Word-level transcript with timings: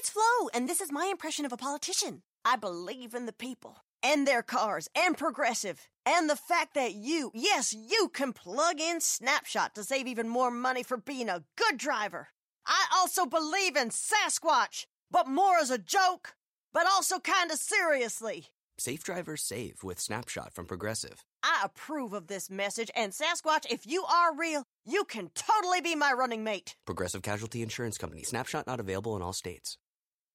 it's 0.00 0.08
Flo, 0.08 0.48
and 0.54 0.66
this 0.66 0.80
is 0.80 0.90
my 0.90 1.08
impression 1.10 1.44
of 1.44 1.52
a 1.52 1.58
politician. 1.58 2.22
I 2.42 2.56
believe 2.56 3.12
in 3.14 3.26
the 3.26 3.34
people 3.34 3.84
and 4.02 4.26
their 4.26 4.42
cars 4.42 4.88
and 4.96 5.14
progressive 5.14 5.90
and 6.06 6.30
the 6.30 6.36
fact 6.36 6.72
that 6.72 6.94
you, 6.94 7.30
yes, 7.34 7.74
you 7.74 8.08
can 8.08 8.32
plug 8.32 8.80
in 8.80 9.02
Snapshot 9.02 9.74
to 9.74 9.84
save 9.84 10.06
even 10.06 10.26
more 10.26 10.50
money 10.50 10.82
for 10.82 10.96
being 10.96 11.28
a 11.28 11.44
good 11.54 11.76
driver. 11.76 12.28
I 12.66 12.86
also 12.96 13.26
believe 13.26 13.76
in 13.76 13.90
Sasquatch, 13.90 14.86
but 15.10 15.28
more 15.28 15.58
as 15.58 15.70
a 15.70 15.76
joke, 15.76 16.32
but 16.72 16.86
also 16.86 17.18
kind 17.18 17.50
of 17.50 17.58
seriously. 17.58 18.46
Safe 18.78 19.04
drivers 19.04 19.42
save 19.42 19.82
with 19.82 20.00
Snapshot 20.00 20.54
from 20.54 20.64
Progressive. 20.64 21.26
I 21.42 21.60
approve 21.62 22.14
of 22.14 22.28
this 22.28 22.48
message, 22.48 22.90
and 22.96 23.12
Sasquatch, 23.12 23.66
if 23.68 23.86
you 23.86 24.04
are 24.04 24.34
real, 24.34 24.64
you 24.86 25.04
can 25.04 25.28
totally 25.34 25.82
be 25.82 25.94
my 25.94 26.14
running 26.14 26.42
mate. 26.42 26.76
Progressive 26.86 27.20
Casualty 27.20 27.60
Insurance 27.60 27.98
Company. 27.98 28.22
Snapshot 28.22 28.66
not 28.66 28.80
available 28.80 29.14
in 29.14 29.20
all 29.20 29.34
states. 29.34 29.76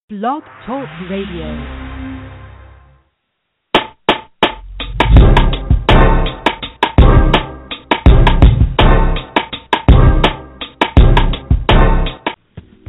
Blog 0.07 0.43
Talk 0.67 0.87
Radio. 1.09 1.47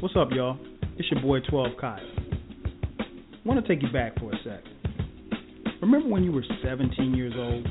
What's 0.01 0.15
up, 0.15 0.29
y'all? 0.31 0.59
It's 0.99 1.11
your 1.11 1.23
boy 1.23 1.41
12 1.49 1.69
Kyle. 1.81 1.99
I 1.99 3.05
want 3.47 3.65
to 3.65 3.67
take 3.67 3.83
you 3.83 3.91
back 3.91 4.19
for 4.19 4.31
a 4.31 4.37
sec. 4.45 4.63
Remember 5.81 6.07
when 6.07 6.23
you 6.23 6.33
were 6.33 6.45
17 6.63 7.15
years 7.15 7.33
old? 7.35 7.67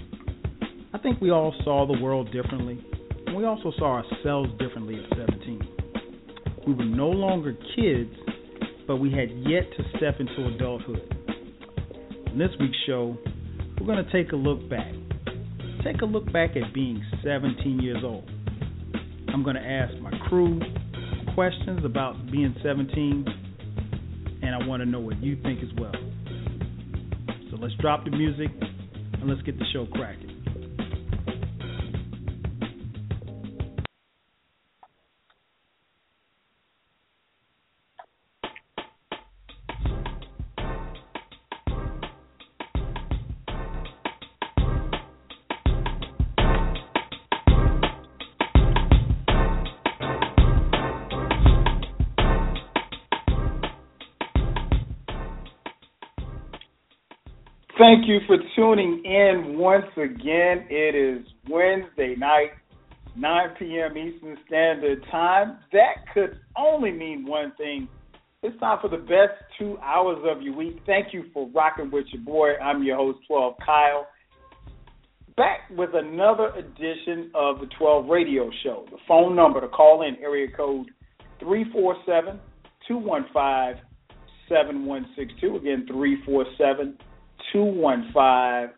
I 0.91 0.97
think 0.97 1.21
we 1.21 1.29
all 1.29 1.53
saw 1.63 1.85
the 1.85 2.01
world 2.01 2.31
differently, 2.31 2.83
and 3.27 3.35
we 3.35 3.45
also 3.45 3.71
saw 3.77 4.01
ourselves 4.01 4.49
differently 4.57 4.95
at 4.95 5.09
17. 5.15 5.61
We 6.65 6.73
were 6.73 6.85
no 6.85 7.09
longer 7.09 7.55
kids, 7.75 8.09
but 8.87 8.97
we 8.97 9.11
had 9.11 9.29
yet 9.29 9.63
to 9.77 9.97
step 9.97 10.19
into 10.19 10.55
adulthood. 10.55 11.01
In 12.31 12.37
this 12.37 12.51
week's 12.59 12.77
show, 12.85 13.17
we're 13.79 13.85
going 13.87 14.03
to 14.03 14.11
take 14.11 14.31
a 14.31 14.35
look 14.35 14.69
back. 14.69 14.91
Take 15.83 16.01
a 16.01 16.05
look 16.05 16.31
back 16.31 16.51
at 16.55 16.73
being 16.73 17.03
17 17.23 17.79
years 17.79 18.03
old. 18.03 18.29
I'm 19.33 19.43
going 19.43 19.55
to 19.55 19.61
ask 19.61 19.93
my 20.01 20.11
crew 20.27 20.59
questions 21.33 21.83
about 21.83 22.31
being 22.31 22.55
17, 22.63 23.25
and 24.41 24.55
I 24.55 24.67
want 24.67 24.81
to 24.81 24.85
know 24.85 24.99
what 24.99 25.21
you 25.21 25.37
think 25.43 25.59
as 25.61 25.69
well. 25.79 25.91
So 27.51 27.57
let's 27.57 27.73
drop 27.81 28.05
the 28.05 28.11
music 28.11 28.49
and 28.59 29.27
let's 29.27 29.41
get 29.41 29.59
the 29.59 29.65
show 29.73 29.85
cracking. 29.93 30.24
Thank 57.77 58.07
you 58.07 58.19
for 58.25 58.37
tuning 58.55 59.03
in 59.03 59.57
once 59.57 59.85
again. 59.97 60.65
It 60.69 60.95
is 60.95 61.27
Wednesday 61.49 62.15
night, 62.15 62.51
9 63.17 63.49
p.m. 63.59 63.97
Eastern 63.97 64.37
Standard 64.47 65.03
Time. 65.11 65.57
That 65.73 66.05
could 66.13 66.39
only 66.55 66.91
mean 66.91 67.25
one 67.25 67.51
thing. 67.57 67.89
It's 68.43 68.57
time 68.61 68.77
for 68.81 68.87
the 68.87 69.03
best 69.03 69.33
two 69.59 69.77
hours 69.83 70.19
of 70.23 70.41
your 70.41 70.55
week. 70.55 70.83
Thank 70.85 71.13
you 71.13 71.25
for 71.33 71.49
rocking 71.53 71.91
with 71.91 72.05
your 72.13 72.21
boy. 72.21 72.51
I'm 72.63 72.81
your 72.81 72.95
host, 72.95 73.19
12 73.27 73.55
Kyle. 73.65 74.07
Back 75.35 75.69
with 75.69 75.89
another 75.95 76.53
edition 76.55 77.29
of 77.35 77.59
the 77.59 77.67
12 77.77 78.07
Radio 78.07 78.49
Show. 78.63 78.85
The 78.89 78.99
phone 79.05 79.35
number 79.35 79.59
to 79.59 79.67
call 79.67 80.03
in, 80.03 80.15
area 80.23 80.47
code 80.55 80.87
347 81.41 82.39
215 82.87 83.83
7162. 84.47 85.57
Again, 85.57 85.85
347 85.87 86.97
215 87.53 88.75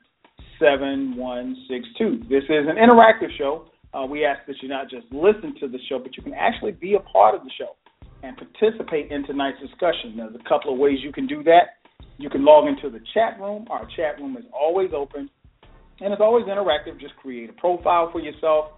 7162. 0.59 2.28
This 2.29 2.44
is 2.50 2.66
an 2.67 2.78
interactive 2.78 3.29
show. 3.38 3.69
Uh, 3.94 4.05
we 4.05 4.25
ask 4.25 4.45
that 4.47 4.55
you 4.61 4.69
not 4.69 4.89
just 4.89 5.05
listen 5.11 5.55
to 5.59 5.67
the 5.67 5.79
show, 5.88 6.00
but 6.00 6.17
you 6.17 6.23
can 6.23 6.33
actually 6.33 6.72
be 6.72 6.95
a 6.95 7.00
part 7.00 7.35
of 7.35 7.44
the 7.44 7.51
show 7.57 7.75
and 8.23 8.35
participate 8.35 9.11
in 9.11 9.25
tonight's 9.25 9.59
discussion. 9.61 10.16
There's 10.17 10.35
a 10.35 10.50
couple 10.50 10.73
of 10.73 10.79
ways 10.79 11.00
you 11.01 11.11
can 11.11 11.27
do 11.27 11.44
that. 11.44 11.77
You 12.17 12.29
can 12.29 12.44
log 12.44 12.67
into 12.67 12.89
the 12.89 13.03
chat 13.13 13.39
room. 13.39 13.67
Our 13.69 13.88
chat 13.95 14.19
room 14.19 14.35
is 14.38 14.45
always 14.51 14.89
open 14.95 15.29
and 16.00 16.13
it's 16.13 16.22
always 16.22 16.45
interactive. 16.45 17.00
Just 17.00 17.16
create 17.17 17.50
a 17.50 17.53
profile 17.53 18.09
for 18.11 18.19
yourself 18.19 18.72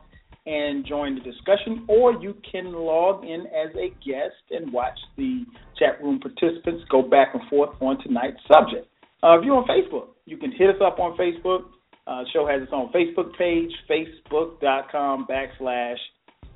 and 0.45 0.85
join 0.85 1.15
the 1.15 1.21
discussion, 1.21 1.85
or 1.87 2.13
you 2.13 2.35
can 2.49 2.71
log 2.73 3.23
in 3.23 3.41
as 3.47 3.75
a 3.75 3.89
guest 4.03 4.41
and 4.51 4.71
watch 4.71 4.97
the 5.17 5.43
chat 5.77 6.01
room 6.01 6.19
participants 6.19 6.83
go 6.89 7.01
back 7.01 7.29
and 7.33 7.47
forth 7.49 7.69
on 7.81 8.01
tonight's 8.01 8.39
subject. 8.51 8.87
Uh, 9.21 9.37
if 9.37 9.45
you're 9.45 9.55
on 9.55 9.67
Facebook, 9.67 10.09
you 10.25 10.37
can 10.37 10.51
hit 10.51 10.69
us 10.69 10.81
up 10.85 10.99
on 10.99 11.17
Facebook. 11.17 11.61
Uh, 12.07 12.23
show 12.33 12.47
has 12.47 12.61
its 12.61 12.71
own 12.73 12.91
Facebook 12.91 13.37
page, 13.37 13.71
facebook.com 13.89 15.27
backslash 15.29 15.97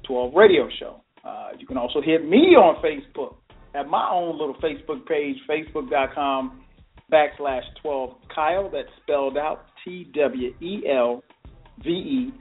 12 0.07 0.33
Radio 0.33 0.67
Show. 0.79 1.01
Uh, 1.23 1.49
you 1.57 1.67
can 1.67 1.77
also 1.77 2.01
hit 2.01 2.27
me 2.27 2.55
on 2.55 2.81
Facebook 2.83 3.35
at 3.75 3.87
my 3.87 4.09
own 4.11 4.37
little 4.37 4.55
Facebook 4.55 5.05
page, 5.05 5.35
facebook.com 5.49 6.63
backslash 7.11 7.63
12 7.81 8.15
Kyle. 8.33 8.69
That's 8.69 8.87
spelled 9.03 9.37
out 9.37 9.65
T 9.83 10.11
W 10.15 10.53
E 10.61 10.83
L 10.89 11.23
V 11.83 11.89
E 11.89 12.33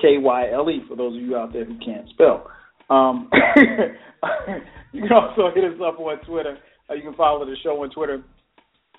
K 0.00 0.18
Y 0.18 0.50
L 0.52 0.70
E 0.70 0.80
for 0.88 0.96
those 0.96 1.16
of 1.16 1.22
you 1.22 1.36
out 1.36 1.52
there 1.52 1.64
who 1.64 1.78
can't 1.78 2.08
spell. 2.10 2.50
Um, 2.90 3.30
you 4.92 5.02
can 5.02 5.12
also 5.12 5.54
hit 5.54 5.64
us 5.64 5.78
up 5.84 5.98
on 5.98 6.24
Twitter. 6.24 6.58
Uh, 6.90 6.94
you 6.94 7.02
can 7.02 7.14
follow 7.14 7.44
the 7.44 7.56
show 7.62 7.82
on 7.82 7.90
Twitter 7.90 8.22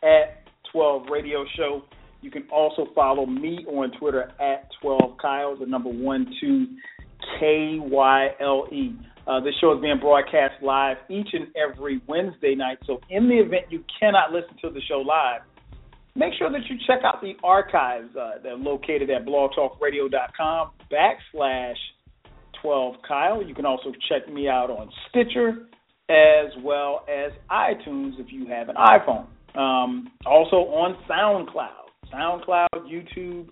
at 0.03 0.48
12 0.71 1.03
Radio 1.11 1.45
Show. 1.55 1.83
You 2.21 2.31
can 2.31 2.45
also 2.51 2.87
follow 2.93 3.25
me 3.25 3.65
on 3.67 3.91
Twitter 3.97 4.31
at 4.41 4.69
12 4.81 5.17
Kyle, 5.21 5.57
the 5.57 5.65
number 5.65 5.89
one 5.89 6.27
two 6.41 6.67
K 7.39 7.77
Y 7.79 8.27
L 8.41 8.67
E. 8.71 8.95
Uh, 9.27 9.39
this 9.39 9.53
show 9.61 9.75
is 9.75 9.81
being 9.81 9.99
broadcast 9.99 10.55
live 10.63 10.97
each 11.09 11.29
and 11.33 11.47
every 11.55 12.01
Wednesday 12.07 12.55
night. 12.55 12.79
So, 12.87 12.99
in 13.09 13.29
the 13.29 13.35
event 13.35 13.65
you 13.69 13.83
cannot 13.99 14.31
listen 14.31 14.55
to 14.61 14.69
the 14.69 14.81
show 14.87 14.99
live, 14.99 15.41
make 16.15 16.33
sure 16.37 16.51
that 16.51 16.61
you 16.69 16.77
check 16.87 17.01
out 17.03 17.21
the 17.21 17.33
archives. 17.43 18.15
Uh, 18.15 18.41
they're 18.41 18.55
located 18.57 19.09
at 19.09 19.25
blogtalkradio.com 19.25 20.71
backslash 20.91 21.75
12 22.61 22.95
Kyle. 23.07 23.43
You 23.43 23.53
can 23.53 23.65
also 23.65 23.91
check 24.09 24.31
me 24.31 24.47
out 24.47 24.69
on 24.69 24.89
Stitcher 25.09 25.67
as 26.09 26.51
well 26.63 27.05
as 27.07 27.31
iTunes 27.51 28.19
if 28.19 28.31
you 28.31 28.47
have 28.47 28.69
an 28.69 28.75
iPhone. 28.75 29.27
Um, 29.55 30.11
also 30.25 30.57
on 30.57 30.95
SoundCloud, 31.09 31.89
SoundCloud, 32.13 32.67
YouTube, 32.87 33.49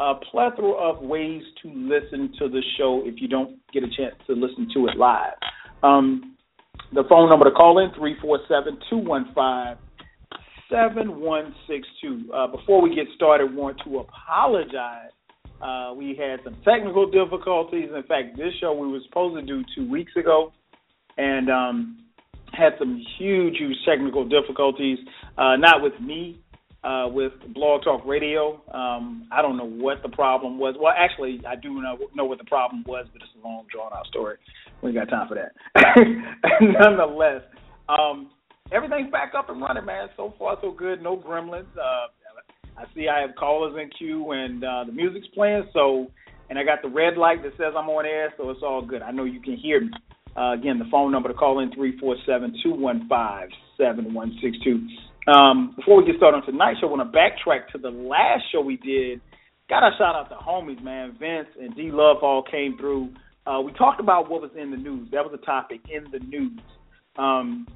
a 0.00 0.14
plethora 0.30 0.72
of 0.72 1.02
ways 1.02 1.42
to 1.62 1.68
listen 1.68 2.32
to 2.38 2.48
the 2.48 2.62
show 2.78 3.02
if 3.04 3.20
you 3.20 3.28
don't 3.28 3.58
get 3.72 3.82
a 3.82 3.88
chance 3.88 4.14
to 4.26 4.32
listen 4.32 4.68
to 4.74 4.86
it 4.88 4.96
live. 4.96 5.34
Um, 5.82 6.36
the 6.92 7.04
phone 7.08 7.28
number 7.28 7.44
to 7.44 7.50
call 7.50 7.78
in, 7.78 7.90
347-215-7162. 7.90 9.76
Uh, 12.32 12.46
before 12.48 12.80
we 12.82 12.94
get 12.94 13.06
started, 13.14 13.54
want 13.54 13.78
to 13.84 13.98
apologize. 13.98 15.10
Uh, 15.60 15.92
we 15.94 16.16
had 16.16 16.40
some 16.42 16.56
technical 16.64 17.10
difficulties. 17.10 17.90
In 17.94 18.02
fact, 18.04 18.36
this 18.36 18.54
show 18.60 18.72
we 18.72 18.88
were 18.88 19.00
supposed 19.06 19.36
to 19.36 19.42
do 19.42 19.62
two 19.76 19.88
weeks 19.90 20.12
ago, 20.16 20.52
and 21.18 21.50
um, 21.50 21.98
had 22.52 22.72
some 22.78 23.02
huge, 23.18 23.58
huge 23.58 23.76
technical 23.86 24.26
difficulties. 24.26 24.98
Uh, 25.38 25.56
not 25.56 25.82
with 25.82 25.98
me, 26.00 26.40
uh, 26.84 27.06
with 27.10 27.32
Blog 27.54 27.82
Talk 27.82 28.04
Radio. 28.06 28.62
Um, 28.72 29.28
I 29.32 29.42
don't 29.42 29.56
know 29.56 29.68
what 29.68 30.02
the 30.02 30.08
problem 30.08 30.58
was. 30.58 30.76
Well, 30.80 30.94
actually, 30.96 31.40
I 31.46 31.56
do 31.56 31.80
know 31.82 31.98
know 32.14 32.24
what 32.24 32.38
the 32.38 32.44
problem 32.44 32.84
was, 32.86 33.06
but 33.12 33.22
it's 33.22 33.30
a 33.42 33.46
long, 33.46 33.66
drawn 33.70 33.92
out 33.92 34.06
story. 34.06 34.36
We 34.82 34.90
ain't 34.90 34.98
got 34.98 35.08
time 35.08 35.28
for 35.28 35.34
that. 35.34 35.52
Nonetheless, 36.60 37.42
um, 37.88 38.30
everything's 38.72 39.10
back 39.10 39.32
up 39.36 39.50
and 39.50 39.60
running, 39.60 39.84
man. 39.84 40.08
So 40.16 40.34
far, 40.38 40.56
so 40.62 40.72
good. 40.72 41.02
No 41.02 41.16
gremlins. 41.16 41.66
Uh, 41.76 42.08
I 42.80 42.84
see 42.94 43.08
I 43.08 43.20
have 43.20 43.36
callers 43.36 43.76
in 43.80 43.90
queue 43.98 44.30
and 44.32 44.64
uh, 44.64 44.84
the 44.84 44.92
music's 44.92 45.26
playing. 45.34 45.64
So, 45.74 46.10
and 46.48 46.58
I 46.58 46.64
got 46.64 46.80
the 46.82 46.88
red 46.88 47.18
light 47.18 47.42
that 47.42 47.52
says 47.58 47.74
I'm 47.76 47.88
on 47.90 48.06
air, 48.06 48.32
so 48.38 48.48
it's 48.48 48.62
all 48.62 48.84
good. 48.84 49.02
I 49.02 49.10
know 49.10 49.24
you 49.24 49.40
can 49.40 49.56
hear 49.56 49.82
me. 49.82 49.90
Uh, 50.36 50.52
again, 50.52 50.78
the 50.78 50.86
phone 50.90 51.12
number 51.12 51.28
to 51.28 51.34
call 51.34 51.58
in 51.60 51.72
three 51.72 51.98
four 51.98 52.16
seven 52.24 52.54
two 52.62 52.72
one 52.72 53.06
five 53.08 53.48
seven 53.76 54.14
one 54.14 54.38
six 54.42 54.56
two. 54.64 54.86
Um, 55.30 55.74
before 55.76 55.98
we 55.98 56.06
get 56.06 56.16
started 56.16 56.38
on 56.38 56.46
tonight's 56.46 56.80
show, 56.80 56.88
I 56.88 56.90
want 56.90 57.12
to 57.12 57.16
backtrack 57.16 57.68
to 57.72 57.78
the 57.78 57.90
last 57.90 58.42
show 58.50 58.60
we 58.60 58.76
did. 58.78 59.20
Got 59.68 59.80
to 59.80 59.90
shout 59.96 60.16
out 60.16 60.28
to 60.30 60.34
homies, 60.34 60.82
man. 60.82 61.16
Vince 61.20 61.48
and 61.60 61.74
D 61.76 61.90
Love 61.92 62.18
all 62.22 62.42
came 62.42 62.76
through. 62.76 63.10
Uh, 63.46 63.60
we 63.60 63.72
talked 63.74 64.00
about 64.00 64.28
what 64.28 64.42
was 64.42 64.50
in 64.60 64.72
the 64.72 64.76
news. 64.76 65.08
That 65.12 65.24
was 65.24 65.38
a 65.40 65.46
topic 65.46 65.80
in 65.88 66.10
the 66.10 66.18
news. 66.18 66.58
Um, 67.16 67.68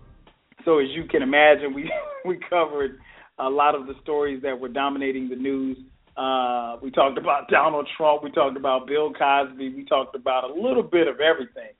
so 0.64 0.78
as 0.78 0.88
you 0.90 1.04
can 1.04 1.22
imagine, 1.22 1.72
we 1.74 1.90
we 2.24 2.40
covered 2.50 2.98
a 3.38 3.48
lot 3.48 3.76
of 3.76 3.86
the 3.86 3.94
stories 4.02 4.42
that 4.42 4.58
were 4.58 4.68
dominating 4.68 5.28
the 5.28 5.36
news. 5.36 5.76
Uh, 6.16 6.76
we 6.82 6.90
talked 6.90 7.18
about 7.18 7.48
Donald 7.50 7.88
Trump. 7.96 8.24
We 8.24 8.32
talked 8.32 8.56
about 8.56 8.88
Bill 8.88 9.12
Cosby. 9.12 9.74
We 9.76 9.84
talked 9.84 10.16
about 10.16 10.50
a 10.50 10.54
little 10.54 10.82
bit 10.82 11.06
of 11.06 11.20
everything. 11.20 11.74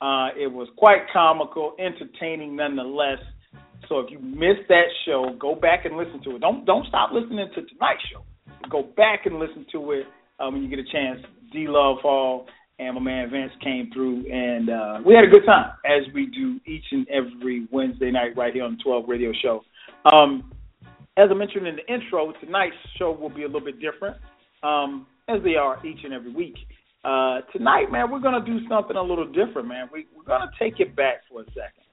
Uh, 0.00 0.28
it 0.38 0.50
was 0.50 0.68
quite 0.78 1.02
comical, 1.12 1.74
entertaining 1.78 2.56
nonetheless. 2.56 3.18
So 3.88 4.00
if 4.00 4.10
you 4.10 4.18
missed 4.18 4.68
that 4.68 4.86
show, 5.06 5.34
go 5.38 5.54
back 5.54 5.84
and 5.84 5.96
listen 5.96 6.22
to 6.24 6.36
it. 6.36 6.40
Don't 6.40 6.64
don't 6.64 6.86
stop 6.86 7.10
listening 7.12 7.48
to 7.54 7.62
tonight's 7.62 8.02
show. 8.12 8.24
Go 8.70 8.82
back 8.96 9.26
and 9.26 9.38
listen 9.38 9.64
to 9.72 9.92
it 9.92 10.06
uh, 10.38 10.50
when 10.50 10.62
you 10.62 10.68
get 10.68 10.78
a 10.78 10.92
chance. 10.92 11.20
D 11.52 11.66
Love 11.68 11.98
Hall 12.02 12.46
and 12.78 12.94
my 12.94 13.00
man 13.00 13.30
Vince 13.30 13.52
came 13.62 13.90
through, 13.92 14.30
and 14.30 14.70
uh, 14.70 14.98
we 15.04 15.14
had 15.14 15.24
a 15.24 15.28
good 15.28 15.44
time 15.44 15.72
as 15.84 16.02
we 16.14 16.26
do 16.26 16.60
each 16.66 16.84
and 16.92 17.06
every 17.08 17.66
Wednesday 17.72 18.10
night 18.10 18.36
right 18.36 18.54
here 18.54 18.64
on 18.64 18.76
the 18.76 18.82
12 18.82 19.04
Radio 19.08 19.32
Show. 19.42 19.64
Um, 20.12 20.52
as 21.16 21.28
I 21.30 21.34
mentioned 21.34 21.66
in 21.66 21.76
the 21.76 21.92
intro, 21.92 22.32
tonight's 22.40 22.76
show 22.96 23.10
will 23.10 23.30
be 23.30 23.42
a 23.42 23.46
little 23.46 23.64
bit 23.64 23.80
different, 23.80 24.16
um, 24.62 25.06
as 25.28 25.42
they 25.42 25.56
are 25.56 25.84
each 25.84 25.98
and 26.04 26.12
every 26.12 26.32
week. 26.32 26.54
Uh, 27.04 27.40
tonight, 27.52 27.90
man, 27.90 28.10
we're 28.10 28.20
going 28.20 28.40
to 28.40 28.46
do 28.46 28.60
something 28.68 28.96
a 28.96 29.02
little 29.02 29.26
different, 29.26 29.66
man. 29.66 29.88
We, 29.92 30.06
we're 30.16 30.24
going 30.24 30.42
to 30.42 30.50
take 30.58 30.78
it 30.78 30.94
back 30.94 31.22
for 31.28 31.42
a 31.42 31.44
second. 31.46 31.87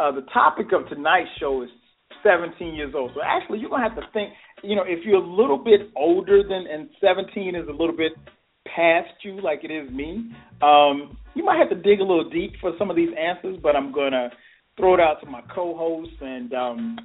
Uh, 0.00 0.10
the 0.12 0.22
topic 0.32 0.68
of 0.72 0.88
tonight's 0.88 1.28
show 1.38 1.62
is 1.62 1.68
17 2.22 2.74
years 2.74 2.94
old. 2.96 3.10
So 3.14 3.20
actually, 3.22 3.58
you're 3.58 3.68
to 3.68 3.76
have 3.76 3.96
to 3.96 4.02
think, 4.14 4.32
you 4.62 4.74
know, 4.74 4.84
if 4.86 5.04
you're 5.04 5.22
a 5.22 5.26
little 5.26 5.58
bit 5.58 5.90
older 5.94 6.42
than, 6.42 6.66
and 6.70 6.88
17 7.02 7.54
is 7.54 7.68
a 7.68 7.70
little 7.70 7.96
bit 7.96 8.12
past 8.74 9.10
you 9.22 9.42
like 9.42 9.60
it 9.62 9.70
is 9.70 9.90
me, 9.90 10.32
um, 10.62 11.18
you 11.34 11.44
might 11.44 11.58
have 11.58 11.68
to 11.68 11.74
dig 11.74 12.00
a 12.00 12.02
little 12.02 12.30
deep 12.30 12.52
for 12.62 12.72
some 12.78 12.88
of 12.88 12.96
these 12.96 13.10
answers, 13.18 13.58
but 13.62 13.76
I'm 13.76 13.92
to 14.12 14.30
throw 14.78 14.94
it 14.94 15.00
out 15.00 15.20
to 15.22 15.26
my 15.26 15.42
co-hosts 15.54 16.16
and 16.22 16.54
um, 16.54 16.96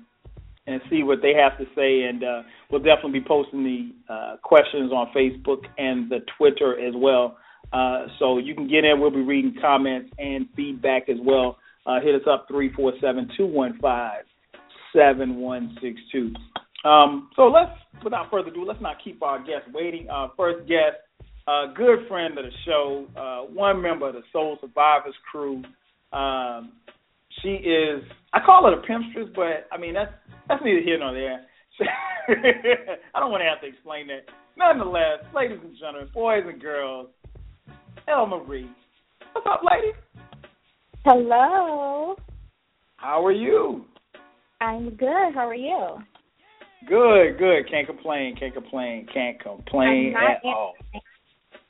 and 0.68 0.82
see 0.90 1.04
what 1.04 1.20
they 1.22 1.34
have 1.34 1.58
to 1.58 1.66
say. 1.76 2.04
And 2.04 2.24
uh, 2.24 2.44
we'll 2.72 2.82
definitely 2.82 3.20
be 3.20 3.26
posting 3.28 3.64
the 3.64 4.14
uh, 4.14 4.38
questions 4.42 4.92
on 4.94 5.12
Facebook 5.16 5.66
and 5.78 6.10
the 6.10 6.20
Twitter 6.38 6.80
as 6.80 6.94
well. 6.96 7.38
Uh, 7.74 8.06
so 8.20 8.38
you 8.38 8.56
can 8.56 8.70
get 8.70 8.86
in. 8.86 9.02
We'll 9.02 9.12
be 9.12 9.22
reading 9.22 9.56
comments 9.60 10.12
and 10.18 10.48
feedback 10.56 11.10
as 11.10 11.18
well. 11.22 11.58
Uh, 11.86 12.00
hit 12.02 12.16
us 12.16 12.28
up 12.30 12.48
three 12.48 12.74
four 12.74 12.94
seven 13.02 13.30
two 13.38 13.46
one 13.46 13.78
five 13.82 14.24
seven 14.94 15.38
one 15.38 15.78
six 15.82 16.00
two. 16.12 16.34
Um, 16.88 17.30
so 17.36 17.44
let's, 17.44 17.72
without 18.04 18.30
further 18.30 18.50
ado, 18.50 18.64
let's 18.64 18.82
not 18.82 18.98
keep 19.04 19.22
our 19.24 19.40
guests 19.40 19.68
waiting. 19.74 20.08
Uh, 20.10 20.28
first 20.38 20.68
guest, 20.68 20.98
a 21.48 21.66
good 21.76 22.08
friend 22.08 22.38
of 22.38 22.46
the 22.46 22.52
show, 22.66 23.06
uh, 23.18 23.52
one 23.52 23.82
member 23.82 24.08
of 24.08 24.14
the 24.14 24.22
Soul 24.32 24.58
Survivors 24.62 25.16
crew. 25.32 25.64
Um, 26.14 26.74
she 27.42 27.50
is, 27.50 28.04
I 28.34 28.40
call 28.46 28.66
her 28.66 28.80
a 28.80 28.82
pimpstress, 28.86 29.34
but 29.36 29.68
I 29.72 29.78
mean 29.80 29.94
that's 29.94 30.12
that's 30.48 30.64
neither 30.64 30.82
here 30.82 31.00
nor 31.00 31.14
there. 31.14 31.46
I 33.14 33.20
don't 33.20 33.32
want 33.32 33.42
to 33.42 33.50
have 33.50 33.62
to 33.62 33.68
explain 33.68 34.08
that. 34.08 34.26
Nonetheless, 34.58 35.20
ladies 35.36 35.60
and 35.62 35.76
gentlemen, 35.78 36.10
boys 36.14 36.44
and 36.48 36.62
girls, 36.62 37.10
El 38.08 38.28
Marie. 38.28 38.70
What's 39.34 39.48
up, 39.48 39.62
lady? 39.70 39.92
Hello. 41.06 42.16
How 42.98 43.24
are 43.24 43.32
you? 43.32 43.86
I'm 44.60 44.90
good. 44.96 45.36
How 45.36 45.48
are 45.48 45.54
you? 45.54 45.98
Good, 46.90 47.38
good. 47.38 47.70
Can't 47.70 47.86
complain. 47.86 48.36
Can't 48.40 48.56
complain. 48.56 49.06
Can't 49.14 49.40
complain 49.40 50.16
at 50.18 50.44
an- 50.44 50.52
all. 50.52 50.74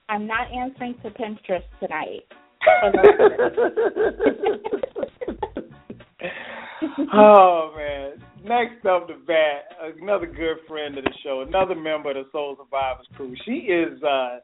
I'm 0.08 0.26
not 0.26 0.48
answering 0.54 0.96
to 1.04 1.10
pimpstress 1.10 1.64
tonight. 1.82 2.24
oh 7.14 7.74
man. 7.76 8.14
Next 8.42 8.86
up 8.86 9.08
the 9.08 9.16
bat, 9.28 9.66
another 10.00 10.28
good 10.28 10.60
friend 10.66 10.98
of 10.98 11.04
the 11.04 11.12
show, 11.26 11.42
another 11.46 11.76
member 11.76 12.12
of 12.12 12.16
the 12.16 12.24
Soul 12.32 12.56
Survivors 12.58 13.06
crew. 13.18 13.36
She 13.44 13.68
is 13.68 14.02
uh 14.02 14.40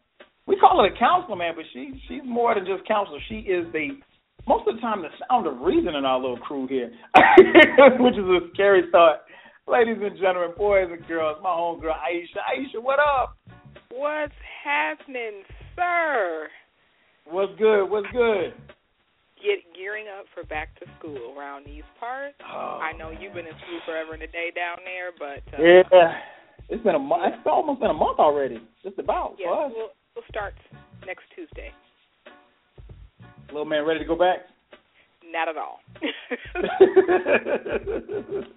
we 0.48 0.58
call 0.58 0.84
her 0.84 0.88
a 0.94 1.00
counselor, 1.00 1.38
man, 1.38 1.54
but 1.56 1.64
she 1.72 1.94
she's 2.10 2.24
more 2.26 2.54
than 2.56 2.66
just 2.66 2.86
counselor. 2.86 3.20
She 3.30 3.36
is 3.36 3.72
the 3.72 3.92
most 4.48 4.68
of 4.68 4.76
the 4.76 4.82
time 4.82 5.02
the 5.02 5.10
sound 5.30 5.48
of 5.48 5.60
reason 5.62 5.96
in 5.96 6.06
our 6.06 6.20
little 6.20 6.38
crew 6.38 6.68
here. 6.68 6.92
Which 8.00 8.16
is 8.16 8.26
a 8.26 8.40
scary 8.54 8.84
thought. 8.92 9.22
Ladies 9.68 9.98
and 10.02 10.18
gentlemen, 10.20 10.52
boys 10.58 10.88
and 10.92 11.06
girls, 11.08 11.38
my 11.44 11.50
homegirl 11.50 11.94
Aisha. 11.94 12.42
Aisha, 12.50 12.82
what 12.82 13.00
up? 13.00 13.38
What's 13.92 14.34
happening, 14.64 15.44
sir? 15.76 16.48
What's 17.26 17.54
good? 17.58 17.86
What's 17.86 18.08
good? 18.12 18.54
Get 19.42 19.60
gearing 19.76 20.06
up 20.20 20.26
for 20.36 20.44
back 20.46 20.78
to 20.80 20.86
school 21.00 21.36
around 21.38 21.66
these 21.66 21.84
parts. 22.00 22.36
Oh, 22.46 22.80
I 22.82 22.94
know 22.98 23.10
you've 23.10 23.34
been 23.34 23.48
in 23.48 23.54
school 23.66 23.80
forever 23.86 24.14
and 24.14 24.22
a 24.24 24.28
day 24.28 24.52
down 24.56 24.78
there, 24.86 25.12
but 25.18 25.42
uh, 25.58 25.62
Yeah. 25.64 26.14
It's 26.70 26.84
been 26.84 26.96
a 26.96 27.00
month. 27.00 27.34
It's 27.38 27.46
almost 27.46 27.82
been 27.82 27.90
a 27.90 27.94
month 27.94 28.20
already. 28.20 28.62
Just 28.84 28.98
about. 28.98 29.36
yeah, 29.40 29.68
we'll 29.68 29.92
we'll 30.16 30.26
start 30.30 30.54
next 31.06 31.24
Tuesday. 31.36 31.72
Little 33.52 33.66
man 33.66 33.86
ready 33.86 34.00
to 34.00 34.06
go 34.06 34.16
back? 34.16 34.40
Not 35.32 35.48
at 35.50 35.58
all. 35.58 35.80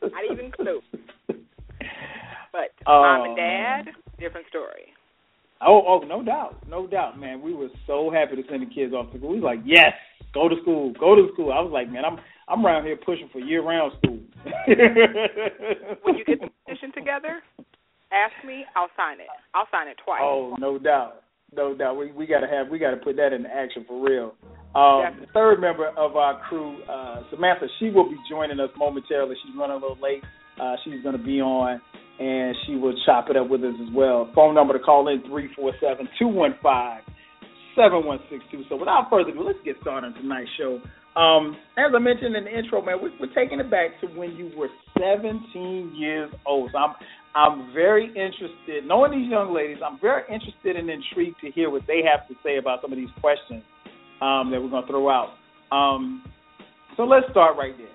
Not 0.03 0.25
even 0.33 0.51
close. 0.53 0.83
But 2.53 2.71
Oh, 2.87 3.03
mom 3.03 3.27
and 3.27 3.37
dad, 3.37 3.87
different 4.19 4.47
story. 4.49 4.95
Oh, 5.61 5.83
oh, 5.87 6.01
no 6.07 6.23
doubt, 6.23 6.57
no 6.69 6.87
doubt, 6.87 7.19
man. 7.19 7.41
We 7.43 7.55
were 7.55 7.69
so 7.87 8.11
happy 8.11 8.37
to 8.37 8.43
send 8.49 8.63
the 8.63 8.73
kids 8.73 8.93
off 8.93 9.11
to 9.13 9.19
school. 9.19 9.31
We 9.31 9.41
was 9.41 9.45
like, 9.45 9.61
yes, 9.65 9.93
go 10.33 10.49
to 10.49 10.57
school, 10.63 10.93
go 10.99 11.15
to 11.15 11.29
school. 11.33 11.53
I 11.53 11.61
was 11.61 11.73
like, 11.73 11.91
man, 11.91 12.05
I'm 12.05 12.19
I'm 12.49 12.65
around 12.65 12.85
here 12.85 12.97
pushing 12.97 13.29
for 13.33 13.39
year 13.41 13.63
round 13.63 13.93
school. 13.99 14.19
When 16.03 16.17
you 16.17 16.25
get 16.25 16.41
the 16.41 16.51
petition 16.67 16.93
together, 16.93 17.41
ask 18.13 18.33
me. 18.47 18.65
I'll 18.77 18.91
sign 18.97 19.21
it. 19.21 19.27
I'll 19.55 19.69
sign 19.73 19.89
it 19.89 19.97
twice. 20.05 20.21
Oh, 20.23 20.55
no 20.59 20.79
doubt, 20.79 21.23
no 21.57 21.75
doubt. 21.75 21.97
We 21.97 22.13
we 22.13 22.27
gotta 22.27 22.47
have 22.47 22.69
we 22.69 22.79
gotta 22.79 22.99
put 22.99 23.17
that 23.17 23.33
into 23.33 23.49
action 23.49 23.85
for 23.89 24.01
real. 24.05 24.35
Um, 24.75 25.23
the 25.23 25.31
third 25.33 25.61
member 25.61 25.89
of 25.97 26.17
our 26.17 26.41
crew, 26.49 26.83
uh, 26.91 27.23
Samantha, 27.31 27.67
she 27.79 27.91
will 27.91 28.11
be 28.11 28.17
joining 28.29 28.59
us 28.59 28.71
momentarily. 28.77 29.37
She's 29.47 29.55
running 29.57 29.77
a 29.77 29.79
little 29.79 29.99
late. 30.03 30.23
Uh, 30.61 30.75
she's 30.85 31.01
going 31.03 31.17
to 31.17 31.23
be 31.23 31.41
on, 31.41 31.81
and 32.19 32.57
she 32.67 32.75
will 32.75 32.95
chop 33.07 33.31
it 33.31 33.37
up 33.37 33.49
with 33.49 33.63
us 33.63 33.75
as 33.81 33.95
well. 33.95 34.31
Phone 34.35 34.55
number 34.55 34.77
to 34.77 34.83
call 34.83 35.07
in 35.09 35.23
three 35.31 35.49
four 35.55 35.73
seven 35.81 36.09
two 36.19 36.27
one 36.27 36.57
five 36.61 37.03
seven 37.77 38.05
one 38.05 38.19
six 38.29 38.43
two. 38.51 38.63
So 38.69 38.75
without 38.75 39.07
further 39.11 39.31
ado, 39.31 39.47
let's 39.47 39.59
get 39.65 39.77
started 39.81 40.09
on 40.09 40.15
tonight's 40.15 40.51
show. 40.59 40.81
Um, 41.15 41.57
as 41.79 41.95
I 41.95 42.01
mentioned 42.01 42.35
in 42.35 42.43
the 42.43 42.51
intro, 42.51 42.83
man, 42.83 42.99
we, 43.01 43.11
we're 43.21 43.33
taking 43.33 43.61
it 43.61 43.71
back 43.71 44.01
to 44.01 44.09
when 44.19 44.35
you 44.35 44.51
were 44.59 44.69
17 44.99 45.95
years 45.95 46.33
old. 46.47 46.71
So 46.73 46.79
I'm 46.79 46.95
I'm 47.37 47.73
very 47.73 48.07
interested, 48.09 48.87
knowing 48.87 49.11
these 49.11 49.31
young 49.31 49.55
ladies, 49.55 49.79
I'm 49.85 50.01
very 50.01 50.23
interested 50.23 50.75
and 50.75 50.91
intrigued 50.91 51.41
to 51.43 51.51
hear 51.51 51.71
what 51.71 51.83
they 51.87 52.03
have 52.03 52.27
to 52.27 52.35
say 52.43 52.59
about 52.59 52.83
some 52.83 52.93
of 52.93 52.99
these 52.99 53.11
questions 53.21 53.63
um, 54.21 54.51
that 54.51 54.61
we're 54.61 54.71
going 54.71 54.83
to 54.83 54.89
throw 54.89 55.09
out. 55.09 55.35
Um, 55.73 56.23
so 56.97 57.05
let's 57.05 57.27
start 57.31 57.57
right 57.57 57.75
there. 57.77 57.87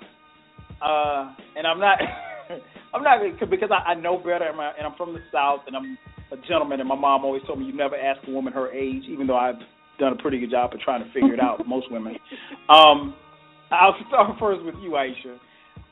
Uh, 0.81 1.33
and 1.55 1.67
I'm 1.67 1.79
not, 1.79 1.99
I'm 2.93 3.03
not 3.03 3.19
because 3.49 3.69
I, 3.71 3.91
I 3.91 3.93
know 3.95 4.17
better, 4.17 4.45
and, 4.45 4.59
I, 4.59 4.71
and 4.77 4.87
I'm 4.87 4.95
from 4.95 5.13
the 5.13 5.19
South, 5.31 5.61
and 5.67 5.75
I'm 5.75 5.97
a 6.31 6.37
gentleman, 6.47 6.79
and 6.79 6.89
my 6.89 6.95
mom 6.95 7.23
always 7.25 7.43
told 7.47 7.59
me 7.59 7.65
you 7.65 7.75
never 7.75 7.95
ask 7.95 8.19
a 8.27 8.31
woman 8.31 8.53
her 8.53 8.71
age, 8.71 9.03
even 9.09 9.27
though 9.27 9.37
I've 9.37 9.59
done 9.99 10.13
a 10.13 10.15
pretty 10.15 10.39
good 10.39 10.51
job 10.51 10.73
of 10.73 10.79
trying 10.79 11.03
to 11.03 11.11
figure 11.11 11.33
it 11.33 11.39
out. 11.39 11.67
Most 11.67 11.91
women. 11.91 12.15
Um, 12.69 13.15
I'll 13.71 13.95
start 14.07 14.37
first 14.39 14.63
with 14.63 14.75
you, 14.81 14.91
Aisha. 14.91 15.37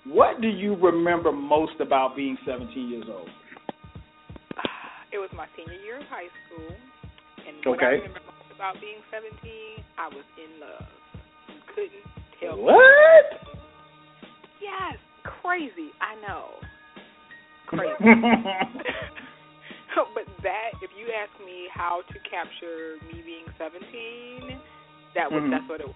What 0.05 0.41
do 0.41 0.47
you 0.47 0.75
remember 0.75 1.31
most 1.31 1.73
about 1.79 2.15
being 2.15 2.37
17 2.45 2.89
years 2.89 3.05
old? 3.09 3.29
It 5.11 5.17
was 5.17 5.29
my 5.35 5.47
senior 5.55 5.79
year 5.81 5.97
of 5.97 6.05
high 6.05 6.29
school, 6.45 6.69
and 7.47 7.57
what 7.65 7.81
I 7.81 7.87
Okay. 7.87 7.95
remember 7.97 8.19
most 8.25 8.36
about 8.57 8.81
being 8.81 8.97
17, 9.13 9.29
I 10.01 10.09
was 10.09 10.25
in 10.41 10.57
love. 10.57 10.89
You 11.53 11.61
couldn't 11.77 12.09
tell 12.41 12.57
me. 12.57 12.65
What? 12.65 13.29
Yes, 14.57 14.97
crazy. 15.45 15.93
I 16.01 16.17
know. 16.25 16.57
Crazy. 17.69 17.93
but 20.17 20.25
that, 20.41 20.73
if 20.81 20.89
you 20.97 21.13
ask 21.13 21.29
me 21.45 21.69
how 21.69 22.01
to 22.09 22.17
capture 22.25 22.97
me 23.05 23.21
being 23.21 23.45
17, 23.61 24.57
that 25.13 25.29
was 25.31 25.43
Mhm. 25.45 25.51
that's 25.53 25.69
what 25.69 25.81
it 25.81 25.87
was. 25.87 25.95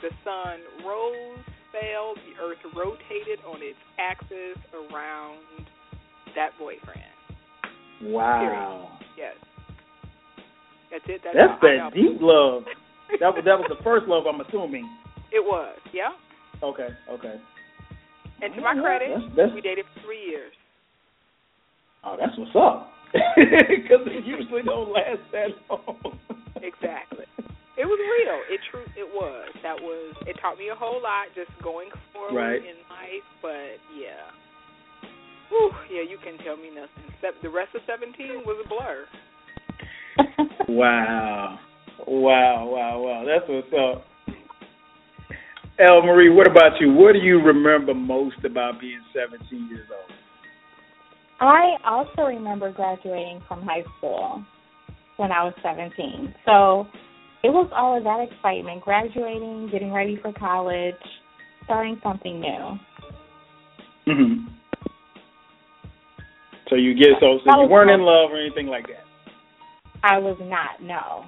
The 0.00 0.10
sun 0.24 0.60
rose, 0.84 1.38
fell, 1.72 2.14
the 2.16 2.34
earth 2.40 2.58
rotated 2.74 3.40
on 3.44 3.62
its 3.62 3.78
axis 3.98 4.56
around 4.72 5.68
that 6.34 6.56
boyfriend. 6.58 7.04
wow. 8.02 8.98
Yes. 9.16 9.36
That's 10.94 11.10
it. 11.10 11.20
That's, 11.26 11.34
That's 11.34 11.58
all 11.58 11.66
I 11.66 11.74
know. 11.74 11.90
that 11.90 11.98
deep 11.98 12.18
love. 12.22 12.62
That 13.18 13.34
was 13.34 13.42
that 13.42 13.58
was 13.58 13.66
the 13.66 13.82
first 13.82 14.06
love, 14.06 14.30
I'm 14.30 14.38
assuming. 14.46 14.86
It 15.34 15.42
was, 15.42 15.74
yeah. 15.90 16.14
Okay, 16.62 16.86
okay. 17.10 17.34
And 18.42 18.54
to 18.54 18.60
my 18.62 18.78
credit, 18.78 19.10
that's- 19.10 19.34
that's- 19.34 19.54
we 19.54 19.60
dated 19.60 19.86
for 19.90 20.06
three 20.06 20.22
years. 20.22 20.54
Oh, 22.06 22.14
that's 22.14 22.36
what's 22.38 22.54
up. 22.54 22.94
Because 23.34 24.06
it 24.06 24.24
usually 24.24 24.62
don't 24.62 24.90
last 24.92 25.22
that 25.32 25.50
long. 25.70 26.18
Exactly. 26.62 27.26
it 27.78 27.86
was 27.86 27.98
real. 27.98 28.38
It 28.50 28.60
true. 28.70 28.86
It 28.94 29.06
was. 29.10 29.50
That 29.62 29.78
was. 29.80 30.14
It 30.26 30.36
taught 30.40 30.58
me 30.58 30.68
a 30.70 30.74
whole 30.74 31.02
lot 31.02 31.26
just 31.34 31.50
going 31.62 31.90
forward 32.12 32.34
right. 32.34 32.62
in 32.62 32.78
life. 32.90 33.26
But 33.42 33.78
yeah. 33.94 34.30
Whew, 35.50 35.70
yeah, 35.90 36.02
you 36.02 36.18
can 36.22 36.38
tell 36.44 36.56
me 36.56 36.70
nothing. 36.70 37.10
The 37.42 37.50
rest 37.50 37.74
of 37.74 37.82
17 37.86 38.42
was 38.46 38.62
a 38.64 38.68
blur. 38.68 39.06
wow. 40.68 41.58
Wow, 42.06 42.68
wow, 42.68 43.00
wow. 43.00 43.24
That's 43.26 43.48
what's 43.48 43.72
up. 43.72 44.04
El 45.78 46.02
Marie, 46.02 46.30
what 46.30 46.46
about 46.46 46.80
you? 46.80 46.92
What 46.92 47.12
do 47.12 47.18
you 47.18 47.40
remember 47.40 47.94
most 47.94 48.36
about 48.44 48.80
being 48.80 49.00
17 49.12 49.68
years 49.68 49.88
old? 49.90 50.12
I 51.40 51.76
also 51.84 52.22
remember 52.22 52.72
graduating 52.72 53.42
from 53.48 53.62
high 53.62 53.82
school 53.98 54.44
when 55.16 55.32
I 55.32 55.44
was 55.44 55.54
17. 55.62 56.34
So 56.44 56.86
it 57.42 57.50
was 57.50 57.68
all 57.74 57.96
of 57.96 58.04
that 58.04 58.26
excitement 58.30 58.82
graduating, 58.82 59.68
getting 59.70 59.92
ready 59.92 60.18
for 60.22 60.32
college, 60.32 60.94
starting 61.64 62.00
something 62.02 62.40
new. 62.40 62.78
Mm-hmm. 64.06 64.48
So 66.68 66.76
you 66.76 66.94
get 66.94 67.20
so 67.20 67.38
so 67.44 67.62
you 67.62 67.68
weren't 67.68 67.90
in 67.90 68.00
love 68.00 68.30
or 68.30 68.40
anything 68.40 68.66
like 68.66 68.86
that. 68.86 69.03
I 70.04 70.18
was 70.18 70.36
not. 70.38 70.82
No. 70.82 71.24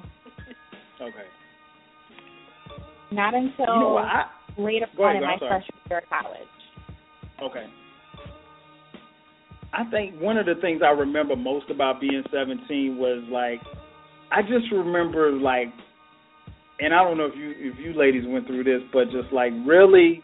Okay. 1.01 1.27
Not 3.11 3.35
until 3.35 3.51
you 3.59 3.81
know 3.81 3.97
I, 3.97 4.27
later 4.59 4.87
on 4.99 5.17
in 5.17 5.23
my 5.23 5.39
freshman 5.39 5.81
year 5.89 5.99
of 5.99 6.05
college. 6.11 6.49
Okay. 7.43 7.67
I 9.73 9.85
think 9.91 10.21
one 10.21 10.37
of 10.37 10.45
the 10.45 10.57
things 10.61 10.83
I 10.85 10.91
remember 10.91 11.37
most 11.37 11.71
about 11.71 12.01
being 12.01 12.23
17 12.31 12.99
was 12.99 13.25
like 13.31 13.61
I 14.31 14.43
just 14.43 14.71
remember 14.71 15.33
like 15.33 15.69
and 16.79 16.93
I 16.93 17.03
don't 17.03 17.17
know 17.17 17.27
if 17.27 17.35
you 17.35 17.55
if 17.57 17.79
you 17.79 17.95
ladies 17.99 18.25
went 18.27 18.47
through 18.47 18.65
this, 18.65 18.83
but 18.93 19.05
just 19.05 19.33
like 19.33 19.53
really 19.65 20.23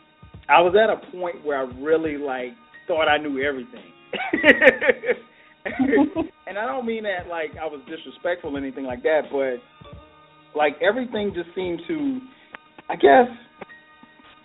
I 0.48 0.60
was 0.60 0.74
at 0.76 0.90
a 0.90 1.10
point 1.10 1.42
where 1.44 1.58
I 1.58 1.70
really 1.80 2.18
like 2.18 2.50
thought 2.86 3.08
I 3.08 3.16
knew 3.16 3.42
everything. 3.42 3.92
and 6.46 6.58
I 6.58 6.66
don't 6.66 6.86
mean 6.86 7.04
that 7.04 7.28
like 7.28 7.52
I 7.60 7.66
was 7.66 7.80
disrespectful 7.88 8.54
or 8.54 8.58
anything 8.58 8.84
like 8.84 9.02
that, 9.02 9.22
but 9.30 9.62
like 10.56 10.76
everything 10.82 11.32
just 11.34 11.54
seemed 11.54 11.80
to 11.88 12.20
I 12.88 12.96
guess 12.96 13.28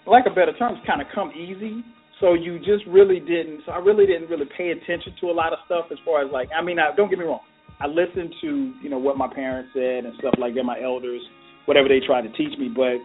like 0.06 0.26
a 0.26 0.34
better 0.34 0.54
term, 0.58 0.76
kind 0.86 1.02
of 1.02 1.08
come 1.14 1.32
easy. 1.32 1.84
So 2.20 2.34
you 2.34 2.58
just 2.60 2.86
really 2.88 3.20
didn't. 3.20 3.62
So 3.66 3.72
I 3.72 3.78
really 3.78 4.06
didn't 4.06 4.30
really 4.30 4.50
pay 4.58 4.72
attention 4.72 5.14
to 5.22 5.28
a 5.28 5.36
lot 5.36 5.54
of 5.54 5.60
stuff 5.66 5.86
as 5.92 5.98
far 6.04 6.26
as 6.26 6.32
like. 6.32 6.50
I 6.58 6.64
mean, 6.64 6.80
I, 6.80 6.96
don't 6.96 7.10
get 7.10 7.20
me 7.20 7.26
wrong. 7.26 7.42
I 7.80 7.86
listened 7.88 8.34
to 8.42 8.74
you 8.82 8.90
know 8.90 8.98
what 8.98 9.18
my 9.18 9.28
parents 9.28 9.70
said 9.74 10.06
and 10.06 10.14
stuff 10.20 10.34
like 10.40 10.56
that, 10.56 10.64
my 10.64 10.82
elders, 10.82 11.22
whatever 11.66 11.88
they 11.88 12.00
tried 12.00 12.24
to 12.24 12.30
teach 12.30 12.58
me. 12.58 12.70
But 12.74 12.98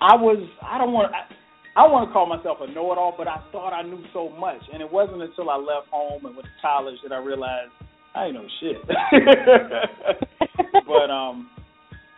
I 0.00 0.14
was. 0.14 0.46
I 0.62 0.78
don't 0.78 0.92
want. 0.92 1.12
I 1.76 1.82
want 1.90 2.08
to 2.08 2.12
call 2.12 2.26
myself 2.26 2.58
a 2.60 2.70
know-it-all, 2.70 3.14
but 3.18 3.26
I 3.26 3.42
thought 3.50 3.72
I 3.72 3.82
knew 3.82 3.98
so 4.12 4.28
much, 4.28 4.62
and 4.72 4.80
it 4.80 4.90
wasn't 4.90 5.22
until 5.22 5.50
I 5.50 5.56
left 5.56 5.88
home 5.90 6.24
and 6.24 6.36
went 6.36 6.46
to 6.46 6.54
college 6.62 6.98
that 7.02 7.12
I 7.12 7.18
realized 7.18 7.72
I 8.14 8.26
ain't 8.26 8.34
know 8.34 8.46
shit. 8.60 8.76
but 10.86 11.10
um, 11.10 11.50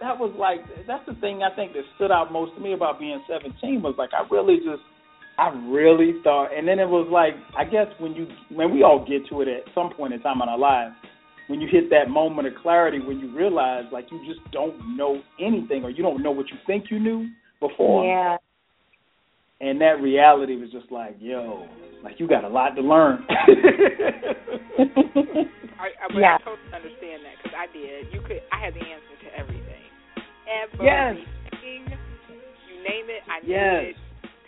that 0.00 0.18
was 0.18 0.34
like 0.38 0.60
that's 0.86 1.04
the 1.08 1.14
thing 1.20 1.42
I 1.42 1.54
think 1.56 1.72
that 1.72 1.84
stood 1.96 2.12
out 2.12 2.32
most 2.32 2.54
to 2.56 2.60
me 2.60 2.74
about 2.74 3.00
being 3.00 3.22
17 3.28 3.80
was 3.80 3.94
like 3.96 4.10
I 4.12 4.26
really 4.30 4.58
just 4.58 4.82
I 5.38 5.48
really 5.68 6.14
thought, 6.22 6.48
and 6.56 6.68
then 6.68 6.78
it 6.78 6.88
was 6.88 7.08
like 7.10 7.34
I 7.56 7.64
guess 7.64 7.86
when 7.98 8.12
you 8.12 8.26
when 8.50 8.74
we 8.74 8.82
all 8.82 9.06
get 9.08 9.26
to 9.30 9.40
it 9.40 9.48
at 9.48 9.62
some 9.74 9.90
point 9.96 10.12
in 10.12 10.20
time 10.20 10.42
in 10.42 10.48
our 10.48 10.58
lives, 10.58 10.94
when 11.48 11.62
you 11.62 11.68
hit 11.70 11.88
that 11.90 12.10
moment 12.10 12.46
of 12.46 12.54
clarity 12.60 13.00
when 13.00 13.18
you 13.18 13.34
realize 13.34 13.84
like 13.90 14.06
you 14.10 14.20
just 14.26 14.40
don't 14.52 14.96
know 14.96 15.22
anything 15.40 15.82
or 15.82 15.90
you 15.90 16.02
don't 16.02 16.22
know 16.22 16.30
what 16.30 16.46
you 16.50 16.58
think 16.66 16.90
you 16.90 16.98
knew 16.98 17.26
before. 17.60 18.04
Yeah. 18.04 18.36
And 19.60 19.80
that 19.80 20.02
reality 20.02 20.56
was 20.56 20.70
just 20.70 20.92
like, 20.92 21.16
yo, 21.18 21.66
like 22.02 22.20
you 22.20 22.28
got 22.28 22.44
a 22.44 22.48
lot 22.48 22.76
to 22.76 22.82
learn. 22.82 23.24
I, 23.28 23.34
I, 25.88 26.08
but 26.08 26.20
yeah. 26.20 26.36
I 26.36 26.38
totally 26.44 26.74
understand 26.74 27.24
that 27.24 27.36
because 27.42 27.56
I 27.56 27.66
did. 27.72 28.12
You 28.12 28.20
could. 28.20 28.42
I 28.52 28.58
had 28.64 28.74
the 28.74 28.84
answer 28.84 29.16
to 29.24 29.38
everything. 29.38 29.82
Everything. 30.44 30.86
Yes. 30.86 31.16
You 31.62 31.78
name 32.84 33.08
it, 33.10 33.22
I 33.26 33.40
knew 33.44 33.52
yes. 33.52 33.84
it 33.90 33.96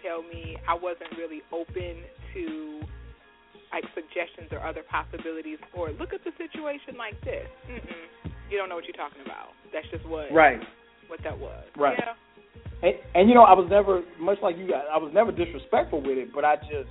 tell 0.03 0.23
me 0.23 0.57
I 0.69 0.75
wasn't 0.75 1.11
really 1.19 1.43
open 1.53 2.03
to 2.35 2.81
like 3.73 3.85
suggestions 3.95 4.49
or 4.53 4.65
other 4.65 4.83
possibilities 4.89 5.59
or 5.75 5.91
look 5.93 6.15
at 6.15 6.25
the 6.25 6.33
situation 6.39 6.97
like 6.97 7.21
this. 7.25 7.49
Mm-mm. 7.69 8.33
You 8.51 8.57
don't 8.57 8.69
know 8.69 8.77
what 8.77 8.85
you're 8.85 8.97
talking 8.97 9.23
about. 9.25 9.53
That's 9.73 9.89
just 9.91 10.07
what 10.09 10.33
right 10.33 10.61
what 11.09 11.21
that 11.25 11.39
was. 11.39 11.65
Right. 11.77 11.99
Yeah. 11.99 12.15
And, 12.83 12.95
and 13.15 13.29
you 13.29 13.35
know, 13.35 13.43
I 13.43 13.55
was 13.55 13.67
never 13.71 14.03
much 14.21 14.39
like 14.43 14.57
you 14.57 14.71
guys. 14.71 14.85
I 14.93 14.99
was 14.99 15.11
never 15.13 15.33
disrespectful 15.33 16.01
with 16.01 16.19
it, 16.19 16.33
but 16.33 16.45
I 16.45 16.57
just, 16.57 16.91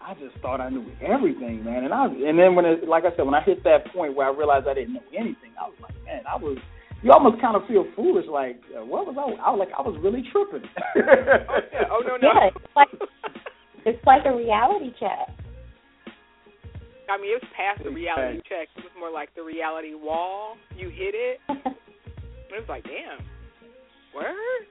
I 0.00 0.14
just 0.14 0.36
thought 0.42 0.60
I 0.60 0.68
knew 0.68 0.84
everything, 1.00 1.64
man. 1.64 1.84
And 1.84 1.92
I, 1.92 2.06
and 2.06 2.38
then 2.38 2.54
when 2.54 2.64
it, 2.64 2.86
like 2.86 3.04
I 3.04 3.16
said, 3.16 3.24
when 3.24 3.34
I 3.34 3.42
hit 3.42 3.64
that 3.64 3.92
point 3.92 4.14
where 4.14 4.28
I 4.28 4.36
realized 4.36 4.68
I 4.68 4.74
didn't 4.74 4.94
know 4.94 5.06
anything, 5.16 5.56
I 5.60 5.66
was 5.66 5.78
like, 5.82 5.94
man, 6.04 6.22
I 6.28 6.36
was. 6.36 6.58
You 7.02 7.12
almost 7.12 7.40
kind 7.42 7.54
of 7.54 7.62
feel 7.68 7.84
foolish, 7.94 8.24
like, 8.26 8.58
uh, 8.72 8.82
what 8.82 9.06
was 9.06 9.14
I? 9.20 9.28
I 9.44 9.50
was 9.52 9.60
like, 9.60 9.68
I 9.76 9.82
was 9.82 10.00
really 10.00 10.24
tripping. 10.32 10.66
oh, 10.96 11.60
yeah. 11.70 11.84
oh 11.92 12.00
no, 12.00 12.16
no. 12.16 12.32
Yeah, 12.32 12.48
it's 12.48 12.74
like 12.74 12.88
it's 13.84 14.04
like 14.04 14.24
a 14.24 14.34
reality 14.34 14.90
check. 14.98 15.28
I 17.08 17.16
mean, 17.20 17.30
it 17.36 17.42
was 17.42 17.50
past 17.54 17.84
the 17.84 17.90
reality 17.90 18.40
check. 18.48 18.66
It 18.76 18.82
was 18.82 18.92
more 18.98 19.12
like 19.12 19.34
the 19.36 19.42
reality 19.42 19.94
wall. 19.94 20.56
You 20.74 20.88
hit 20.88 21.14
it. 21.14 21.38
it 21.48 22.50
was 22.50 22.66
like, 22.68 22.82
damn. 22.82 23.22
Word? 24.14 24.66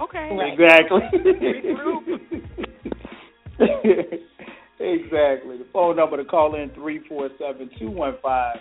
Okay. 0.00 0.38
Exactly. 0.52 1.00
exactly. 4.80 5.58
The 5.58 5.66
phone 5.72 5.96
number 5.96 6.16
to 6.16 6.24
call 6.24 6.54
in 6.54 6.70
three 6.74 7.00
four 7.08 7.28
seven 7.38 7.70
two 7.78 7.90
one 7.90 8.16
five 8.22 8.56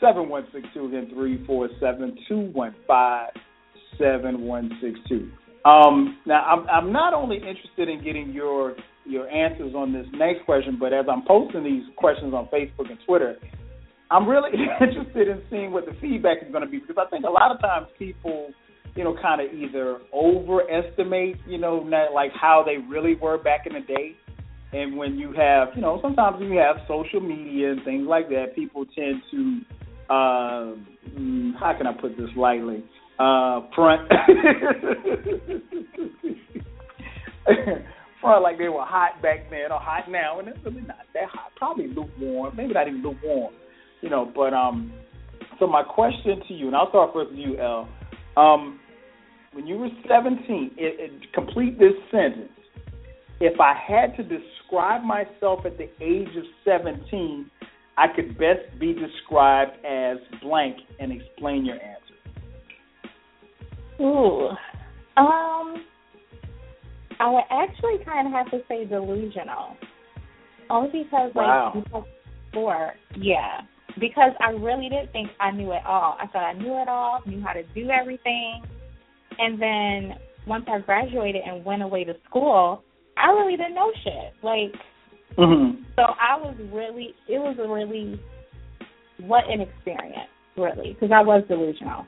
seven 0.00 0.28
one 0.28 0.46
six 0.52 0.66
two 0.74 0.86
again 0.86 1.10
three 1.14 1.44
four 1.46 1.68
seven 1.80 2.16
two 2.28 2.50
one 2.52 2.74
five 2.86 3.30
seven 3.98 4.42
one 4.42 4.70
six 4.82 4.98
two. 5.08 5.30
Um, 5.64 6.18
now 6.26 6.44
I'm 6.44 6.68
I'm 6.68 6.92
not 6.92 7.14
only 7.14 7.36
interested 7.36 7.88
in 7.88 8.02
getting 8.02 8.32
your 8.32 8.76
your 9.06 9.28
answers 9.28 9.74
on 9.74 9.92
this 9.92 10.06
next 10.12 10.44
question, 10.44 10.76
but 10.78 10.92
as 10.92 11.06
I'm 11.10 11.22
posting 11.26 11.64
these 11.64 11.84
questions 11.96 12.34
on 12.34 12.46
Facebook 12.46 12.90
and 12.90 12.98
Twitter, 13.06 13.36
I'm 14.10 14.28
really 14.28 14.50
interested 14.80 15.28
in 15.28 15.42
seeing 15.50 15.72
what 15.72 15.86
the 15.86 15.92
feedback 16.00 16.38
is 16.44 16.50
going 16.50 16.64
to 16.64 16.70
be 16.70 16.78
because 16.78 16.96
I 16.98 17.08
think 17.10 17.24
a 17.24 17.30
lot 17.30 17.50
of 17.50 17.60
times 17.60 17.86
people, 17.98 18.50
you 18.94 19.04
know, 19.04 19.16
kind 19.20 19.40
of 19.40 19.52
either 19.52 19.98
overestimate, 20.12 21.36
you 21.46 21.58
know, 21.58 21.82
not 21.82 22.12
like 22.12 22.30
how 22.32 22.62
they 22.64 22.76
really 22.88 23.14
were 23.16 23.38
back 23.38 23.66
in 23.66 23.72
the 23.74 23.80
day. 23.80 24.14
And 24.72 24.96
when 24.96 25.18
you 25.18 25.32
have, 25.32 25.68
you 25.74 25.82
know, 25.82 25.98
sometimes 26.02 26.40
when 26.40 26.50
you 26.50 26.58
have 26.58 26.76
social 26.88 27.20
media 27.20 27.72
and 27.72 27.84
things 27.84 28.06
like 28.08 28.28
that, 28.28 28.54
people 28.54 28.84
tend 28.86 29.22
to, 29.30 29.60
uh, 30.10 30.74
how 31.58 31.74
can 31.76 31.86
I 31.86 31.92
put 31.92 32.16
this 32.16 32.30
lightly, 32.36 32.84
uh, 33.18 33.60
front, 33.74 34.08
front 38.20 38.42
like 38.42 38.58
they 38.58 38.68
were 38.68 38.84
hot 38.84 39.22
back 39.22 39.48
then 39.50 39.70
or 39.70 39.78
hot 39.78 40.10
now, 40.10 40.40
and 40.40 40.48
it's 40.48 40.58
really 40.64 40.80
not 40.82 41.06
that 41.14 41.28
hot. 41.28 41.52
Probably 41.56 41.86
lukewarm, 41.86 42.56
maybe 42.56 42.74
not 42.74 42.88
even 42.88 43.02
lukewarm 43.02 43.54
you 44.04 44.10
know, 44.10 44.30
but 44.36 44.52
um, 44.52 44.92
so 45.58 45.66
my 45.66 45.82
question 45.82 46.42
to 46.46 46.54
you, 46.54 46.66
and 46.66 46.76
I'll 46.76 46.90
start 46.90 47.14
first 47.14 47.30
with 47.30 47.38
you, 47.38 47.58
El. 47.58 47.88
Um, 48.36 48.80
when 49.52 49.66
you 49.66 49.78
were 49.78 49.88
17, 50.08 50.72
it, 50.76 51.12
it, 51.12 51.32
complete 51.32 51.78
this 51.78 51.92
sentence. 52.10 52.50
If 53.40 53.60
I 53.60 53.74
had 53.74 54.16
to 54.16 54.22
describe 54.22 55.02
myself 55.02 55.60
at 55.64 55.78
the 55.78 55.88
age 56.00 56.28
of 56.36 56.44
17, 56.64 57.50
I 57.96 58.06
could 58.14 58.36
best 58.36 58.78
be 58.80 58.92
described 58.92 59.72
as 59.84 60.18
blank 60.42 60.76
and 60.98 61.12
explain 61.12 61.64
your 61.64 61.76
answer. 61.76 62.00
Ooh. 64.00 64.48
Um, 65.16 65.84
I 67.20 67.30
would 67.30 67.44
actually 67.50 68.04
kind 68.04 68.26
of 68.26 68.32
have 68.32 68.50
to 68.50 68.60
say 68.68 68.84
delusional. 68.84 69.76
Only 70.68 71.04
because, 71.04 71.30
like, 71.34 71.36
wow. 71.36 71.84
before, 72.50 72.94
yeah 73.16 73.60
because 73.98 74.32
I 74.40 74.50
really 74.50 74.88
didn't 74.88 75.12
think 75.12 75.30
I 75.40 75.50
knew 75.50 75.72
it 75.72 75.84
all. 75.86 76.16
I 76.20 76.26
thought 76.26 76.44
I 76.44 76.52
knew 76.52 76.80
it 76.80 76.88
all, 76.88 77.20
knew 77.26 77.42
how 77.42 77.52
to 77.52 77.62
do 77.74 77.88
everything. 77.90 78.62
And 79.38 79.60
then 79.60 80.18
once 80.46 80.64
I 80.68 80.80
graduated 80.80 81.42
and 81.46 81.64
went 81.64 81.82
away 81.82 82.04
to 82.04 82.14
school, 82.28 82.82
I 83.16 83.30
really 83.30 83.56
didn't 83.56 83.74
know 83.74 83.92
shit. 84.02 84.34
Like, 84.42 84.74
mm-hmm. 85.38 85.82
so 85.96 86.02
I 86.02 86.36
was 86.36 86.56
really, 86.72 87.14
it 87.28 87.38
was 87.38 87.56
a 87.62 87.68
really, 87.68 88.20
what 89.26 89.44
an 89.48 89.60
experience, 89.60 90.30
really, 90.56 90.94
because 90.94 91.10
I 91.14 91.22
was 91.22 91.44
delusional. 91.48 92.06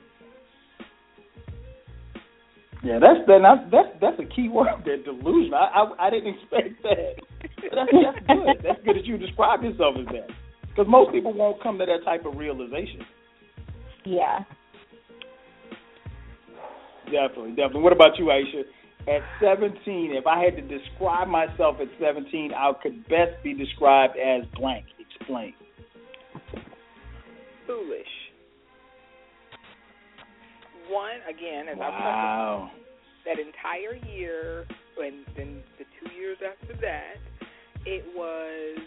Yeah, 2.84 3.00
that's 3.00 3.26
that's 3.26 3.70
that's 3.72 3.88
that's 4.00 4.20
a 4.20 4.34
key 4.34 4.48
word. 4.52 4.68
That 4.84 5.04
delusion. 5.04 5.54
I 5.54 5.82
I, 5.82 6.06
I 6.06 6.10
didn't 6.10 6.34
expect 6.34 6.82
that. 6.82 7.14
That's 7.42 7.90
that's 7.90 8.26
good. 8.28 8.62
That's 8.62 8.84
good 8.84 8.96
that 8.96 9.06
you 9.06 9.18
describe 9.18 9.62
yourself 9.62 9.96
as 9.98 10.06
that. 10.06 10.30
Because 10.76 10.90
most 10.90 11.10
people 11.10 11.32
won't 11.32 11.62
come 11.62 11.78
to 11.78 11.86
that 11.86 12.04
type 12.04 12.26
of 12.26 12.36
realization. 12.36 13.00
Yeah. 14.04 14.40
definitely, 17.06 17.50
definitely. 17.50 17.80
What 17.80 17.92
about 17.94 18.18
you, 18.18 18.26
Aisha? 18.26 18.62
At 19.08 19.22
17, 19.40 20.12
if 20.14 20.26
I 20.26 20.42
had 20.42 20.56
to 20.56 20.62
describe 20.62 21.28
myself 21.28 21.76
at 21.80 21.88
17, 21.98 22.52
I 22.54 22.72
could 22.82 23.04
best 23.04 23.42
be 23.42 23.54
described 23.54 24.16
as 24.18 24.42
blank. 24.58 24.84
Explain. 24.98 25.54
Foolish. 27.66 28.06
One, 30.90 31.16
again, 31.28 31.68
as 31.68 31.78
I 31.80 31.90
said, 31.90 32.04
wow. 32.04 32.70
I 32.72 32.76
that 33.24 33.38
entire 33.38 33.96
year, 34.12 34.66
and 34.98 35.24
then 35.36 35.62
the 35.78 35.84
two 36.00 36.14
years 36.14 36.38
after 36.44 36.74
that, 36.80 37.16
it 37.86 38.04
was 38.14 38.78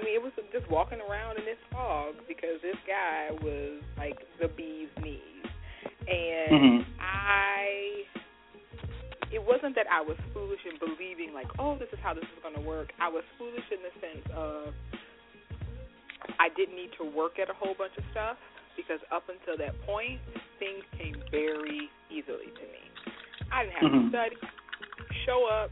I 0.00 0.04
mean, 0.04 0.16
it 0.16 0.22
was 0.22 0.32
just 0.52 0.64
walking 0.70 0.98
around 1.04 1.36
in 1.36 1.44
this 1.44 1.60
fog 1.70 2.14
because 2.26 2.56
this 2.62 2.78
guy 2.88 3.28
was 3.44 3.84
like 3.98 4.16
the 4.40 4.48
bee's 4.48 4.88
knees, 5.02 5.44
and 6.08 6.50
mm-hmm. 6.50 6.80
I. 7.00 8.08
It 9.30 9.38
wasn't 9.38 9.76
that 9.78 9.86
I 9.86 10.02
was 10.02 10.18
foolish 10.34 10.58
in 10.66 10.74
believing 10.82 11.30
like, 11.30 11.46
oh, 11.60 11.78
this 11.78 11.86
is 11.92 12.00
how 12.02 12.14
this 12.14 12.26
is 12.34 12.42
going 12.42 12.58
to 12.58 12.66
work. 12.66 12.90
I 12.98 13.06
was 13.06 13.22
foolish 13.38 13.62
in 13.70 13.78
the 13.78 13.94
sense 14.02 14.26
of 14.34 14.74
I 16.34 16.50
didn't 16.58 16.74
need 16.74 16.90
to 16.98 17.06
work 17.06 17.38
at 17.38 17.46
a 17.46 17.54
whole 17.54 17.78
bunch 17.78 17.94
of 17.94 18.02
stuff 18.10 18.34
because 18.74 18.98
up 19.14 19.22
until 19.30 19.54
that 19.54 19.78
point, 19.86 20.18
things 20.58 20.82
came 20.98 21.14
very 21.30 21.86
easily 22.10 22.50
to 22.50 22.64
me. 22.74 22.82
I 23.54 23.70
didn't 23.70 23.78
have 23.78 23.90
mm-hmm. 23.94 24.10
to 24.10 24.18
study, 24.18 24.36
show 25.22 25.46
up, 25.46 25.70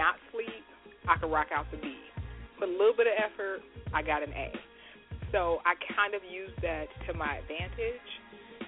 not 0.00 0.16
sleep. 0.32 0.64
I 1.04 1.20
could 1.20 1.28
rock 1.28 1.52
out 1.52 1.68
the 1.68 1.76
beat 1.76 2.03
put 2.64 2.72
a 2.72 2.78
little 2.78 2.96
bit 2.96 3.06
of 3.06 3.12
effort, 3.20 3.60
I 3.92 4.02
got 4.02 4.22
an 4.22 4.32
A. 4.32 4.52
So 5.32 5.58
I 5.66 5.74
kind 5.94 6.14
of 6.14 6.22
used 6.24 6.56
that 6.62 6.86
to 7.08 7.14
my 7.14 7.38
advantage, 7.38 8.08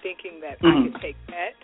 thinking 0.03 0.41
that 0.43 0.61
mm-hmm. 0.61 0.67
I 0.67 0.93
could 0.93 1.01
take 1.01 1.17
that 1.29 1.57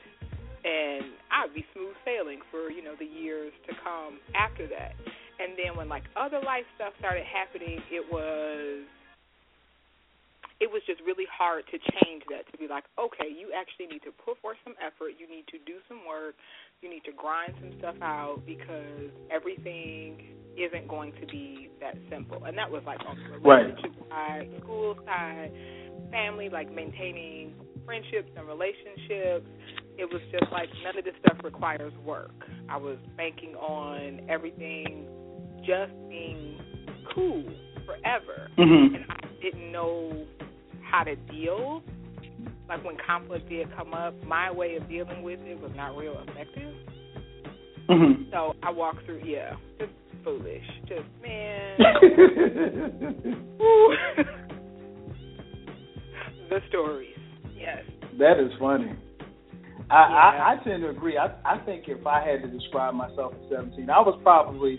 and 0.63 1.19
I'd 1.27 1.51
be 1.55 1.67
smooth 1.75 1.99
sailing 2.07 2.39
for, 2.51 2.71
you 2.71 2.85
know, 2.85 2.95
the 2.95 3.07
years 3.07 3.53
to 3.67 3.75
come 3.83 4.23
after 4.39 4.71
that. 4.71 4.95
And 5.43 5.59
then 5.59 5.77
when 5.77 5.89
like 5.89 6.05
other 6.15 6.39
life 6.39 6.63
stuff 6.77 6.95
started 7.03 7.27
happening, 7.27 7.83
it 7.91 8.07
was 8.07 8.87
it 10.63 10.71
was 10.71 10.79
just 10.87 11.03
really 11.03 11.27
hard 11.27 11.67
to 11.75 11.77
change 11.99 12.23
that 12.31 12.47
to 12.47 12.55
be 12.55 12.71
like, 12.71 12.87
okay, 12.95 13.27
you 13.27 13.51
actually 13.51 13.91
need 13.91 14.07
to 14.07 14.15
put 14.23 14.39
forth 14.39 14.55
some 14.63 14.79
effort, 14.79 15.19
you 15.19 15.27
need 15.27 15.43
to 15.51 15.59
do 15.67 15.83
some 15.91 16.07
work, 16.07 16.39
you 16.79 16.87
need 16.87 17.03
to 17.03 17.11
grind 17.11 17.59
some 17.59 17.75
stuff 17.83 17.99
out 17.99 18.39
because 18.47 19.11
everything 19.35 20.39
isn't 20.57 20.89
going 20.89 21.13
to 21.21 21.27
be 21.27 21.71
that 21.81 21.95
simple. 22.11 22.45
And 22.45 22.57
that 22.59 22.71
was 22.71 22.83
like 22.87 22.99
on 23.07 23.17
the 23.17 23.39
relationship 23.39 23.93
right. 24.11 24.49
side, 24.49 24.61
school 24.61 24.97
side, 25.05 25.53
family, 26.11 26.49
like 26.49 26.73
maintaining 26.73 27.55
friendships 27.85 28.31
and 28.37 28.47
relationships. 28.47 29.47
It 29.99 30.09
was 30.11 30.23
just 30.31 30.51
like 30.53 30.69
none 30.85 30.99
of 30.99 31.05
this 31.05 31.15
stuff 31.21 31.39
requires 31.45 31.93
work. 32.05 32.35
I 32.69 32.77
was 32.77 32.99
banking 33.17 33.55
on 33.55 34.21
everything 34.29 35.07
just 35.67 35.93
being 36.09 36.59
cool 37.15 37.45
forever. 37.87 38.49
Mm-hmm. 38.59 38.95
And 38.95 39.05
I 39.09 39.43
didn't 39.43 39.73
know 39.73 40.27
how 40.83 41.05
to 41.05 41.17
deal. 41.17 41.83
Like 42.69 42.85
when 42.85 42.97
conflict 43.05 43.49
did 43.49 43.75
come 43.77 43.93
up, 43.93 44.15
my 44.25 44.51
way 44.51 44.77
of 44.77 44.89
dealing 44.89 45.23
with 45.23 45.41
it 45.41 45.61
was 45.61 45.73
not 45.75 45.97
real 45.97 46.25
effective. 46.27 46.75
Mm-hmm. 47.89 48.31
So 48.31 48.55
I 48.63 48.71
walked 48.71 49.05
through, 49.05 49.23
yeah, 49.25 49.57
just 49.79 49.93
foolish. 50.25 50.65
Just 50.89 51.09
man. 51.23 51.79
the 56.49 56.59
stories, 56.69 57.17
yes. 57.55 57.79
That 58.19 58.39
is 58.41 58.53
funny. 58.59 58.93
I, 59.91 59.95
yeah. 59.95 60.17
I, 60.17 60.53
I 60.53 60.65
tend 60.65 60.83
to 60.83 60.89
agree. 60.89 61.19
I 61.19 61.27
I 61.45 61.59
think 61.65 61.85
if 61.89 62.07
I 62.07 62.27
had 62.27 62.43
to 62.43 62.49
describe 62.49 62.95
myself 62.95 63.35
at 63.35 63.51
seventeen, 63.51 63.91
I 63.91 64.01
was 64.01 64.19
probably 64.23 64.79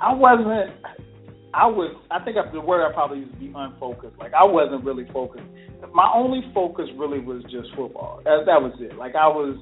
I 0.00 0.12
wasn't 0.12 0.74
I 1.54 1.66
was 1.66 1.96
I 2.10 2.22
think 2.24 2.36
the 2.52 2.60
word 2.60 2.86
I 2.86 2.92
probably 2.92 3.20
used 3.20 3.32
to 3.32 3.38
be 3.38 3.52
unfocused. 3.54 4.18
Like 4.18 4.32
I 4.34 4.44
wasn't 4.44 4.84
really 4.84 5.06
focused. 5.12 5.46
My 5.94 6.10
only 6.14 6.42
focus 6.52 6.86
really 6.96 7.20
was 7.20 7.42
just 7.44 7.74
football. 7.76 8.20
That, 8.24 8.44
that 8.46 8.60
was 8.60 8.72
it. 8.80 8.96
Like 8.96 9.14
I 9.14 9.28
was 9.28 9.56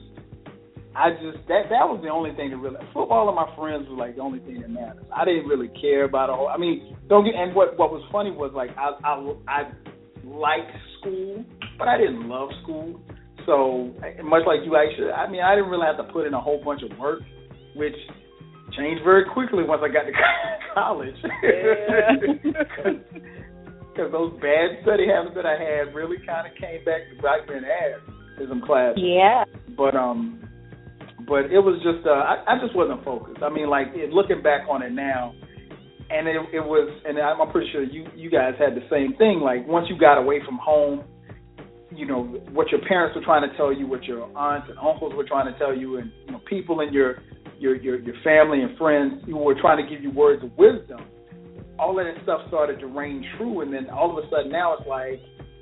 I 0.97 1.13
just 1.21 1.45
that 1.53 1.69
that 1.69 1.85
was 1.85 2.01
the 2.01 2.09
only 2.09 2.33
thing 2.33 2.49
that 2.51 2.57
really 2.57 2.81
football 2.97 3.29
and 3.29 3.37
my 3.37 3.45
friends 3.53 3.85
was 3.85 4.01
like 4.01 4.17
the 4.17 4.25
only 4.25 4.41
thing 4.41 4.65
that 4.65 4.73
matters. 4.73 5.05
I 5.13 5.29
didn't 5.29 5.45
really 5.45 5.69
care 5.77 6.09
about 6.09 6.31
a 6.31 6.35
whole. 6.35 6.49
I 6.49 6.57
mean, 6.57 6.97
don't 7.13 7.25
get. 7.25 7.37
And 7.37 7.55
what 7.55 7.77
what 7.77 7.93
was 7.93 8.01
funny 8.09 8.33
was 8.33 8.57
like 8.57 8.73
I 8.81 8.97
I 9.05 9.13
I 9.45 9.61
liked 10.25 10.73
school, 10.99 11.45
but 11.77 11.87
I 11.87 12.01
didn't 12.01 12.25
love 12.29 12.49
school. 12.65 12.97
So 13.45 13.93
much 14.25 14.43
like 14.49 14.65
you, 14.65 14.75
actually, 14.75 15.13
I 15.13 15.29
mean, 15.31 15.45
I 15.45 15.55
didn't 15.55 15.71
really 15.71 15.87
have 15.87 16.01
to 16.01 16.09
put 16.11 16.27
in 16.27 16.33
a 16.33 16.41
whole 16.41 16.65
bunch 16.65 16.81
of 16.83 16.97
work, 16.99 17.21
which 17.77 17.95
changed 18.73 19.05
very 19.05 19.29
quickly 19.29 19.63
once 19.63 19.83
I 19.85 19.93
got 19.93 20.09
to 20.09 20.13
college. 20.75 21.15
Because 23.93 24.11
those 24.17 24.33
bad 24.41 24.81
study 24.83 25.07
habits 25.07 25.37
that 25.37 25.45
I 25.47 25.61
had 25.61 25.95
really 25.95 26.17
kind 26.25 26.49
of 26.49 26.57
came 26.57 26.85
back 26.89 27.05
to 27.13 27.23
bite 27.23 27.47
me 27.49 27.61
in 27.61 27.63
the 27.63 27.69
ass 27.69 28.01
in 28.41 28.49
some 28.49 28.63
classes. 28.63 28.99
Yeah. 28.99 29.45
But 29.77 29.95
um, 29.95 30.46
but 31.27 31.51
it 31.51 31.59
was 31.59 31.83
just 31.83 32.07
uh, 32.07 32.11
I, 32.11 32.55
I 32.55 32.55
just 32.63 32.75
wasn't 32.75 33.05
focused. 33.05 33.43
I 33.43 33.51
mean, 33.51 33.69
like 33.69 33.89
looking 34.11 34.43
back 34.43 34.63
on 34.71 34.83
it 34.83 34.93
now, 34.93 35.35
and 36.11 36.29
it, 36.29 36.37
it 36.55 36.65
was, 36.65 36.89
and 37.05 37.19
I'm 37.19 37.51
pretty 37.51 37.71
sure 37.73 37.83
you 37.83 38.07
you 38.15 38.31
guys 38.31 38.55
had 38.59 38.75
the 38.75 38.87
same 38.91 39.17
thing. 39.19 39.41
Like 39.41 39.67
once 39.67 39.87
you 39.91 39.99
got 39.99 40.19
away 40.19 40.41
from 40.45 40.59
home, 40.59 41.05
you 41.91 42.07
know 42.07 42.25
what 42.53 42.71
your 42.71 42.81
parents 42.87 43.17
were 43.17 43.25
trying 43.25 43.49
to 43.49 43.57
tell 43.57 43.73
you, 43.73 43.87
what 43.87 44.05
your 44.05 44.25
aunts 44.37 44.69
and 44.71 44.79
uncles 44.79 45.15
were 45.15 45.27
trying 45.27 45.53
to 45.53 45.59
tell 45.59 45.77
you, 45.77 45.99
and 45.99 46.13
you 46.27 46.33
know 46.33 46.41
people 46.49 46.81
in 46.81 46.93
your 46.93 47.19
your 47.59 47.75
your 47.77 47.99
your 47.99 48.15
family 48.23 48.63
and 48.63 48.77
friends 48.79 49.23
who 49.27 49.37
were 49.37 49.59
trying 49.61 49.85
to 49.85 49.91
give 49.91 50.03
you 50.03 50.11
words 50.11 50.45
of 50.45 50.57
wisdom, 50.57 51.01
all 51.79 51.99
of 51.99 52.07
that 52.07 52.23
stuff 52.23 52.41
started 52.49 52.79
to 52.81 52.87
ring 52.87 53.25
true, 53.37 53.63
and 53.63 53.73
then 53.73 53.91
all 53.91 54.17
of 54.17 54.25
a 54.25 54.29
sudden 54.31 54.51
now 54.51 54.77
it's 54.79 54.87
like 54.87 55.21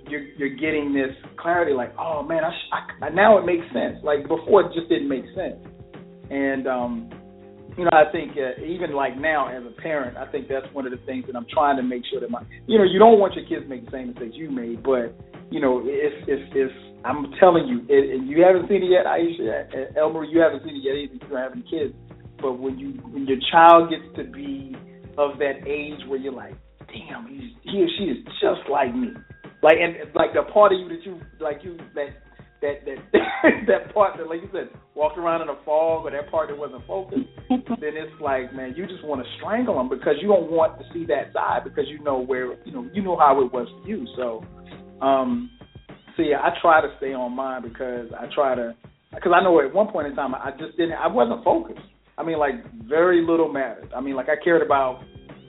you're 0.09 0.25
you're 0.37 0.57
getting 0.57 0.93
this 0.93 1.15
clarity, 1.37 1.73
like 1.73 1.95
oh 1.99 2.23
man, 2.23 2.45
I, 2.45 2.51
sh- 2.51 3.03
I 3.03 3.09
now 3.11 3.39
it 3.39 3.47
makes 3.47 3.67
sense. 3.73 3.99
Like 4.03 4.29
before 4.29 4.63
it 4.63 4.75
just 4.75 4.89
didn't 4.89 5.09
make 5.09 5.25
sense, 5.35 5.61
and 6.31 6.67
um, 6.67 7.11
you 7.77 7.85
know 7.85 7.91
I 7.93 8.11
think 8.13 8.33
uh, 8.33 8.61
even 8.63 8.93
like 8.93 9.17
now 9.19 9.49
as 9.49 9.63
a 9.65 9.81
parent, 9.81 10.17
I 10.17 10.31
think 10.31 10.49
that's 10.49 10.67
one 10.73 10.87
of 10.87 10.93
the 10.93 11.05
things 11.07 11.25
that 11.27 11.37
I'm 11.37 11.47
trying 11.53 11.77
to 11.77 11.83
make 11.83 12.03
sure 12.11 12.21
that 12.21 12.31
my 12.31 12.43
you 12.67 12.79
know 12.79 12.85
you 12.85 12.99
don't 12.99 13.19
want 13.19 13.35
your 13.35 13.47
kids 13.47 13.63
to 13.63 13.69
make 13.69 13.85
the 13.85 13.91
same 13.91 14.09
mistakes 14.09 14.35
you 14.35 14.51
made, 14.51 14.83
but 14.83 15.15
you 15.51 15.61
know 15.61 15.83
if 15.85 16.29
if 16.29 16.41
if 16.55 16.71
I'm 17.05 17.27
telling 17.39 17.69
you, 17.69 17.85
and 17.89 18.29
you 18.29 18.43
haven't 18.43 18.69
seen 18.69 18.83
it 18.83 18.89
yet, 18.89 19.05
Aisha, 19.05 19.97
Elmer, 19.97 20.25
you 20.25 20.41
haven't 20.41 20.65
seen 20.65 20.77
it 20.77 20.83
yet 20.83 20.97
either. 20.97 21.15
You 21.15 21.21
don't 21.21 21.37
have 21.37 21.53
any 21.53 21.63
kids. 21.69 21.95
But 22.41 22.59
when 22.59 22.79
you 22.79 22.93
when 23.13 23.27
your 23.27 23.39
child 23.53 23.91
gets 23.91 24.05
to 24.17 24.25
be 24.25 24.75
of 25.19 25.39
that 25.39 25.67
age 25.67 26.01
where 26.09 26.19
you're 26.19 26.33
like, 26.33 26.55
damn, 26.89 27.27
he's, 27.29 27.53
he 27.63 27.83
or 27.83 27.89
she 27.99 28.05
is 28.05 28.25
just 28.41 28.69
like 28.71 28.95
me. 28.95 29.09
Like 29.65 29.81
and 29.81 29.97
like 30.15 30.37
the 30.37 30.45
part 30.53 30.73
of 30.73 30.79
you 30.79 30.89
that 30.93 31.01
you 31.07 31.17
like 31.41 31.65
you 31.65 31.79
that 31.97 32.13
that 32.61 32.85
that 32.85 33.01
that 33.67 33.95
part 33.95 34.19
that 34.19 34.29
like 34.29 34.43
you 34.43 34.49
said 34.53 34.69
walked 34.95 35.17
around 35.17 35.41
in 35.41 35.49
a 35.49 35.57
fog 35.65 36.05
or 36.05 36.11
that 36.11 36.31
part 36.31 36.51
that 36.51 36.59
wasn't 36.59 36.87
focused, 36.87 37.25
then 37.49 37.97
it's 37.97 38.13
like 38.21 38.53
man, 38.53 38.75
you 38.77 38.87
just 38.87 39.03
want 39.05 39.25
to 39.25 39.29
strangle 39.39 39.77
them 39.77 39.89
because 39.89 40.17
you 40.21 40.29
don't 40.29 40.53
want 40.53 40.77
to 40.79 40.85
see 40.93 41.07
that 41.07 41.33
side 41.33 41.65
because 41.65 41.89
you 41.89 41.99
know 42.05 42.21
where 42.21 42.53
you 42.67 42.73
know 42.73 42.87
you 42.93 43.01
know 43.01 43.17
how 43.17 43.41
it 43.41 43.51
was 43.51 43.67
for 43.81 43.89
you. 43.89 44.07
So 44.17 44.45
um 45.01 45.49
see, 46.17 46.33
I 46.35 46.51
try 46.61 46.81
to 46.81 46.89
stay 46.99 47.15
on 47.15 47.35
mine 47.35 47.63
because 47.63 48.09
I 48.19 48.27
try 48.35 48.55
to, 48.55 48.75
because 49.15 49.33
I 49.35 49.43
know 49.43 49.61
at 49.61 49.73
one 49.73 49.89
point 49.89 50.09
in 50.09 50.15
time 50.15 50.35
I 50.35 50.51
just 50.59 50.77
didn't, 50.77 50.93
I 50.93 51.07
wasn't 51.07 51.43
focused. 51.45 51.81
I 52.17 52.23
mean, 52.23 52.39
like 52.39 52.55
very 52.87 53.25
little 53.27 53.53
mattered. 53.53 53.93
I 53.97 54.01
mean, 54.01 54.15
like 54.15 54.29
I 54.29 54.37
cared 54.43 54.63
about 54.63 55.03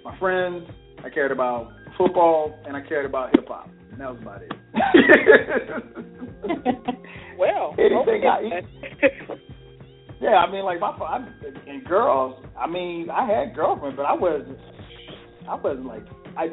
my 0.04 0.18
friends, 0.20 0.64
I 1.04 1.10
cared 1.10 1.32
about 1.32 1.72
football, 1.98 2.58
and 2.66 2.76
I 2.76 2.82
cared 2.88 3.06
about 3.06 3.36
hip 3.36 3.48
hop. 3.48 3.70
That 3.98 4.12
was 4.12 4.22
about 4.22 4.42
it. 4.42 4.52
well, 7.40 7.74
anything 7.80 8.28
I. 8.28 8.62
yeah, 10.22 10.36
I 10.36 10.52
mean, 10.52 10.66
like 10.66 10.80
my 10.80 10.90
I, 10.90 11.26
and 11.68 11.84
girls. 11.86 12.36
I 12.60 12.68
mean, 12.68 13.10
I 13.10 13.26
had 13.26 13.56
girlfriends, 13.56 13.98
but 13.98 14.06
I 14.06 14.14
wasn't. 14.14 14.60
I 15.48 15.56
wasn't 15.56 15.86
like 15.86 16.06
I 16.38 16.50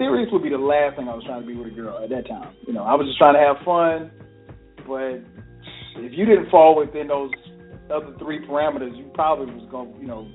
serious 0.00 0.28
would 0.32 0.42
be 0.42 0.48
the 0.48 0.58
last 0.58 0.96
thing 0.96 1.08
I 1.08 1.14
was 1.14 1.22
trying 1.24 1.42
to 1.42 1.46
be 1.46 1.54
with 1.54 1.68
a 1.68 1.70
girl 1.70 2.02
at 2.02 2.10
that 2.10 2.26
time. 2.26 2.56
You 2.66 2.72
know, 2.72 2.82
I 2.82 2.94
was 2.94 3.06
just 3.06 3.18
trying 3.18 3.34
to 3.34 3.40
have 3.40 3.58
fun. 3.64 4.10
But 4.86 5.20
if 6.02 6.12
you 6.16 6.24
didn't 6.24 6.50
fall 6.50 6.74
within 6.76 7.06
those 7.08 7.30
other 7.92 8.14
three 8.18 8.40
parameters, 8.46 8.96
you 8.96 9.10
probably 9.14 9.54
was 9.54 9.68
going, 9.70 9.92
to, 9.92 10.00
you 10.00 10.06
know, 10.06 10.26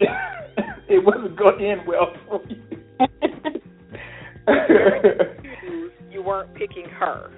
it 0.88 1.04
wasn't 1.04 1.36
going 1.38 1.58
to 1.58 1.64
end 1.64 1.82
well 1.86 2.12
for 2.28 2.40
you. 2.48 2.58
Weren't 6.24 6.54
picking 6.54 6.86
her. 6.98 7.30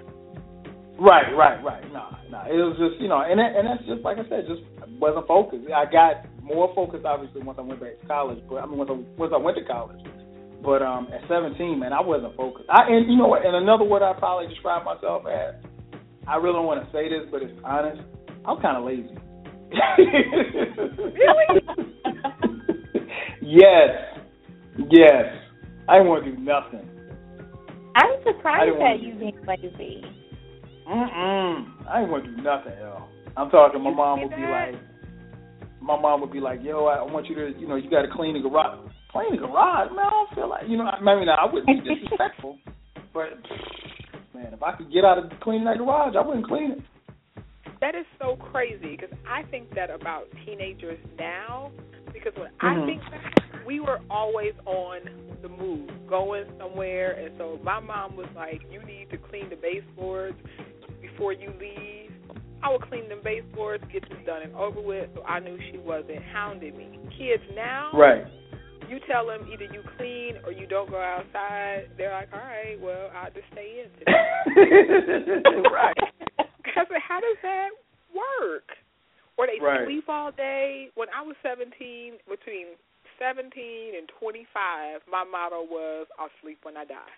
Right, 0.99 1.29
right, 1.35 1.63
right. 1.63 1.83
No, 1.93 2.09
no. 2.31 2.41
It 2.49 2.57
was 2.57 2.77
just, 2.81 2.99
you 3.01 3.07
know, 3.07 3.21
and 3.21 3.39
that, 3.39 3.53
and 3.53 3.67
that's 3.67 3.85
just 3.85 4.01
like 4.01 4.17
I 4.17 4.25
said, 4.29 4.49
just 4.49 4.65
wasn't 4.97 5.27
focused. 5.27 5.69
I 5.69 5.85
got 5.85 6.25
more 6.41 6.73
focused 6.73 7.05
obviously 7.05 7.43
once 7.43 7.59
I 7.59 7.61
went 7.61 7.79
back 7.79 7.99
to 8.01 8.07
college, 8.07 8.39
but 8.49 8.63
I 8.63 8.65
mean 8.65 8.77
once 8.77 8.89
I 8.89 8.97
once 9.19 9.33
I 9.35 9.37
went 9.37 9.57
to 9.57 9.65
college. 9.65 10.01
But 10.63 10.81
um, 10.81 11.07
at 11.13 11.21
17, 11.29 11.77
man, 11.77 11.93
I 11.93 12.01
wasn't 12.01 12.35
focused. 12.35 12.69
I 12.69 12.89
and 12.89 13.11
you 13.11 13.17
know 13.17 13.27
what? 13.27 13.45
And 13.45 13.55
another 13.55 13.83
word 13.83 14.01
I 14.01 14.13
probably 14.17 14.47
describe 14.47 14.83
myself 14.83 15.23
as, 15.29 15.53
I 16.27 16.37
really 16.37 16.57
don't 16.57 16.65
want 16.65 16.83
to 16.83 16.91
say 16.91 17.09
this, 17.09 17.29
but 17.29 17.43
it's 17.43 17.53
honest. 17.63 18.01
I'm 18.45 18.59
kind 18.59 18.77
of 18.77 18.85
lazy. 18.85 19.13
really? 21.13 21.61
yes, 23.41 24.17
yes. 24.89 25.25
I 25.87 25.97
didn't 25.97 26.07
want 26.07 26.25
to 26.25 26.31
do 26.31 26.37
nothing. 26.41 26.96
I'm 27.97 28.21
surprised 28.23 28.69
didn't 28.69 28.79
wanna 28.79 28.95
at 28.95 29.01
you 29.01 29.13
being 29.15 29.41
lazy. 29.47 30.05
Mm-mm. 30.87 31.87
I 31.89 32.01
ain't 32.01 32.09
gonna 32.09 32.23
do 32.23 32.41
nothing, 32.41 32.73
yo. 32.79 33.03
I'm 33.35 33.49
talking. 33.49 33.81
My 33.81 33.89
You 33.89 33.95
mom 33.95 34.19
see 34.19 34.23
would 34.25 34.35
be 34.35 34.41
like, 34.43 34.75
my 35.81 35.99
mom 35.99 36.21
would 36.21 36.31
be 36.31 36.39
like, 36.39 36.59
yo, 36.61 36.85
I 36.85 37.01
want 37.03 37.27
you 37.27 37.35
to, 37.35 37.59
you 37.59 37.67
know, 37.67 37.75
you 37.75 37.89
got 37.89 38.03
to 38.03 38.11
clean 38.13 38.33
the 38.33 38.47
garage. 38.47 38.87
Clean 39.11 39.31
the 39.31 39.37
garage, 39.37 39.89
man. 39.91 40.05
I 40.05 40.09
don't 40.09 40.35
feel 40.35 40.49
like, 40.49 40.67
you 40.67 40.77
know, 40.77 40.85
I 40.85 40.99
mean, 41.01 41.27
I 41.29 41.45
wouldn't 41.51 41.67
be 41.67 41.95
disrespectful, 41.95 42.57
but 43.13 43.33
man, 44.33 44.53
if 44.53 44.61
I 44.61 44.75
could 44.75 44.91
get 44.91 45.05
out 45.05 45.17
of 45.17 45.31
cleaning 45.41 45.65
that 45.65 45.77
garage, 45.77 46.15
I 46.15 46.25
wouldn't 46.25 46.47
clean 46.47 46.71
it. 46.71 46.79
That 47.81 47.95
is 47.95 48.05
so 48.19 48.35
crazy 48.35 48.97
because 48.99 49.15
I 49.27 49.43
think 49.49 49.73
that 49.75 49.89
about 49.89 50.25
teenagers 50.45 50.99
now. 51.17 51.71
Because 52.17 52.35
when 52.35 52.51
Mhm. 52.61 52.83
I 52.83 52.85
think 52.85 53.01
back, 53.11 53.65
we 53.65 53.79
were 53.79 53.99
always 54.09 54.53
on 54.65 55.01
the 55.41 55.49
move, 55.49 55.89
going 56.07 56.45
somewhere, 56.57 57.11
and 57.11 57.37
so 57.37 57.59
my 57.63 57.79
mom 57.79 58.15
was 58.15 58.27
like, 58.35 58.61
"You 58.71 58.81
need 58.83 59.09
to 59.11 59.17
clean 59.17 59.49
the 59.49 59.55
baseboards 59.55 60.37
before 61.01 61.33
you 61.33 61.53
leave." 61.59 62.11
I 62.63 62.69
would 62.69 62.81
clean 62.81 63.07
them 63.07 63.21
baseboards, 63.21 63.83
get 63.91 64.07
this 64.09 64.17
done 64.25 64.41
and 64.41 64.55
over 64.55 64.81
with, 64.81 65.13
so 65.13 65.23
I 65.23 65.39
knew 65.39 65.59
she 65.71 65.77
wasn't 65.77 66.23
hounding 66.23 66.75
me. 66.75 66.99
Kids 67.15 67.43
now, 67.53 67.91
Right. 67.93 68.25
you 68.89 68.99
tell 69.01 69.27
them 69.27 69.47
either 69.51 69.65
you 69.65 69.83
clean 69.97 70.37
or 70.43 70.51
you 70.51 70.65
don't 70.65 70.89
go 70.89 70.99
outside. 70.99 71.89
They're 71.97 72.11
like, 72.11 72.33
"All 72.33 72.39
right, 72.39 72.79
well, 72.79 73.11
I'll 73.13 73.31
just 73.31 73.47
stay 73.51 73.85
in 73.85 73.91
today." 73.99 74.25
right. 75.71 75.97
I 76.77 76.85
said, 76.85 77.01
how 77.01 77.19
does 77.19 77.37
that 77.41 77.69
work? 78.13 78.77
Or 79.37 79.45
they 79.47 79.59
Right. 79.61 79.85
sleep 79.85 80.09
all 80.09 80.31
day. 80.31 80.89
When 80.95 81.07
I 81.09 81.21
was 81.21 81.35
17, 81.43 82.17
between 82.27 82.67
17 83.19 83.95
and 83.95 84.09
25, 84.19 85.01
my 85.09 85.23
motto 85.23 85.63
was, 85.63 86.07
I'll 86.19 86.29
sleep 86.41 86.59
when 86.63 86.75
I 86.77 86.85
die. 86.85 87.13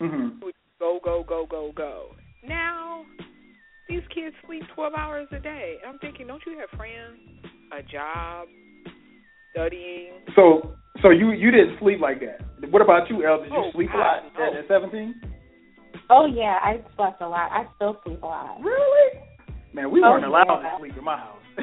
Mhm. 0.00 0.40
Go, 0.78 0.98
go, 0.98 1.22
go, 1.22 1.46
go, 1.46 1.72
go. 1.72 2.16
Now, 2.42 3.06
these 3.86 4.02
kids 4.08 4.34
sleep 4.46 4.66
12 4.74 4.94
hours 4.94 5.28
a 5.30 5.38
day. 5.38 5.78
And 5.82 5.92
I'm 5.92 5.98
thinking, 6.00 6.26
don't 6.26 6.44
you 6.44 6.58
have 6.58 6.70
friends, 6.70 7.18
a 7.70 7.82
job, 7.82 8.48
studying? 9.50 10.12
So, 10.34 10.74
so 11.00 11.10
you 11.10 11.30
you 11.30 11.50
didn't 11.50 11.78
sleep 11.78 12.00
like 12.00 12.20
that. 12.20 12.40
What 12.70 12.82
about 12.82 13.08
you, 13.10 13.24
El? 13.24 13.42
Did 13.42 13.52
you 13.52 13.58
Oh, 13.58 13.70
sleep 13.72 13.90
a 13.94 13.96
lot 13.96 14.24
at, 14.40 14.56
at 14.56 14.66
17? 14.68 15.20
Oh 16.10 16.26
yeah, 16.26 16.58
I 16.62 16.82
slept 16.96 17.20
a 17.22 17.28
lot. 17.28 17.50
I 17.52 17.66
still 17.76 18.00
sleep 18.04 18.22
a 18.22 18.26
lot. 18.26 18.60
Really? 18.60 19.20
Man, 19.74 19.90
we 19.90 20.00
Oh, 20.04 20.10
weren't 20.12 20.24
allowed 20.24 20.60
yeah. 20.62 20.70
to 20.70 20.78
sleep 20.78 20.96
in 20.96 21.04
my 21.04 21.16
house. 21.16 21.38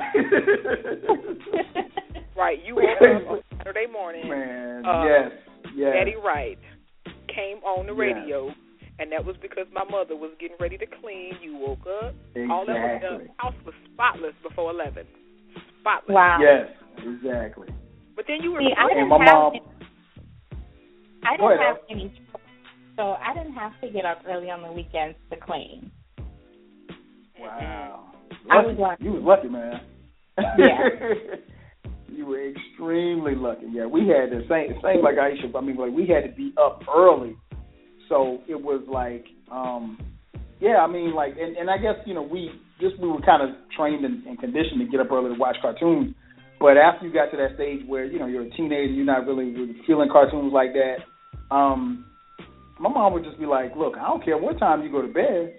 Right, 2.35 2.59
you 2.65 2.75
woke 2.75 3.01
up 3.03 3.27
on 3.31 3.41
Saturday 3.57 3.85
morning. 3.91 4.29
Man, 4.29 4.85
Uh, 4.85 5.03
yes, 5.03 5.31
yes. 5.75 5.91
Betty 5.93 6.15
Wright 6.15 6.57
came 7.27 7.57
on 7.67 7.85
the 7.85 7.91
Yeah. 7.93 7.99
radio, 7.99 8.55
and 8.97 9.11
that 9.11 9.25
was 9.25 9.35
because 9.41 9.67
my 9.73 9.83
mother 9.83 10.15
was 10.15 10.31
getting 10.39 10.55
ready 10.57 10.77
to 10.77 10.85
clean. 10.85 11.33
You 11.41 11.57
woke 11.57 11.85
up. 12.01 12.13
exactly. 12.33 12.49
All 12.49 12.65
that 12.65 12.79
was 12.79 13.01
done. 13.01 13.27
The 13.27 13.43
house 13.43 13.55
was 13.65 13.73
spotless 13.91 14.33
before 14.41 14.71
11. 14.71 15.05
Spotless. 15.81 16.15
Wow. 16.15 16.37
Yes, 16.39 16.69
exactly. 17.03 17.67
But 18.15 18.23
then 18.27 18.41
you 18.41 18.53
were 18.53 18.61
See, 18.61 18.71
I 18.77 18.87
didn't 18.87 19.09
my 19.09 19.17
have 19.25 19.33
mom- 19.35 19.53
any, 19.55 19.63
I 21.27 21.35
didn't 21.35 21.59
have 21.59 21.77
any 21.89 22.07
choice, 22.07 22.41
so 22.95 23.17
I 23.19 23.33
didn't 23.35 23.53
have 23.53 23.73
to 23.81 23.89
get 23.89 24.05
up 24.05 24.21
early 24.25 24.49
on 24.49 24.61
the 24.61 24.71
weekends 24.71 25.17
to 25.29 25.35
clean. 25.35 25.91
Wow. 27.39 28.05
I 28.51 28.55
was 28.61 28.75
lucky. 28.79 29.03
You 29.03 29.11
was 29.13 29.23
lucky, 29.23 29.47
man. 29.47 29.81
Yeah. 30.57 30.77
you 32.07 32.25
were 32.25 32.49
extremely 32.49 33.35
lucky. 33.35 33.67
Yeah, 33.71 33.85
we 33.85 34.01
had 34.01 34.29
the 34.31 34.43
same 34.49 34.79
same 34.83 35.03
like 35.03 35.15
Aisha. 35.15 35.55
I 35.55 35.61
mean, 35.61 35.77
like 35.77 35.91
we 35.91 36.07
had 36.07 36.29
to 36.29 36.35
be 36.35 36.53
up 36.61 36.81
early, 36.93 37.35
so 38.07 38.39
it 38.47 38.59
was 38.61 38.83
like, 38.87 39.25
um 39.51 39.97
yeah. 40.59 40.77
I 40.77 40.87
mean, 40.87 41.13
like, 41.13 41.35
and, 41.39 41.55
and 41.57 41.69
I 41.69 41.77
guess 41.77 41.95
you 42.05 42.13
know 42.13 42.23
we 42.23 42.51
just 42.79 42.99
we 42.99 43.07
were 43.07 43.21
kind 43.21 43.43
of 43.43 43.55
trained 43.75 44.05
and, 44.05 44.25
and 44.25 44.39
conditioned 44.39 44.79
to 44.79 44.85
get 44.85 44.99
up 44.99 45.11
early 45.11 45.33
to 45.33 45.39
watch 45.39 45.57
cartoons. 45.61 46.15
But 46.59 46.75
after 46.75 47.07
you 47.07 47.13
got 47.13 47.31
to 47.31 47.37
that 47.37 47.55
stage 47.55 47.87
where 47.87 48.05
you 48.05 48.19
know 48.19 48.27
you're 48.27 48.43
a 48.43 48.49
teenager, 48.51 48.91
you're 48.91 49.05
not 49.05 49.25
really, 49.25 49.51
really 49.51 49.79
feeling 49.87 50.09
cartoons 50.11 50.51
like 50.51 50.73
that. 50.73 51.55
Um, 51.55 52.05
my 52.79 52.89
mom 52.89 53.13
would 53.13 53.23
just 53.23 53.39
be 53.39 53.45
like, 53.45 53.75
"Look, 53.75 53.95
I 53.97 54.07
don't 54.07 54.23
care 54.23 54.37
what 54.37 54.59
time 54.59 54.83
you 54.83 54.91
go 54.91 55.01
to 55.01 55.07
bed. 55.07 55.58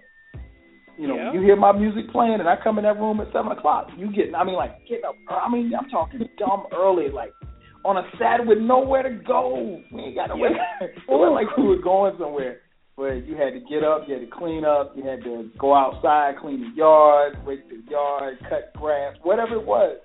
You 1.00 1.08
know, 1.08 1.16
Yeah. 1.16 1.32
you 1.32 1.40
hear 1.40 1.56
my 1.56 1.72
music 1.72 2.10
playing, 2.12 2.40
and 2.40 2.48
I 2.48 2.56
come 2.62 2.76
in 2.78 2.84
that 2.84 2.98
room 3.00 3.20
at 3.20 3.32
seven 3.32 3.50
o'clock. 3.52 3.88
You 3.96 4.12
get, 4.12 4.34
I 4.34 4.44
mean, 4.44 4.54
like, 4.56 4.86
get 4.86 5.02
up. 5.02 5.14
I 5.30 5.48
mean, 5.50 5.72
I'm 5.74 5.88
talking 5.88 6.20
dumb 6.38 6.66
early, 6.76 7.08
like 7.08 7.32
on 7.86 7.96
a 7.96 8.02
Saturday 8.18 8.46
with 8.46 8.58
nowhere 8.58 9.02
to 9.02 9.10
go. 9.26 9.80
We 9.90 10.00
ain't 10.02 10.14
got 10.14 10.28
nowhere. 10.28 10.52
it 10.82 10.92
wasn't 11.08 11.32
like 11.34 11.56
we 11.56 11.64
were 11.64 11.80
going 11.80 12.12
somewhere. 12.18 12.60
But 12.98 13.24
you 13.26 13.34
had 13.34 13.54
to 13.54 13.60
get 13.60 13.82
up, 13.82 14.04
you 14.06 14.12
had 14.14 14.20
to 14.28 14.30
clean 14.30 14.66
up, 14.66 14.92
you 14.94 15.02
had 15.02 15.24
to 15.24 15.48
go 15.58 15.74
outside, 15.74 16.34
clean 16.38 16.60
the 16.60 16.76
yard, 16.76 17.38
rake 17.46 17.66
the 17.70 17.80
yard, 17.90 18.36
cut 18.50 18.74
grass, 18.78 19.16
whatever 19.22 19.54
it 19.54 19.64
was. 19.64 19.96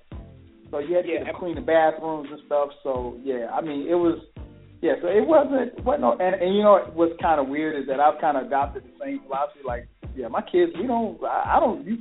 So 0.72 0.80
you 0.80 0.96
had 0.96 1.04
to, 1.04 1.12
Yeah. 1.12 1.24
to 1.26 1.34
clean 1.38 1.56
the 1.56 1.62
bathrooms 1.62 2.30
and 2.32 2.40
stuff. 2.46 2.70
So 2.84 3.18
yeah, 3.22 3.52
I 3.52 3.60
mean, 3.60 3.88
it 3.90 3.96
was. 3.96 4.20
Yeah, 4.82 4.94
so 5.02 5.08
it 5.08 5.26
wasn't, 5.26 5.84
wasn't 5.84 6.02
no, 6.02 6.12
and, 6.20 6.36
and 6.36 6.54
you 6.56 6.62
know 6.62 6.78
what's 6.94 7.20
kind 7.20 7.40
of 7.42 7.48
weird 7.48 7.76
is 7.82 7.88
that 7.88 8.00
I've 8.00 8.22
kind 8.22 8.38
of 8.38 8.46
adopted 8.48 8.84
the 8.84 8.94
same 9.04 9.20
philosophy. 9.26 9.62
Like, 9.66 9.88
yeah, 10.16 10.28
my 10.28 10.42
kids, 10.42 10.72
we 10.80 10.88
don't, 10.88 11.24
I, 11.24 11.58
I 11.58 11.60
don't, 11.60 11.86
you, 11.86 11.98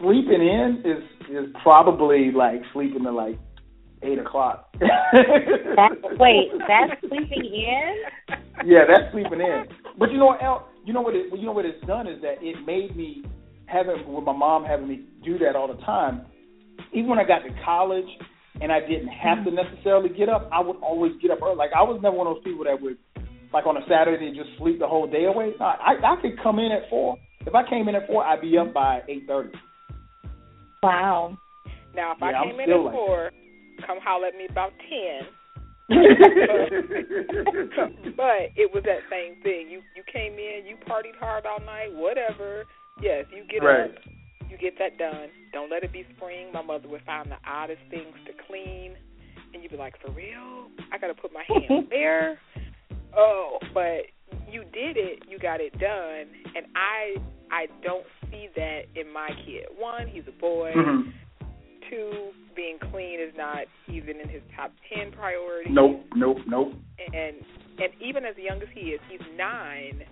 sleeping 0.00 0.40
in 0.40 0.82
is 0.84 1.02
is 1.28 1.46
probably 1.62 2.30
like 2.30 2.60
sleeping 2.72 3.02
to 3.04 3.10
like 3.10 3.38
eight 4.02 4.18
o'clock. 4.18 4.72
That, 4.80 5.90
wait, 6.18 6.52
that's 6.68 7.00
sleeping 7.08 7.44
in? 7.44 7.94
yeah, 8.64 8.84
that's 8.86 9.12
sleeping 9.12 9.40
in. 9.40 9.64
But 9.98 10.12
you 10.12 10.18
know 10.18 10.26
what? 10.26 10.42
El, 10.42 10.68
you 10.84 10.92
know 10.92 11.00
what? 11.00 11.14
It, 11.14 11.26
you 11.36 11.46
know 11.46 11.52
what 11.52 11.64
it's 11.64 11.84
done 11.86 12.06
is 12.06 12.20
that 12.22 12.36
it 12.40 12.64
made 12.66 12.96
me 12.96 13.24
having 13.66 13.96
with 14.12 14.24
my 14.24 14.32
mom 14.32 14.64
having 14.64 14.88
me 14.88 15.02
do 15.24 15.38
that 15.38 15.56
all 15.56 15.68
the 15.68 15.80
time. 15.82 16.26
Even 16.92 17.10
when 17.10 17.18
I 17.18 17.24
got 17.24 17.40
to 17.40 17.50
college 17.64 18.06
and 18.60 18.70
I 18.70 18.80
didn't 18.80 19.08
have 19.08 19.44
to 19.44 19.50
mm-hmm. 19.50 19.56
necessarily 19.56 20.08
get 20.08 20.28
up, 20.28 20.48
I 20.52 20.60
would 20.60 20.76
always 20.76 21.12
get 21.20 21.30
up 21.30 21.42
early. 21.42 21.56
Like 21.56 21.72
I 21.76 21.82
was 21.82 22.00
never 22.02 22.16
one 22.16 22.26
of 22.26 22.36
those 22.36 22.44
people 22.44 22.64
that 22.64 22.80
would, 22.80 22.96
like 23.56 23.66
on 23.66 23.76
a 23.80 23.84
Saturday, 23.88 24.26
and 24.28 24.36
just 24.36 24.50
sleep 24.58 24.78
the 24.78 24.86
whole 24.86 25.06
day 25.08 25.24
away. 25.24 25.52
No, 25.58 25.64
I 25.66 25.96
I 25.96 26.16
could 26.20 26.36
come 26.42 26.58
in 26.58 26.70
at 26.72 26.88
four. 26.90 27.16
If 27.46 27.54
I 27.54 27.62
came 27.68 27.88
in 27.88 27.94
at 27.94 28.06
four, 28.06 28.22
I'd 28.24 28.40
be 28.42 28.56
up 28.58 28.74
by 28.74 29.00
eight 29.08 29.24
thirty. 29.26 29.50
Wow. 30.82 31.36
Now, 31.94 32.12
if 32.12 32.18
Yeah, 32.20 32.26
I 32.26 32.32
I'm 32.32 32.50
came 32.50 32.60
in 32.60 32.70
at 32.70 32.76
like 32.80 32.92
four, 32.94 33.30
come 33.86 33.98
holler 34.02 34.28
at 34.28 34.34
me 34.36 34.46
about 34.50 34.72
10. 34.76 35.28
but 38.16 38.50
it 38.56 38.68
was 38.74 38.82
that 38.84 39.00
same 39.10 39.40
thing. 39.42 39.68
You 39.70 39.80
you 39.96 40.02
came 40.12 40.34
in, 40.34 40.66
you 40.66 40.76
partied 40.88 41.16
hard 41.18 41.46
all 41.46 41.60
night, 41.64 41.94
whatever. 41.94 42.64
Yes, 43.00 43.24
you 43.34 43.44
get 43.48 43.62
Right. 43.64 43.90
up, 43.90 43.96
you 44.50 44.58
get 44.58 44.74
that 44.78 44.98
done. 44.98 45.28
Don't 45.52 45.70
let 45.70 45.84
it 45.84 45.92
be 45.92 46.04
spring. 46.16 46.50
My 46.52 46.62
mother 46.62 46.88
would 46.88 47.02
find 47.06 47.30
the 47.30 47.36
oddest 47.48 47.80
things 47.90 48.14
to 48.26 48.32
clean, 48.46 48.94
and 49.54 49.62
you'd 49.62 49.70
be 49.72 49.78
like, 49.78 49.94
"For 50.04 50.10
real? 50.10 50.68
I 50.92 50.98
got 50.98 51.08
to 51.08 51.14
put 51.14 51.32
my 51.32 51.44
hand 51.48 51.86
there." 51.90 52.38
Oh, 53.16 53.58
but 53.72 54.06
you 54.50 54.62
did 54.72 54.96
it. 54.96 55.22
You 55.28 55.38
got 55.38 55.60
it 55.60 55.72
done, 55.78 56.26
and 56.54 56.66
I 56.74 57.16
I 57.50 57.66
don't 57.82 58.06
see 58.30 58.48
that 58.56 58.82
in 58.94 59.12
my 59.12 59.30
kid. 59.44 59.66
One, 59.78 60.06
he's 60.08 60.24
a 60.28 60.32
boy. 60.40 60.72
Mhm. 60.74 61.12
Two, 61.88 62.32
being 62.56 62.78
clean 62.90 63.20
is 63.20 63.32
not 63.36 63.66
even 63.86 64.20
in 64.20 64.28
his 64.28 64.42
top 64.56 64.72
ten 64.92 65.12
priorities. 65.12 65.72
Nope, 65.72 66.04
nope, 66.16 66.38
nope. 66.46 66.72
And 66.98 67.36
and 67.78 67.92
even 68.00 68.24
as 68.24 68.36
young 68.36 68.60
as 68.60 68.68
he 68.74 68.90
is, 68.90 69.00
he's 69.08 69.20
nine. 69.36 70.02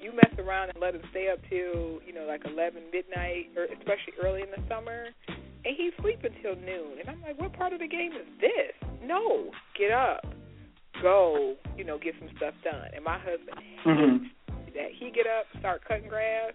You 0.00 0.12
mess 0.12 0.32
around 0.38 0.68
and 0.70 0.78
let 0.80 0.94
him 0.94 1.02
stay 1.10 1.28
up 1.28 1.40
till 1.50 2.00
you 2.06 2.12
know 2.14 2.24
like 2.26 2.44
eleven 2.44 2.82
midnight, 2.92 3.50
or 3.56 3.64
especially 3.64 4.14
early 4.22 4.42
in 4.42 4.50
the 4.50 4.62
summer, 4.68 5.08
and 5.26 5.74
he's 5.76 5.92
sleeping 6.00 6.30
till 6.42 6.54
noon. 6.54 7.00
And 7.00 7.10
I'm 7.10 7.20
like, 7.22 7.40
what 7.40 7.52
part 7.54 7.72
of 7.72 7.80
the 7.80 7.88
game 7.88 8.12
is 8.12 8.28
this? 8.40 8.76
No, 9.02 9.50
get 9.76 9.90
up, 9.90 10.24
go, 11.02 11.54
you 11.76 11.84
know, 11.84 11.98
get 11.98 12.14
some 12.18 12.28
stuff 12.36 12.54
done. 12.64 12.88
And 12.94 13.04
my 13.04 13.18
husband 13.18 13.58
Mhm. 13.84 14.30
that 14.74 14.90
he 14.92 15.10
get 15.10 15.26
up, 15.26 15.46
start 15.58 15.84
cutting 15.84 16.08
grass, 16.08 16.52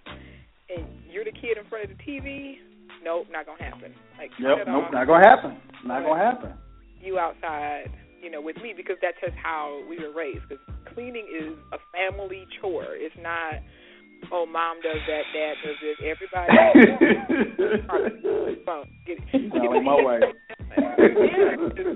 and 0.70 0.86
you're 1.10 1.24
the 1.26 1.32
kid 1.32 1.58
in 1.58 1.66
front 1.66 1.90
of 1.90 1.98
the 1.98 2.04
TV. 2.04 2.60
Nope, 3.04 3.28
not 3.32 3.46
gonna 3.46 3.64
happen. 3.64 3.94
Like 4.18 4.32
Yep, 4.40 4.68
nope, 4.68 4.86
off. 4.86 4.92
not 4.94 5.08
gonna 5.08 5.28
happen. 5.28 5.58
Not 5.84 6.04
gonna 6.04 6.24
happen. 6.24 6.54
You 7.02 7.18
outside, 7.18 7.90
you 8.22 8.30
know, 8.30 8.42
with 8.42 8.58
me 8.62 8.74
because 8.74 8.98
that's 9.02 9.20
just 9.20 9.36
how 9.36 9.82
we 9.90 9.98
were 9.98 10.12
raised. 10.12 10.48
Because 10.48 10.64
cleaning 10.94 11.26
is 11.28 11.54
a 11.72 11.80
family 11.92 12.46
chore. 12.60 12.94
It's 12.96 13.16
not, 13.18 13.56
oh, 14.32 14.46
mom 14.46 14.80
does 14.82 15.00
that, 15.08 15.24
dad 15.34 15.58
does 15.64 15.78
this. 15.82 15.98
Everybody. 16.06 16.52
Get 19.06 19.18
it. 19.34 19.84
My 19.84 19.96
wife. 20.02 20.24
Yeah, 20.72 21.96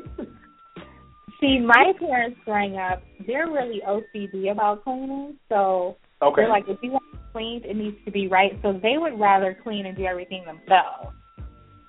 See, 1.45 1.59
my 1.59 1.91
parents 1.99 2.39
growing 2.43 2.77
up, 2.77 3.03
they're 3.27 3.47
really 3.47 3.79
OCD 3.87 4.51
about 4.51 4.83
cleaning. 4.83 5.37
So 5.49 5.95
Okay. 6.23 6.41
they're 6.41 6.49
like, 6.49 6.63
if 6.67 6.77
you 6.81 6.91
want 6.91 7.03
it 7.13 7.19
cleaned, 7.33 7.65
it 7.65 7.75
needs 7.75 7.97
to 8.05 8.11
be 8.11 8.27
right. 8.27 8.51
So 8.63 8.73
they 8.81 8.97
would 8.97 9.19
rather 9.19 9.55
clean 9.63 9.85
and 9.85 9.95
do 9.95 10.05
everything 10.05 10.43
themselves. 10.45 11.15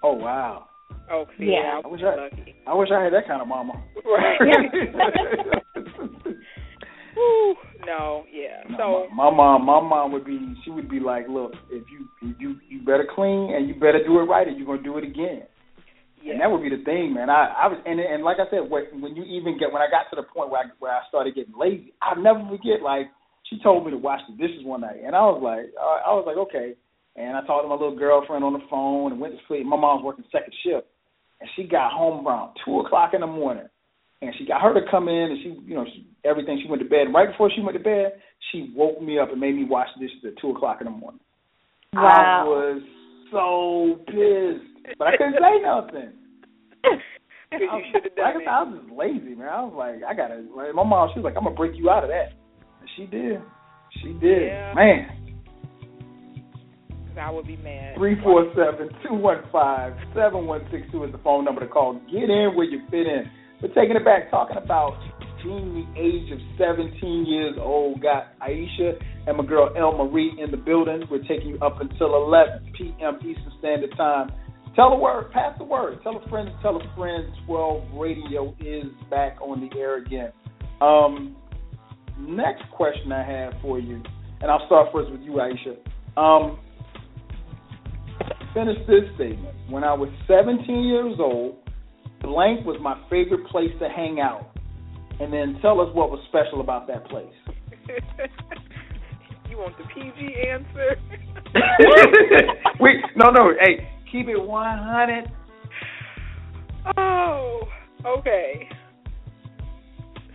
oh 0.03 0.13
wow. 0.13 0.67
Oh, 1.11 1.25
see, 1.39 1.53
Yeah. 1.53 1.81
I 1.83 1.87
I 1.87 1.89
wish 1.91 2.03
I- 2.03 2.31
I 2.71 2.75
wish 2.75 2.91
I 2.93 3.03
had 3.05 3.13
that 3.15 3.27
kind 3.29 3.41
of 3.41 3.49
mama. 3.49 3.83
Right. 4.05 4.41
Whew. 7.15 7.55
No, 7.87 8.25
yeah. 8.31 8.63
No, 8.69 8.77
So 9.09 9.15
my, 9.15 9.31
my 9.31 9.37
mom, 9.37 9.65
my 9.65 9.81
mom 9.81 10.13
would 10.13 10.25
be, 10.27 10.55
she 10.65 10.71
would 10.71 10.89
be 10.91 11.01
like, 11.01 11.27
look, 11.29 11.53
if 11.71 11.85
you, 11.91 12.09
if 12.29 12.37
you, 12.41 12.57
you 12.69 12.81
better 12.85 13.07
clean 13.15 13.55
and 13.55 13.69
you 13.69 13.75
better 13.75 14.03
do 14.05 14.19
it 14.19 14.25
right, 14.25 14.47
or 14.47 14.51
you're 14.51 14.67
gonna 14.67 14.83
do 14.83 14.99
it 14.99 15.05
again. 15.05 15.43
Yeah. 16.27 16.35
And 16.35 16.41
that 16.43 16.51
would 16.51 16.67
be 16.67 16.75
the 16.75 16.83
thing, 16.83 17.15
man. 17.15 17.31
I, 17.31 17.55
I 17.55 17.67
was, 17.71 17.79
and 17.87 18.03
and 18.03 18.27
like 18.27 18.43
I 18.43 18.51
said, 18.51 18.67
when, 18.67 18.91
when 18.99 19.15
you 19.15 19.23
even 19.23 19.55
get, 19.63 19.71
when 19.71 19.81
I 19.81 19.87
got 19.87 20.11
to 20.11 20.19
the 20.19 20.27
point 20.27 20.51
where 20.51 20.67
I, 20.67 20.75
where 20.83 20.91
I 20.91 21.07
started 21.07 21.39
getting 21.39 21.55
lazy, 21.55 21.95
I'll 22.03 22.19
never 22.19 22.43
forget. 22.51 22.83
Like 22.83 23.15
she 23.47 23.63
told 23.63 23.87
me 23.87 23.95
to 23.95 24.03
wash 24.03 24.21
the 24.27 24.35
dishes 24.35 24.67
one 24.67 24.83
night, 24.83 25.07
and 25.07 25.15
I 25.15 25.23
was 25.23 25.39
like, 25.39 25.71
uh, 25.79 26.03
I 26.03 26.11
was 26.19 26.27
like, 26.27 26.37
okay. 26.51 26.75
And 27.15 27.39
I 27.39 27.47
talked 27.47 27.65
to 27.65 27.69
my 27.71 27.79
little 27.79 27.97
girlfriend 27.97 28.45
on 28.45 28.53
the 28.53 28.67
phone 28.69 29.13
and 29.13 29.21
went 29.21 29.33
to 29.33 29.41
sleep. 29.49 29.65
My 29.65 29.79
mom 29.79 30.03
was 30.03 30.05
working 30.05 30.25
second 30.35 30.53
shift, 30.67 30.85
and 31.41 31.49
she 31.55 31.65
got 31.65 31.95
home 31.95 32.27
around 32.27 32.59
two 32.65 32.81
o'clock 32.81 33.15
in 33.15 33.23
the 33.23 33.27
morning. 33.27 33.71
And 34.21 34.35
she 34.37 34.45
got 34.47 34.61
her 34.63 34.75
to 34.75 34.81
come 34.91 35.09
in, 35.09 35.31
and 35.31 35.39
she, 35.43 35.49
you 35.65 35.75
know, 35.77 35.85
she, 35.85 36.07
everything. 36.25 36.61
She 36.61 36.69
went 36.69 36.83
to 36.83 36.89
bed. 36.89 37.13
Right 37.15 37.31
before 37.31 37.51
she 37.55 37.63
went 37.63 37.77
to 37.77 37.83
bed, 37.83 38.21
she 38.51 38.73
woke 38.75 39.01
me 39.01 39.19
up 39.19 39.31
and 39.31 39.41
made 39.41 39.55
me 39.55 39.65
wash 39.65 39.89
the 39.95 40.07
dishes 40.07 40.25
at 40.27 40.41
two 40.41 40.51
o'clock 40.51 40.79
in 40.81 40.87
the 40.87 40.91
morning. 40.91 41.21
Wow. 41.95 42.03
I 42.03 42.49
was 42.49 42.83
so 43.31 44.05
pissed, 44.07 44.76
but 44.99 45.09
I 45.09 45.17
couldn't 45.17 45.35
say 45.35 45.63
nothing. 45.63 46.13
You 47.53 47.59
should 47.93 48.03
have 48.03 48.13
like 48.19 48.35
I 48.35 48.39
said, 48.41 48.49
I 48.49 48.63
was 48.65 48.83
just 48.83 48.93
lazy, 48.93 49.35
man. 49.39 49.49
I 49.49 49.63
was 49.63 49.75
like, 49.79 50.03
I 50.03 50.15
gotta. 50.15 50.43
My 50.75 50.83
mom, 50.83 51.11
she 51.15 51.21
was 51.21 51.25
like, 51.25 51.37
I'm 51.39 51.45
gonna 51.45 51.55
break 51.55 51.79
you 51.79 51.89
out 51.89 52.03
of 52.03 52.11
that. 52.11 52.35
And 52.81 52.91
she 52.97 53.07
did. 53.07 53.41
She 54.03 54.13
did. 54.19 54.51
Yeah. 54.51 54.75
Man. 54.75 55.27
I 57.17 57.31
would 57.31 57.47
be 57.47 57.57
mad. 57.57 57.97
Three 57.97 58.21
four 58.21 58.53
seven 58.53 58.91
two 59.07 59.15
one 59.15 59.45
five 59.53 59.95
seven 60.13 60.47
one 60.47 60.67
six 60.73 60.91
two 60.91 61.05
is 61.05 61.13
the 61.13 61.19
phone 61.19 61.45
number 61.45 61.61
to 61.61 61.69
call. 61.69 61.95
Get 62.11 62.29
in 62.29 62.53
where 62.55 62.67
you 62.67 62.81
fit 62.91 63.07
in. 63.07 63.31
We're 63.63 63.73
taking 63.73 63.97
it 63.97 64.05
back, 64.05 64.31
talking 64.31 64.59
about 64.59 64.99
being 65.43 65.87
the 65.95 66.01
age 66.01 66.31
of 66.33 66.39
17 66.59 67.25
years 67.27 67.55
old. 67.59 68.03
Got 68.03 68.39
Aisha 68.41 69.01
and 69.27 69.37
my 69.39 69.47
girl 69.47 69.73
El 69.77 69.97
Marie 69.97 70.37
in 70.43 70.51
the 70.51 70.57
building. 70.59 71.05
We're 71.11 71.23
taking 71.23 71.49
you 71.49 71.59
up 71.61 71.81
until 71.81 72.17
11 72.17 72.73
p.m. 72.77 73.17
Eastern 73.21 73.53
Standard 73.61 73.97
Time. 73.97 74.31
Tell 74.77 74.91
the 74.91 74.97
word, 74.97 75.33
pass 75.33 75.57
the 75.57 75.65
word. 75.65 76.01
Tell 76.03 76.23
a 76.23 76.29
friend, 76.29 76.51
tell 76.61 76.77
a 76.77 76.95
friend. 76.95 77.33
12 77.47 77.95
Radio 77.95 78.55
is 78.61 78.85
back 79.09 79.39
on 79.41 79.67
the 79.67 79.75
air 79.79 79.97
again. 79.97 80.31
Um, 80.83 81.35
next 82.19 82.63
question 82.73 83.11
I 83.11 83.25
have 83.25 83.55
for 83.63 83.81
you, 83.81 84.03
and 84.43 84.51
I'll 84.51 84.67
start 84.67 84.89
first 84.93 85.11
with 85.11 85.23
you, 85.23 85.33
Aisha. 85.33 85.79
Um, 86.21 86.59
finish 88.53 88.77
this 88.87 89.05
statement. 89.15 89.57
When 89.71 89.83
I 89.83 89.95
was 89.95 90.11
17 90.29 90.85
years 90.85 91.17
old, 91.19 91.57
blank 92.21 92.67
was 92.67 92.79
my 92.83 93.03
favorite 93.09 93.47
place 93.47 93.73
to 93.81 93.89
hang 93.89 94.21
out. 94.21 94.51
And 95.21 95.33
then 95.33 95.59
tell 95.63 95.81
us 95.81 95.89
what 95.95 96.11
was 96.11 96.21
special 96.29 96.61
about 96.61 96.87
that 96.89 97.07
place. 97.09 97.33
you 99.49 99.57
want 99.57 99.75
the 99.79 99.85
PG 99.85 100.35
answer? 100.51 101.01
Wait, 102.81 102.97
no, 103.17 103.31
no. 103.31 103.55
Hey, 103.59 103.89
keep 104.11 104.29
it 104.29 104.37
100. 104.39 105.31
oh, 106.97 107.61
okay. 108.05 108.69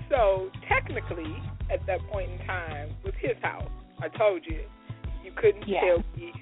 So 0.10 0.50
technically, 0.68 1.36
at 1.72 1.86
that 1.88 2.00
point 2.12 2.30
in 2.32 2.38
time, 2.46 2.90
was 3.04 3.14
his 3.20 3.38
house. 3.42 3.70
I 4.02 4.10
told 4.18 4.46
you, 4.46 4.62
you 5.24 5.32
couldn't 5.36 5.68
Yeah. 5.68 5.82
tell 5.82 6.04
me 6.18 6.34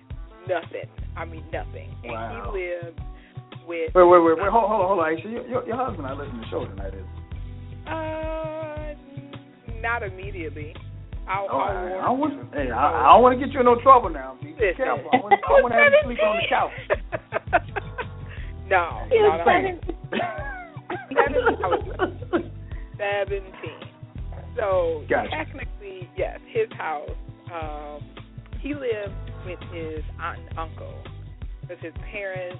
nothing. 0.48 0.90
I 1.16 1.26
mean 1.26 1.44
nothing. 1.52 1.94
And 2.04 2.12
Wow. 2.14 2.52
he 2.54 2.60
lived 2.60 3.00
with. 3.68 3.94
Wait, 3.94 4.08
wait, 4.08 4.20
wait, 4.24 4.38
wait. 4.38 4.50
Hold, 4.50 4.70
hold 4.70 4.82
on, 4.82 4.88
hold 4.88 5.00
on. 5.00 5.06
Aisha, 5.16 5.32
your, 5.32 5.48
your, 5.48 5.68
your 5.68 5.76
husband 5.76 6.04
not 6.08 6.18
listening 6.18 6.42
to 6.42 6.46
the 6.46 6.50
show 6.50 6.66
tonight, 6.66 6.94
is 6.96 7.06
Uh, 7.88 8.96
not 9.82 10.02
immediately. 10.04 10.74
Oh, 11.32 11.46
I, 11.62 12.02
don't 12.08 12.20
want. 12.20 12.54
Hey, 12.54 12.72
I, 12.72 13.06
I 13.06 13.14
don't 13.14 13.22
want 13.22 13.40
to 13.40 13.46
get 13.46 13.54
you 13.54 13.60
in 13.60 13.66
no 13.66 13.80
trouble 13.82 14.10
now. 14.10 14.36
Be 14.42 14.54
careful. 14.76 15.10
I 15.14 15.18
want, 15.18 15.34
I 15.48 15.62
want 15.62 15.74
to 15.74 15.80
have 15.80 15.94
you 15.94 16.02
sleep 16.06 16.20
on 16.26 16.38
the 16.42 16.48
couch. 16.50 16.72
no, 18.68 19.06
He 19.10 19.20
no, 19.22 19.30
was 19.30 19.38
no. 19.38 19.44
pregnant. 19.44 19.84
I 20.90 21.68
was 21.70 22.44
seventeen. 22.98 23.80
So 24.58 25.04
Gotcha. 25.10 25.30
technically, 25.30 26.10
yes, 26.18 26.40
his 26.52 26.68
house. 26.78 27.10
Um, 27.54 28.02
he 28.60 28.74
lived 28.74 29.14
with 29.46 29.60
his 29.72 30.04
aunt 30.20 30.40
and 30.50 30.58
uncle 30.60 30.94
because 31.62 31.78
his 31.82 31.94
parents, 32.12 32.60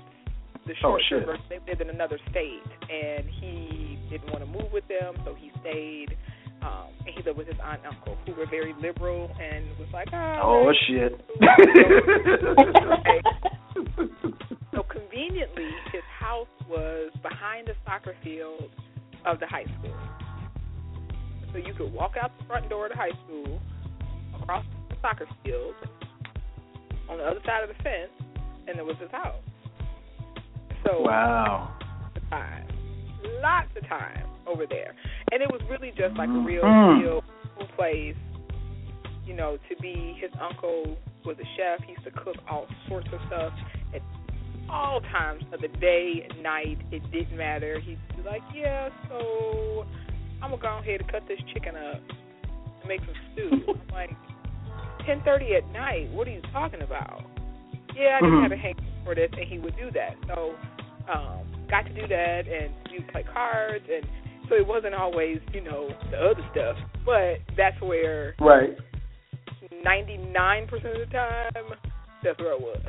the 0.66 0.74
Oh, 0.84 0.98
short 0.98 1.02
shit. 1.10 1.26
they 1.50 1.60
lived 1.68 1.82
in 1.82 1.90
another 1.90 2.20
state, 2.30 2.62
and 2.90 3.26
he 3.42 3.98
didn't 4.10 4.32
want 4.32 4.40
to 4.42 4.46
move 4.50 4.72
with 4.72 4.88
them, 4.88 5.16
so 5.26 5.34
he 5.36 5.52
stayed. 5.62 6.16
Um, 6.62 6.88
and 7.06 7.16
he 7.16 7.24
lived 7.24 7.38
with 7.38 7.48
his 7.48 7.56
aunt 7.64 7.80
and 7.86 7.96
uncle, 7.96 8.18
who 8.26 8.34
were 8.34 8.46
very 8.46 8.74
liberal 8.82 9.32
and 9.42 9.66
was 9.78 9.88
like, 9.94 10.10
oh, 10.14 10.42
Oh 10.44 10.74
shit. 10.88 11.22
So 14.72 14.84
conveniently, 14.84 15.70
his 15.92 16.04
house 16.20 16.48
was 16.70 17.12
behind 17.22 17.68
the 17.68 17.74
soccer 17.86 18.16
field 18.24 18.70
of 19.26 19.40
the 19.40 19.48
high 19.48 19.66
school. 19.80 19.96
So 21.52 21.58
you 21.58 21.74
could 21.74 21.92
walk 21.92 22.14
out 22.22 22.32
the 22.40 22.46
front 22.46 22.70
door 22.70 22.86
of 22.86 22.92
the 22.92 22.98
high 22.98 23.12
school, 23.26 23.60
across 24.40 24.64
the 24.90 24.96
soccer 25.02 25.26
field, 25.44 25.74
on 27.10 27.18
the 27.18 27.24
other 27.24 27.40
side 27.46 27.64
of 27.64 27.70
the 27.70 27.84
fence, 27.84 28.12
and 28.68 28.78
there 28.78 28.86
was 28.86 28.96
his 29.02 29.10
house. 29.12 29.42
So 30.86 31.02
wow. 31.02 31.76
lots 31.82 32.16
of 32.16 32.30
time, 32.30 32.68
lots 33.42 33.70
of 33.76 33.88
time 33.90 34.28
over 34.48 34.66
there, 34.70 34.94
and 35.32 35.42
it 35.42 35.52
was 35.52 35.62
really 35.70 35.92
just 35.92 36.16
like 36.18 36.30
a 36.30 36.40
real, 36.40 36.64
Mhm. 36.64 37.02
real 37.02 37.24
place. 37.76 38.16
You 39.26 39.34
know, 39.36 39.58
to 39.70 39.76
be 39.82 40.14
his 40.20 40.32
uncle 40.42 40.98
was 41.26 41.38
a 41.40 41.46
chef. 41.56 41.84
He 41.84 41.92
used 41.92 42.04
to 42.06 42.12
cook 42.12 42.38
all 42.50 42.68
sorts 42.88 43.08
of 43.14 43.22
stuff 43.28 43.54
at 43.94 44.02
all 44.70 45.02
times 45.02 45.44
of 45.52 45.62
the 45.62 45.68
day, 45.68 46.28
night. 46.42 46.80
It 46.92 47.04
didn't 47.12 47.38
matter. 47.38 47.80
He'd 47.80 48.00
be 48.16 48.24
like, 48.24 48.42
"Yeah, 48.54 48.90
so 49.08 49.86
I'm 50.42 50.50
gonna 50.52 50.62
go 50.62 50.78
ahead 50.80 51.02
and 51.02 51.12
cut 51.12 51.28
this 51.28 51.40
chicken 51.54 51.76
up 51.76 52.02
and 52.80 52.88
make 52.88 53.02
some 53.02 53.16
stew." 53.34 53.64
I'm 53.68 53.88
like, 53.94 54.16
ten 55.06 55.22
thirty 55.22 55.56
at 55.56 55.66
night. 55.72 56.10
What 56.10 56.28
are 56.28 56.32
you 56.32 56.42
talking 56.54 56.82
about? 56.82 57.24
Yeah, 57.96 58.18
I 58.18 58.22
just 58.22 58.32
Mhm. 58.32 58.42
had 58.44 58.52
a 58.52 58.58
hang 58.58 58.76
for 59.04 59.14
this, 59.16 59.30
and 59.34 59.46
he 59.48 59.60
would 59.60 59.76
do 59.76 59.92
that. 59.92 60.16
So, 60.28 60.56
um, 61.08 61.46
got 61.68 61.86
to 61.86 61.94
do 61.94 62.08
that, 62.08 62.48
and 62.48 62.74
we 62.92 63.00
play 63.02 63.24
cards, 63.24 63.88
and 63.90 64.08
so 64.50 64.56
it 64.56 64.66
wasn't 64.68 64.96
always, 64.96 65.38
you 65.54 65.62
know, 65.62 65.90
the 66.12 66.18
other 66.18 66.42
stuff. 66.52 66.76
But 67.06 67.38
that's 67.56 67.80
where 67.82 68.36
Right. 68.40 68.76
ninety 69.84 70.18
nine 70.18 70.68
percent 70.68 70.96
of 71.00 71.08
the 71.08 71.14
time, 71.14 71.54
that's 72.24 72.40
where 72.40 72.54
it 72.54 72.62
was. 72.62 72.82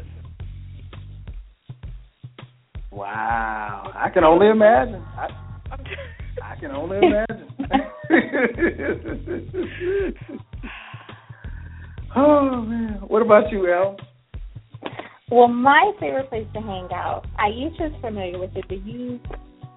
Wow. 2.92 3.92
I 3.94 4.08
can 4.10 4.24
only 4.24 4.48
imagine. 4.48 5.02
I 5.16 5.28
I'm 5.70 5.78
just, 5.84 6.00
I 6.42 6.56
can 6.56 6.72
only 6.72 6.96
imagine. 6.98 7.46
oh 12.16 12.62
man. 12.62 12.94
What 13.06 13.22
about 13.22 13.52
you, 13.52 13.72
El? 13.72 13.96
Well, 15.30 15.46
my 15.48 15.92
favorite 16.00 16.28
place 16.28 16.46
to 16.54 16.60
hang 16.60 16.88
out, 16.92 17.24
Aisha's 17.38 17.94
familiar 18.00 18.38
with 18.40 18.56
it, 18.56 18.64
but 18.68 18.84
you 18.84 19.20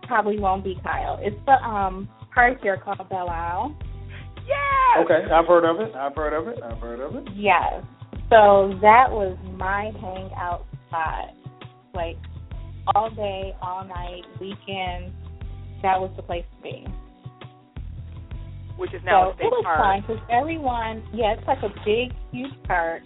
probably 0.08 0.40
won't 0.40 0.64
be, 0.64 0.78
Kyle. 0.84 1.20
It's 1.22 1.36
the 1.46 1.54
um 1.54 2.08
park 2.34 2.60
here 2.62 2.78
called 2.78 3.08
Belle 3.10 3.30
Isle. 3.30 3.76
yes. 4.48 5.06
Okay, 5.06 5.32
I've 5.32 5.46
heard 5.46 5.66
of 5.66 5.80
it. 5.80 5.96
I've 5.96 6.16
heard 6.16 6.34
of 6.34 6.48
it. 6.48 6.62
I've 6.64 6.80
heard 6.80 7.00
of 7.00 7.16
it. 7.16 7.24
Yes. 7.36 7.84
So 8.30 8.74
that 8.82 9.08
was 9.12 9.38
my 9.58 9.92
hangout 10.02 10.66
spot. 10.88 11.30
Like 11.94 12.18
all 12.96 13.10
day, 13.12 13.56
all 13.62 13.86
night, 13.86 14.24
weekends. 14.40 15.14
That 15.84 16.00
was 16.00 16.12
the 16.16 16.24
place 16.24 16.46
to 16.58 16.64
be. 16.64 16.86
Which 18.78 18.94
is 18.94 19.02
now 19.06 19.26
so 19.26 19.32
a 19.32 19.36
state 19.36 19.46
it 19.46 19.50
was 19.52 19.64
park. 19.64 19.80
fun 19.80 20.02
because 20.02 20.24
everyone, 20.32 21.04
yeah, 21.14 21.36
it's 21.38 21.46
like 21.48 21.62
a 21.62 21.70
big, 21.86 22.12
huge 22.32 22.54
park, 22.66 23.04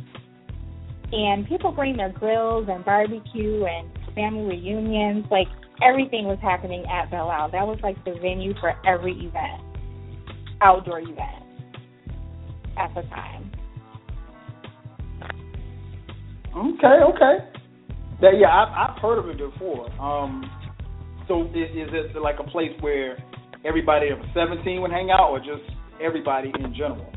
and 1.12 1.46
people 1.48 1.72
bring 1.74 1.98
their 1.98 2.12
grills 2.14 2.68
and 2.70 2.86
barbecue 2.86 3.66
and 3.66 3.90
family 4.16 4.46
reunions. 4.56 5.26
Like 5.30 5.48
everything 5.82 6.26
was 6.26 6.40
happening 6.42 6.86
at 6.86 7.12
Belle 7.12 7.30
Isle. 7.30 7.52
That 7.52 7.66
was 7.66 7.80
like 7.84 8.04
the 8.06 8.13
venue 8.22 8.54
for 8.60 8.76
every 8.86 9.13
event, 9.13 9.62
outdoor 10.62 11.00
event 11.00 11.44
at 12.78 12.94
the 12.96 13.02
time. 13.10 13.52
Okay, 16.56 17.00
okay. 17.13 17.50
That, 18.22 18.34
yeah, 18.40 18.50
I've, 18.50 18.90
I've 18.90 19.02
heard 19.02 19.20
of 19.20 19.30
it 19.30 19.38
before. 19.38 19.92
Um, 20.02 20.50
so 21.28 21.44
is, 21.44 21.70
is 21.76 21.90
it 21.94 22.22
like 22.22 22.38
a 22.40 22.50
place 22.50 22.72
where 22.80 23.18
everybody 23.63 24.10
of 24.10 24.18
17 24.34 24.82
would 24.82 24.92
hang 24.92 25.12
out, 25.12 25.30
or 25.30 25.40
just 25.40 25.70
everybody 26.04 26.52
in 26.60 26.74
general? 26.74 27.12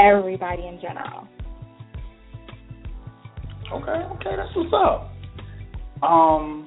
Everybody 0.00 0.66
in 0.66 0.80
general. 0.80 1.28
Okay, 3.70 3.90
okay, 3.90 4.36
that's 4.36 4.56
what's 4.56 4.72
up. 4.72 5.12
Um, 6.02 6.66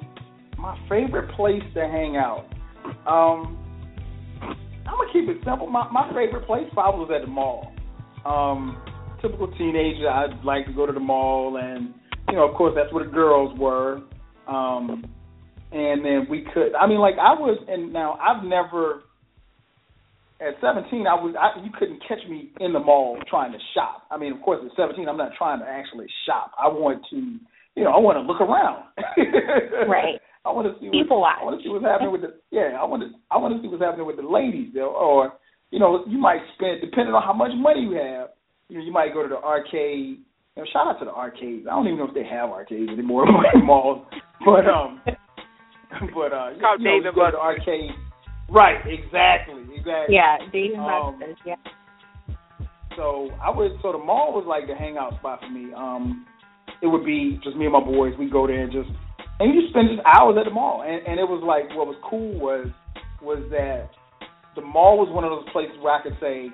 my 0.61 0.77
favorite 0.87 1.35
place 1.35 1.63
to 1.73 1.81
hang 1.81 2.15
out. 2.15 2.45
Um, 3.07 3.57
I'm 4.41 4.97
gonna 4.97 5.11
keep 5.11 5.27
it 5.27 5.37
simple. 5.43 5.67
My 5.67 5.89
my 5.91 6.07
favorite 6.09 6.45
place 6.45 6.67
probably 6.73 7.05
was 7.05 7.11
at 7.15 7.25
the 7.25 7.31
mall. 7.31 7.73
Um, 8.25 8.81
typical 9.21 9.51
teenager, 9.57 10.07
I'd 10.07 10.45
like 10.45 10.67
to 10.67 10.73
go 10.73 10.85
to 10.85 10.93
the 10.93 10.99
mall, 10.99 11.57
and 11.57 11.93
you 12.29 12.35
know, 12.35 12.47
of 12.47 12.55
course, 12.55 12.73
that's 12.75 12.93
where 12.93 13.05
the 13.05 13.11
girls 13.11 13.57
were. 13.57 14.01
Um, 14.47 15.03
and 15.71 16.05
then 16.05 16.27
we 16.29 16.45
could. 16.53 16.75
I 16.75 16.85
mean, 16.87 16.99
like 16.99 17.15
I 17.15 17.33
was, 17.33 17.57
and 17.67 17.91
now 17.91 18.13
I've 18.21 18.43
never. 18.43 19.03
At 20.41 20.55
17, 20.59 21.05
I 21.05 21.13
was 21.13 21.35
I, 21.37 21.63
you 21.63 21.69
couldn't 21.77 22.01
catch 22.07 22.27
me 22.27 22.49
in 22.59 22.73
the 22.73 22.79
mall 22.79 23.19
trying 23.29 23.51
to 23.51 23.59
shop. 23.75 24.07
I 24.09 24.17
mean, 24.17 24.33
of 24.33 24.41
course, 24.41 24.59
at 24.65 24.75
17, 24.75 25.07
I'm 25.07 25.17
not 25.17 25.33
trying 25.37 25.59
to 25.59 25.65
actually 25.67 26.07
shop. 26.25 26.51
I 26.59 26.67
want 26.67 27.03
to, 27.11 27.15
you 27.15 27.83
know, 27.83 27.91
I 27.91 27.99
want 27.99 28.17
to 28.17 28.21
look 28.21 28.41
around. 28.41 28.85
right. 29.87 30.19
I 30.43 30.49
want 30.49 30.65
to 30.65 30.73
see 30.81 30.89
people 30.89 31.21
what, 31.21 31.37
I 31.37 31.45
want 31.45 31.59
to 31.59 31.63
see 31.63 31.69
what's 31.69 31.85
happening 31.85 32.11
with 32.11 32.21
the 32.21 32.33
yeah. 32.49 32.73
I 32.79 32.83
want 32.85 33.03
to 33.03 33.09
I 33.29 33.37
want 33.37 33.53
to 33.55 33.61
see 33.61 33.69
what's 33.69 33.83
happening 33.83 34.07
with 34.07 34.17
the 34.17 34.25
ladies 34.25 34.73
though, 34.73 34.89
or 34.89 35.33
you 35.69 35.79
know, 35.79 36.03
you 36.07 36.17
might 36.17 36.41
spend 36.55 36.81
depending 36.81 37.13
on 37.13 37.21
how 37.21 37.33
much 37.33 37.51
money 37.55 37.81
you 37.81 37.93
have. 37.93 38.33
You 38.67 38.79
know, 38.79 38.85
you 38.85 38.91
might 38.91 39.13
go 39.13 39.23
to 39.23 39.29
the 39.29 39.37
arcade. 39.37 40.25
You 40.55 40.57
know, 40.57 40.65
shout 40.73 40.87
out 40.87 40.99
to 40.99 41.05
the 41.05 41.13
arcades. 41.13 41.67
I 41.69 41.75
don't 41.77 41.85
even 41.87 41.99
know 41.99 42.09
if 42.09 42.15
they 42.15 42.25
have 42.25 42.49
arcades 42.49 42.89
anymore 42.89 43.25
in 43.53 43.65
malls, 43.65 44.05
but 44.43 44.65
um, 44.65 45.01
but 45.05 46.33
uh, 46.33 46.51
it's 46.51 46.61
called 46.61 46.81
you 46.81 46.89
know, 46.89 46.97
Dave 46.97 47.05
and 47.05 47.15
go 47.15 47.25
to 47.25 47.37
the 47.37 47.39
arcade. 47.39 47.91
Right, 48.49 48.81
exactly, 48.83 49.63
exactly. 49.77 50.15
Yeah, 50.15 50.37
Dave 50.51 50.73
and 50.73 50.81
Um, 50.81 51.19
Buster's. 51.19 51.37
Yeah. 51.45 51.55
So 52.97 53.29
I 53.41 53.49
would 53.49 53.71
so 53.81 53.93
the 53.93 53.97
mall 53.97 54.33
was 54.33 54.45
like 54.47 54.67
the 54.67 54.75
hangout 54.75 55.15
spot 55.19 55.39
for 55.39 55.49
me. 55.49 55.71
Um, 55.73 56.25
it 56.81 56.87
would 56.87 57.05
be 57.05 57.39
just 57.43 57.55
me 57.55 57.65
and 57.65 57.73
my 57.73 57.79
boys. 57.79 58.13
We 58.19 58.29
go 58.29 58.47
there 58.47 58.63
and 58.63 58.71
just 58.71 58.89
and 59.39 59.53
you 59.53 59.69
spend 59.69 59.89
just 59.89 60.01
hours 60.05 60.37
at 60.37 60.45
the 60.45 60.51
mall. 60.51 60.83
And 60.83 61.05
and 61.07 61.19
it 61.19 61.27
was 61.27 61.43
like 61.45 61.69
what 61.77 61.87
was 61.87 61.97
cool 62.03 62.37
was 62.39 62.67
was 63.21 63.43
that 63.51 63.89
the 64.55 64.61
mall 64.61 64.97
was 64.97 65.09
one 65.13 65.23
of 65.23 65.31
those 65.31 65.47
places 65.51 65.77
where 65.81 65.93
I 65.93 66.03
could 66.03 66.17
say, 66.19 66.49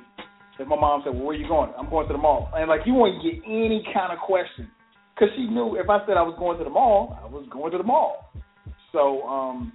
if 0.60 0.68
my 0.68 0.76
mom 0.76 1.02
said, 1.04 1.14
"Well, 1.14 1.24
where 1.24 1.36
are 1.36 1.40
you 1.40 1.48
going?" 1.48 1.72
I'm 1.78 1.90
going 1.90 2.08
to 2.08 2.14
the 2.14 2.22
mall, 2.22 2.52
and 2.56 2.70
like 2.70 2.82
you 2.86 2.94
wouldn't 2.94 3.24
get 3.24 3.42
any 3.46 3.84
kind 3.94 4.12
of 4.14 4.20
question 4.20 4.70
because 5.14 5.34
she 5.36 5.48
knew 5.48 5.76
if 5.80 5.90
I 5.90 6.06
said 6.06 6.18
I 6.18 6.26
was 6.26 6.36
going 6.38 6.58
to 6.58 6.64
the 6.64 6.70
mall, 6.70 7.18
I 7.22 7.26
was 7.26 7.48
going 7.52 7.72
to 7.72 7.78
the 7.78 7.84
mall. 7.84 8.32
So 8.92 9.24
um, 9.24 9.74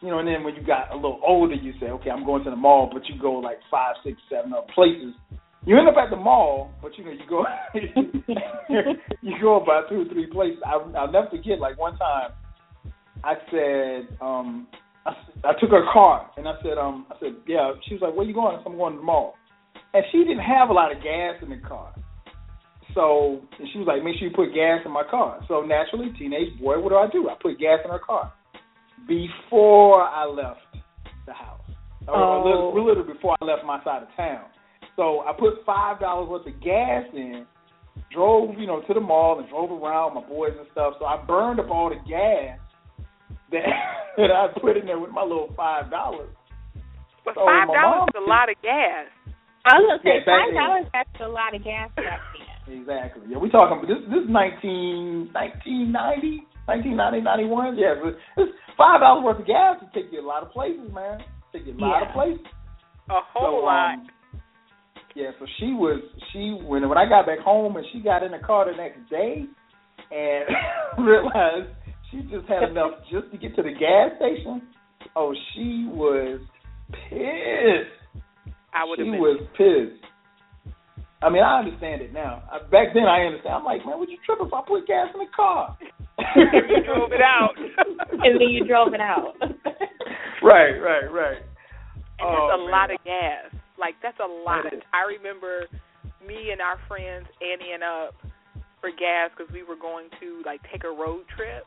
you 0.00 0.08
know, 0.08 0.18
and 0.18 0.28
then 0.28 0.44
when 0.44 0.54
you 0.54 0.62
got 0.62 0.92
a 0.92 0.96
little 0.96 1.20
older, 1.26 1.54
you 1.54 1.72
say, 1.80 1.86
okay, 1.86 2.10
I'm 2.10 2.24
going 2.24 2.44
to 2.44 2.50
the 2.50 2.56
mall, 2.56 2.90
but 2.92 3.06
you 3.08 3.20
go 3.20 3.32
like 3.32 3.58
five, 3.70 3.96
six, 4.04 4.16
seven 4.30 4.52
other 4.52 4.66
places. 4.74 5.14
You 5.66 5.78
end 5.78 5.88
up 5.88 5.96
at 5.96 6.08
the 6.10 6.16
mall, 6.16 6.70
but 6.80 6.96
you 6.96 7.04
know 7.04 7.10
you 7.10 7.26
go 7.28 7.44
you 9.22 9.34
go 9.42 9.62
about 9.62 9.88
two 9.90 10.02
or 10.02 10.04
three 10.06 10.26
places. 10.26 10.58
I, 10.64 10.72
I'll 10.96 11.12
never 11.12 11.28
forget. 11.28 11.58
Like 11.60 11.78
one 11.78 11.98
time, 11.98 12.30
I 13.22 13.34
said, 13.50 14.16
um, 14.22 14.66
I, 15.04 15.12
I 15.44 15.52
took 15.60 15.70
her 15.70 15.84
car, 15.92 16.30
and 16.38 16.48
I 16.48 16.54
said, 16.62 16.78
um, 16.78 17.06
I 17.10 17.16
said, 17.20 17.34
yeah. 17.46 17.72
She 17.86 17.94
was 17.94 18.00
like, 18.02 18.14
where 18.16 18.24
you 18.26 18.32
going? 18.32 18.56
I 18.56 18.60
said, 18.60 18.68
I'm 18.72 18.78
going 18.78 18.94
to 18.94 18.98
the 19.00 19.04
mall, 19.04 19.34
and 19.92 20.02
she 20.10 20.18
didn't 20.18 20.40
have 20.40 20.70
a 20.70 20.72
lot 20.72 20.96
of 20.96 21.02
gas 21.02 21.36
in 21.42 21.50
the 21.50 21.58
car. 21.58 21.94
So 22.94 23.40
and 23.58 23.68
she 23.72 23.78
was 23.78 23.86
like, 23.86 24.02
make 24.02 24.16
sure 24.18 24.28
you 24.28 24.34
put 24.34 24.54
gas 24.54 24.80
in 24.84 24.90
my 24.90 25.04
car. 25.08 25.40
So 25.46 25.60
naturally, 25.60 26.10
teenage 26.18 26.58
boy, 26.58 26.80
what 26.80 26.88
do 26.88 26.96
I 26.96 27.06
do? 27.12 27.28
I 27.28 27.34
put 27.40 27.58
gas 27.60 27.80
in 27.84 27.90
her 27.90 28.00
car 28.00 28.32
before 29.06 30.02
I 30.02 30.24
left 30.26 30.60
the 31.26 31.32
house, 31.34 31.60
or 32.08 32.14
a 32.14 32.44
little, 32.44 32.72
Oh. 32.74 32.80
a 32.80 32.82
little 32.82 33.04
before 33.04 33.36
I 33.40 33.44
left 33.44 33.64
my 33.64 33.82
side 33.84 34.02
of 34.02 34.08
town. 34.16 34.46
So 35.00 35.24
I 35.24 35.32
put 35.32 35.64
five 35.64 35.98
dollars 35.98 36.28
worth 36.28 36.46
of 36.46 36.60
gas 36.60 37.08
in, 37.14 37.46
drove, 38.12 38.58
you 38.58 38.66
know, 38.66 38.82
to 38.82 38.92
the 38.92 39.00
mall 39.00 39.40
and 39.40 39.48
drove 39.48 39.72
around 39.72 40.12
my 40.12 40.20
boys 40.20 40.52
and 40.58 40.68
stuff. 40.72 41.00
So 41.00 41.06
I 41.06 41.16
burned 41.24 41.58
up 41.58 41.70
all 41.70 41.88
the 41.88 41.96
gas 42.04 42.60
that 43.50 43.64
that 44.18 44.30
I 44.30 44.52
put 44.60 44.76
in 44.76 44.84
there 44.84 45.00
with 45.00 45.10
my 45.10 45.22
little 45.22 45.48
five 45.56 45.88
dollars. 45.90 46.28
But 47.24 47.32
So 47.32 47.48
five 47.48 47.72
dollars 47.72 48.12
is 48.12 48.20
a 48.20 48.28
lot 48.28 48.52
of 48.52 48.60
gas. 48.60 49.08
I 49.64 49.80
was 49.80 49.88
gonna 49.88 50.04
say 50.04 50.20
Yeah, 50.20 50.36
five 50.36 50.52
dollars. 50.52 50.84
That's 50.92 51.20
a 51.24 51.32
lot 51.32 51.56
of 51.56 51.64
gas 51.64 51.88
back 51.96 52.20
then. 52.36 52.84
Exactly. 52.84 53.24
Yeah, 53.32 53.38
we 53.40 53.48
talking 53.48 53.80
this 53.88 54.04
this 54.04 54.20
is 54.20 54.28
19, 54.28 55.32
1990, 55.32 56.44
1990, 56.68 57.24
91. 57.48 57.80
Yeah, 57.80 57.96
it's 58.36 58.52
five 58.76 59.00
dollars 59.00 59.24
worth 59.24 59.40
of 59.40 59.48
gas 59.48 59.80
to 59.80 59.88
take 59.96 60.12
you 60.12 60.20
a 60.20 60.28
lot 60.28 60.44
of 60.44 60.52
places, 60.52 60.92
man. 60.92 61.24
Take 61.56 61.64
you 61.64 61.72
a 61.72 61.80
lot 61.80 62.04
of 62.04 62.12
places. 62.12 62.44
A 63.08 63.24
whole 63.32 63.64
so, 63.64 63.64
lot. 63.64 63.96
um, 63.96 64.19
yeah, 65.14 65.30
so 65.38 65.46
she 65.58 65.66
was 65.72 66.00
she 66.32 66.56
when 66.66 66.88
when 66.88 66.98
I 66.98 67.08
got 67.08 67.26
back 67.26 67.40
home 67.40 67.76
and 67.76 67.86
she 67.92 68.00
got 68.00 68.22
in 68.22 68.32
the 68.32 68.38
car 68.38 68.70
the 68.70 68.76
next 68.76 69.08
day 69.10 69.44
and 70.10 70.44
realized 71.06 71.70
she 72.10 72.22
just 72.22 72.46
had 72.48 72.64
enough 72.70 72.92
just 73.10 73.30
to 73.32 73.38
get 73.38 73.54
to 73.56 73.62
the 73.62 73.72
gas 73.72 74.12
station. 74.18 74.62
Oh, 75.16 75.34
she 75.54 75.86
was 75.90 76.40
pissed. 76.92 78.22
I 78.72 78.84
would 78.84 78.98
have 78.98 79.06
She 79.06 79.10
been. 79.10 79.20
was 79.20 79.40
pissed. 79.56 80.04
I 81.22 81.28
mean, 81.28 81.42
I 81.42 81.58
understand 81.58 82.00
it 82.00 82.12
now. 82.14 82.42
Uh, 82.50 82.60
Back 82.70 82.94
then, 82.94 83.04
I 83.04 83.22
understand. 83.26 83.54
I'm 83.56 83.64
like, 83.64 83.84
man, 83.84 83.98
would 83.98 84.08
you 84.08 84.16
trip 84.24 84.38
if 84.40 84.52
I 84.54 84.62
put 84.66 84.86
gas 84.86 85.08
in 85.12 85.20
the 85.20 85.26
car? 85.34 85.76
You 86.36 86.84
drove 86.84 87.12
it 87.12 87.20
out. 87.20 87.54
and 87.56 88.40
then 88.40 88.48
you 88.48 88.64
drove 88.66 88.92
it 88.94 89.00
out. 89.00 89.34
right, 90.42 90.76
right, 90.78 91.10
right. 91.10 91.38
And 92.18 92.28
Oh, 92.28 92.48
that's 92.48 92.60
a 92.60 92.62
man. 92.62 92.70
lot 92.70 92.90
of 92.92 92.98
gas. 93.04 93.59
Like 93.80 93.94
that's 94.02 94.20
a 94.20 94.28
lot. 94.28 94.64
That 94.64 94.74
is. 94.74 94.82
I 94.92 95.08
remember 95.08 95.64
me 96.20 96.52
and 96.52 96.60
our 96.60 96.76
friends 96.86 97.26
anteing 97.40 97.80
up 97.82 98.14
for 98.80 98.90
gas 98.90 99.30
because 99.36 99.50
we 99.52 99.62
were 99.62 99.76
going 99.80 100.08
to 100.20 100.42
like 100.44 100.60
take 100.70 100.84
a 100.84 100.92
road 100.92 101.24
trip, 101.34 101.64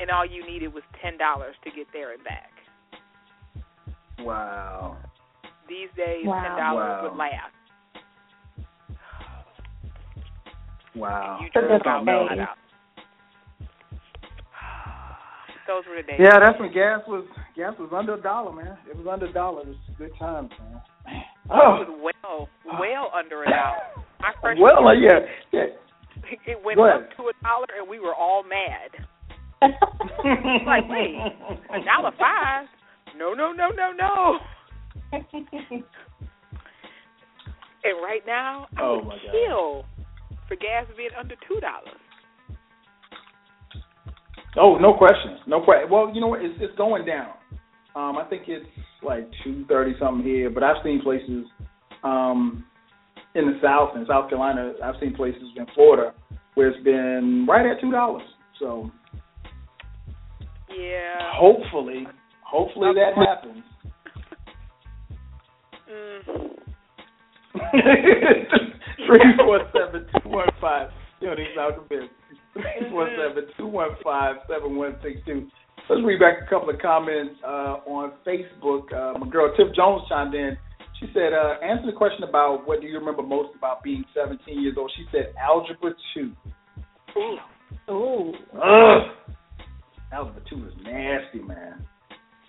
and 0.00 0.08
all 0.10 0.24
you 0.24 0.46
needed 0.46 0.72
was 0.72 0.84
ten 1.02 1.18
dollars 1.18 1.56
to 1.64 1.70
get 1.70 1.86
there 1.92 2.12
and 2.14 2.22
back. 2.22 2.50
Wow. 4.20 4.96
These 5.68 5.88
days, 5.96 6.24
Wow. 6.24 6.42
ten 6.42 6.56
dollars 6.56 7.02
Wow. 7.02 7.02
would 7.10 7.16
last. 7.18 7.54
Wow. 10.94 11.38
You 11.42 11.48
For 11.52 11.62
drove 11.62 11.82
the 11.82 11.88
out, 11.88 12.06
days. 12.06 12.38
out. 12.40 12.56
Those 15.66 15.84
were 15.88 15.96
the 15.96 16.02
days. 16.02 16.16
Yeah, 16.18 16.38
that's 16.40 16.58
when 16.58 16.72
gas 16.72 17.00
was 17.06 17.24
gas 17.54 17.74
was 17.78 17.90
under 17.92 18.14
a 18.14 18.20
dollar, 18.22 18.52
man. 18.52 18.78
It 18.88 18.96
was 18.96 19.06
under 19.06 19.26
a 19.26 19.32
dollar. 19.32 19.60
It 19.62 19.68
was 19.68 19.76
good 19.98 20.12
times, 20.18 20.50
man. 20.58 20.80
It 21.50 21.54
Oh, 21.54 21.84
was 22.02 22.14
well, 22.24 22.48
well 22.78 23.10
under 23.16 23.42
a 23.42 23.46
dollar. 23.50 24.04
My 24.20 24.32
first 24.42 24.60
well, 24.60 24.86
uh, 24.88 24.92
yeah, 24.92 25.20
yeah. 25.52 25.64
it 26.46 26.58
went 26.64 26.76
Go 26.76 26.84
up 26.88 27.08
to 27.16 27.22
a 27.24 27.32
dollar, 27.42 27.66
and 27.78 27.88
we 27.88 27.98
were 28.00 28.14
all 28.14 28.42
mad. 28.44 28.90
like, 30.66 30.88
wait, 30.88 31.16
a 31.70 31.84
dollar 31.84 32.12
five? 32.18 32.66
No, 33.16 33.32
no, 33.34 33.52
no, 33.52 33.68
no, 33.70 33.92
no. 33.92 34.38
And 37.84 38.02
right 38.02 38.22
now, 38.26 38.66
I 38.76 38.82
Oh, 38.82 38.96
would 38.96 39.04
my 39.06 39.14
God. 39.14 39.84
for 40.48 40.56
gas 40.56 40.84
being 40.96 41.10
under 41.18 41.36
two 41.48 41.60
dollars. 41.60 41.94
Oh, 44.56 44.76
no 44.78 44.94
question, 44.94 45.38
no 45.46 45.60
question. 45.62 45.88
Well, 45.90 46.10
you 46.12 46.20
know 46.20 46.26
what? 46.26 46.42
It's 46.44 46.56
it's 46.60 46.76
going 46.76 47.06
down. 47.06 47.34
Um, 47.94 48.18
I 48.18 48.24
think 48.28 48.42
it's 48.48 48.66
like 49.02 49.28
two 49.44 49.64
thirty 49.68 49.94
something 49.98 50.24
here, 50.26 50.50
but 50.50 50.62
I've 50.62 50.82
seen 50.84 51.00
places 51.02 51.44
um, 52.02 52.64
in 53.34 53.46
the 53.46 53.58
South 53.62 53.96
in 53.96 54.04
South 54.06 54.28
Carolina. 54.28 54.72
I've 54.82 54.96
seen 55.00 55.14
places 55.14 55.42
in 55.56 55.66
Florida 55.74 56.14
where 56.54 56.68
it's 56.68 56.82
been 56.82 57.46
right 57.48 57.64
at 57.66 57.80
two 57.80 57.90
dollars. 57.92 58.26
So 58.58 58.90
Yeah. 60.76 61.18
hopefully, 61.34 62.06
hopefully 62.44 62.92
that 62.94 63.14
happens. 63.16 63.62
Mm. 65.90 66.48
Three 69.06 69.36
four 69.38 69.60
seven 69.72 70.06
two 70.22 70.28
one 70.28 70.48
five. 70.60 70.90
Yo, 71.20 71.34
these 71.34 71.46
out 71.58 71.76
the 71.76 71.82
business. 71.88 72.10
Three 72.52 72.90
four 72.90 73.08
seven 73.16 73.44
two 73.56 73.66
one 73.66 73.90
five 74.04 74.36
seven 74.48 74.76
one 74.76 74.96
six 75.02 75.18
two. 75.24 75.48
Let's 75.88 76.02
read 76.04 76.20
back 76.20 76.42
a 76.46 76.50
couple 76.50 76.68
of 76.68 76.78
comments 76.80 77.34
uh, 77.42 77.80
on 77.88 78.12
Facebook. 78.26 78.92
Uh, 78.92 79.18
my 79.18 79.28
girl 79.28 79.50
Tiff 79.56 79.74
Jones 79.74 80.02
chimed 80.08 80.34
in. 80.34 80.56
She 81.00 81.06
said, 81.14 81.32
uh, 81.32 81.54
answer 81.64 81.86
the 81.86 81.96
question 81.96 82.24
about 82.28 82.66
what 82.66 82.80
do 82.80 82.86
you 82.88 82.98
remember 82.98 83.22
most 83.22 83.56
about 83.56 83.82
being 83.82 84.04
17 84.14 84.60
years 84.60 84.74
old. 84.76 84.92
She 84.96 85.04
said, 85.12 85.32
algebra 85.40 85.92
2. 86.14 86.32
Ooh. 87.90 88.32
Ugh. 88.54 89.02
Algebra 90.12 90.42
2 90.50 90.66
is 90.66 90.72
nasty, 90.84 91.40
man. 91.40 91.86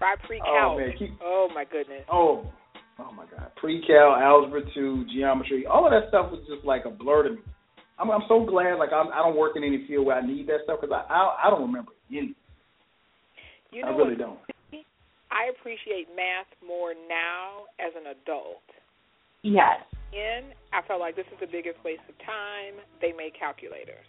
By 0.00 0.14
pre-cal. 0.26 0.72
Oh, 0.74 0.78
man, 0.78 0.92
keep- 0.98 1.18
oh 1.22 1.48
my 1.54 1.64
goodness. 1.64 2.02
Oh, 2.12 2.50
oh 2.98 3.12
my 3.12 3.24
God! 3.26 3.50
Pre-cal, 3.56 4.14
algebra 4.14 4.62
two, 4.74 5.04
geometry, 5.12 5.66
all 5.66 5.86
of 5.86 5.92
that 5.92 6.08
stuff 6.08 6.30
was 6.30 6.40
just 6.52 6.64
like 6.64 6.84
a 6.86 6.90
blur 6.90 7.24
to 7.24 7.30
me. 7.30 7.38
I'm, 8.00 8.10
I'm 8.10 8.22
so 8.28 8.44
glad, 8.44 8.78
like 8.78 8.92
I'm, 8.92 9.12
I 9.12 9.18
don't 9.18 9.36
work 9.36 9.52
in 9.56 9.64
any 9.64 9.84
field 9.86 10.06
where 10.06 10.16
I 10.16 10.26
need 10.26 10.46
that 10.48 10.64
stuff 10.64 10.80
because 10.80 10.94
I, 10.94 11.12
I, 11.12 11.46
I 11.46 11.50
don't 11.50 11.62
remember 11.62 11.92
any. 12.10 12.34
You 13.70 13.84
I 13.84 13.90
really 13.90 14.16
what? 14.16 14.18
don't. 14.18 14.38
I 15.30 15.52
appreciate 15.54 16.08
math 16.16 16.48
more 16.66 16.92
now 17.08 17.70
as 17.78 17.92
an 17.94 18.10
adult. 18.10 18.64
Yes. 19.42 19.84
In, 20.12 20.50
I 20.72 20.82
felt 20.88 20.98
like 20.98 21.14
this 21.14 21.26
is 21.32 21.38
the 21.40 21.46
biggest 21.46 21.76
waste 21.84 22.02
of 22.08 22.18
time. 22.26 22.82
They 23.00 23.12
made 23.12 23.32
calculators. 23.38 24.04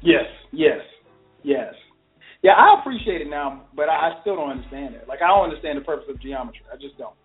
Yes, 0.00 0.28
yes, 0.52 0.78
yes. 1.42 1.74
Yeah, 2.42 2.52
I 2.52 2.78
appreciate 2.78 3.22
it 3.22 3.30
now, 3.30 3.64
but 3.74 3.88
I, 3.88 4.12
I 4.12 4.20
still 4.20 4.36
don't 4.36 4.50
understand 4.50 4.94
it. 4.94 5.08
Like 5.08 5.22
I 5.22 5.28
don't 5.28 5.48
understand 5.48 5.78
the 5.78 5.82
purpose 5.82 6.06
of 6.08 6.20
geometry. 6.20 6.62
I 6.70 6.76
just 6.76 6.96
don't. 6.98 7.16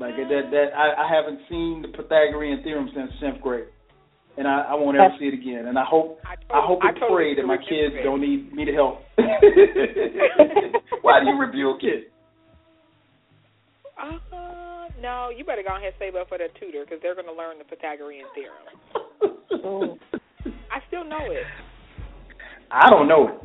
Like 0.00 0.16
that 0.16 0.48
that 0.50 0.72
I, 0.74 1.04
I 1.04 1.06
haven't 1.14 1.40
seen 1.50 1.82
the 1.82 1.88
Pythagorean 1.88 2.62
theorem 2.64 2.88
since 2.94 3.12
tenth 3.20 3.42
grade. 3.42 3.66
And 4.38 4.48
I, 4.48 4.72
I 4.72 4.74
won't 4.74 4.96
ever 4.96 5.12
see 5.18 5.26
it 5.26 5.34
again. 5.34 5.66
And 5.66 5.78
I 5.78 5.84
hope 5.84 6.18
I, 6.24 6.34
I 6.56 6.64
hope 6.64 6.80
and 6.80 6.96
I 6.96 6.98
totally 6.98 7.34
pray 7.34 7.34
that 7.36 7.46
my 7.46 7.58
kids 7.58 7.92
with 7.92 8.04
don't 8.04 8.22
need 8.22 8.50
me 8.54 8.64
to 8.64 8.72
help. 8.72 9.04
Why 11.02 11.20
do 11.20 11.26
you 11.28 11.36
rebuke 11.38 11.82
it? 11.82 12.10
Uh, 14.00 14.88
no, 15.02 15.28
you 15.28 15.44
better 15.44 15.62
go 15.62 15.76
ahead 15.76 15.92
and 15.92 15.94
save 15.98 16.16
up 16.16 16.28
for 16.30 16.38
that 16.38 16.56
tutor 16.58 16.84
because 16.84 17.00
they're 17.02 17.14
going 17.14 17.26
to 17.26 17.36
learn 17.36 17.58
the 17.58 17.64
Pythagorean 17.64 18.24
theorem. 18.32 18.64
Ooh. 19.66 19.98
I 20.72 20.80
still 20.88 21.04
know 21.04 21.28
it. 21.28 21.44
I 22.70 22.88
don't 22.88 23.08
know 23.08 23.28
it. 23.28 23.36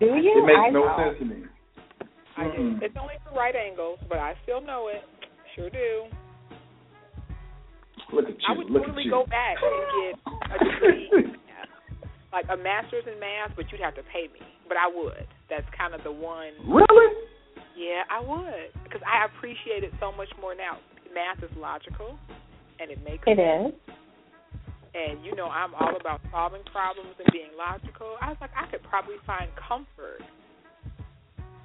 Do 0.00 0.06
you? 0.06 0.40
It 0.40 0.46
makes 0.46 0.64
I 0.64 0.70
no 0.70 0.84
don't. 0.84 0.96
sense 0.96 1.18
to 1.18 1.24
me. 1.26 1.44
I 2.36 2.44
do. 2.56 2.78
It's 2.80 2.96
only 2.98 3.14
for 3.28 3.36
right 3.36 3.54
angles, 3.54 3.98
but 4.08 4.18
I 4.18 4.34
still 4.42 4.60
know 4.62 4.88
it. 4.88 5.04
Sure 5.54 5.70
do. 5.70 6.04
Look 8.12 8.24
at 8.26 8.30
you. 8.30 8.46
I 8.48 8.56
would 8.56 8.70
look 8.70 8.84
totally 8.86 9.02
at 9.02 9.06
you. 9.06 9.10
go 9.10 9.26
back 9.26 9.56
and 9.62 9.74
get 9.94 10.14
a 10.50 10.56
degree, 10.64 11.10
like 12.32 12.46
a 12.50 12.56
master's 12.56 13.04
in 13.06 13.18
math, 13.18 13.52
but 13.56 13.70
you'd 13.72 13.80
have 13.80 13.94
to 13.96 14.02
pay 14.12 14.26
me. 14.32 14.40
But 14.68 14.76
I 14.76 14.86
would. 14.86 15.26
That's 15.50 15.66
kind 15.76 15.94
of 15.94 16.02
the 16.04 16.12
one. 16.12 16.52
really? 16.66 17.10
Yeah, 17.76 18.06
I 18.10 18.20
would 18.22 18.70
because 18.84 19.02
I 19.02 19.26
appreciate 19.26 19.82
it 19.82 19.92
so 19.98 20.12
much 20.12 20.28
more 20.40 20.54
now. 20.54 20.78
Math 21.14 21.42
is 21.42 21.50
logical, 21.58 22.18
and 22.80 22.90
it 22.90 23.02
makes 23.02 23.24
sense. 23.26 23.38
It 23.38 23.42
is. 23.42 23.74
and 24.94 25.24
you 25.24 25.34
know 25.34 25.46
I'm 25.46 25.74
all 25.74 25.94
about 25.98 26.20
solving 26.30 26.62
problems 26.70 27.14
and 27.18 27.26
being 27.32 27.50
logical. 27.58 28.14
I 28.20 28.28
was 28.30 28.38
like, 28.40 28.50
I 28.54 28.70
could 28.70 28.82
probably 28.84 29.16
find 29.26 29.50
comfort 29.58 30.22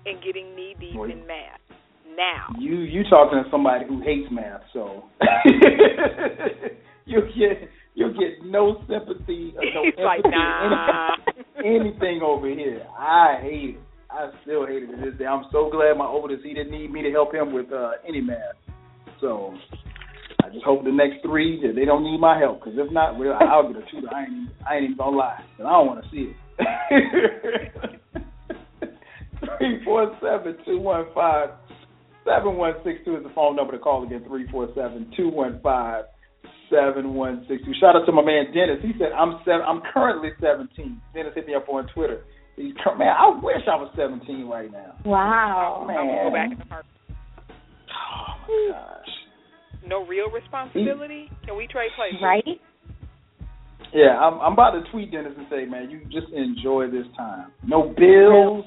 in 0.05 0.17
getting 0.25 0.55
knee 0.55 0.75
deep 0.79 0.95
Well, 0.95 1.09
in 1.09 1.25
math 1.27 1.61
now. 2.15 2.47
You 2.59 2.77
you 2.79 3.03
talking 3.09 3.41
to 3.43 3.49
somebody 3.51 3.85
who 3.87 4.01
hates 4.01 4.27
math, 4.31 4.61
so 4.73 5.05
you 7.05 7.21
get 7.37 7.69
you'll 7.95 8.13
get 8.13 8.45
no 8.45 8.81
sympathy 8.87 9.53
or 9.57 9.63
no 9.73 9.83
He's 9.85 9.93
like, 10.03 10.21
nah. 10.25 11.15
anything, 11.57 11.81
anything 11.81 12.21
over 12.23 12.47
here. 12.47 12.85
I 12.97 13.37
hate 13.41 13.75
it. 13.75 13.79
I 14.11 14.31
still 14.43 14.65
hate 14.65 14.83
it 14.83 14.87
to 14.87 14.95
this 14.97 15.19
day. 15.19 15.25
I'm 15.27 15.43
so 15.51 15.69
glad 15.69 15.95
my 15.97 16.05
oldest 16.07 16.43
he 16.43 16.53
didn't 16.53 16.71
need 16.71 16.91
me 16.91 17.03
to 17.03 17.11
help 17.11 17.33
him 17.33 17.53
with 17.53 17.71
uh, 17.71 17.91
any 18.07 18.21
math. 18.21 18.55
So 19.21 19.53
I 20.43 20.49
just 20.49 20.63
hope 20.65 20.83
the 20.83 20.91
next 20.91 21.21
three 21.23 21.61
that 21.61 21.75
they 21.75 21.85
don't 21.85 22.03
need 22.03 22.17
my 22.19 22.39
help. 22.39 22.63
Because 22.63 22.79
if 22.79 22.91
not, 22.91 23.19
well, 23.19 23.37
I'll 23.39 23.71
get 23.71 23.83
a 23.83 23.85
tutor. 23.91 24.07
I 24.13 24.21
ain't 24.23 24.29
even- 24.31 24.49
I 24.67 24.75
ain't 24.75 24.83
even 24.85 24.97
gonna 24.97 25.15
lie. 25.17 25.43
'cause 25.57 25.65
I 25.65 25.69
don't 25.71 25.87
want 25.87 26.03
to 26.03 26.09
see 26.09 26.31
it. 26.31 26.35
Three 29.57 29.83
four 29.85 30.17
seven 30.21 30.57
two 30.65 30.79
one 30.79 31.05
five 31.13 31.49
seven 32.29 32.55
one 32.55 32.75
six 32.83 32.99
two 33.03 33.17
is 33.17 33.23
the 33.23 33.33
phone 33.33 33.55
number 33.55 33.73
to 33.73 33.79
call 33.79 34.05
again. 34.05 34.23
Three 34.27 34.47
four 34.51 34.69
seven 34.75 35.11
two 35.17 35.29
one 35.29 35.59
five 35.63 36.05
seven 36.69 37.13
one 37.15 37.45
six 37.49 37.63
two. 37.65 37.73
Shout 37.81 37.95
out 37.95 38.05
to 38.05 38.11
my 38.11 38.21
man 38.21 38.53
Dennis. 38.53 38.77
He 38.81 38.93
said 38.99 39.11
I'm 39.17 39.41
seven. 39.43 39.61
I'm 39.67 39.81
currently 39.93 40.29
seventeen. 40.39 41.01
Dennis 41.13 41.33
hit 41.33 41.47
me 41.47 41.55
up 41.55 41.67
on 41.67 41.87
Twitter. 41.93 42.21
He's 42.55 42.73
man. 42.97 43.15
I 43.17 43.39
wish 43.41 43.63
I 43.65 43.75
was 43.75 43.91
seventeen 43.95 44.47
right 44.47 44.71
now. 44.71 44.95
Wow. 45.05 45.87
I'm 45.89 46.29
go 46.29 46.35
back 46.35 46.49
Man. 46.49 46.51
in 46.53 46.59
the 46.59 46.65
park. 46.65 46.85
Oh 47.89 48.33
my 48.47 48.73
gosh. 48.73 49.13
No 49.87 50.05
real 50.05 50.29
responsibility. 50.29 51.31
Can 51.45 51.57
we 51.57 51.67
trade 51.67 51.89
places? 51.95 52.19
Right? 52.21 52.43
Yeah, 53.93 54.19
I'm, 54.19 54.39
I'm 54.39 54.53
about 54.53 54.71
to 54.71 54.83
tweet 54.91 55.11
Dennis 55.11 55.33
and 55.35 55.47
say, 55.49 55.65
man, 55.65 55.89
you 55.89 56.01
just 56.11 56.31
enjoy 56.31 56.91
this 56.91 57.07
time. 57.17 57.51
No 57.65 57.93
bills. 57.97 58.65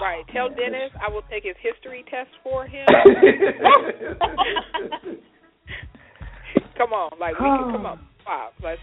Right. 0.00 0.24
Tell 0.32 0.48
Dennis 0.48 0.90
I 1.00 1.10
will 1.12 1.22
take 1.30 1.44
his 1.44 1.56
history 1.62 2.04
test 2.10 2.30
for 2.42 2.66
him. 2.66 2.86
come 6.76 6.92
on, 6.92 7.18
like 7.18 7.38
we 7.38 7.44
can 7.46 7.72
come 7.72 7.86
up. 7.86 7.98
Pop. 8.24 8.52
Let's. 8.62 8.80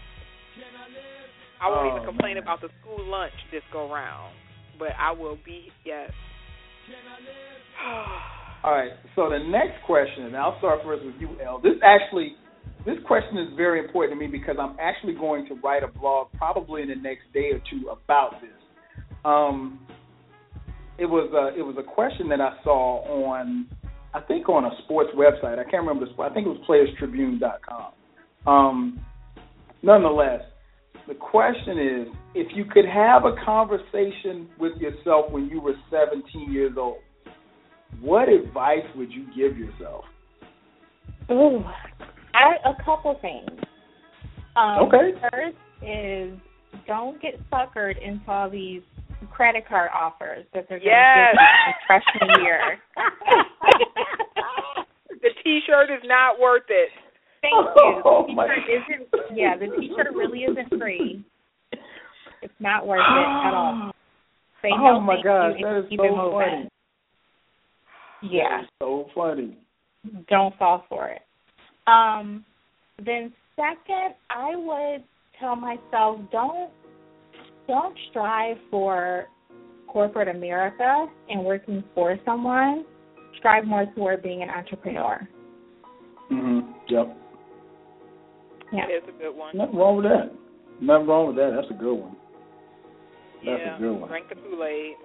I 1.60 1.68
won't 1.68 1.86
Oh, 1.92 1.96
even 1.96 2.06
complain 2.08 2.34
man. 2.34 2.42
about 2.42 2.60
the 2.60 2.68
school 2.80 3.02
lunch 3.08 3.32
this 3.50 3.62
go 3.72 3.90
round, 3.90 4.34
but 4.78 4.88
I 4.98 5.12
will 5.12 5.38
be 5.44 5.68
yes. 5.84 6.10
All 8.64 8.72
right. 8.72 8.90
So 9.16 9.30
the 9.30 9.38
next 9.38 9.82
question, 9.86 10.24
and 10.24 10.36
I'll 10.36 10.58
start 10.58 10.80
first 10.84 11.04
with 11.04 11.14
you, 11.20 11.28
El. 11.44 11.60
This 11.60 11.74
actually, 11.82 12.34
this 12.84 12.96
question 13.06 13.38
is 13.38 13.48
very 13.56 13.78
important 13.82 14.18
to 14.18 14.26
me 14.26 14.30
because 14.30 14.56
I'm 14.60 14.76
actually 14.80 15.14
going 15.14 15.46
to 15.48 15.54
write 15.62 15.82
a 15.82 15.88
blog 15.88 16.28
probably 16.36 16.82
in 16.82 16.88
the 16.88 16.96
next 16.96 17.22
day 17.32 17.50
or 17.52 17.60
two 17.70 17.88
about 17.88 18.40
this. 18.40 18.50
Um, 19.24 19.80
it 20.98 21.06
was 21.06 21.30
a, 21.32 21.58
it 21.58 21.62
was 21.62 21.76
a 21.78 21.82
question 21.82 22.28
that 22.28 22.40
I 22.40 22.56
saw 22.62 23.02
on, 23.04 23.66
I 24.12 24.20
think 24.20 24.48
on 24.48 24.64
a 24.64 24.70
sports 24.84 25.10
website. 25.16 25.58
I 25.58 25.64
can't 25.64 25.84
remember 25.86 26.06
the 26.06 26.12
sport. 26.12 26.30
I 26.30 26.34
think 26.34 26.46
it 26.46 26.50
was 26.50 26.60
PlayersTribune.com. 26.68 28.52
Um, 28.52 29.00
nonetheless, 29.82 30.42
the 31.08 31.14
question 31.14 31.78
is, 31.78 32.14
if 32.34 32.56
you 32.56 32.64
could 32.64 32.86
have 32.86 33.24
a 33.24 33.34
conversation 33.44 34.48
with 34.58 34.76
yourself 34.78 35.30
when 35.30 35.48
you 35.48 35.60
were 35.60 35.74
17 35.90 36.52
years 36.52 36.72
old, 36.78 36.98
what 38.00 38.28
advice 38.28 38.84
would 38.96 39.10
you 39.12 39.26
give 39.36 39.58
yourself? 39.58 40.04
Ooh. 41.30 41.62
I, 42.34 42.68
a 42.68 42.84
couple 42.84 43.18
things. 43.20 43.50
Um, 44.56 44.88
Okay. 44.88 45.12
First 45.32 45.56
is 45.82 46.38
don't 46.86 47.20
get 47.20 47.34
suckered 47.50 48.00
into 48.02 48.30
all 48.30 48.50
these 48.50 48.82
credit 49.28 49.66
card 49.68 49.90
offers 49.94 50.44
that 50.54 50.66
they're 50.68 50.78
going 50.78 50.90
to 50.90 50.90
Yes. 50.90 51.34
give 51.34 51.40
you 51.66 51.72
freshman 51.86 52.30
year. 52.44 52.78
the 55.22 55.30
T-shirt 55.42 55.90
is 55.90 56.02
not 56.04 56.38
worth 56.40 56.62
it. 56.68 56.90
Thank 57.42 57.54
you. 57.54 58.02
Oh, 58.04 58.24
the 58.26 58.32
t-shirt 58.32 59.08
isn't. 59.20 59.36
Yeah, 59.36 59.56
the 59.58 59.66
t-shirt 59.78 60.14
really 60.14 60.44
isn't 60.44 60.68
free. 60.80 61.22
It's 62.40 62.54
not 62.58 62.86
worth 62.86 63.00
it 63.00 63.46
at 63.48 63.54
all. 63.54 63.90
Say 64.62 64.70
Oh, 64.72 64.76
no, 64.94 65.00
my 65.00 65.14
thank 65.16 65.24
gosh, 65.24 65.52
you, 65.58 65.66
that 65.66 65.74
and 65.76 65.84
is 65.84 65.90
keep 65.90 66.00
so 66.00 66.04
it 66.04 66.10
funny. 66.32 66.68
Yeah, 68.22 68.62
So 68.80 69.06
funny. 69.14 69.58
don't 70.30 70.56
fall 70.56 70.84
for 70.88 71.08
it. 71.08 71.20
Um, 71.86 72.44
then 73.04 73.30
second, 73.56 74.14
I 74.30 74.56
would 74.56 75.04
tell 75.38 75.54
myself 75.56 76.20
don't 76.32 76.70
don't 77.66 77.96
strive 78.10 78.56
for 78.70 79.26
corporate 79.88 80.28
America 80.28 81.06
and 81.28 81.44
working 81.44 81.84
for 81.94 82.18
someone. 82.24 82.84
Strive 83.38 83.64
more 83.64 83.86
toward 83.94 84.22
being 84.22 84.42
an 84.42 84.50
entrepreneur. 84.50 85.28
Mhm. 86.30 86.74
Yep. 86.88 87.16
Yeah. 88.72 88.86
It's 88.88 89.08
a 89.08 89.12
good 89.12 89.36
one. 89.36 89.56
Nothing 89.56 89.76
wrong 89.76 89.96
with 89.96 90.06
that. 90.06 90.32
Nothing 90.80 91.06
wrong 91.06 91.26
with 91.28 91.36
that. 91.36 91.52
That's 91.54 91.70
a 91.70 91.74
good 91.74 91.94
one. 91.94 92.16
That's 93.44 93.60
yeah. 93.60 93.76
a 93.76 93.78
good 93.78 93.92
one. 94.00 94.08
Drink 94.08 94.28
the 94.28 94.34
Kool-Aid. 94.36 94.96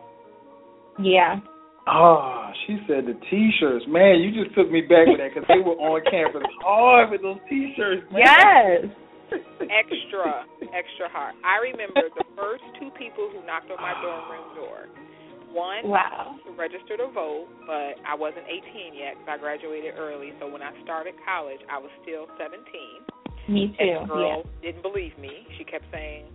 Yeah. 1.04 1.40
Oh, 1.88 2.52
she 2.66 2.78
said 2.88 3.06
the 3.06 3.14
T-shirts. 3.30 3.86
Man, 3.88 4.20
you 4.20 4.32
just 4.32 4.56
took 4.56 4.72
me 4.72 4.82
back 4.82 5.08
with 5.08 5.18
that 5.18 5.34
because 5.34 5.48
they 5.48 5.60
were 5.60 5.78
on 5.78 6.02
campus 6.12 6.44
hard 6.62 7.12
with 7.12 7.22
those 7.22 7.40
T-shirts. 7.50 8.04
Man. 8.12 8.22
Yes. 8.22 8.86
extra, 9.70 10.46
extra 10.74 11.10
hard. 11.10 11.36
I 11.46 11.62
remember 11.62 12.10
the 12.16 12.24
first 12.40 12.64
two 12.80 12.90
people 12.96 13.28
who 13.30 13.46
knocked 13.46 13.70
on 13.70 13.78
my 13.78 13.94
ah. 13.96 14.02
dorm 14.02 14.24
room 14.32 14.50
door. 14.56 14.80
One 15.52 15.90
Wow. 15.90 16.38
to 16.46 16.52
register 16.54 16.96
to 16.98 17.08
vote, 17.10 17.50
but 17.66 17.98
I 18.06 18.14
wasn't 18.14 18.46
18 18.48 18.94
yet 18.94 19.18
because 19.18 19.30
I 19.34 19.38
graduated 19.42 19.96
early. 19.98 20.32
So 20.40 20.48
when 20.48 20.62
I 20.62 20.70
started 20.84 21.16
college, 21.26 21.60
I 21.70 21.78
was 21.82 21.90
still 22.06 22.30
17. 22.38 22.62
Me 23.50 23.74
too. 23.74 23.82
And 23.82 24.04
the 24.04 24.14
girl 24.14 24.46
Yeah. 24.46 24.62
didn't 24.62 24.84
believe 24.84 25.18
me. 25.18 25.48
She 25.58 25.64
kept 25.66 25.90
saying, 25.90 26.30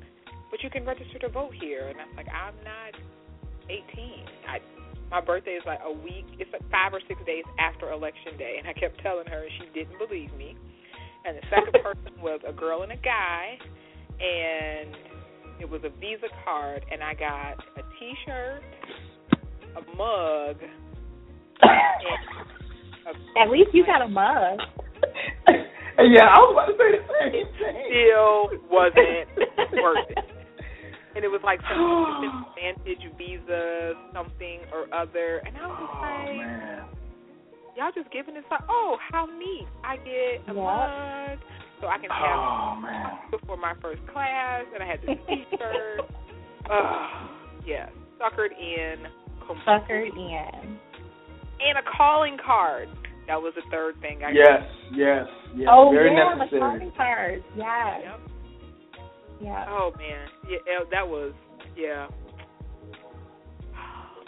"But 0.50 0.62
you 0.64 0.70
can 0.70 0.84
register 0.84 1.18
to 1.20 1.28
vote 1.28 1.54
here," 1.54 1.86
and 1.86 2.00
I 2.00 2.06
was 2.06 2.16
like, 2.16 2.28
"I'm 2.28 2.58
not 2.64 2.94
18. 3.70 4.26
I, 4.48 4.60
my 5.10 5.20
birthday 5.20 5.54
is 5.54 5.64
like 5.64 5.80
a 5.84 5.92
week. 5.92 6.26
It's 6.40 6.52
like 6.52 6.64
five 6.70 6.92
or 6.92 7.00
six 7.06 7.22
days 7.24 7.44
after 7.58 7.92
election 7.92 8.36
day." 8.36 8.58
And 8.58 8.66
I 8.66 8.72
kept 8.72 8.98
telling 8.98 9.28
her, 9.28 9.44
and 9.44 9.52
she 9.52 9.66
didn't 9.66 9.98
believe 9.98 10.32
me. 10.34 10.56
And 11.24 11.38
the 11.38 11.46
second 11.50 11.72
person 11.84 12.20
was 12.20 12.40
a 12.44 12.52
girl 12.52 12.82
and 12.82 12.90
a 12.90 12.96
guy, 12.96 13.58
and 14.20 14.96
it 15.60 15.68
was 15.68 15.82
a 15.84 15.90
Visa 16.00 16.28
card, 16.44 16.84
and 16.90 17.02
I 17.02 17.14
got 17.14 17.58
a 17.76 17.82
T-shirt, 17.98 18.62
a 19.76 19.96
mug, 19.96 20.56
and 21.62 22.18
a 23.06 23.40
At 23.40 23.50
least 23.50 23.70
you 23.72 23.84
got 23.86 24.02
a 24.02 24.08
mug. 24.08 24.58
yeah, 25.98 26.26
I 26.26 26.38
was 26.40 26.52
about 26.52 26.66
to 26.66 26.76
say 26.78 26.90
the 26.98 27.04
same 27.20 27.46
thing. 27.58 27.84
still 27.88 28.50
wasn't 28.70 29.28
worth 29.82 30.00
it. 30.10 30.18
and 31.16 31.24
it 31.24 31.28
was 31.28 31.40
like 31.44 31.60
some 31.68 31.80
advantage 32.56 33.04
visa 33.18 33.94
something 34.12 34.60
or 34.72 34.86
other, 34.94 35.42
and 35.46 35.56
I 35.56 35.66
was 35.68 35.78
just 35.78 35.92
Oh 35.92 36.00
like, 36.00 36.36
man. 36.36 36.84
y'all 37.76 37.92
just 37.94 38.10
giving 38.12 38.34
this 38.34 38.44
like, 38.50 38.62
oh, 38.68 38.96
how 39.12 39.26
neat! 39.26 39.68
I 39.84 39.96
get 39.98 40.42
a 40.48 40.54
Yep. 40.54 40.56
mug, 40.56 41.38
so 41.80 41.86
I 41.88 41.98
can 41.98 42.10
oh, 42.10 42.14
have 42.14 42.38
Oh 42.38 42.80
man. 42.80 43.06
before 43.30 43.56
my 43.56 43.74
first 43.80 44.00
class, 44.12 44.64
and 44.74 44.82
I 44.82 44.86
had 44.86 45.00
this 45.00 45.18
T-shirt. 45.28 46.00
Ugh, 46.70 47.30
yeah, 47.66 47.88
suckered 48.20 48.52
in. 48.58 49.06
Suckered 49.66 50.08
completely. 50.08 50.32
in. 50.32 50.78
And 51.60 51.78
a 51.78 51.82
calling 51.96 52.36
card. 52.44 52.88
That 53.26 53.40
was 53.40 53.54
the 53.56 53.62
third 53.70 53.98
thing 54.00 54.22
I 54.22 54.32
Yes, 54.32 54.62
yes, 54.92 55.26
yes. 55.56 55.68
oh 55.70 55.90
Very 55.90 56.12
yeah, 56.14 56.34
necessary. 56.34 56.50
the 56.50 56.58
calling 56.58 56.92
cards. 56.96 57.44
Yes. 57.56 58.00
Yep. 58.04 58.20
Yeah. 59.42 59.64
Oh 59.68 59.92
man, 59.96 60.28
yeah, 60.48 60.84
that 60.90 61.06
was 61.06 61.32
yeah. 61.76 62.06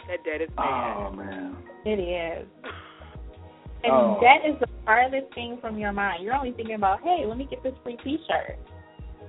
That 0.09 0.24
debt 0.24 0.40
is 0.40 0.49
oh, 0.57 0.62
bad. 0.62 0.97
Oh 0.97 1.12
man. 1.12 1.57
It 1.84 2.01
is. 2.01 2.49
And 3.85 3.93
Oh. 3.93 4.18
that 4.20 4.45
is 4.49 4.59
the 4.61 4.66
farthest 4.85 5.33
thing 5.35 5.59
from 5.61 5.79
your 5.79 5.93
mind. 5.93 6.24
You're 6.24 6.35
only 6.35 6.53
thinking 6.53 6.74
about, 6.74 7.03
hey, 7.03 7.24
let 7.27 7.37
me 7.37 7.47
get 7.49 7.62
this 7.62 7.74
free 7.85 7.97
T-shirt. 8.03 8.59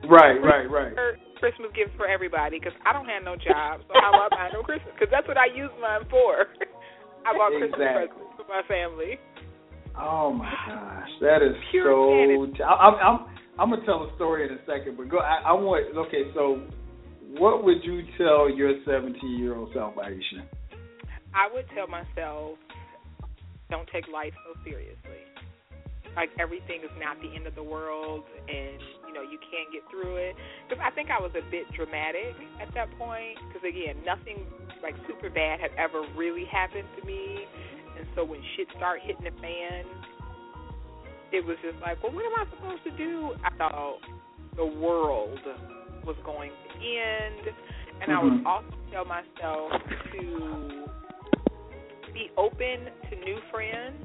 Right, 0.10 0.38
right, 0.42 0.70
right. 0.70 0.94
For 0.94 1.18
Christmas 1.40 1.72
gifts 1.76 1.92
for 1.98 2.08
everybody 2.08 2.60
because 2.60 2.74
I 2.86 2.94
don't 2.94 3.08
have 3.08 3.24
no 3.24 3.36
job, 3.36 3.82
so 3.88 3.94
how 4.00 4.14
am 4.14 4.22
I 4.22 4.28
buying 4.30 4.54
no 4.54 4.62
Christmas? 4.64 4.94
Because 4.94 5.10
that's 5.12 5.28
what 5.28 5.38
I 5.38 5.48
use 5.54 5.72
mine 5.82 6.06
for. 6.10 6.46
I 7.26 7.34
bought 7.34 7.52
Christmas 7.58 7.82
presents 7.82 8.14
for 8.38 8.46
my 8.48 8.62
family. 8.68 9.18
Oh 10.00 10.32
my 10.32 10.54
gosh, 10.68 11.10
that 11.22 11.42
is 11.42 11.56
Pure 11.72 11.90
so. 11.92 12.14
insanity. 12.14 12.58
T- 12.58 12.64
I, 12.64 12.74
I'm, 12.74 12.96
I'm, 13.02 13.18
I'm 13.58 13.70
gonna 13.72 13.86
tell 13.86 14.04
a 14.06 14.14
story 14.16 14.46
in 14.48 14.54
a 14.54 14.62
second, 14.70 14.96
but 14.96 15.10
go. 15.10 15.18
I, 15.18 15.42
I 15.50 15.54
want. 15.54 15.90
Okay, 16.08 16.30
so 16.36 16.62
what 17.42 17.64
would 17.64 17.84
you 17.84 18.04
tell 18.18 18.50
your 18.50 18.74
17 18.86 19.18
year 19.40 19.56
old 19.58 19.74
self, 19.74 19.96
Aisha? 19.96 20.46
I 21.34 21.52
would 21.52 21.66
tell 21.74 21.88
myself, 21.88 22.58
don't 23.70 23.88
take 23.92 24.08
life 24.08 24.34
so 24.46 24.56
seriously. 24.64 25.24
Like 26.16 26.30
everything 26.40 26.82
is 26.82 26.94
not 26.98 27.22
the 27.22 27.30
end 27.36 27.46
of 27.46 27.54
the 27.54 27.64
world, 27.64 28.24
and 28.50 28.82
you 29.06 29.14
know 29.14 29.22
you 29.22 29.38
can 29.38 29.70
get 29.72 29.86
through 29.92 30.18
it. 30.18 30.34
Because 30.66 30.82
I 30.82 30.90
think 30.92 31.12
I 31.12 31.22
was 31.22 31.32
a 31.38 31.46
bit 31.52 31.70
dramatic 31.78 32.34
at 32.58 32.74
that 32.74 32.90
point. 32.98 33.38
Because 33.48 33.62
again, 33.62 34.02
nothing 34.02 34.50
like 34.82 34.96
super 35.06 35.30
bad 35.30 35.60
had 35.60 35.70
ever 35.78 36.02
really 36.18 36.46
happened 36.50 36.90
to 36.98 37.06
me, 37.06 37.46
and 37.98 38.08
so 38.16 38.26
when 38.26 38.42
shit 38.56 38.68
started 38.78 39.06
hitting 39.06 39.30
the 39.30 39.36
fan, 39.42 39.86
it 41.32 41.46
was 41.46 41.58
just 41.62 41.78
like, 41.82 42.02
well, 42.02 42.14
what 42.14 42.26
am 42.26 42.34
I 42.34 42.46
supposed 42.50 42.84
to 42.86 42.94
do? 42.98 43.36
I 43.46 43.54
thought 43.58 44.00
the 44.56 44.66
world 44.66 45.38
was 46.06 46.16
going 46.26 46.50
to 46.50 46.70
end, 46.82 47.46
and 48.02 48.12
I 48.12 48.24
would 48.24 48.42
Mhm. 48.42 48.46
also 48.46 48.74
tell 48.90 49.06
myself 49.06 49.70
to 50.14 50.90
be 52.14 52.32
open 52.38 52.90
to 53.10 53.16
new 53.24 53.40
friends 53.52 53.98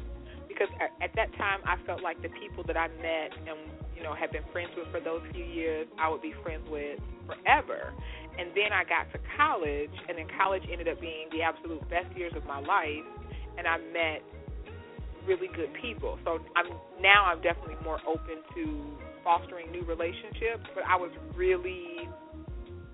because 0.49 0.69
at, 0.81 0.93
at 1.03 1.13
that 1.17 1.33
time 1.39 1.61
I 1.65 1.77
felt 1.87 2.03
like 2.03 2.21
the 2.23 2.29
people 2.41 2.65
that 2.65 2.77
I 2.77 2.89
met 3.01 3.33
and 3.49 3.71
you 3.97 4.03
know 4.03 4.15
had 4.15 4.33
been 4.33 4.45
friends 4.53 4.71
with 4.77 4.89
for 4.93 5.01
those 5.01 5.23
few 5.33 5.45
years 5.45 5.87
I 5.99 6.09
would 6.09 6.23
be 6.23 6.35
friends 6.43 6.65
with 6.71 7.01
forever. 7.27 7.93
And 8.39 8.49
then 8.57 8.73
I 8.73 8.85
got 8.85 9.13
to 9.13 9.21
college, 9.37 9.93
and 10.09 10.17
then 10.17 10.25
college 10.41 10.63
ended 10.71 10.89
up 10.89 11.01
being 11.01 11.29
the 11.33 11.43
absolute 11.43 11.85
best 11.91 12.09
years 12.17 12.33
of 12.35 12.47
my 12.47 12.61
life, 12.61 13.05
and 13.59 13.69
I 13.69 13.77
met 13.93 14.25
really 15.27 15.49
good 15.55 15.69
people. 15.81 16.19
So 16.25 16.41
I'm 16.57 16.73
now 17.01 17.27
I'm 17.27 17.43
definitely 17.43 17.77
more 17.85 18.01
open 18.09 18.41
to 18.55 18.65
fostering 19.25 19.71
new 19.71 19.83
relationships, 19.85 20.67
but 20.75 20.85
I 20.89 20.97
was 20.97 21.11
really, 21.37 22.09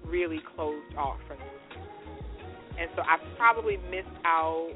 really 0.04 0.40
closed 0.54 0.94
off 0.96 1.18
from 1.26 1.38
this. 1.38 1.78
And 2.78 2.90
so 2.94 3.02
I 3.02 3.16
probably 3.36 3.76
missed 3.90 4.08
out 4.24 4.72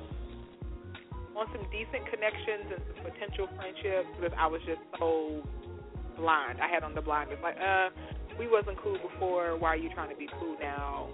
on 1.37 1.47
some 1.53 1.65
decent 1.71 2.05
connections 2.11 2.69
and 2.73 2.81
some 2.89 3.11
potential 3.11 3.49
friendships 3.57 4.09
because 4.17 4.35
I 4.39 4.47
was 4.47 4.61
just 4.67 4.81
so 4.99 5.43
blind. 6.17 6.61
I 6.61 6.69
had 6.69 6.83
on 6.83 6.95
the 6.95 7.01
blinders, 7.01 7.39
like, 7.43 7.57
uh, 7.57 7.89
we 8.39 8.49
wasn't 8.49 8.81
cool 8.83 8.99
before. 8.99 9.57
Why 9.59 9.69
are 9.69 9.77
you 9.77 9.91
trying 9.95 10.11
to 10.11 10.17
be 10.17 10.29
cool 10.39 10.57
now? 10.61 11.09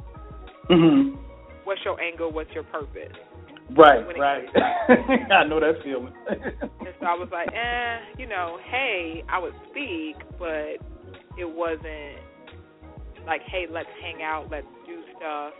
Mm-hmm. 0.70 1.16
What's 1.64 1.80
your 1.84 2.00
angle? 2.00 2.32
What's 2.32 2.50
your 2.52 2.64
purpose? 2.64 3.14
Right, 3.76 4.00
right. 4.18 4.48
I 5.32 5.44
know 5.44 5.60
that 5.60 5.82
feeling. 5.84 6.12
And 6.88 6.96
so 7.00 7.06
I 7.06 7.14
was 7.14 7.28
like, 7.30 7.48
eh, 7.48 7.98
you 8.16 8.26
know, 8.26 8.58
hey, 8.70 9.22
I 9.28 9.38
would 9.38 9.52
speak, 9.70 10.16
but 10.38 10.80
it 11.36 11.44
wasn't 11.44 12.16
like, 13.26 13.42
hey, 13.50 13.66
let's 13.70 13.90
hang 14.00 14.22
out, 14.22 14.48
let's 14.50 14.66
do 14.86 15.02
stuff, 15.16 15.52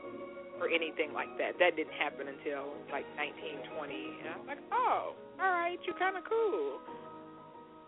or 0.61 0.69
anything 0.69 1.15
like 1.15 1.31
that. 1.39 1.59
That 1.59 1.75
didn't 1.79 1.95
happen 1.95 2.29
until 2.29 2.75
like 2.91 3.07
19, 3.17 3.79
20. 3.79 4.23
And 4.23 4.27
I 4.29 4.35
was 4.39 4.47
like, 4.47 4.63
oh, 4.75 5.15
all 5.39 5.53
right, 5.53 5.79
you're 5.87 5.99
kind 5.99 6.19
of 6.19 6.25
cool. 6.27 6.83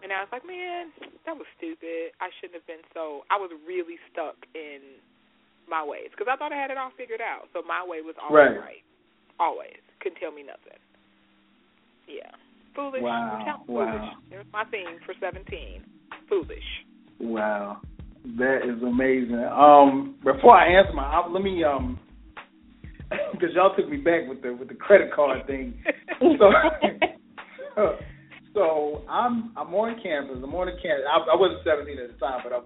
And 0.03 0.09
I 0.14 0.25
was 0.25 0.33
like, 0.33 0.47
man, 0.49 0.89
that 1.29 1.37
was 1.37 1.45
stupid. 1.61 2.16
I 2.25 2.33
shouldn't 2.41 2.57
have 2.57 2.66
been 2.66 2.81
so. 2.97 3.29
I 3.29 3.37
was 3.37 3.53
really 3.68 4.01
stuck 4.09 4.37
in 4.57 4.97
my 5.68 5.85
ways 5.85 6.09
because 6.11 6.27
I 6.31 6.37
thought 6.41 6.53
I 6.53 6.59
had 6.61 6.73
it 6.73 6.79
all 6.81 6.91
figured 6.97 7.21
out. 7.21 7.53
So 7.53 7.61
my 7.62 7.85
way 7.85 8.01
was 8.01 8.16
always 8.16 8.57
Right. 8.57 8.81
right. 8.81 8.85
Always. 9.39 9.77
Couldn't 10.01 10.18
tell 10.18 10.33
me 10.33 10.43
nothing. 10.43 10.81
Yeah. 12.09 12.33
Foolish. 12.75 13.03
Wow, 13.03 13.61
I'm 13.66 13.75
wow. 13.75 14.12
There's 14.31 14.47
my 14.53 14.64
theme 14.71 14.99
for 15.05 15.14
17. 15.21 15.83
Foolish. 16.29 16.59
Wow, 17.18 17.81
that 18.39 18.61
is 18.64 18.83
amazing. 18.83 19.45
Um, 19.45 20.16
before 20.25 20.57
I 20.57 20.68
answer 20.79 20.93
my, 20.95 21.27
let 21.29 21.43
me 21.43 21.64
um, 21.64 21.99
because 23.33 23.51
y'all 23.55 23.75
took 23.77 23.89
me 23.89 23.97
back 23.97 24.29
with 24.29 24.43
the 24.43 24.55
with 24.55 24.69
the 24.69 24.75
credit 24.75 25.13
card 25.13 25.47
thing. 25.47 25.75
So, 26.21 26.53
so 28.55 29.05
I'm 29.09 29.53
I'm 29.57 29.75
on 29.75 30.01
campus. 30.03 30.39
I'm 30.43 30.55
on 30.55 30.67
the 30.67 30.81
campus. 30.83 31.05
I, 31.09 31.33
I 31.33 31.37
wasn't 31.37 31.61
17 31.65 31.99
at 31.99 32.13
the 32.13 32.19
time, 32.19 32.41
but 32.45 32.53
I'm 32.53 32.63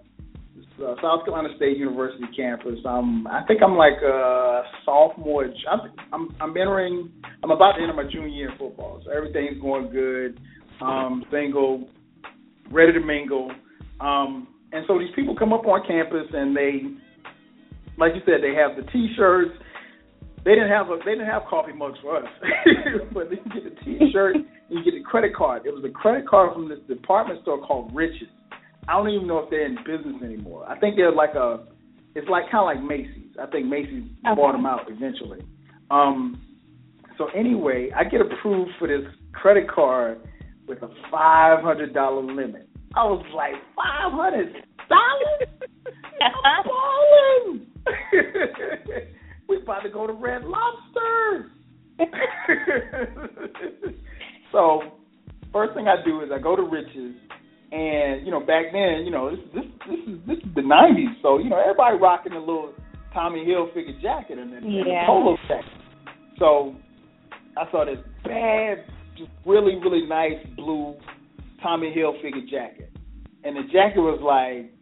uh, 0.82 0.94
South 1.00 1.24
Carolina 1.24 1.48
State 1.56 1.76
University 1.76 2.24
campus. 2.36 2.78
Um, 2.84 3.28
I 3.30 3.42
think 3.46 3.60
I'm 3.62 3.76
like 3.76 4.02
a 4.02 4.62
sophomore. 4.84 5.46
I'm 5.70 5.80
I'm, 6.12 6.36
I'm 6.40 6.50
entering. 6.50 7.10
I'm 7.42 7.50
about 7.50 7.72
to 7.72 7.82
enter 7.82 7.94
my 7.94 8.04
junior 8.10 8.28
year 8.28 8.50
in 8.50 8.58
football, 8.58 9.00
so 9.04 9.10
everything's 9.10 9.60
going 9.60 9.90
good. 9.90 10.40
Um, 10.80 11.24
single, 11.30 11.88
ready 12.70 12.92
to 12.92 13.00
mingle. 13.00 13.52
Um, 14.00 14.48
and 14.72 14.84
so 14.88 14.98
these 14.98 15.14
people 15.14 15.36
come 15.36 15.52
up 15.52 15.64
on 15.66 15.86
campus 15.86 16.26
and 16.32 16.56
they, 16.56 16.82
like 17.96 18.12
you 18.14 18.20
said, 18.26 18.42
they 18.42 18.54
have 18.54 18.76
the 18.76 18.90
T-shirts. 18.90 19.52
They 20.44 20.52
didn't 20.54 20.68
have 20.70 20.88
a, 20.90 20.98
they 21.04 21.12
didn't 21.12 21.26
have 21.26 21.42
coffee 21.48 21.72
mugs 21.72 21.98
for 22.02 22.18
us, 22.18 22.24
but 23.14 23.30
they 23.30 23.36
get 23.36 23.64
a 23.72 23.84
T-shirt 23.84 24.36
and 24.36 24.44
you 24.68 24.84
get 24.84 24.94
a 24.94 25.02
credit 25.02 25.34
card. 25.34 25.62
It 25.64 25.74
was 25.74 25.84
a 25.84 25.88
credit 25.90 26.28
card 26.28 26.52
from 26.52 26.68
this 26.68 26.80
department 26.88 27.40
store 27.42 27.64
called 27.66 27.90
Rich's. 27.94 28.28
I 28.86 28.92
don't 28.92 29.08
even 29.08 29.26
know 29.26 29.38
if 29.38 29.48
they're 29.50 29.64
in 29.64 29.76
business 29.86 30.22
anymore. 30.22 30.66
I 30.68 30.78
think 30.78 30.96
they're 30.96 31.10
like 31.12 31.34
a, 31.34 31.64
it's 32.14 32.28
like 32.28 32.44
kind 32.50 32.58
of 32.60 32.66
like 32.66 32.82
Macy's. 32.86 33.32
I 33.40 33.46
think 33.46 33.66
Macy's 33.66 34.04
Okay. 34.26 34.34
bought 34.36 34.52
them 34.52 34.66
out 34.66 34.82
eventually. 34.88 35.40
Um, 35.90 36.40
so 37.16 37.28
anyway, 37.34 37.90
I 37.96 38.04
get 38.04 38.20
approved 38.20 38.72
for 38.78 38.86
this 38.86 39.02
credit 39.32 39.70
card 39.70 40.20
with 40.68 40.82
a 40.82 40.88
five 41.10 41.62
hundred 41.64 41.94
dollar 41.94 42.22
limit. 42.22 42.68
I 42.94 43.04
was 43.04 43.24
like, 43.34 43.54
five 43.74 44.12
hundred 44.12 44.52
dollars? 44.88 45.48
I'm 46.20 46.64
balling. 46.68 47.66
we 49.48 49.62
about 49.62 49.80
to 49.80 49.90
go 49.90 50.06
to 50.06 50.12
Red 50.12 50.42
Lobster. 50.44 51.50
so 54.52 54.82
first 55.52 55.74
thing 55.74 55.86
I 55.88 56.02
do 56.04 56.20
is 56.22 56.30
I 56.32 56.38
go 56.40 56.56
to 56.56 56.62
Rich's, 56.62 57.14
and 57.72 58.24
you 58.26 58.30
know 58.30 58.40
back 58.40 58.66
then, 58.72 59.02
you 59.04 59.10
know 59.10 59.30
this 59.30 59.40
this 59.54 59.64
this 59.88 59.98
is 60.14 60.20
this 60.26 60.38
is 60.38 60.54
the 60.54 60.60
'90s, 60.62 61.20
so 61.22 61.38
you 61.38 61.48
know 61.48 61.60
everybody 61.60 61.96
rocking 61.98 62.32
a 62.32 62.38
little 62.38 62.72
Tommy 63.12 63.44
Hilfiger 63.44 64.00
jacket 64.02 64.38
and, 64.38 64.52
a 64.54 64.68
Yeah. 64.68 65.06
polo 65.06 65.36
jacket. 65.48 65.70
So 66.38 66.74
I 67.56 67.70
saw 67.70 67.84
this 67.84 67.98
bad, 68.24 68.84
just 69.16 69.30
really 69.46 69.76
really 69.76 70.06
nice 70.06 70.44
blue 70.56 70.96
Tommy 71.62 71.94
Hilfiger 71.96 72.48
jacket, 72.50 72.90
and 73.44 73.56
the 73.56 73.62
jacket 73.72 74.00
was 74.00 74.20
like 74.20 74.72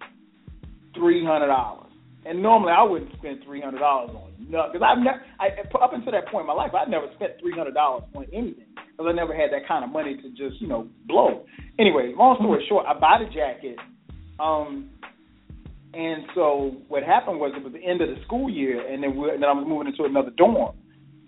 three 0.95 1.25
hundred 1.25 1.49
dollars. 1.49 1.82
And 2.25 2.43
normally 2.43 2.73
I 2.73 2.83
wouldn't 2.83 3.13
spend 3.19 3.43
three 3.45 3.61
hundred 3.61 3.81
dollars 3.81 4.11
on 4.15 4.33
nothing 4.49 4.73
because 4.73 4.87
I've 4.87 5.03
never, 5.03 5.23
I, 5.41 5.49
up 5.83 5.93
until 5.93 6.13
that 6.13 6.29
point 6.29 6.43
in 6.43 6.47
my 6.47 6.55
life, 6.55 6.71
I'd 6.75 6.89
never 6.89 7.07
spent 7.17 7.33
three 7.41 7.53
hundred 7.53 7.75
dollars 7.75 8.05
on 8.15 8.27
anything 8.33 8.71
because 8.77 9.07
I 9.09 9.13
never 9.13 9.35
had 9.35 9.51
that 9.51 9.67
kind 9.67 9.85
of 9.85 9.91
money 9.91 10.17
to 10.17 10.29
just 10.31 10.61
you 10.61 10.69
know 10.69 10.87
blow. 11.07 11.45
Anyway, 11.79 12.15
long 12.17 12.37
story 12.39 12.65
short, 12.69 12.87
I 12.87 12.95
buy 12.95 13.19
the 13.19 13.31
jacket, 13.33 13.77
um, 14.39 14.91
and 15.95 16.25
so 16.35 16.77
what 16.89 17.03
happened 17.03 17.41
was 17.41 17.53
it 17.57 17.65
was 17.65 17.73
the 17.73 17.83
end 17.85 18.01
of 18.01 18.09
the 18.09 18.23
school 18.25 18.49
year, 18.49 18.87
and 18.87 19.03
then 19.03 19.17
we 19.17 19.31
and 19.31 19.43
then 19.43 19.49
I 19.49 19.53
was 19.53 19.67
moving 19.67 19.89
into 19.89 20.05
another 20.05 20.31
dorm, 20.31 20.77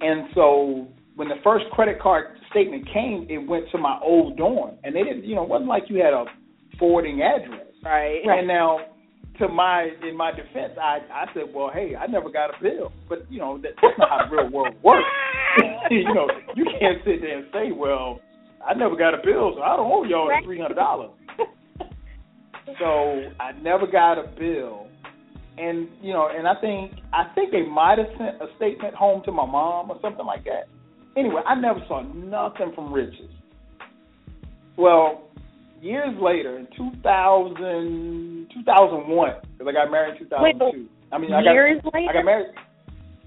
and 0.00 0.28
so 0.34 0.86
when 1.16 1.28
the 1.28 1.38
first 1.42 1.64
credit 1.72 2.00
card 2.00 2.38
statement 2.50 2.86
came, 2.92 3.26
it 3.28 3.38
went 3.38 3.66
to 3.72 3.78
my 3.78 3.98
old 4.02 4.36
dorm, 4.36 4.76
and 4.82 4.94
they 4.94 5.02
didn't, 5.02 5.24
you 5.24 5.34
know, 5.34 5.44
it 5.44 5.48
wasn't 5.48 5.68
like 5.68 5.84
you 5.88 5.96
had 6.02 6.12
a 6.12 6.24
forwarding 6.78 7.22
address. 7.22 7.66
Right. 7.84 8.38
And 8.38 8.48
now 8.48 8.78
to 9.38 9.48
my 9.48 9.90
in 10.06 10.16
my 10.16 10.30
defense, 10.30 10.74
I 10.80 10.98
I 11.12 11.26
said, 11.34 11.44
well, 11.52 11.70
hey, 11.72 11.94
I 11.96 12.06
never 12.06 12.30
got 12.30 12.50
a 12.50 12.62
bill, 12.62 12.92
but 13.08 13.30
you 13.30 13.38
know 13.38 13.58
that, 13.58 13.72
that's 13.82 13.98
not 13.98 14.08
how 14.08 14.28
the 14.28 14.36
real 14.36 14.50
world 14.50 14.74
works. 14.82 15.06
you 15.90 16.14
know, 16.14 16.28
you 16.54 16.64
can't 16.78 16.98
sit 17.04 17.20
there 17.20 17.38
and 17.38 17.46
say, 17.52 17.72
well, 17.72 18.20
I 18.66 18.74
never 18.74 18.96
got 18.96 19.14
a 19.14 19.18
bill, 19.24 19.52
so 19.56 19.62
I 19.62 19.76
don't 19.76 19.90
owe 19.90 20.04
y'all 20.04 20.30
three 20.44 20.60
hundred 20.60 20.76
dollars. 20.76 21.10
so 22.78 23.22
I 23.40 23.52
never 23.60 23.86
got 23.86 24.18
a 24.18 24.28
bill, 24.38 24.86
and 25.58 25.88
you 26.00 26.12
know, 26.12 26.28
and 26.32 26.46
I 26.46 26.54
think 26.60 26.92
I 27.12 27.32
think 27.34 27.50
they 27.50 27.62
might 27.62 27.98
have 27.98 28.08
sent 28.16 28.40
a 28.40 28.46
statement 28.56 28.94
home 28.94 29.22
to 29.24 29.32
my 29.32 29.46
mom 29.46 29.90
or 29.90 29.98
something 30.00 30.24
like 30.24 30.44
that. 30.44 30.68
Anyway, 31.16 31.42
I 31.46 31.54
never 31.54 31.80
saw 31.88 32.02
nothing 32.02 32.72
from 32.74 32.92
Rich's. 32.92 33.30
Well, 34.76 35.23
years 35.80 36.14
later, 36.20 36.58
in 36.58 36.66
2000, 36.76 38.48
2001, 38.54 39.32
because 39.52 39.66
I 39.68 39.72
got 39.72 39.90
married 39.90 40.20
in 40.20 40.28
2002. 40.28 40.64
Wait, 40.64 40.88
I 41.12 41.18
mean, 41.18 41.30
years 41.30 41.80
I 41.84 41.90
got, 41.90 41.94
later? 41.94 42.10
I 42.10 42.12
got 42.12 42.24
married. 42.24 42.54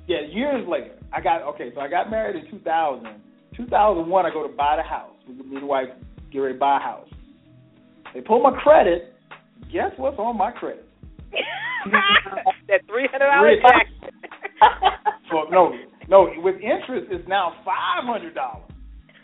Yeah, 0.08 0.22
years 0.32 0.68
later. 0.68 0.96
I 1.14 1.22
got 1.22 1.42
okay. 1.54 1.72
So 1.74 1.82
I 1.82 1.88
got 1.90 2.10
married 2.10 2.44
in 2.44 2.52
2000. 2.52 3.08
2001, 3.56 4.26
I 4.26 4.30
go 4.30 4.48
to 4.48 4.54
buy 4.54 4.76
the 4.78 4.84
house. 4.84 5.12
Me 5.28 5.36
and 5.56 5.64
the 5.64 5.66
wife 5.66 5.88
get 6.32 6.40
ready 6.40 6.54
to 6.54 6.60
buy 6.60 6.78
a 6.78 6.80
house. 6.80 7.08
They 8.14 8.22
pull 8.22 8.42
my 8.42 8.52
credit. 8.62 9.14
Guess 9.72 9.92
what's 9.98 10.18
on 10.20 10.38
my 10.38 10.52
credit? 10.52 10.88
that 12.68 12.82
three 12.88 13.08
hundred 13.12 13.28
dollar 13.28 13.48
Rich. 13.48 13.62
jacket. 13.62 14.14
So 15.30 15.44
no, 15.52 15.74
no. 16.08 16.30
With 16.38 16.56
interest, 16.56 17.08
it's 17.12 17.28
now 17.28 17.54
five 17.66 18.06
hundred 18.06 18.34
dollars. 18.34 18.64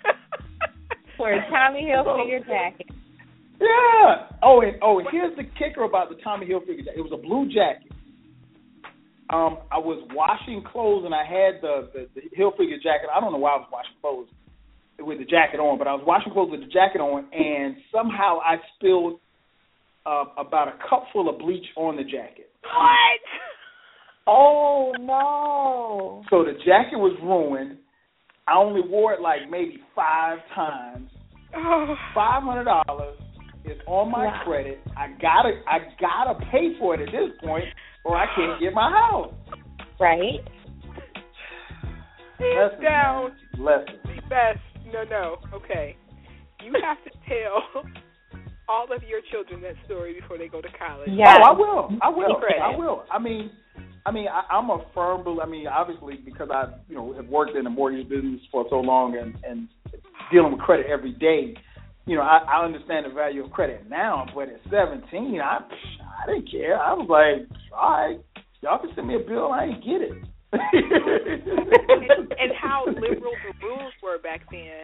For 1.18 1.32
a 1.32 1.40
Tommy 1.50 1.88
Hilfiger 1.90 2.46
jacket. 2.46 2.88
Yeah. 3.64 4.28
Oh, 4.44 4.62
and 4.62 4.76
oh, 4.82 5.00
and 5.00 5.08
here's 5.12 5.36
the 5.38 5.44
kicker 5.58 5.84
about 5.84 6.10
the 6.10 6.16
Tommy 6.24 6.46
Hilfiger 6.46 6.84
jacket. 6.84 6.98
It 6.98 7.02
was 7.02 7.14
a 7.14 7.22
blue 7.22 7.48
jacket. 7.48 7.92
Um, 9.30 9.60
I 9.72 9.80
was 9.80 10.04
washing 10.12 10.64
clothes 10.70 11.06
and 11.06 11.16
I 11.16 11.24
had 11.24 11.62
the, 11.62 11.90
the 11.94 12.10
the 12.14 12.22
Hilfiger 12.38 12.82
jacket. 12.84 13.08
I 13.14 13.22
don't 13.22 13.32
know 13.32 13.38
why 13.40 13.52
I 13.52 13.58
was 13.58 13.70
washing 13.72 13.96
clothes 14.02 14.28
with 15.00 15.20
the 15.20 15.26
jacket 15.26 15.60
on, 15.60 15.78
but 15.78 15.88
I 15.88 15.94
was 15.94 16.04
washing 16.06 16.34
clothes 16.34 16.52
with 16.52 16.60
the 16.60 16.68
jacket 16.68 17.00
on, 17.00 17.26
and 17.32 17.76
somehow 17.92 18.40
I 18.40 18.58
spilled 18.76 19.20
uh, 20.06 20.26
about 20.38 20.68
a 20.68 20.74
cup 20.90 21.06
full 21.14 21.30
of 21.30 21.40
bleach 21.40 21.66
on 21.78 21.96
the 21.96 22.04
jacket. 22.04 22.52
what? 22.64 23.24
Oh 24.28 24.94
no. 25.00 26.24
So 26.30 26.44
the 26.44 26.54
jacket 26.66 26.98
was 26.98 27.18
ruined. 27.24 27.78
I 28.46 28.58
only 28.58 28.82
wore 28.86 29.14
it 29.14 29.22
like 29.22 29.50
maybe 29.50 29.80
five 29.96 30.40
times. 30.54 31.10
Oh. 31.56 31.96
Five 32.14 32.44
hundred 32.44 32.66
dollars 32.66 33.18
is 33.66 33.80
on 33.88 34.12
my 34.12 34.26
Wow. 34.26 34.42
credit. 34.46 34.80
I 34.98 35.08
gotta 35.22 35.62
I 35.68 35.80
gotta 36.00 36.36
pay 36.52 36.78
for 36.80 36.96
it 36.96 37.02
at 37.02 37.12
this 37.12 37.32
point, 37.44 37.66
or 38.04 38.16
I 38.18 38.26
can't 38.36 38.60
get 38.60 38.74
my 38.74 38.90
house. 38.90 39.34
Right? 40.00 40.40
Hands 42.40 42.72
Lesson, 42.72 42.84
down, 42.84 43.24
man. 43.58 43.64
Lesson. 43.66 44.00
the 44.04 44.22
best. 44.30 44.60
No, 44.92 45.04
no. 45.04 45.38
Okay. 45.54 45.96
You 46.64 46.74
have 46.84 46.98
to 47.04 47.12
tell 47.28 47.84
all 48.70 48.86
of 48.94 49.04
your 49.04 49.22
children 49.32 49.62
that 49.62 49.76
story 49.86 50.20
before 50.20 50.38
they 50.38 50.48
go 50.48 50.62
to 50.62 50.68
college. 50.78 51.10
Yeah. 51.12 51.38
Oh, 51.40 51.44
I 51.44 51.52
will. 51.58 51.90
I 52.02 52.10
will. 52.10 52.42
I 52.62 52.76
will. 52.76 53.04
I 53.12 53.20
mean, 53.20 53.52
I 54.06 54.12
mean, 54.12 54.28
I, 54.28 54.44
I'm 54.54 54.70
a 54.70 54.84
firm. 54.94 55.24
believer. 55.24 55.44
I 55.44 55.46
mean, 55.50 55.68
obviously, 55.68 56.16
because 56.24 56.50
I, 56.52 56.74
you 56.90 56.96
know, 56.96 57.14
have 57.14 57.28
worked 57.28 57.56
in 57.56 57.64
the 57.64 57.70
mortgage 57.70 58.10
business 58.10 58.42
for 58.52 58.66
so 58.70 58.78
long 58.80 59.18
and 59.18 59.36
and 59.46 59.68
dealing 60.32 60.52
with 60.54 60.62
credit 60.62 60.88
every 60.88 61.14
day. 61.14 61.56
You 62.06 62.18
know, 62.18 62.22
I, 62.24 62.40
I 62.48 62.66
understand 62.66 63.06
the 63.06 63.14
value 63.14 63.46
of 63.46 63.52
credit 63.52 63.90
now, 63.90 64.26
but 64.36 64.50
at 64.50 64.60
17, 64.70 65.40
I 65.42 65.60
I 65.60 66.32
didn't 66.32 66.52
care. 66.52 66.78
I 66.80 66.94
was 66.94 67.08
like, 67.10 67.48
all 67.72 67.92
right, 67.92 68.20
y'all 68.62 68.80
can 68.80 68.92
send 68.96 69.08
me 69.08 69.16
a 69.16 69.20
bill. 69.20 69.52
I 69.52 69.66
ain't 69.66 69.84
get 69.84 70.02
it. 70.02 70.12
and, 70.54 72.32
and 72.32 72.52
how 72.60 72.86
liberal 72.88 73.34
the 73.44 73.66
rules 73.66 73.94
were 74.04 74.20
back 74.22 74.42
then. 74.52 74.84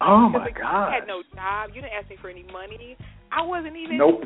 Oh 0.00 0.28
my 0.28 0.46
like, 0.46 0.58
god. 0.58 0.88
You 0.88 1.00
had 1.00 1.06
no 1.06 1.22
job. 1.34 1.70
You 1.74 1.80
didn't 1.82 1.94
ask 2.00 2.10
me 2.10 2.16
for 2.20 2.28
any 2.30 2.44
money. 2.52 2.96
I 3.30 3.42
wasn't 3.42 3.76
even 3.76 3.98
Nope. 3.98 4.22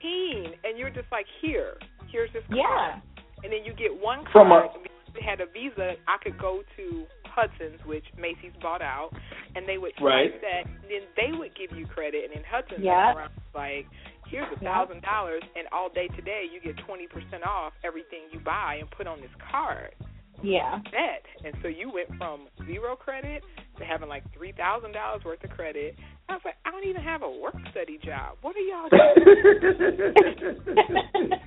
18, 0.00 0.52
and 0.64 0.78
you're 0.78 0.90
just 0.90 1.10
like, 1.10 1.26
here, 1.42 1.74
here's 2.10 2.32
this 2.32 2.42
card. 2.48 2.58
Yeah. 2.58 3.00
And 3.44 3.52
then 3.52 3.64
you 3.64 3.72
get 3.74 3.90
one 3.94 4.24
card. 4.24 4.32
From 4.32 4.48
card. 4.48 4.70
a- 4.74 4.78
Because 4.78 4.97
I 4.97 4.97
had 5.22 5.40
a 5.40 5.46
Visa. 5.46 5.94
I 6.06 6.16
could 6.22 6.38
go 6.38 6.62
to 6.76 7.04
Hudson's, 7.24 7.80
which 7.86 8.04
Macy's 8.18 8.52
bought 8.60 8.82
out, 8.82 9.10
and 9.54 9.66
they 9.68 9.78
would 9.78 9.92
Right. 10.00 10.30
swipe 10.30 10.40
that. 10.42 10.64
And 10.66 10.90
then 10.90 11.02
they 11.16 11.32
would 11.36 11.54
give 11.54 11.76
you 11.76 11.86
credit, 11.86 12.24
and 12.24 12.32
then 12.34 12.44
Hudson's 12.44 12.80
Yeah. 12.84 13.14
around 13.14 13.32
like, 13.54 13.86
here's 14.26 14.50
a 14.52 14.58
thousand 14.60 15.02
dollars, 15.02 15.42
and 15.56 15.66
all 15.72 15.88
day 15.88 16.08
today 16.08 16.44
you 16.50 16.60
get 16.60 16.76
twenty 16.78 17.06
percent 17.06 17.44
off 17.46 17.72
everything 17.84 18.20
you 18.32 18.40
buy 18.40 18.76
and 18.76 18.90
put 18.90 19.06
on 19.06 19.20
this 19.20 19.30
card 19.50 19.94
Yeah. 20.42 20.78
bet. 20.92 21.24
And 21.44 21.54
so 21.62 21.68
you 21.68 21.90
went 21.90 22.14
from 22.16 22.48
zero 22.66 22.94
credit 22.96 23.42
to 23.78 23.84
having 23.84 24.08
like 24.08 24.24
three 24.32 24.52
thousand 24.52 24.92
dollars 24.92 25.24
worth 25.24 25.42
of 25.44 25.50
credit. 25.50 25.96
I 26.28 26.34
was 26.34 26.42
like, 26.44 26.56
I 26.66 26.70
don't 26.70 26.84
even 26.84 27.02
have 27.02 27.22
a 27.22 27.30
work 27.30 27.56
study 27.70 27.98
job. 28.04 28.36
What 28.42 28.54
are 28.54 28.60
y'all 28.60 28.88
doing? 28.90 30.14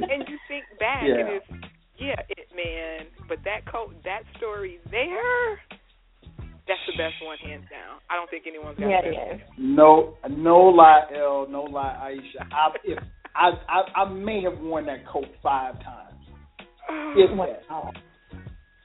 and 0.09 0.27
you 0.27 0.37
think 0.47 0.65
back 0.79 1.03
and 1.03 1.29
it's 1.29 1.45
yeah, 2.01 2.19
it 2.29 2.47
man, 2.55 3.07
but 3.29 3.37
that 3.45 3.65
coat 3.71 3.93
that 4.03 4.23
story 4.37 4.79
there 4.89 5.57
that's 6.67 6.79
the 6.87 6.93
best 6.97 7.15
one 7.25 7.37
hands 7.39 7.65
down. 7.69 7.99
I 8.09 8.15
don't 8.15 8.29
think 8.29 8.43
anyone's 8.47 8.77
got 8.79 8.87
Yeah, 8.87 9.01
the 9.01 9.35
it. 9.35 9.41
No, 9.57 10.15
no 10.29 10.57
lie, 10.59 11.01
L. 11.15 11.47
No 11.49 11.63
lie, 11.63 12.13
Aisha. 12.13 12.47
I, 12.53 12.69
if 12.85 12.99
I, 13.35 13.49
I, 13.67 14.01
I 14.03 14.09
may 14.13 14.43
have 14.43 14.57
worn 14.59 14.85
that 14.85 15.05
coat 15.07 15.25
five 15.43 15.75
times. 15.83 16.19
If 17.17 17.29
that. 17.37 17.61
Wow. 17.69 17.91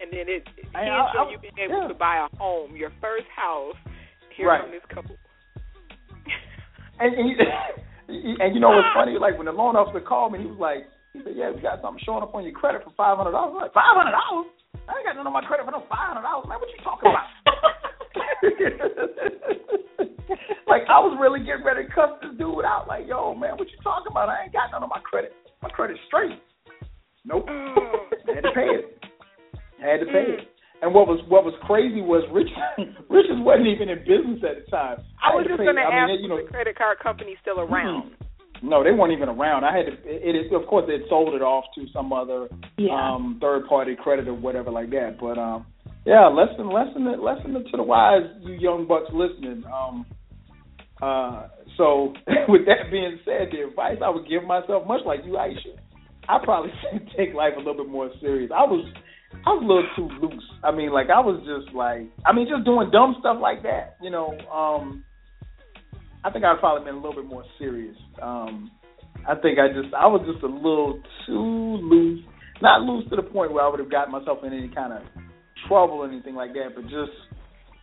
and 0.01 0.11
then 0.13 0.25
it 0.27 0.43
I- 0.75 0.83
here's 0.85 0.91
I- 0.91 1.13
from 1.15 1.29
I- 1.29 1.31
you 1.33 1.39
being 1.39 1.59
able 1.59 1.83
yeah. 1.83 1.89
to 1.89 1.95
buy 1.95 2.27
a 2.33 2.37
home, 2.39 2.75
your 2.75 2.91
first 3.01 3.27
house. 3.35 3.75
Here 4.37 4.49
Right. 4.49 4.63
from 4.63 4.71
this 4.73 4.83
couple. 4.93 5.17
And, 6.99 7.15
and, 7.15 7.29
you- 7.29 7.37
and 8.41 8.55
you 8.55 8.61
know 8.61 8.71
what's 8.71 8.89
funny? 8.95 9.19
Like 9.19 9.37
when 9.37 9.47
the 9.47 9.53
loan 9.53 9.77
officer 9.77 10.01
called 10.01 10.33
me, 10.33 10.41
he 10.41 10.47
was 10.47 10.59
like, 10.59 10.87
he 11.17 11.25
said, 11.25 11.37
"Yeah, 11.37 11.51
we 11.51 11.61
got 11.65 11.81
something 11.81 12.03
showing 12.05 12.23
up 12.23 12.35
on 12.37 12.45
your 12.45 12.53
credit 12.53 12.85
for 12.85 12.93
five 12.93 13.17
hundred 13.17 13.33
dollars." 13.33 13.57
Like 13.57 13.73
five 13.73 13.97
hundred 13.97 14.13
dollars? 14.13 14.53
I 14.85 15.01
ain't 15.01 15.09
got 15.09 15.17
nothing 15.17 15.33
on 15.33 15.41
my 15.41 15.49
credit 15.49 15.65
for 15.65 15.73
no 15.73 15.81
five 15.89 16.13
hundred 16.13 16.29
dollars, 16.29 16.45
man. 16.47 16.61
What 16.61 16.69
you 16.69 16.77
talking 16.85 17.09
about? 17.09 17.25
like 20.71 20.85
I 20.87 21.01
was 21.01 21.17
really 21.17 21.41
getting 21.41 21.65
ready 21.65 21.89
to 21.89 21.93
cuss 21.93 22.21
this 22.21 22.37
dude 22.37 22.69
out. 22.69 22.85
Like, 22.87 23.09
yo, 23.09 23.35
man, 23.35 23.57
what 23.57 23.73
you 23.73 23.81
talking 23.81 24.13
about? 24.13 24.29
I 24.29 24.45
ain't 24.45 24.53
got 24.53 24.71
nothing 24.71 24.85
on 24.85 24.93
my 24.93 25.01
credit. 25.01 25.33
My 25.63 25.71
credit's 25.73 26.01
straight. 26.07 26.37
Nope. 27.25 27.49
Mm. 27.49 27.75
had 28.31 28.45
to 28.45 28.53
pay 28.55 28.69
it. 28.71 29.03
Had 29.81 30.05
to 30.05 30.07
pay 30.07 30.37
it. 30.37 30.45
Mm. 30.45 30.53
And 30.83 30.93
what 30.93 31.09
was 31.09 31.25
what 31.33 31.41
was 31.45 31.55
crazy 31.65 32.03
was 32.05 32.21
Rich 32.31 32.53
Richards 33.11 33.41
wasn't 33.41 33.73
even 33.73 33.89
in 33.89 33.99
business 34.05 34.45
at 34.45 34.61
the 34.61 34.67
time. 34.71 35.01
I 35.25 35.33
had 35.33 35.41
was 35.41 35.49
to 35.49 35.57
just 35.57 35.61
pay- 35.61 35.67
gonna 35.73 35.89
I 35.89 36.05
ask 36.05 36.13
mean, 36.13 36.21
you 36.21 36.29
know, 36.29 36.45
the 36.45 36.53
credit 36.53 36.77
card 36.77 37.01
company's 37.01 37.41
still 37.41 37.57
mm-hmm. 37.57 37.73
around. 37.73 38.13
No, 38.67 38.83
they 38.85 38.91
weren't 38.93 39.13
even 39.13 39.29
around. 39.29 39.65
I 39.65 39.77
had 39.77 39.87
to. 39.87 39.93
It, 40.05 40.35
it 40.37 40.53
of 40.53 40.67
course 40.67 40.85
they 40.87 40.95
had 40.95 41.09
sold 41.09 41.35
it 41.35 41.43
off 41.43 41.65
to 41.77 41.87
some 41.93 42.13
other 42.13 42.49
Yeah. 42.77 42.93
um 42.93 43.39
third 43.41 43.67
party 43.69 43.95
credit 43.97 44.29
or 44.29 44.35
whatever 44.35 44.71
like 44.71 44.91
that. 44.91 45.17
But 45.21 45.39
um 45.39 45.67
yeah, 46.05 46.27
lesson 46.29 46.69
lesson 46.71 47.05
lesson 47.23 47.55
to 47.55 47.77
the 47.77 47.83
wise, 47.83 48.23
you 48.43 48.55
young 48.55 48.87
bucks 48.87 49.11
listening. 49.13 49.65
Um 49.73 50.07
uh 51.03 51.49
so 51.77 52.13
with 52.49 52.67
that 52.67 52.91
being 52.91 53.19
said, 53.25 53.49
the 53.53 53.69
advice 53.69 53.99
I 54.05 54.09
would 54.11 54.29
give 54.29 54.45
myself, 54.45 54.87
much 54.87 55.03
like 55.05 55.21
you, 55.25 55.33
Aisha, 55.33 55.77
I 56.29 56.39
probably 56.43 56.73
should 56.93 57.09
take 57.17 57.35
life 57.35 57.53
a 57.57 57.59
little 57.59 57.77
bit 57.85 57.89
more 57.89 58.11
serious. 58.21 58.51
I 58.55 58.65
was 58.65 58.85
I 59.45 59.51
was 59.51 59.63
a 59.63 59.67
little 59.67 59.89
too 59.97 60.27
loose. 60.27 60.45
I 60.65 60.71
mean, 60.73 60.91
like 60.93 61.11
I 61.11 61.21
was 61.21 61.39
just 61.45 61.75
like 61.75 62.03
I 62.25 62.33
mean, 62.33 62.49
just 62.49 62.65
doing 62.65 62.91
dumb 62.91 63.17
stuff 63.21 63.39
like 63.41 63.63
that, 63.65 63.97
you 64.03 64.11
know. 64.11 64.37
Um 64.53 65.05
I 66.27 66.31
think 66.33 66.45
I'd 66.45 66.59
probably 66.59 66.85
been 66.85 66.99
a 66.99 66.99
little 66.99 67.23
bit 67.23 67.31
more 67.31 67.45
serious. 67.57 67.95
Um, 68.21 68.73
I 69.29 69.39
think 69.39 69.63
I 69.63 69.71
just 69.71 69.95
I 69.95 70.11
was 70.11 70.27
just 70.27 70.43
a 70.43 70.51
little 70.51 70.99
too 71.23 71.79
loose, 71.87 72.27
not 72.61 72.83
loose 72.83 73.09
to 73.11 73.17
the 73.17 73.23
point 73.23 73.53
where 73.53 73.63
I 73.63 73.69
would 73.71 73.79
have 73.79 73.91
gotten 73.91 74.11
myself 74.11 74.43
in 74.43 74.53
any 74.53 74.67
kind 74.67 74.93
of 74.93 75.07
trouble 75.69 76.03
or 76.03 76.11
anything 76.11 76.35
like 76.35 76.53
that, 76.55 76.75
but 76.75 76.83
just 76.91 77.15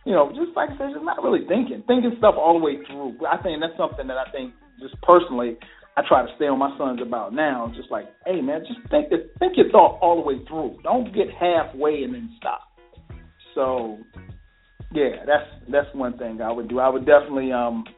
you 0.04 0.12
know, 0.12 0.28
just 0.36 0.52
like 0.52 0.68
I 0.68 0.76
said, 0.76 0.92
just 0.92 1.08
not 1.08 1.24
really 1.24 1.48
thinking, 1.48 1.82
thinking 1.88 2.12
stuff 2.20 2.36
all 2.36 2.52
the 2.52 2.64
way 2.64 2.84
through. 2.84 3.16
I 3.24 3.40
think 3.40 3.64
that's 3.64 3.80
something 3.80 4.06
that 4.12 4.20
I 4.20 4.28
think 4.28 4.52
just 4.76 5.00
personally 5.00 5.56
I 5.96 6.04
try 6.04 6.20
to 6.20 6.32
stay 6.36 6.44
on 6.44 6.60
my 6.60 6.76
sons 6.76 7.00
about 7.00 7.32
now. 7.32 7.72
Just 7.74 7.90
like, 7.90 8.12
hey 8.28 8.44
man, 8.44 8.60
just 8.68 8.84
think 8.92 9.08
it, 9.08 9.32
think 9.40 9.56
your 9.56 9.72
thought 9.72 9.96
all 10.04 10.20
the 10.20 10.26
way 10.28 10.44
through. 10.44 10.76
Don't 10.84 11.16
get 11.16 11.32
halfway 11.32 12.04
and 12.04 12.12
then 12.12 12.28
stop. 12.36 12.60
So 13.56 14.04
yeah, 14.92 15.24
that's 15.24 15.48
that's 15.72 15.88
one 15.96 16.18
thing 16.18 16.44
I 16.44 16.52
would 16.52 16.68
do. 16.68 16.76
I 16.78 16.92
would 16.92 17.08
definitely 17.08 17.48
um 17.48 17.88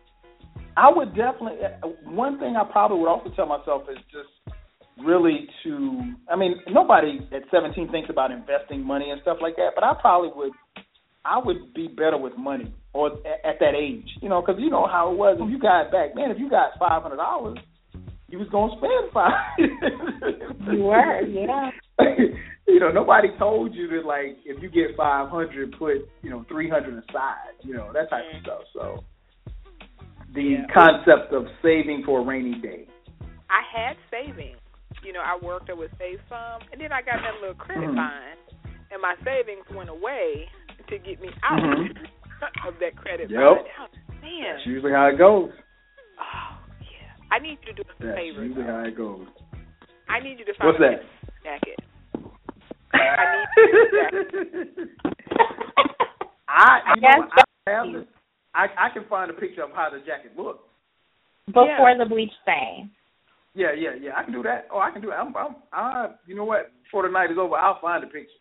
I 0.76 0.90
would 0.94 1.14
definitely. 1.14 1.58
One 2.04 2.38
thing 2.38 2.56
I 2.56 2.64
probably 2.70 2.98
would 2.98 3.08
also 3.08 3.30
tell 3.34 3.46
myself 3.46 3.82
is 3.90 3.98
just 4.10 4.56
really 5.04 5.48
to. 5.64 6.14
I 6.30 6.36
mean, 6.36 6.56
nobody 6.68 7.20
at 7.32 7.42
17 7.50 7.90
thinks 7.90 8.10
about 8.10 8.30
investing 8.30 8.84
money 8.84 9.10
and 9.10 9.20
stuff 9.22 9.38
like 9.40 9.56
that, 9.56 9.70
but 9.74 9.84
I 9.84 9.94
probably 10.00 10.30
would. 10.34 10.52
I 11.24 11.38
would 11.44 11.74
be 11.74 11.88
better 11.88 12.16
with 12.16 12.36
money, 12.38 12.72
or 12.92 13.12
at, 13.26 13.44
at 13.44 13.58
that 13.58 13.74
age, 13.74 14.06
you 14.22 14.28
know, 14.28 14.40
because 14.40 14.60
you 14.60 14.70
know 14.70 14.86
how 14.86 15.10
it 15.10 15.18
was. 15.18 15.38
If 15.40 15.50
you 15.50 15.58
got 15.58 15.90
back, 15.90 16.14
man, 16.14 16.30
if 16.30 16.38
you 16.38 16.48
got 16.48 16.78
five 16.78 17.02
hundred 17.02 17.16
dollars, 17.16 17.58
you 18.28 18.38
was 18.38 18.48
gonna 18.48 18.76
spend 18.78 19.12
five. 19.12 19.58
you 20.72 20.84
were, 20.84 21.20
yeah. 21.22 21.70
you 22.68 22.80
know, 22.80 22.90
nobody 22.90 23.28
told 23.38 23.74
you 23.74 23.88
that 23.88 24.04
like 24.04 24.38
if 24.44 24.62
you 24.62 24.68
get 24.68 24.96
five 24.96 25.28
hundred, 25.30 25.74
put 25.78 26.08
you 26.22 26.30
know 26.30 26.44
three 26.48 26.68
hundred 26.68 27.02
aside. 27.08 27.58
You 27.62 27.74
know 27.74 27.92
that 27.92 28.10
type 28.10 28.24
of 28.32 28.40
mm. 28.40 28.42
stuff. 28.42 28.62
So 28.72 29.04
the 30.34 30.42
Yeah. 30.42 30.66
concept 30.72 31.32
of 31.32 31.46
saving 31.62 32.04
for 32.04 32.20
a 32.20 32.22
rainy 32.24 32.54
day. 32.60 32.86
I 33.50 33.62
had 33.62 33.96
savings. 34.10 34.58
You 35.02 35.12
know, 35.12 35.20
I 35.20 35.36
worked, 35.36 35.70
I 35.70 35.74
would 35.74 35.90
save 35.98 36.20
some, 36.28 36.62
and 36.72 36.80
then 36.80 36.92
I 36.92 37.00
got 37.02 37.20
that 37.22 37.34
little 37.40 37.54
credit 37.54 37.88
Mhm. 37.90 37.94
fine, 37.96 38.36
and 38.90 39.00
my 39.02 39.14
savings 39.24 39.68
went 39.70 39.88
away 39.88 40.48
to 40.88 40.98
get 40.98 41.20
me 41.20 41.30
out 41.42 41.60
Mhm. 41.60 42.08
of 42.66 42.78
that 42.80 42.96
credit 42.96 43.30
Yep. 43.30 43.40
fine. 43.40 43.72
Oh, 43.78 43.88
man, 44.22 44.42
That's 44.54 44.66
usually 44.66 44.92
how 44.92 45.06
it 45.06 45.16
goes. 45.16 45.52
oh 46.18 46.58
yeah. 46.80 47.12
I 47.30 47.38
need 47.38 47.58
you 47.62 47.72
to 47.72 47.82
do 47.82 47.82
us 47.88 47.96
a 48.00 48.04
That's 48.04 48.18
favor. 48.18 48.42
usually 48.44 48.62
though. 48.64 48.72
how 48.72 48.84
it 48.84 48.94
goes. 48.96 49.28
I 50.08 50.20
need 50.20 50.38
you 50.38 50.44
to 50.44 50.54
find 50.54 50.66
What's 50.68 50.78
a 50.80 50.82
that? 50.82 51.04
jacket. 51.42 51.78
I 52.94 53.36
need 53.36 53.46
I, 56.48 56.94
you 56.94 57.00
know, 57.02 57.08
Yes, 57.08 57.20
I 57.66 57.70
have 57.70 57.92
this. 57.92 58.06
I 58.56 58.86
I 58.86 58.88
can 58.90 59.04
find 59.08 59.30
a 59.30 59.34
picture 59.34 59.62
of 59.62 59.70
how 59.74 59.90
the 59.90 59.98
jacket 60.00 60.32
looks. 60.36 60.64
Before 61.46 61.94
the 61.96 62.06
bleach 62.06 62.32
stain. 62.42 62.90
Yeah, 63.54 63.72
yeah, 63.72 63.94
yeah. 64.00 64.10
I 64.16 64.24
can 64.24 64.32
do 64.32 64.42
that. 64.42 64.66
Oh, 64.72 64.78
I 64.80 64.90
can 64.90 65.00
do 65.00 65.08
that. 65.08 65.16
I'm, 65.20 65.34
I'm, 65.36 65.56
I, 65.72 66.08
you 66.26 66.34
know 66.34 66.44
what? 66.44 66.72
Before 66.84 67.06
the 67.06 67.12
night 67.12 67.30
is 67.30 67.38
over, 67.38 67.54
I'll 67.56 67.80
find 67.80 68.02
a 68.04 68.06
picture. 68.06 68.36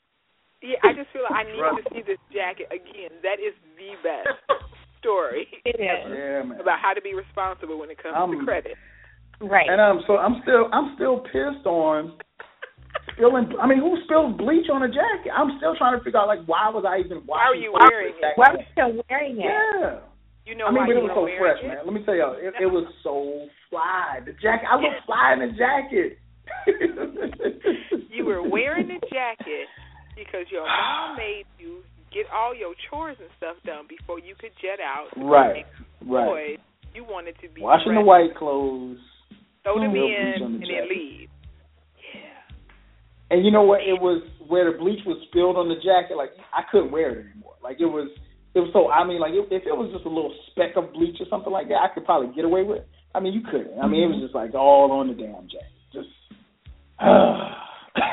Yeah, 0.62 0.76
I 0.84 0.92
just 0.92 1.08
feel 1.14 1.24
like 1.24 1.32
I 1.40 1.44
need 1.48 1.62
Right. 1.62 1.84
to 1.84 1.90
see 1.94 2.02
this 2.02 2.18
jacket 2.34 2.68
again. 2.72 3.16
That 3.24 3.40
is 3.40 3.54
the 3.78 3.96
best 4.04 4.36
story 5.00 5.48
It 5.64 5.80
is. 5.80 5.86
Yeah, 5.86 6.44
man. 6.44 6.60
about 6.60 6.80
how 6.82 6.94
to 6.94 7.02
be 7.02 7.14
responsible 7.14 7.80
when 7.80 7.90
it 7.92 8.02
comes 8.02 8.16
Um, 8.18 8.32
to 8.40 8.44
credit. 8.44 8.76
Right. 9.40 9.70
And 9.70 9.80
um, 9.80 10.02
so 10.08 10.18
I'm 10.18 10.42
still, 10.42 10.68
I'm 10.74 10.96
still 10.96 11.20
pissed 11.32 11.66
on 11.66 12.18
spilling. 13.14 13.54
I 13.62 13.68
mean, 13.68 13.80
who 13.80 13.98
spilled 14.06 14.38
bleach 14.38 14.70
on 14.72 14.84
a 14.84 14.90
jacket? 14.90 15.32
I'm 15.36 15.58
still 15.58 15.76
trying 15.76 15.98
to 15.98 16.04
figure 16.04 16.20
out 16.20 16.28
like 16.28 16.46
why 16.46 16.70
was 16.70 16.86
I 16.88 17.04
even? 17.06 17.22
Why 17.26 17.46
are 17.46 17.56
you 17.56 17.74
wearing 17.74 18.14
it? 18.14 18.22
jacket? 18.22 18.38
Why 18.38 18.48
are 18.50 18.58
you 18.58 18.66
still 18.72 18.92
wearing 19.10 19.38
it? 19.38 19.46
Yeah. 19.46 20.00
You 20.46 20.54
know 20.54 20.70
I 20.70 20.72
mean, 20.72 20.86
why 20.86 20.94
but 20.94 20.98
it 20.98 21.06
was 21.10 21.18
so 21.18 21.26
fresh, 21.42 21.58
wearing 21.58 21.68
man. 21.74 21.86
Let 21.86 21.94
me 21.94 22.06
tell 22.06 22.14
you, 22.14 22.30
it, 22.38 22.54
it 22.62 22.70
was 22.70 22.86
so 23.02 23.50
fly. 23.70 24.22
The 24.26 24.34
jacket, 24.38 24.70
I 24.70 24.78
look 24.78 24.94
fly 25.10 25.34
in 25.34 25.40
the 25.42 25.52
jacket. 25.58 26.22
You 28.14 28.26
were 28.26 28.48
wearing 28.48 28.88
the 28.88 29.02
jacket 29.10 29.68
because 30.16 30.46
your 30.52 30.66
mom 30.66 31.18
made 31.18 31.46
you 31.58 31.82
get 32.14 32.26
all 32.32 32.56
your 32.56 32.74
chores 32.90 33.18
and 33.20 33.30
stuff 33.38 33.58
done 33.66 33.86
before 33.90 34.20
you 34.20 34.36
could 34.40 34.52
jet 34.62 34.80
out. 34.80 35.10
right, 35.18 35.66
right. 36.06 36.26
boy, 36.26 36.46
you 36.94 37.04
wanted 37.04 37.36
to 37.42 37.50
be 37.50 37.62
Washing 37.62 37.96
the 37.96 38.02
white 38.02 38.36
clothes. 38.38 38.98
throw 39.64 39.76
them 39.76 39.92
in, 39.92 39.98
bleach 39.98 40.42
and 40.42 40.62
then 40.62 40.90
leave. 40.90 41.30
Yeah. 43.36 43.38
And 43.38 43.46
you 43.46 43.52
know 43.52 43.64
what? 43.64 43.82
It 43.82 44.00
was 44.00 44.24
where 44.48 44.72
the 44.72 44.78
bleach 44.78 45.04
was 45.06 45.22
spilled 45.28 45.58
on 45.58 45.68
the 45.68 45.76
jacket. 45.76 46.16
Like 46.16 46.32
I 46.54 46.62
couldn't 46.72 46.92
wear 46.92 47.12
it 47.12 47.26
anymore. 47.32 47.56
Like 47.62 47.78
it 47.80 47.86
was, 47.86 48.10
it 48.54 48.60
was 48.60 48.70
so. 48.72 48.90
I 48.90 49.04
mean, 49.04 49.20
like 49.20 49.34
if, 49.36 49.52
if 49.52 49.68
it 49.68 49.76
was 49.76 49.92
just 49.92 50.06
a 50.06 50.10
little 50.10 50.34
speck 50.52 50.78
of 50.78 50.94
bleach 50.94 51.20
or 51.20 51.28
something 51.30 51.52
like 51.52 51.68
that, 51.68 51.84
I 51.84 51.90
could 51.94 52.06
probably 52.06 52.34
get 52.36 52.46
away 52.46 52.64
with. 52.64 52.80
it. 52.80 52.90
I 53.14 53.20
mean, 53.20 53.34
you 53.34 53.42
couldn't. 53.44 53.80
I 53.80 53.88
mean, 53.88 54.04
it 54.04 54.08
was 54.08 54.16
mm-hmm. 54.16 54.26
just 54.26 54.36
like 54.36 54.54
all 54.56 54.92
on 54.92 55.08
the 55.08 55.14
damn 55.14 55.48
jacket. 55.52 55.76
Just. 55.92 56.10
And 57.96 58.12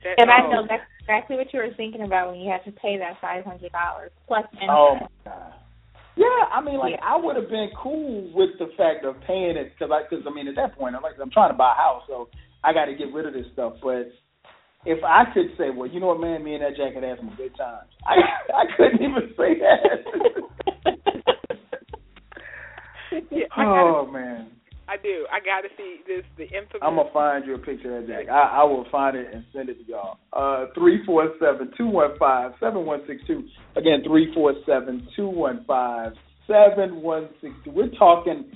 that, 0.00 0.14
And 0.18 0.30
I 0.30 0.40
know 0.48 0.64
that's 0.68 0.82
exactly 1.00 1.36
what 1.36 1.52
you 1.52 1.60
were 1.60 1.74
thinking 1.76 2.02
about 2.02 2.30
when 2.30 2.40
you 2.40 2.50
had 2.50 2.64
to 2.64 2.72
pay 2.72 2.96
that 2.98 3.20
five 3.20 3.44
hundred 3.44 3.72
dollars 3.72 4.10
plus 4.26 4.44
interest. 4.52 4.70
Oh 4.70 4.96
my 5.00 5.08
god. 5.24 5.52
Yeah, 6.18 6.50
I 6.50 6.60
mean, 6.60 6.78
like 6.78 6.98
I 6.98 7.16
would 7.16 7.36
have 7.36 7.48
been 7.48 7.70
cool 7.78 8.32
with 8.34 8.58
the 8.58 8.74
fact 8.76 9.04
of 9.04 9.14
paying 9.22 9.56
it 9.56 9.70
because 9.72 9.94
I, 9.94 10.02
because 10.02 10.26
I 10.26 10.34
mean, 10.34 10.48
at 10.48 10.56
that 10.56 10.76
point, 10.76 10.96
I'm 10.96 11.02
like, 11.02 11.14
I'm 11.22 11.30
trying 11.30 11.52
to 11.52 11.56
buy 11.56 11.72
a 11.72 11.78
house, 11.78 12.02
so 12.08 12.28
I 12.64 12.72
got 12.72 12.86
to 12.86 12.94
get 12.94 13.12
rid 13.12 13.26
of 13.26 13.34
this 13.34 13.46
stuff. 13.52 13.74
But 13.82 14.10
if 14.84 15.02
I 15.04 15.24
could 15.32 15.56
say, 15.58 15.70
well, 15.74 15.88
you 15.88 16.00
know 16.00 16.08
what, 16.08 16.20
man, 16.20 16.44
me 16.44 16.54
and 16.54 16.62
that 16.62 16.76
jacket 16.76 17.02
had 17.02 17.18
some 17.18 17.34
good 17.36 17.56
times. 17.56 17.88
I 18.06 18.14
I 18.54 18.64
couldn't 18.76 19.02
even 19.02 19.34
say 19.36 19.58
that. 19.60 20.94
Yeah, 23.30 23.44
I 23.56 23.64
gotta, 23.64 23.80
oh 23.80 24.10
man, 24.10 24.50
I 24.88 24.96
do. 24.96 25.26
I 25.32 25.40
got 25.44 25.62
to 25.62 25.68
see 25.76 26.00
this. 26.06 26.24
The 26.36 26.44
infamous. 26.44 26.82
I'm 26.82 26.96
gonna 26.96 27.10
find 27.12 27.44
you 27.46 27.54
a 27.54 27.58
picture 27.58 27.96
of 27.96 28.06
that 28.06 28.12
jacket. 28.12 28.30
I, 28.30 28.60
I 28.60 28.64
will 28.64 28.86
find 28.90 29.16
it 29.16 29.26
and 29.32 29.44
send 29.52 29.68
it 29.68 29.78
to 29.78 29.90
y'all. 29.90 30.18
Uh, 30.32 30.66
three 30.74 31.04
four 31.04 31.32
seven 31.40 31.70
two 31.76 31.86
one 31.86 32.18
five 32.18 32.52
seven 32.60 32.84
one 32.84 33.00
six 33.06 33.20
two. 33.26 33.46
Again, 33.76 34.02
three 34.06 34.32
four 34.34 34.54
seven 34.66 35.08
two 35.16 35.28
one 35.28 35.64
five 35.66 36.12
seven 36.46 37.02
one 37.02 37.28
six 37.40 37.54
two. 37.64 37.70
We're 37.70 37.90
talking 37.98 38.50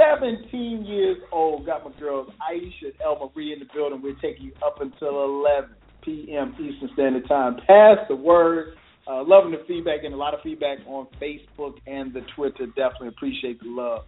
17 0.00 0.84
years 0.86 1.18
old. 1.30 1.66
Got 1.66 1.84
my 1.84 1.98
girls 2.00 2.28
Aisha 2.40 2.86
and 2.86 2.94
El 3.04 3.30
Marie 3.34 3.52
in 3.52 3.58
the 3.58 3.66
building. 3.74 4.00
We're 4.02 4.14
taking 4.14 4.46
you 4.46 4.52
up 4.64 4.80
until 4.80 5.24
11 5.44 5.70
p.m. 6.02 6.54
Eastern 6.54 6.88
Standard 6.94 7.28
Time. 7.28 7.56
Pass 7.66 7.98
the 8.08 8.16
word. 8.16 8.74
Uh, 9.06 9.24
loving 9.26 9.50
the 9.50 9.62
feedback 9.66 10.04
and 10.04 10.14
a 10.14 10.16
lot 10.16 10.34
of 10.34 10.40
feedback 10.42 10.78
on 10.86 11.06
Facebook 11.20 11.74
and 11.86 12.14
the 12.14 12.20
Twitter. 12.36 12.66
Definitely 12.66 13.08
appreciate 13.08 13.58
the 13.60 13.68
love. 13.68 14.04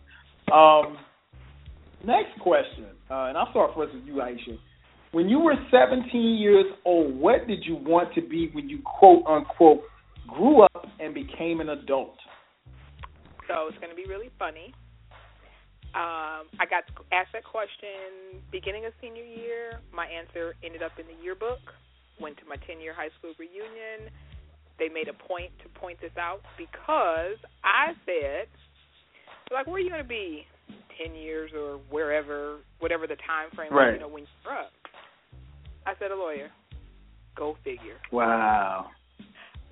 Um, 0.52 0.96
next 2.06 2.38
question, 2.40 2.86
uh, 3.10 3.24
and 3.24 3.36
I'll 3.36 3.50
start 3.50 3.72
first 3.74 3.94
with 3.94 4.04
you, 4.04 4.14
Aisha. 4.14 4.58
When 5.10 5.28
you 5.28 5.40
were 5.40 5.54
17 5.70 6.36
years 6.36 6.66
old, 6.84 7.16
what 7.16 7.46
did 7.48 7.64
you 7.64 7.76
want 7.76 8.14
to 8.14 8.20
be 8.22 8.50
when 8.52 8.68
you 8.68 8.80
quote 8.84 9.24
unquote 9.26 9.82
grew 10.28 10.62
up 10.62 10.86
and 11.00 11.12
became 11.14 11.60
an 11.60 11.70
adult? 11.70 12.16
So 13.48 13.66
it's 13.68 13.78
going 13.78 13.90
to 13.90 13.96
be 13.96 14.06
really 14.08 14.30
funny. 14.38 14.72
Um, 15.94 16.48
I 16.56 16.64
got 16.64 16.84
asked 17.12 17.32
that 17.36 17.44
question 17.44 18.40
beginning 18.50 18.86
of 18.86 18.92
senior 19.00 19.24
year. 19.24 19.80
My 19.92 20.06
answer 20.06 20.54
ended 20.64 20.82
up 20.82 20.92
in 20.98 21.04
the 21.06 21.16
yearbook. 21.22 21.60
Went 22.20 22.36
to 22.38 22.44
my 22.48 22.56
10 22.66 22.80
year 22.80 22.94
high 22.94 23.10
school 23.18 23.32
reunion. 23.38 24.08
They 24.78 24.88
made 24.88 25.08
a 25.08 25.12
point 25.12 25.52
to 25.62 25.68
point 25.78 26.00
this 26.00 26.16
out 26.18 26.40
because 26.56 27.36
I 27.62 27.92
said, 28.08 28.48
like, 29.52 29.66
where 29.66 29.76
are 29.76 29.80
you 29.80 29.90
going 29.90 30.02
to 30.02 30.08
be 30.08 30.46
10 31.04 31.14
years 31.14 31.50
or 31.54 31.76
wherever, 31.90 32.56
whatever 32.80 33.06
the 33.06 33.16
time 33.28 33.52
frame 33.54 33.72
Right. 33.72 33.92
was, 33.92 33.94
you 33.94 34.00
know, 34.00 34.08
when 34.08 34.24
you're 34.44 34.54
up? 34.56 34.72
I 35.86 35.92
said, 35.98 36.10
a 36.10 36.16
lawyer. 36.16 36.48
Go 37.36 37.56
figure. 37.64 38.00
Wow. 38.10 38.86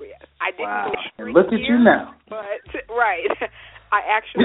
Yes. 0.00 0.20
I 0.40 0.50
didn't 0.52 0.64
Wow. 0.68 0.92
go 1.18 1.24
look 1.24 1.46
at 1.52 1.60
you 1.60 1.78
now. 1.78 2.14
But 2.28 2.60
right, 2.88 3.28
I 3.92 4.00
actually 4.06 4.44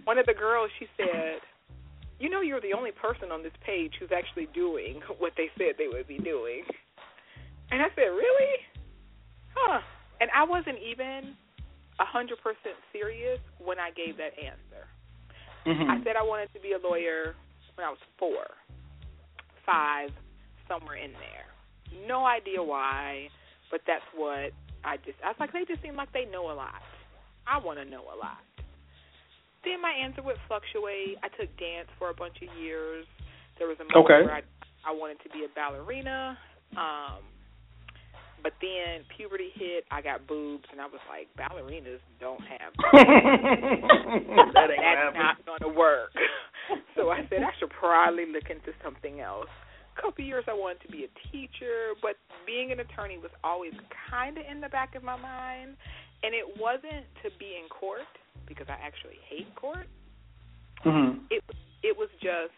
one 0.04 0.18
of 0.18 0.26
the 0.26 0.34
girls 0.34 0.70
she 0.78 0.86
said, 0.96 1.40
"You 2.18 2.30
know, 2.30 2.40
you're 2.40 2.60
the 2.60 2.72
only 2.72 2.92
person 2.92 3.30
on 3.30 3.42
this 3.42 3.54
page 3.64 3.92
who's 3.98 4.10
actually 4.10 4.48
doing 4.54 5.00
what 5.18 5.32
they 5.36 5.48
said 5.56 5.74
they 5.78 5.88
would 5.88 6.08
be 6.08 6.18
doing." 6.18 6.64
And 7.70 7.82
I 7.82 7.88
said, 7.94 8.10
"Really? 8.10 8.54
Huh?" 9.54 9.80
And 10.20 10.30
I 10.34 10.44
wasn't 10.44 10.78
even 10.78 11.34
a 12.00 12.04
hundred 12.04 12.38
percent 12.42 12.76
serious 12.92 13.38
when 13.58 13.78
I 13.78 13.90
gave 13.90 14.16
that 14.16 14.32
answer. 14.38 14.84
Mm-hmm. 15.66 15.90
I 15.90 16.04
said 16.04 16.16
I 16.16 16.22
wanted 16.22 16.52
to 16.54 16.60
be 16.60 16.72
a 16.72 16.78
lawyer 16.78 17.34
when 17.74 17.86
I 17.86 17.90
was 17.90 17.98
four, 18.18 18.46
five, 19.64 20.10
somewhere 20.68 20.96
in 20.96 21.12
there. 21.12 22.06
No 22.06 22.24
idea 22.24 22.62
why, 22.62 23.28
but 23.70 23.80
that's 23.86 24.04
what 24.14 24.52
I 24.84 24.96
just. 25.04 25.18
I 25.24 25.28
was 25.28 25.36
like, 25.38 25.52
they 25.52 25.64
just 25.66 25.82
seem 25.82 25.96
like 25.96 26.12
they 26.12 26.24
know 26.24 26.50
a 26.50 26.54
lot. 26.54 26.82
I 27.46 27.58
want 27.58 27.78
to 27.78 27.84
know 27.84 28.02
a 28.02 28.16
lot. 28.16 28.42
Then 29.66 29.82
my 29.82 29.90
answer 29.90 30.22
would 30.22 30.38
fluctuate. 30.46 31.18
I 31.26 31.28
took 31.34 31.50
dance 31.58 31.90
for 31.98 32.10
a 32.10 32.14
bunch 32.14 32.38
of 32.38 32.48
years. 32.62 33.04
There 33.58 33.66
was 33.66 33.76
a 33.82 33.84
moment 33.90 34.06
Okay. 34.06 34.22
where 34.22 34.38
I, 34.38 34.42
I 34.86 34.94
wanted 34.94 35.18
to 35.26 35.28
be 35.34 35.42
a 35.42 35.50
ballerina. 35.58 36.38
Um, 36.78 37.26
but 38.46 38.52
then 38.62 39.02
puberty 39.16 39.50
hit. 39.58 39.82
I 39.90 39.98
got 40.02 40.26
boobs, 40.30 40.64
and 40.70 40.78
I 40.80 40.86
was 40.86 41.02
like, 41.10 41.26
ballerinas 41.34 41.98
don't 42.22 42.40
have 42.46 42.70
boobs. 42.78 44.54
that 44.54 44.70
That's 44.70 45.18
not 45.18 45.42
going 45.42 45.66
to 45.66 45.72
work. 45.74 46.14
so 46.94 47.10
I 47.10 47.26
said 47.28 47.42
I 47.42 47.50
should 47.58 47.70
probably 47.74 48.26
look 48.30 48.46
into 48.46 48.70
something 48.84 49.18
else. 49.18 49.50
A 49.98 50.02
couple 50.02 50.22
years 50.24 50.44
I 50.46 50.54
wanted 50.54 50.78
to 50.86 50.92
be 50.92 51.08
a 51.08 51.12
teacher, 51.32 51.96
but 52.02 52.14
being 52.46 52.70
an 52.70 52.78
attorney 52.78 53.18
was 53.18 53.32
always 53.42 53.72
kind 54.10 54.38
of 54.38 54.44
in 54.48 54.60
the 54.60 54.68
back 54.68 54.94
of 54.94 55.02
my 55.02 55.16
mind. 55.16 55.74
And 56.22 56.30
it 56.34 56.46
wasn't 56.60 57.02
to 57.24 57.30
be 57.38 57.58
in 57.58 57.66
court 57.68 58.06
because 58.46 58.66
I 58.68 58.78
actually 58.82 59.18
hate 59.28 59.48
court. 59.56 59.88
Mm-hmm. 60.84 61.24
It 61.30 61.42
it 61.82 61.96
was 61.96 62.08
just 62.20 62.56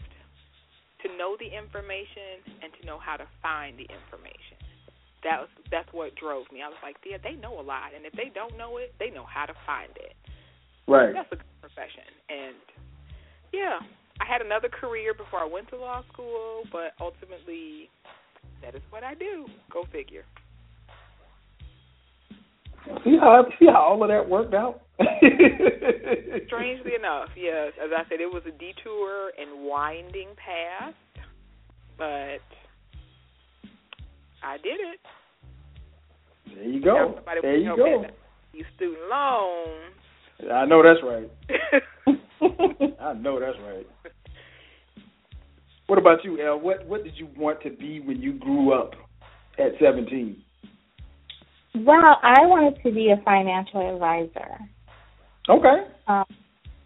to 1.04 1.08
know 1.16 1.36
the 1.38 1.46
information 1.46 2.42
and 2.62 2.72
to 2.80 2.86
know 2.86 2.98
how 2.98 3.16
to 3.16 3.26
find 3.40 3.78
the 3.78 3.86
information. 3.86 4.58
That 5.22 5.46
was 5.46 5.50
that's 5.70 5.88
what 5.92 6.14
drove 6.16 6.50
me. 6.50 6.62
I 6.62 6.68
was 6.68 6.78
like, 6.82 6.96
yeah, 7.06 7.18
they 7.22 7.38
know 7.38 7.58
a 7.58 7.64
lot, 7.64 7.94
and 7.94 8.06
if 8.06 8.12
they 8.12 8.30
don't 8.34 8.56
know 8.56 8.78
it, 8.78 8.94
they 8.98 9.10
know 9.10 9.26
how 9.26 9.46
to 9.46 9.54
find 9.66 9.90
it 9.96 10.14
Right. 10.88 11.12
that's 11.12 11.30
a 11.32 11.36
good 11.36 11.60
profession. 11.60 12.08
And 12.30 12.56
yeah, 13.52 13.78
I 14.20 14.24
had 14.24 14.40
another 14.40 14.68
career 14.68 15.12
before 15.12 15.40
I 15.40 15.44
went 15.44 15.68
to 15.68 15.76
law 15.76 16.02
school, 16.12 16.64
but 16.72 16.96
ultimately, 17.00 17.90
that 18.62 18.74
is 18.74 18.82
what 18.90 19.04
I 19.04 19.14
do. 19.14 19.46
Go 19.70 19.84
figure. 19.92 20.24
See 23.04 23.16
how 23.20 23.44
see 23.58 23.66
how 23.66 23.80
all 23.80 24.02
of 24.02 24.08
that 24.08 24.28
worked 24.28 24.54
out. 24.54 24.82
Strangely 26.46 26.92
enough, 26.98 27.28
yes. 27.36 27.72
As 27.82 27.90
I 27.96 28.08
said, 28.08 28.20
it 28.20 28.26
was 28.32 28.42
a 28.46 28.50
detour 28.50 29.30
and 29.38 29.66
winding 29.66 30.28
path, 30.36 30.94
but 31.96 32.42
I 34.42 34.56
did 34.62 34.80
it. 34.80 35.00
There 36.54 36.64
you 36.64 36.82
go. 36.82 37.20
There 37.42 37.56
you 37.56 37.76
go. 37.76 38.04
You 38.52 38.64
student 38.76 39.08
loans. 39.10 39.94
I 40.52 40.64
know 40.64 40.82
that's 40.82 41.00
right. 41.04 41.30
I 43.00 43.12
know 43.14 43.40
that's 43.40 43.58
right. 43.62 43.86
What 45.86 45.98
about 45.98 46.24
you, 46.24 46.40
El? 46.40 46.60
What 46.60 46.86
what 46.86 47.02
did 47.04 47.16
you 47.16 47.28
want 47.36 47.62
to 47.62 47.70
be 47.70 48.00
when 48.00 48.20
you 48.20 48.34
grew 48.34 48.72
up 48.72 48.92
at 49.58 49.72
seventeen? 49.80 50.42
Well, 51.84 52.18
I 52.22 52.46
wanted 52.46 52.82
to 52.82 52.92
be 52.92 53.10
a 53.10 53.22
financial 53.24 53.94
advisor. 53.94 54.58
Okay. 55.48 55.86
Um, 56.06 56.24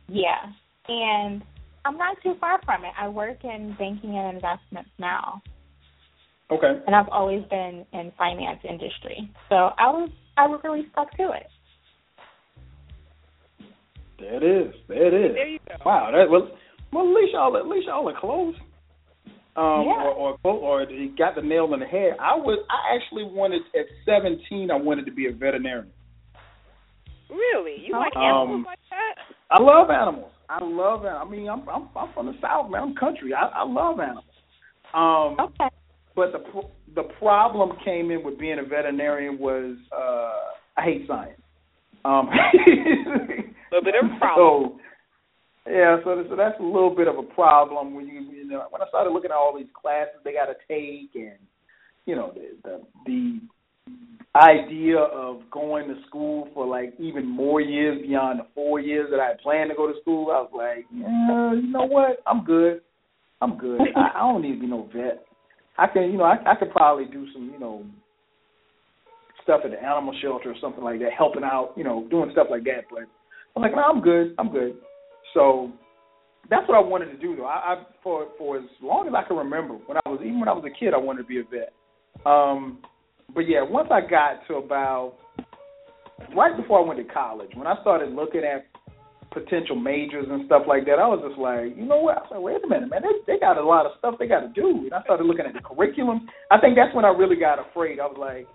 yeah, 0.08 0.52
and 0.88 1.42
I'm 1.84 1.96
not 1.96 2.16
too 2.22 2.34
far 2.40 2.60
from 2.64 2.84
it. 2.84 2.92
I 2.98 3.08
work 3.08 3.44
in 3.44 3.74
banking 3.78 4.16
and 4.16 4.36
investments 4.36 4.90
now. 4.98 5.42
Okay. 6.50 6.80
And 6.86 6.94
I've 6.94 7.08
always 7.08 7.42
been 7.48 7.86
in 7.92 8.12
finance 8.18 8.60
industry, 8.68 9.30
so 9.48 9.70
I 9.78 9.88
was 9.88 10.10
I 10.36 10.46
was 10.46 10.60
really 10.64 10.86
stuck 10.92 11.10
to 11.16 11.30
it. 11.32 11.46
There 14.18 14.36
it 14.36 14.42
is. 14.42 14.74
There 14.88 15.06
it 15.06 15.30
is. 15.30 15.34
There 15.34 15.48
you 15.48 15.58
go. 15.66 15.74
Wow. 15.84 16.10
That 16.12 16.30
well, 16.30 16.48
well 16.92 17.08
at 17.08 17.14
least 17.14 17.32
y'all 17.32 17.56
at 17.56 17.66
least 17.66 17.86
y'all 17.86 18.08
are 18.08 18.20
close. 18.20 18.54
Um, 19.54 19.84
yeah. 19.84 20.08
or, 20.16 20.38
or 20.44 20.52
or 20.52 20.86
he 20.88 21.12
got 21.18 21.34
the 21.34 21.42
nail 21.42 21.74
in 21.74 21.80
the 21.80 21.86
head. 21.86 22.12
I 22.18 22.34
was 22.36 22.58
I 22.70 22.96
actually 22.96 23.24
wanted 23.24 23.60
at 23.78 23.84
seventeen 24.06 24.70
I 24.70 24.76
wanted 24.76 25.04
to 25.06 25.12
be 25.12 25.26
a 25.26 25.32
veterinarian. 25.32 25.92
Really? 27.28 27.76
You 27.84 27.92
like 27.92 28.16
Um, 28.16 28.22
animals 28.22 28.64
like 28.66 28.78
that? 28.90 29.14
I 29.50 29.60
love 29.60 29.90
animals. 29.90 30.32
I 30.48 30.64
love 30.64 31.04
animals. 31.04 31.26
I 31.26 31.30
mean, 31.30 31.48
I'm 31.48 31.68
I'm, 31.68 31.88
I'm 31.94 32.12
from 32.14 32.26
the 32.26 32.34
south, 32.40 32.70
man. 32.70 32.82
I'm 32.82 32.94
country. 32.94 33.34
I, 33.34 33.46
I 33.46 33.64
love 33.64 34.00
animals. 34.00 34.24
Um, 34.94 35.36
Okay. 35.38 35.68
but 36.16 36.32
the 36.32 36.38
pr- 36.38 36.72
the 36.94 37.02
problem 37.18 37.76
came 37.84 38.10
in 38.10 38.22
with 38.24 38.38
being 38.38 38.58
a 38.58 38.62
veterinarian 38.62 39.38
was 39.38 39.76
uh, 39.94 40.80
I 40.80 40.82
hate 40.84 41.06
science. 41.06 41.40
Um, 42.04 42.28
A 43.72 43.74
little 43.76 43.84
bit 43.84 43.94
of 44.02 44.10
a 44.10 44.18
problem. 44.18 44.72
So, 44.72 44.80
yeah, 45.66 45.96
so 46.04 46.24
so 46.28 46.36
that's 46.36 46.58
a 46.58 46.62
little 46.62 46.94
bit 46.94 47.08
of 47.08 47.18
a 47.18 47.22
problem 47.22 47.94
when 47.94 48.06
you 48.06 48.20
you 48.20 48.46
know 48.46 48.66
when 48.70 48.82
I 48.82 48.88
started 48.88 49.10
looking 49.10 49.30
at 49.30 49.36
all 49.36 49.56
these 49.56 49.70
classes 49.80 50.20
they 50.24 50.32
got 50.32 50.46
to 50.46 50.54
take 50.68 51.14
and 51.14 51.38
you 52.06 52.16
know 52.16 52.32
the, 52.34 52.56
the 52.64 52.80
the 53.06 53.40
idea 54.34 54.96
of 54.96 55.42
going 55.50 55.88
to 55.88 55.94
school 56.08 56.48
for 56.54 56.66
like 56.66 56.94
even 56.98 57.26
more 57.26 57.60
years 57.60 58.00
beyond 58.00 58.40
the 58.40 58.46
four 58.54 58.80
years 58.80 59.08
that 59.10 59.20
I 59.20 59.28
had 59.28 59.38
planned 59.38 59.70
to 59.70 59.76
go 59.76 59.92
to 59.92 60.00
school, 60.00 60.30
I 60.30 60.40
was 60.40 60.50
like, 60.54 60.86
yeah, 60.92 61.52
you 61.54 61.70
know 61.70 61.84
what? 61.84 62.22
I'm 62.26 62.44
good. 62.44 62.80
I'm 63.40 63.58
good. 63.58 63.80
I, 63.96 64.18
I 64.18 64.20
don't 64.20 64.42
need 64.42 64.54
to 64.54 64.60
be 64.60 64.66
no 64.66 64.88
vet. 64.94 65.24
I 65.78 65.86
can, 65.86 66.04
you 66.04 66.18
know, 66.18 66.24
I, 66.24 66.36
I 66.46 66.54
could 66.54 66.70
probably 66.70 67.04
do 67.06 67.26
some, 67.32 67.50
you 67.52 67.58
know, 67.58 67.84
stuff 69.42 69.62
at 69.64 69.70
the 69.70 69.82
animal 69.82 70.16
shelter 70.22 70.50
or 70.50 70.56
something 70.60 70.84
like 70.84 71.00
that, 71.00 71.12
helping 71.16 71.44
out, 71.44 71.72
you 71.76 71.84
know, 71.84 72.06
doing 72.10 72.30
stuff 72.32 72.46
like 72.50 72.64
that. 72.64 72.84
But 72.90 73.04
I'm 73.56 73.62
like, 73.62 73.72
no, 73.74 73.82
I'm 73.82 74.00
good. 74.00 74.34
I'm 74.38 74.50
good. 74.50 74.76
So 75.34 75.72
that's 76.50 76.68
what 76.68 76.76
I 76.76 76.80
wanted 76.80 77.06
to 77.06 77.18
do, 77.18 77.36
though. 77.36 77.46
I, 77.46 77.74
I 77.74 77.82
for 78.02 78.28
for 78.38 78.58
as 78.58 78.64
long 78.82 79.08
as 79.08 79.14
I 79.14 79.26
can 79.26 79.36
remember, 79.36 79.74
when 79.86 79.96
I 80.04 80.08
was 80.08 80.20
even 80.22 80.40
when 80.40 80.48
I 80.48 80.52
was 80.52 80.64
a 80.64 80.78
kid, 80.78 80.94
I 80.94 80.98
wanted 80.98 81.22
to 81.22 81.28
be 81.28 81.40
a 81.40 81.44
vet. 81.44 81.72
Um, 82.26 82.78
but 83.34 83.48
yeah, 83.48 83.62
once 83.62 83.88
I 83.90 84.00
got 84.00 84.46
to 84.48 84.56
about 84.56 85.14
right 86.36 86.56
before 86.56 86.84
I 86.84 86.86
went 86.86 87.06
to 87.06 87.12
college, 87.12 87.50
when 87.54 87.66
I 87.66 87.80
started 87.80 88.12
looking 88.12 88.42
at 88.44 88.66
potential 89.32 89.76
majors 89.76 90.26
and 90.28 90.44
stuff 90.44 90.64
like 90.68 90.84
that, 90.84 91.00
I 91.00 91.08
was 91.08 91.24
just 91.26 91.40
like, 91.40 91.72
you 91.76 91.86
know 91.88 91.96
what? 91.96 92.18
I 92.18 92.20
was 92.20 92.28
like, 92.32 92.42
wait 92.42 92.64
a 92.64 92.68
minute, 92.68 92.90
man, 92.90 93.02
they 93.02 93.34
they 93.34 93.40
got 93.40 93.56
a 93.56 93.64
lot 93.64 93.86
of 93.86 93.92
stuff 93.98 94.16
they 94.18 94.28
got 94.28 94.40
to 94.40 94.52
do. 94.52 94.84
And 94.84 94.94
I 94.94 95.02
started 95.02 95.24
looking 95.24 95.46
at 95.46 95.54
the 95.54 95.64
curriculum. 95.64 96.28
I 96.50 96.60
think 96.60 96.76
that's 96.76 96.94
when 96.94 97.04
I 97.04 97.08
really 97.08 97.36
got 97.36 97.58
afraid. 97.58 98.00
I 98.00 98.06
was 98.06 98.18
like. 98.18 98.48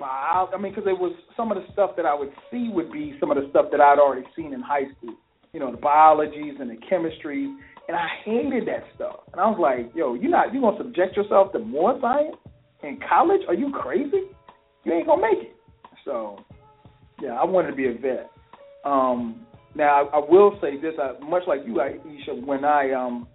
I 0.00 0.58
mean, 0.60 0.74
because 0.74 0.86
it 0.86 0.98
was 0.98 1.14
some 1.34 1.50
of 1.50 1.56
the 1.56 1.64
stuff 1.72 1.92
that 1.96 2.04
I 2.04 2.14
would 2.14 2.32
see 2.50 2.68
would 2.68 2.92
be 2.92 3.16
some 3.20 3.30
of 3.30 3.38
the 3.38 3.48
stuff 3.48 3.66
that 3.70 3.80
I'd 3.80 3.98
already 3.98 4.26
seen 4.36 4.52
in 4.52 4.60
high 4.60 4.84
school. 4.98 5.14
You 5.54 5.60
know, 5.60 5.70
the 5.70 5.78
biologies 5.78 6.54
and 6.58 6.68
the 6.68 6.76
chemistries, 6.90 7.56
and 7.86 7.96
I 7.96 8.08
hated 8.24 8.66
that 8.66 8.84
stuff. 8.96 9.20
And 9.32 9.40
I 9.40 9.46
was 9.46 9.58
like, 9.60 9.94
yo, 9.94 10.14
you 10.14 10.28
not 10.28 10.52
you 10.52 10.60
gonna 10.60 10.76
subject 10.76 11.16
yourself 11.16 11.52
to 11.52 11.60
more 11.60 11.96
science 12.00 12.36
in 12.82 12.98
college? 13.08 13.40
Are 13.46 13.54
you 13.54 13.70
crazy? 13.70 14.24
You 14.82 14.92
ain't 14.92 15.06
gonna 15.06 15.22
make 15.22 15.44
it. 15.44 15.56
So, 16.04 16.40
yeah, 17.22 17.34
I 17.34 17.44
wanted 17.44 17.70
to 17.70 17.76
be 17.76 17.86
a 17.86 17.92
vet. 17.92 18.30
Um, 18.84 19.46
now 19.76 20.04
I, 20.04 20.16
I 20.16 20.20
will 20.28 20.58
say 20.60 20.76
this: 20.80 20.94
I, 21.00 21.18
much 21.24 21.44
like 21.46 21.60
you, 21.64 21.74
Aisha, 21.74 22.44
when 22.44 22.64
I 22.64 22.92
um 22.92 23.28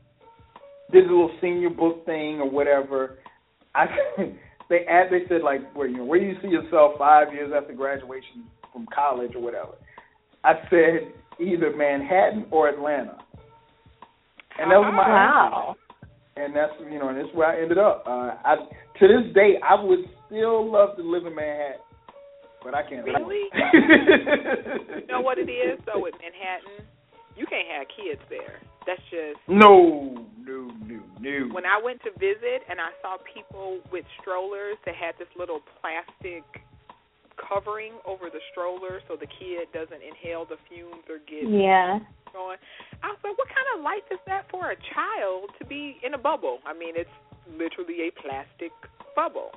did 0.91 1.05
the 1.05 1.09
little 1.09 1.31
senior 1.39 1.69
book 1.69 2.05
thing 2.05 2.41
or 2.41 2.49
whatever, 2.49 3.19
I 3.75 3.85
they 4.69 4.79
add 4.89 5.07
they 5.09 5.21
said 5.29 5.41
like 5.41 5.73
where 5.73 5.87
you 5.87 5.97
know, 5.97 6.05
where 6.05 6.19
do 6.19 6.25
you 6.25 6.35
see 6.41 6.49
yourself 6.49 6.93
five 6.97 7.33
years 7.33 7.53
after 7.55 7.73
graduation 7.73 8.43
from 8.73 8.87
college 8.93 9.35
or 9.35 9.41
whatever. 9.41 9.73
I 10.43 10.53
said 10.69 11.13
either 11.39 11.75
Manhattan 11.75 12.45
or 12.51 12.69
Atlanta, 12.69 13.17
and 14.59 14.71
that 14.71 14.77
was 14.77 14.93
my 14.95 15.07
Wow. 15.07 15.75
and 16.35 16.55
that's 16.55 16.73
you 16.91 16.99
know, 16.99 17.09
and 17.09 17.17
that's 17.17 17.33
where 17.33 17.47
I 17.47 17.61
ended 17.61 17.77
up. 17.77 18.03
Uh, 18.05 18.35
I 18.43 18.55
to 18.99 19.07
this 19.07 19.33
day, 19.33 19.55
I 19.67 19.81
would 19.81 19.99
still 20.27 20.69
love 20.69 20.95
to 20.97 21.03
live 21.03 21.25
in 21.25 21.35
Manhattan, 21.35 21.81
but 22.63 22.73
I 22.75 22.83
can't. 22.87 23.05
Really? 23.05 23.47
you 23.53 25.01
You 25.01 25.07
know 25.07 25.21
what 25.21 25.37
it 25.37 25.49
is 25.49 25.79
though 25.85 26.01
with 26.01 26.13
Manhattan? 26.21 26.85
You 27.35 27.45
can't 27.45 27.67
have 27.71 27.87
kids 27.95 28.21
there. 28.29 28.59
That's 28.85 29.01
just 29.11 29.39
No, 29.47 30.25
no, 30.43 30.71
no, 30.87 30.99
no. 31.19 31.53
when 31.53 31.65
I 31.65 31.79
went 31.83 32.01
to 32.03 32.11
visit 32.19 32.63
and 32.69 32.79
I 32.81 32.89
saw 33.01 33.17
people 33.33 33.79
with 33.91 34.03
strollers 34.19 34.75
that 34.85 34.95
had 34.95 35.15
this 35.19 35.27
little 35.37 35.59
plastic 35.79 36.43
covering 37.47 37.93
over 38.05 38.29
the 38.29 38.39
stroller 38.51 39.01
so 39.07 39.15
the 39.15 39.27
kid 39.27 39.71
doesn't 39.73 40.01
inhale 40.03 40.45
the 40.45 40.57
fumes 40.67 41.03
or 41.09 41.19
get 41.25 41.47
Yeah. 41.47 41.99
going. 42.33 42.57
I 43.01 43.09
was 43.09 43.17
like, 43.23 43.37
what 43.37 43.47
kind 43.47 43.67
of 43.75 43.81
life 43.83 44.05
is 44.11 44.19
that 44.27 44.49
for 44.51 44.71
a 44.71 44.77
child 44.93 45.49
to 45.59 45.65
be 45.65 45.99
in 46.03 46.13
a 46.13 46.17
bubble? 46.17 46.59
I 46.65 46.73
mean, 46.73 46.95
it's 46.95 47.09
literally 47.57 48.07
a 48.07 48.11
plastic 48.11 48.71
bubble. 49.15 49.51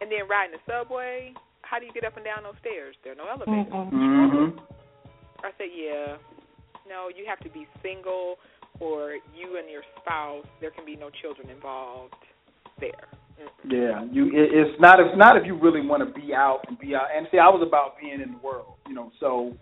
And 0.00 0.10
then 0.12 0.28
riding 0.28 0.52
the 0.52 0.62
subway, 0.70 1.32
how 1.62 1.78
do 1.78 1.86
you 1.86 1.92
get 1.92 2.04
up 2.04 2.16
and 2.16 2.24
down 2.24 2.42
those 2.44 2.58
stairs? 2.60 2.94
There 3.02 3.12
are 3.12 3.16
no 3.16 3.28
elevators. 3.28 3.72
Mm-hmm. 3.72 4.58
I 5.44 5.50
said, 5.56 5.72
yeah, 5.72 6.16
no, 6.88 7.08
you 7.08 7.24
have 7.26 7.40
to 7.40 7.50
be 7.50 7.66
single 7.82 8.36
or 8.80 9.16
you 9.34 9.56
and 9.58 9.70
your 9.70 9.82
spouse. 10.00 10.46
There 10.60 10.70
can 10.70 10.84
be 10.84 10.96
no 10.96 11.10
children 11.22 11.48
involved 11.50 12.14
there. 12.78 13.08
Yeah, 13.68 14.04
you. 14.10 14.26
It, 14.26 14.50
it's 14.52 14.80
not. 14.80 15.00
It's 15.00 15.16
not 15.16 15.36
if 15.36 15.44
you 15.44 15.58
really 15.58 15.84
want 15.84 16.06
to 16.06 16.20
be 16.20 16.32
out 16.34 16.62
and 16.68 16.78
be 16.78 16.94
out. 16.94 17.08
And 17.14 17.26
see, 17.30 17.38
I 17.38 17.48
was 17.48 17.64
about 17.66 17.98
being 18.00 18.20
in 18.20 18.32
the 18.32 18.38
world, 18.38 18.74
you 18.88 18.94
know. 18.94 19.10
So 19.20 19.56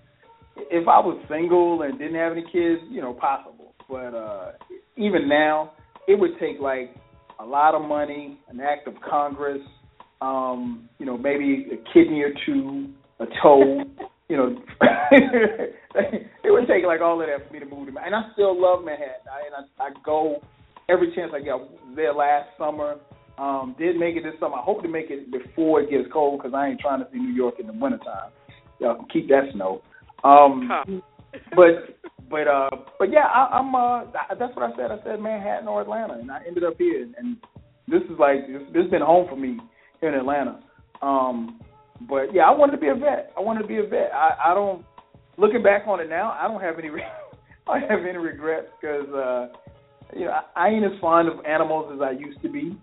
if 0.57 0.87
I 0.87 1.01
was 1.01 1.22
single 1.29 1.83
and 1.83 1.99
didn't 1.99 2.16
have 2.16 2.33
any 2.33 2.43
kids, 2.43 2.83
you 2.91 3.01
know, 3.01 3.14
possible. 3.14 3.75
But 3.89 4.14
uh 4.14 4.53
even 4.97 5.29
now, 5.29 5.72
it 6.07 6.18
would 6.18 6.39
take 6.39 6.61
like 6.61 6.95
a 7.41 7.45
lot 7.45 7.75
of 7.75 7.83
money, 7.83 8.39
an 8.49 8.61
act 8.61 8.87
of 8.87 8.95
Congress, 9.09 9.61
um, 10.20 10.89
you 10.99 11.07
know, 11.07 11.18
maybe 11.18 11.66
a 11.72 11.93
kidney 11.93 12.22
or 12.22 12.33
two, 12.47 12.91
a 13.20 13.27
toe, 13.43 13.83
you 14.29 14.37
know. 14.37 14.57
it 15.11 16.51
would 16.51 16.66
take 16.68 16.85
like 16.87 17.01
all 17.01 17.20
of 17.20 17.27
that 17.27 17.47
for 17.47 17.53
me 17.53 17.61
to 17.61 17.66
move 17.66 17.93
to. 17.93 18.01
And 18.01 18.14
I 18.14 18.22
still 18.33 18.61
love 18.61 18.85
Manhattan. 18.85 19.27
I, 19.31 19.47
and 19.47 19.66
I, 19.79 19.85
I 19.85 19.91
go 20.05 20.43
every 20.89 21.14
chance 21.14 21.33
I 21.35 21.41
get. 21.41 21.53
I 21.53 21.57
was 21.57 21.70
there 21.97 22.14
last 22.14 22.49
summer. 22.59 22.97
Um, 23.37 23.74
did 23.78 23.97
make 23.97 24.16
it 24.16 24.22
this 24.22 24.35
summer. 24.39 24.57
I 24.57 24.62
hope 24.62 24.82
to 24.82 24.89
make 24.89 25.07
it 25.11 25.30
before 25.30 25.80
it 25.80 25.91
gets 25.91 26.05
cold 26.12 26.39
because 26.41 26.55
I 26.55 26.68
ain't 26.68 26.80
trying 26.80 27.01
to 27.01 27.09
see 27.12 27.18
New 27.18 27.35
York 27.35 27.57
in 27.59 27.66
the 27.66 27.72
wintertime. 27.72 28.30
Y'all 28.78 28.97
can 28.97 29.07
keep 29.12 29.28
that 29.28 29.45
snow. 29.53 29.82
Um, 30.22 30.68
Huh. 30.70 30.85
but 31.57 31.99
but 32.30 32.47
uh 32.49 32.70
but 32.99 33.11
yeah, 33.12 33.26
I, 33.26 33.59
I'm 33.59 33.74
uh 33.74 34.05
that's 34.39 34.55
what 34.57 34.70
I 34.70 34.76
said. 34.76 34.91
I 34.91 35.03
said 35.05 35.20
Manhattan 35.20 35.68
or 35.68 35.82
Atlanta, 35.82 36.14
and 36.14 36.30
I 36.30 36.43
ended 36.47 36.64
up 36.64 36.74
here. 36.78 37.09
And 37.18 37.37
this 37.89 38.03
is 38.03 38.18
like 38.18 38.47
this, 38.47 38.62
this 38.72 38.82
has 38.82 38.91
been 38.91 39.03
home 39.03 39.26
for 39.28 39.37
me 39.37 39.59
here 40.01 40.11
in 40.11 40.18
Atlanta. 40.18 40.61
Um, 41.03 41.61
but 42.09 42.32
yeah, 42.32 42.43
I 42.43 42.51
wanted 42.51 42.72
to 42.72 42.78
be 42.78 42.89
a 42.89 42.95
vet. 42.95 43.32
I 43.37 43.41
wanted 43.41 43.62
to 43.62 43.68
be 43.68 43.78
a 43.78 43.82
vet. 43.87 44.11
I, 44.14 44.51
I 44.51 44.55
don't 44.55 44.85
looking 45.37 45.62
back 45.62 45.82
on 45.87 46.01
it 46.01 46.09
now. 46.09 46.37
I 46.41 46.49
don't 46.49 46.61
have 46.61 46.78
any. 46.78 46.89
I 47.68 47.80
don't 47.80 47.91
have 47.91 48.07
any 48.07 48.18
regrets 48.18 48.66
because 48.80 49.09
uh, 49.09 49.49
you 50.14 50.26
know 50.26 50.32
I, 50.32 50.66
I 50.66 50.68
ain't 50.68 50.84
as 50.84 50.98
fond 51.00 51.28
of 51.28 51.44
animals 51.44 51.92
as 51.94 52.00
I 52.00 52.11
used 52.12 52.40
to 52.42 52.48
be. 52.48 52.76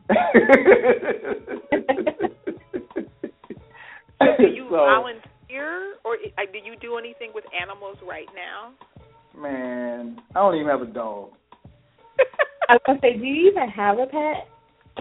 So 4.19 4.27
do 4.37 4.47
you 4.47 4.65
So, 4.71 4.77
volunteer 4.77 5.95
or 6.05 6.15
uh, 6.15 6.45
do 6.53 6.59
you 6.63 6.75
do 6.79 6.97
anything 6.97 7.31
with 7.33 7.43
animals 7.59 7.97
right 8.07 8.27
now? 8.33 8.71
man, 9.37 10.21
I 10.35 10.39
don't 10.39 10.55
even 10.55 10.67
have 10.67 10.81
a 10.81 10.85
dog. 10.85 11.29
I 12.69 12.73
was 12.73 12.81
gonna 12.85 12.99
say, 13.01 13.17
do 13.17 13.25
you 13.25 13.49
even 13.51 13.69
have 13.69 13.97
a 13.99 14.05
pet? 14.05 14.47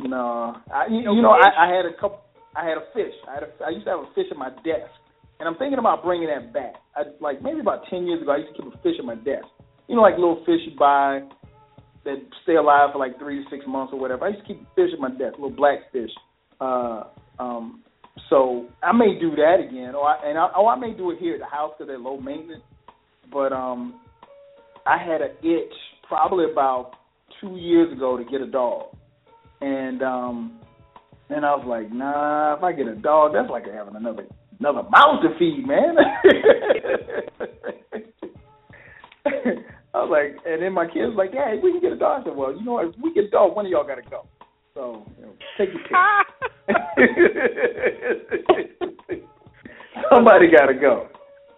No, 0.02 0.56
I, 0.72 0.86
you, 0.88 1.00
you 1.14 1.22
know. 1.22 1.30
I, 1.30 1.66
I 1.66 1.74
had 1.74 1.84
a 1.84 1.94
couple. 2.00 2.20
I 2.56 2.66
had 2.66 2.78
a 2.78 2.86
fish. 2.94 3.14
I 3.28 3.34
had 3.34 3.42
a, 3.44 3.50
I 3.64 3.70
used 3.70 3.84
to 3.84 3.90
have 3.90 4.00
a 4.00 4.10
fish 4.14 4.26
at 4.30 4.36
my 4.36 4.50
desk, 4.62 4.90
and 5.38 5.48
I'm 5.48 5.56
thinking 5.56 5.78
about 5.78 6.02
bringing 6.02 6.28
that 6.28 6.52
back. 6.52 6.74
I, 6.96 7.02
like 7.20 7.42
maybe 7.42 7.60
about 7.60 7.82
ten 7.90 8.06
years 8.06 8.22
ago, 8.22 8.32
I 8.32 8.38
used 8.38 8.56
to 8.56 8.62
keep 8.62 8.72
a 8.72 8.78
fish 8.82 8.96
at 8.98 9.04
my 9.04 9.16
desk. 9.16 9.46
You 9.88 9.96
know, 9.96 10.02
like 10.02 10.14
little 10.14 10.42
fish 10.46 10.60
you 10.66 10.78
buy 10.78 11.22
that 12.05 12.16
stay 12.42 12.57
alive 12.57 12.90
for 12.92 12.98
like 12.98 13.18
three 13.18 13.44
to 13.44 13.51
six 13.51 13.64
months 13.66 13.92
or 13.92 14.01
whatever. 14.01 14.24
I 14.24 14.32
to 14.32 14.42
keep 14.46 14.61
fish 14.74 14.90
at 14.92 14.98
my 14.98 15.11
desk, 15.11 15.34
little 15.34 15.51
black 15.51 15.92
fish. 15.92 16.11
Uh, 16.61 17.05
um, 17.38 17.82
so 18.28 18.68
I 18.82 18.92
may 18.92 19.18
do 19.18 19.30
that 19.36 19.57
again, 19.66 19.94
or 19.94 20.07
I, 20.07 20.28
and 20.28 20.38
I, 20.38 20.46
or 20.57 20.70
I 20.70 20.78
may 20.78 20.92
do 20.94 21.11
it 21.11 21.18
here 21.18 21.34
at 21.34 21.40
the 21.40 21.46
house 21.46 21.72
because 21.76 21.88
they're 21.88 21.98
low 21.98 22.18
maintenance. 22.18 22.62
But 23.32 23.53
um, 23.53 24.01
I 24.86 24.98
had 24.98 25.20
an 25.20 25.30
itch 25.42 25.72
probably 26.09 26.51
about 26.51 26.92
two 27.40 27.57
years 27.57 27.92
ago 27.92 28.16
to 28.16 28.24
get 28.24 28.40
a 28.40 28.46
dog, 28.46 28.96
and 29.61 30.03
um, 30.03 30.61
and 31.28 31.44
I 31.44 31.55
was 31.55 31.64
like, 31.66 31.92
nah, 31.92 32.57
if 32.57 32.62
I 32.62 32.72
get 32.72 32.88
a 32.88 32.96
dog, 32.96 33.32
that's 33.34 33.51
like 33.51 33.66
having 33.66 33.96
another 33.96 34.26
another 34.59 34.82
mouse 34.90 35.22
to 35.22 35.38
feed, 35.38 35.66
man. 35.66 35.96
I 39.93 39.99
was 40.03 40.11
like, 40.11 40.36
and 40.47 40.62
then 40.62 40.72
my 40.72 40.86
kids 40.86 41.11
was 41.11 41.16
like, 41.16 41.30
yeah, 41.34 41.55
we 41.61 41.72
can 41.72 41.80
get 41.80 41.93
a 41.93 41.97
dog. 41.97 42.22
I 42.22 42.24
said, 42.24 42.36
well, 42.36 42.55
you 42.55 42.64
know? 42.64 42.78
If 42.78 42.95
we 43.03 43.12
get 43.12 43.24
a 43.24 43.30
dog, 43.30 43.57
one 43.57 43.66
of 43.66 43.72
y'all 43.72 43.86
got 43.86 43.97
to 43.97 44.09
go. 44.09 44.26
So 44.74 45.05
you 45.18 45.26
know, 45.26 45.32
take 45.59 45.70
your 45.74 45.82
pick. 45.82 45.97
Somebody 50.12 50.47
got 50.51 50.66
to 50.66 50.74
go. 50.74 51.09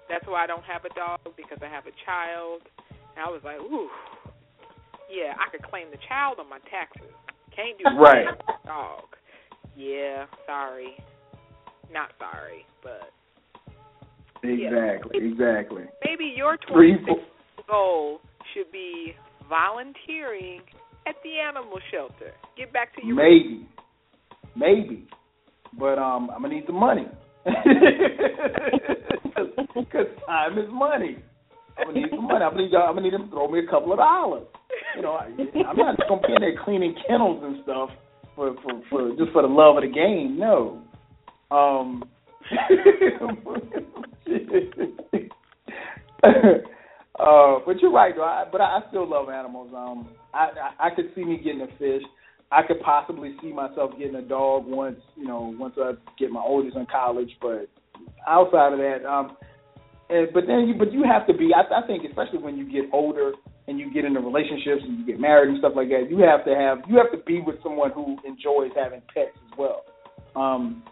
That's 0.09 0.27
why 0.27 0.45
I 0.45 0.47
don't 0.47 0.65
have 0.65 0.85
a 0.85 0.95
dog 0.95 1.21
because 1.37 1.59
I 1.63 1.69
have 1.69 1.85
a 1.87 1.93
child. 2.07 2.63
And 2.91 3.25
I 3.25 3.29
was 3.29 3.43
like, 3.45 3.59
ooh, 3.61 3.89
yeah, 5.11 5.35
I 5.37 5.51
could 5.51 5.63
claim 5.63 5.91
the 5.91 5.99
child 6.09 6.39
on 6.41 6.49
my 6.49 6.59
taxes. 6.71 7.13
Can't 7.55 7.77
do 7.77 7.85
right. 8.01 8.27
dog. 8.65 9.05
Yeah, 9.77 10.25
sorry. 10.47 10.97
Not 11.93 12.13
sorry, 12.19 12.65
but 12.83 13.13
exactly, 14.43 15.21
yeah. 15.21 15.29
exactly. 15.29 15.85
Maybe 16.03 16.33
your 16.35 16.57
26 16.73 17.05
goal 17.69 18.21
should 18.55 18.71
be 18.73 19.15
volunteering 19.49 20.61
at 21.07 21.15
the 21.25 21.39
animal 21.39 21.79
shelter. 21.91 22.33
Get 22.57 22.73
back 22.73 22.95
to 22.97 23.07
you. 23.07 23.15
maybe, 23.15 23.69
maybe, 24.57 25.07
but 25.79 25.99
um, 25.99 26.31
I'm 26.31 26.43
gonna 26.43 26.55
need 26.55 26.67
the 26.67 26.73
money 26.73 27.07
because 29.75 30.07
time 30.27 30.59
is 30.59 30.69
money. 30.71 31.17
I'm 31.79 31.87
gonna 31.87 32.01
need 32.01 32.11
some 32.11 32.27
money. 32.27 32.45
I'm 32.45 32.53
gonna 32.53 32.67
need, 32.67 32.75
I'm 32.75 32.95
gonna 32.95 33.01
need 33.03 33.15
them 33.15 33.25
to 33.25 33.31
throw 33.31 33.49
me 33.49 33.61
a 33.61 33.67
couple 33.71 33.93
of 33.93 33.99
dollars. 33.99 34.45
You 34.97 35.03
know, 35.03 35.13
I, 35.13 35.25
I'm 35.69 35.77
not 35.77 35.97
just 35.97 36.09
gonna 36.09 36.27
be 36.27 36.35
in 36.35 36.41
there 36.41 36.55
cleaning 36.65 36.95
kennels 37.07 37.43
and 37.45 37.63
stuff 37.65 37.91
for 38.37 38.55
for 38.63 38.83
for 38.91 39.11
just 39.17 39.33
for 39.33 39.43
the 39.43 39.49
love 39.49 39.77
of 39.77 39.83
the 39.83 39.89
game. 39.89 40.39
No. 40.39 40.83
Um. 41.51 42.05
uh, 47.23 47.61
but 47.65 47.81
you're 47.81 47.93
right, 47.93 48.15
though. 48.15 48.25
I, 48.25 48.45
but 48.51 48.61
I, 48.61 48.81
still 48.89 49.09
love 49.09 49.29
animals. 49.29 49.71
Um, 49.75 50.09
I, 50.35 50.51
I 50.81 50.87
I 50.89 50.95
could 50.95 51.07
see 51.15 51.25
me 51.25 51.37
getting 51.37 51.63
a 51.63 51.69
fish. 51.79 52.03
I 52.51 52.63
could 52.67 52.81
possibly 52.81 53.35
see 53.41 53.53
myself 53.53 53.93
getting 53.99 54.17
a 54.17 54.23
dog 54.23 54.67
once, 54.67 55.01
you 55.17 55.27
know, 55.27 55.55
once 55.59 55.75
I 55.79 55.93
get 56.19 56.31
my 56.31 56.41
oldest 56.41 56.77
in 56.77 56.87
college. 56.87 57.31
But 57.41 57.69
outside 58.27 58.73
of 58.75 58.79
that, 58.79 59.09
um, 59.09 59.37
and, 60.11 60.29
but 60.35 60.45
then 60.47 60.69
you, 60.69 60.75
but 60.79 60.93
you 60.93 61.05
have 61.05 61.27
to 61.29 61.35
be. 61.35 61.51
I, 61.55 61.63
I 61.83 61.87
think, 61.87 62.05
especially 62.05 62.39
when 62.39 62.57
you 62.57 62.71
get 62.71 62.91
older 62.93 63.33
and 63.69 63.79
you 63.79 63.93
get 63.93 64.05
into 64.05 64.21
relationships 64.21 64.83
and 64.85 64.99
you 64.99 65.07
get 65.07 65.21
married 65.21 65.49
and 65.51 65.59
stuff 65.59 65.73
like 65.77 65.89
that, 65.89 66.11
you 66.11 66.19
have 66.19 66.45
to 66.45 66.55
have, 66.55 66.79
you 66.89 66.99
have 66.99 67.11
to 67.13 67.25
be 67.25 67.41
with 67.41 67.57
someone 67.63 67.93
who 67.93 68.19
enjoys 68.27 68.71
having 68.77 69.01
pets 69.15 69.37
as 69.37 69.59
well. 69.59 69.85
Um, 70.35 70.83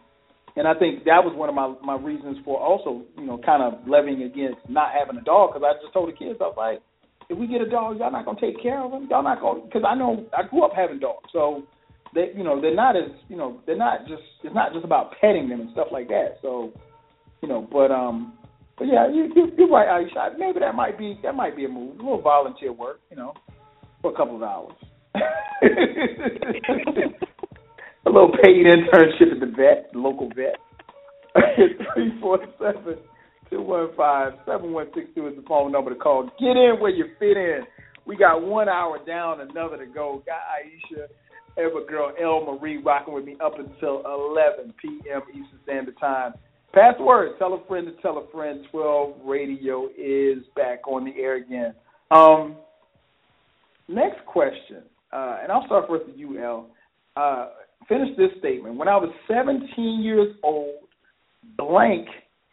and 0.56 0.66
I 0.66 0.74
think 0.74 1.04
that 1.04 1.22
was 1.22 1.34
one 1.36 1.48
of 1.48 1.54
my 1.54 1.74
my 1.84 1.96
reasons 1.96 2.38
for 2.44 2.58
also, 2.58 3.04
you 3.16 3.26
know, 3.26 3.38
kind 3.38 3.62
of 3.62 3.86
levying 3.86 4.22
against 4.22 4.58
not 4.68 4.90
having 4.92 5.20
a 5.20 5.24
dog 5.24 5.52
because 5.52 5.64
I 5.64 5.78
just 5.82 5.92
told 5.92 6.08
the 6.08 6.16
kids 6.16 6.38
I 6.40 6.50
was 6.50 6.58
like, 6.58 6.82
if 7.28 7.38
we 7.38 7.46
get 7.46 7.60
a 7.60 7.70
dog, 7.70 7.98
y'all 7.98 8.10
not 8.10 8.24
gonna 8.24 8.40
take 8.40 8.60
care 8.62 8.82
of 8.82 8.90
them. 8.90 9.06
Y'all 9.10 9.22
not 9.22 9.40
gonna 9.40 9.62
because 9.62 9.82
I 9.86 9.94
know 9.94 10.26
I 10.36 10.42
grew 10.42 10.64
up 10.64 10.72
having 10.74 10.98
dogs, 10.98 11.30
so 11.32 11.62
they 12.14 12.32
you 12.34 12.42
know 12.42 12.60
they're 12.60 12.74
not 12.74 12.96
as 12.96 13.10
you 13.28 13.36
know 13.36 13.60
they're 13.66 13.78
not 13.78 14.06
just 14.08 14.22
it's 14.42 14.54
not 14.54 14.72
just 14.72 14.84
about 14.84 15.14
petting 15.20 15.48
them 15.48 15.60
and 15.60 15.70
stuff 15.72 15.88
like 15.92 16.08
that. 16.08 16.38
So 16.42 16.72
you 17.42 17.48
know, 17.48 17.66
but 17.70 17.90
um, 17.90 18.34
but 18.76 18.88
yeah, 18.88 19.08
you, 19.08 19.30
you 19.36 19.52
you're 19.56 19.70
right, 19.70 19.86
Aisha. 19.86 20.38
Maybe 20.38 20.60
that 20.60 20.74
might 20.74 20.98
be 20.98 21.18
that 21.22 21.34
might 21.34 21.56
be 21.56 21.64
a 21.64 21.68
move, 21.68 22.00
a 22.00 22.02
little 22.02 22.20
volunteer 22.20 22.72
work, 22.72 23.00
you 23.10 23.16
know, 23.16 23.34
for 24.02 24.12
a 24.12 24.16
couple 24.16 24.36
of 24.36 24.42
hours. 24.42 24.74
a 28.06 28.10
little 28.10 28.32
paid 28.42 28.66
internship 28.66 29.32
at 29.32 29.40
the 29.40 29.52
vet, 29.56 29.92
the 29.92 29.98
local 29.98 30.28
vet. 30.28 30.56
Three 31.94 32.18
four 32.20 32.38
seven 32.58 32.98
two 33.48 33.62
one 33.62 33.90
five 33.96 34.32
seven 34.46 34.72
one 34.72 34.86
six 34.94 35.06
two 35.14 35.28
is 35.28 35.36
the 35.36 35.42
phone 35.42 35.72
number 35.72 35.92
to 35.92 35.96
call. 35.96 36.24
Get 36.38 36.56
in 36.56 36.76
where 36.80 36.90
you 36.90 37.06
fit 37.18 37.36
in. 37.36 37.60
We 38.06 38.16
got 38.16 38.42
one 38.42 38.68
hour 38.68 38.98
down, 39.06 39.40
another 39.40 39.76
to 39.76 39.86
go. 39.86 40.22
Got 40.26 40.40
Aisha, 40.40 41.06
ever 41.56 41.84
girl 41.86 42.12
El 42.20 42.44
Marie 42.44 42.78
rocking 42.78 43.14
with 43.14 43.24
me 43.24 43.36
up 43.44 43.58
until 43.58 44.02
11 44.04 44.74
p.m. 44.80 45.20
Eastern 45.30 45.60
Standard 45.64 45.98
Time. 46.00 46.32
Password, 46.72 47.32
tell 47.38 47.54
a 47.54 47.64
friend 47.66 47.86
to 47.86 48.00
tell 48.00 48.18
a 48.18 48.30
friend. 48.32 48.64
12 48.70 49.16
Radio 49.24 49.88
is 49.96 50.38
back 50.56 50.86
on 50.88 51.04
the 51.04 51.12
air 51.20 51.36
again. 51.36 51.74
Um, 52.10 52.56
next 53.88 54.24
question, 54.26 54.82
uh, 55.12 55.38
and 55.42 55.52
I'll 55.52 55.66
start 55.66 55.86
first 55.88 56.06
with 56.06 56.16
you, 56.16 56.42
El. 56.42 56.68
Uh, 57.16 57.48
finish 57.88 58.16
this 58.16 58.30
statement. 58.38 58.76
When 58.76 58.88
I 58.88 58.96
was 58.96 59.12
17 59.28 60.00
years 60.02 60.34
old, 60.42 60.88
blank 61.56 62.06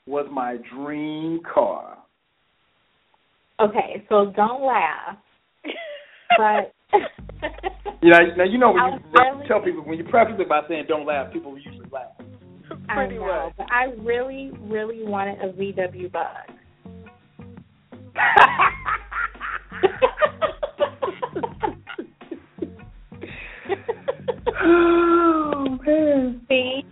was 0.06 0.28
my 0.32 0.58
dream 0.74 1.40
car. 1.54 1.98
Okay, 3.60 4.06
so 4.10 4.32
don't 4.36 4.64
laugh. 4.64 5.18
but 6.38 6.74
you 8.02 8.12
know, 8.12 8.20
now 8.38 8.44
you 8.44 8.58
know 8.58 8.72
when 8.72 8.94
you 8.94 9.00
really, 9.14 9.48
tell 9.48 9.62
people 9.62 9.84
when 9.84 9.98
you 9.98 10.04
preface 10.06 10.36
it 10.40 10.48
by 10.48 10.62
saying 10.70 10.86
"don't 10.88 11.06
laugh," 11.06 11.34
people 11.34 11.58
usually 11.58 11.90
laugh. 11.92 12.12
Pretty 12.68 13.16
I 13.16 13.18
know, 13.18 13.22
well. 13.22 13.54
but 13.58 13.68
I 13.72 13.86
really, 14.00 14.52
really 14.62 15.04
wanted 15.04 15.40
a 15.42 15.52
VW 15.54 16.12
bug. 16.12 16.26
oh 24.64 25.80
man. 25.86 26.42
See? 26.48 26.84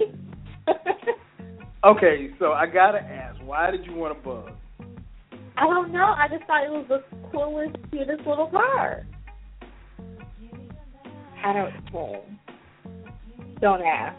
okay, 1.84 2.30
so 2.40 2.54
I 2.54 2.66
gotta 2.66 3.00
ask, 3.00 3.40
why 3.44 3.72
did 3.72 3.86
you 3.86 3.94
want 3.94 4.18
a 4.18 4.22
bug? 4.22 4.52
I 5.58 5.68
don't 5.68 5.92
know. 5.92 6.04
I 6.18 6.28
just 6.30 6.44
thought 6.46 6.66
it 6.66 6.72
was 6.72 6.86
the 6.90 7.04
coolest, 7.32 7.76
cutest 7.92 8.28
little 8.28 8.48
car. 8.48 9.06
I 11.44 11.54
don't 11.54 11.94
know. 11.94 12.24
Don't 13.62 13.82
ask. 13.82 14.18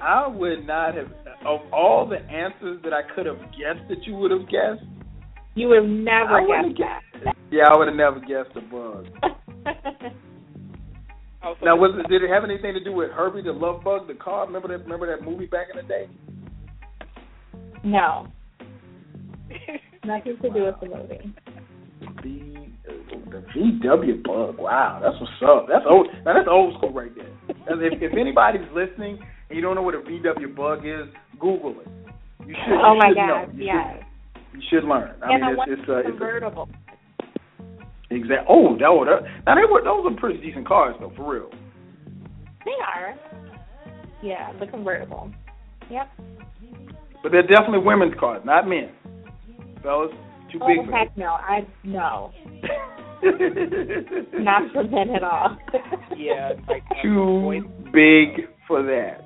I 0.00 0.26
would 0.26 0.66
not 0.66 0.94
have 0.94 1.08
of 1.44 1.60
all 1.72 2.06
the 2.08 2.18
answers 2.30 2.80
that 2.82 2.92
I 2.92 3.02
could 3.14 3.26
have 3.26 3.40
guessed 3.52 3.88
that 3.88 4.04
you 4.06 4.14
would 4.16 4.30
have 4.30 4.48
guessed. 4.48 4.82
You 5.54 5.68
would 5.68 5.82
have 5.82 5.90
never 5.90 6.40
guessed 6.46 7.24
that. 7.24 7.36
Yeah, 7.50 7.68
I 7.68 7.78
would 7.78 7.88
have 7.88 7.96
never 7.96 8.20
guessed 8.20 8.56
a 8.56 8.60
bug. 8.60 9.06
oh, 11.48 11.54
so 11.58 11.64
now, 11.64 11.76
was 11.76 11.98
it, 11.98 12.08
did 12.08 12.22
it 12.22 12.30
have 12.30 12.44
anything 12.44 12.74
to 12.74 12.84
do 12.84 12.92
with 12.92 13.10
Herbie 13.10 13.42
the 13.42 13.52
Love 13.52 13.82
Bug, 13.82 14.06
the 14.06 14.14
car? 14.14 14.46
Remember 14.46 14.68
that? 14.68 14.84
Remember 14.84 15.06
that 15.16 15.24
movie 15.24 15.46
back 15.46 15.68
in 15.70 15.76
the 15.76 15.88
day? 15.88 16.08
No. 17.84 18.28
Nothing 20.04 20.36
to 20.42 20.50
do 20.50 20.64
with 20.64 20.74
the 20.80 20.86
movie. 20.86 21.34
The 22.22 22.58
the 23.30 23.44
VW 23.54 24.22
bug. 24.22 24.58
Wow, 24.58 25.00
that's 25.02 25.16
what's 25.20 25.32
up. 25.44 25.66
That's 25.68 25.84
old. 25.88 26.08
Now 26.24 26.34
that's 26.34 26.48
old 26.50 26.74
school 26.78 26.92
right 26.92 27.12
there. 27.14 27.28
If, 27.48 28.02
if 28.02 28.12
anybody's 28.18 28.68
listening 28.74 29.18
and 29.48 29.56
you 29.56 29.62
don't 29.62 29.74
know 29.74 29.82
what 29.82 29.94
a 29.94 29.98
VW 29.98 30.54
bug 30.56 30.86
is, 30.86 31.12
Google 31.38 31.76
it. 31.80 31.88
You 32.46 32.54
should. 32.64 32.78
Oh 32.82 32.94
you 32.94 32.98
my 32.98 33.08
should 33.08 33.16
God! 33.16 33.28
Know. 33.28 33.58
You 33.58 33.64
yes. 33.64 33.96
Should, 33.96 34.54
you 34.54 34.62
should 34.70 34.84
learn. 34.84 35.14
I 35.22 35.32
and 35.32 35.42
mean, 35.42 35.56
I 35.58 35.72
it's, 35.72 35.80
it's, 35.80 35.88
uh, 35.88 36.08
convertible. 36.08 36.68
It's 36.70 36.87
exactly. 38.10 38.46
Oh, 38.48 38.76
that, 38.78 38.86
oh, 38.86 39.04
that, 39.04 39.22
now 39.46 39.54
they 39.54 39.70
were 39.70 39.82
those 39.82 40.10
are 40.10 40.20
pretty 40.20 40.40
decent 40.40 40.66
cars 40.66 40.94
though, 41.00 41.12
for 41.16 41.32
real. 41.32 41.50
They 42.64 42.72
are. 42.84 43.14
Yeah, 44.22 44.52
the 44.58 44.66
convertible. 44.66 45.30
Yep. 45.90 46.08
But 47.22 47.32
they're 47.32 47.42
definitely 47.42 47.80
women's 47.80 48.14
cars, 48.18 48.42
not 48.44 48.68
men. 48.68 48.90
Fellas, 49.82 50.10
too 50.52 50.58
oh, 50.62 50.66
big 50.66 50.86
for 50.86 50.92
heck 50.96 51.16
no. 51.16 51.26
I 51.26 51.66
no. 51.84 52.32
not 54.34 54.72
for 54.72 54.84
men 54.84 55.10
at 55.14 55.22
all. 55.22 55.56
yeah, 56.16 56.52
like 56.68 56.82
too 57.02 57.62
big 57.92 58.46
for 58.66 58.82
that. 58.82 59.22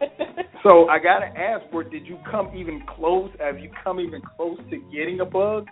so 0.62 0.88
I 0.88 0.98
gotta 0.98 1.26
ask, 1.26 1.64
where 1.72 1.84
did 1.84 2.06
you 2.06 2.18
come 2.30 2.52
even 2.56 2.82
close? 2.96 3.30
Have 3.40 3.58
you 3.58 3.70
come 3.82 4.00
even 4.00 4.20
close 4.36 4.58
to 4.70 4.76
getting 4.92 5.20
a 5.20 5.24
bug, 5.24 5.66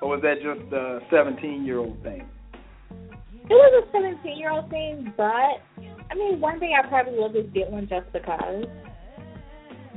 or 0.00 0.10
was 0.10 0.22
that 0.22 0.36
just 0.36 0.72
a 0.72 1.00
seventeen-year-old 1.10 2.02
thing? 2.02 2.28
It 2.90 3.50
was 3.50 3.84
a 3.84 3.92
seventeen-year-old 3.92 4.70
thing, 4.70 5.12
but 5.16 5.62
I 6.10 6.14
mean, 6.14 6.40
one 6.40 6.58
day 6.58 6.72
I 6.78 6.86
probably 6.86 7.14
will 7.14 7.32
just 7.32 7.52
get 7.52 7.70
one 7.70 7.88
just 7.88 8.12
because, 8.12 8.64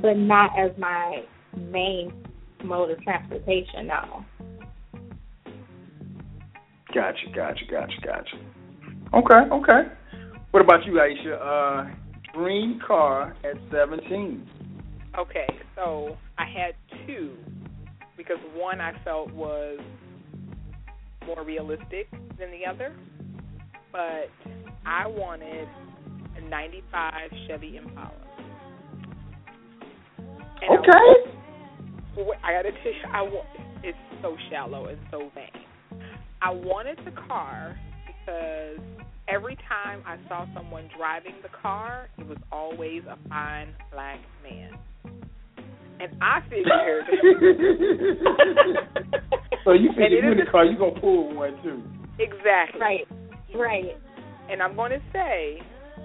but 0.01 0.17
not 0.17 0.57
as 0.57 0.71
my 0.77 1.23
main 1.55 2.13
mode 2.63 2.91
of 2.91 3.01
transportation. 3.01 3.87
No. 3.87 4.25
Gotcha, 6.93 7.27
gotcha, 7.33 7.65
gotcha, 7.69 7.95
gotcha. 8.03 8.37
Okay, 9.13 9.53
okay. 9.53 9.91
What 10.51 10.61
about 10.61 10.85
you, 10.85 10.93
Aisha? 10.93 11.39
Uh, 11.41 11.95
dream 12.33 12.81
car 12.85 13.35
at 13.43 13.55
17. 13.71 14.47
Okay, 15.17 15.47
so 15.75 16.17
I 16.37 16.45
had 16.45 16.75
two 17.05 17.35
because 18.31 18.43
one 18.55 18.81
I 18.81 18.93
felt 19.03 19.31
was 19.33 19.79
more 21.25 21.43
realistic 21.43 22.09
than 22.39 22.51
the 22.51 22.65
other, 22.69 22.95
but 23.91 24.29
I 24.85 25.07
wanted 25.07 25.67
a 26.37 26.49
95 26.49 27.13
Chevy 27.47 27.77
Impala. 27.77 28.11
And 30.61 30.79
Okay. 30.79 30.91
I, 30.91 32.21
I 32.43 32.53
gotta 32.53 32.71
tell 32.71 32.91
you, 32.91 33.07
I 33.13 33.21
want. 33.21 33.47
It's 33.83 33.97
so 34.21 34.35
shallow 34.49 34.87
and 34.87 34.99
so 35.09 35.31
vain. 35.33 35.49
I 36.41 36.51
wanted 36.51 36.99
the 37.03 37.11
car 37.11 37.77
because 38.05 38.79
every 39.27 39.55
time 39.67 40.03
I 40.05 40.17
saw 40.27 40.45
someone 40.53 40.87
driving 40.95 41.33
the 41.41 41.49
car, 41.61 42.09
it 42.17 42.27
was 42.27 42.37
always 42.51 43.01
a 43.09 43.17
fine 43.27 43.69
black 43.91 44.19
man. 44.43 44.77
And 46.01 46.11
I 46.21 46.41
figured. 46.49 47.05
so 49.63 49.71
you 49.73 49.89
And 49.89 49.97
figure 49.97 50.17
it 50.17 50.23
you 50.25 50.31
in 50.31 50.37
the 50.37 50.45
car, 50.51 50.65
you 50.65 50.77
gonna 50.77 50.99
pull 50.99 51.33
one 51.35 51.55
too. 51.63 51.81
exactly. 52.19 52.79
Right. 52.81 53.07
Right. 53.55 53.97
And 54.49 54.61
I'm 54.61 54.75
going 54.75 54.91
to 54.91 54.99
say 55.13 55.61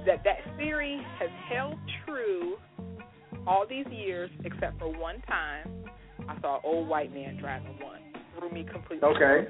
that 0.07 0.23
that 0.25 0.39
theory 0.57 1.01
has 1.19 1.31
held 1.51 1.75
true 2.05 2.57
all 3.47 3.65
these 3.69 3.87
years, 3.91 4.31
except 4.45 4.79
for 4.79 4.89
one 4.89 5.21
time 5.23 5.69
I 6.29 6.39
saw 6.41 6.57
an 6.57 6.61
old 6.65 6.89
white 6.89 7.13
man 7.15 7.37
driving 7.39 7.79
one. 7.81 8.01
Threw 8.39 8.51
me 8.51 8.65
completely. 8.71 9.09
Okay. 9.09 9.49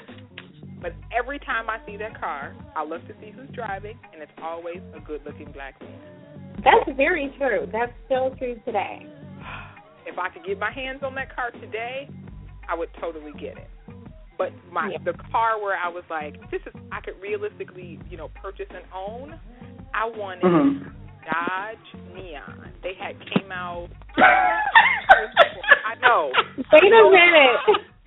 But 0.80 0.92
every 1.16 1.38
time 1.40 1.68
I 1.70 1.78
see 1.86 1.96
that 1.96 2.18
car, 2.20 2.54
I 2.76 2.84
look 2.84 3.06
to 3.08 3.14
see 3.20 3.30
who's 3.34 3.48
driving, 3.54 3.98
and 4.12 4.22
it's 4.22 4.30
always 4.42 4.78
a 4.94 5.00
good-looking 5.00 5.50
black 5.52 5.80
man. 5.80 5.98
That's 6.62 6.96
very 6.96 7.32
true. 7.38 7.66
That's 7.72 7.92
still 8.04 8.34
true 8.36 8.60
today. 8.64 9.06
If 10.06 10.18
I 10.18 10.28
could 10.30 10.44
get 10.44 10.58
my 10.58 10.70
hands 10.70 11.02
on 11.02 11.14
that 11.16 11.34
car 11.34 11.50
today, 11.50 12.08
I 12.68 12.74
would 12.74 12.88
totally 13.00 13.32
get 13.32 13.58
it. 13.58 13.68
But 14.38 14.52
my 14.70 14.90
Yeah. 14.90 14.98
the 15.04 15.14
car 15.32 15.58
where 15.60 15.76
I 15.76 15.88
was 15.88 16.04
like, 16.10 16.38
this 16.50 16.60
is 16.66 16.72
I 16.92 17.00
could 17.00 17.20
realistically, 17.20 17.98
you 18.08 18.16
know, 18.16 18.28
purchase 18.40 18.68
and 18.70 18.84
own. 18.94 19.38
I 19.94 20.04
wanted 20.06 20.44
Mhm. 20.44 20.92
Dodge 21.24 21.94
Neon. 22.14 22.72
They 22.82 22.94
had 22.94 23.18
came 23.26 23.50
out. 23.50 23.88
I 24.18 25.94
know. 26.00 26.32
Wait 26.72 26.92
a 26.92 27.10
minute. 27.10 27.60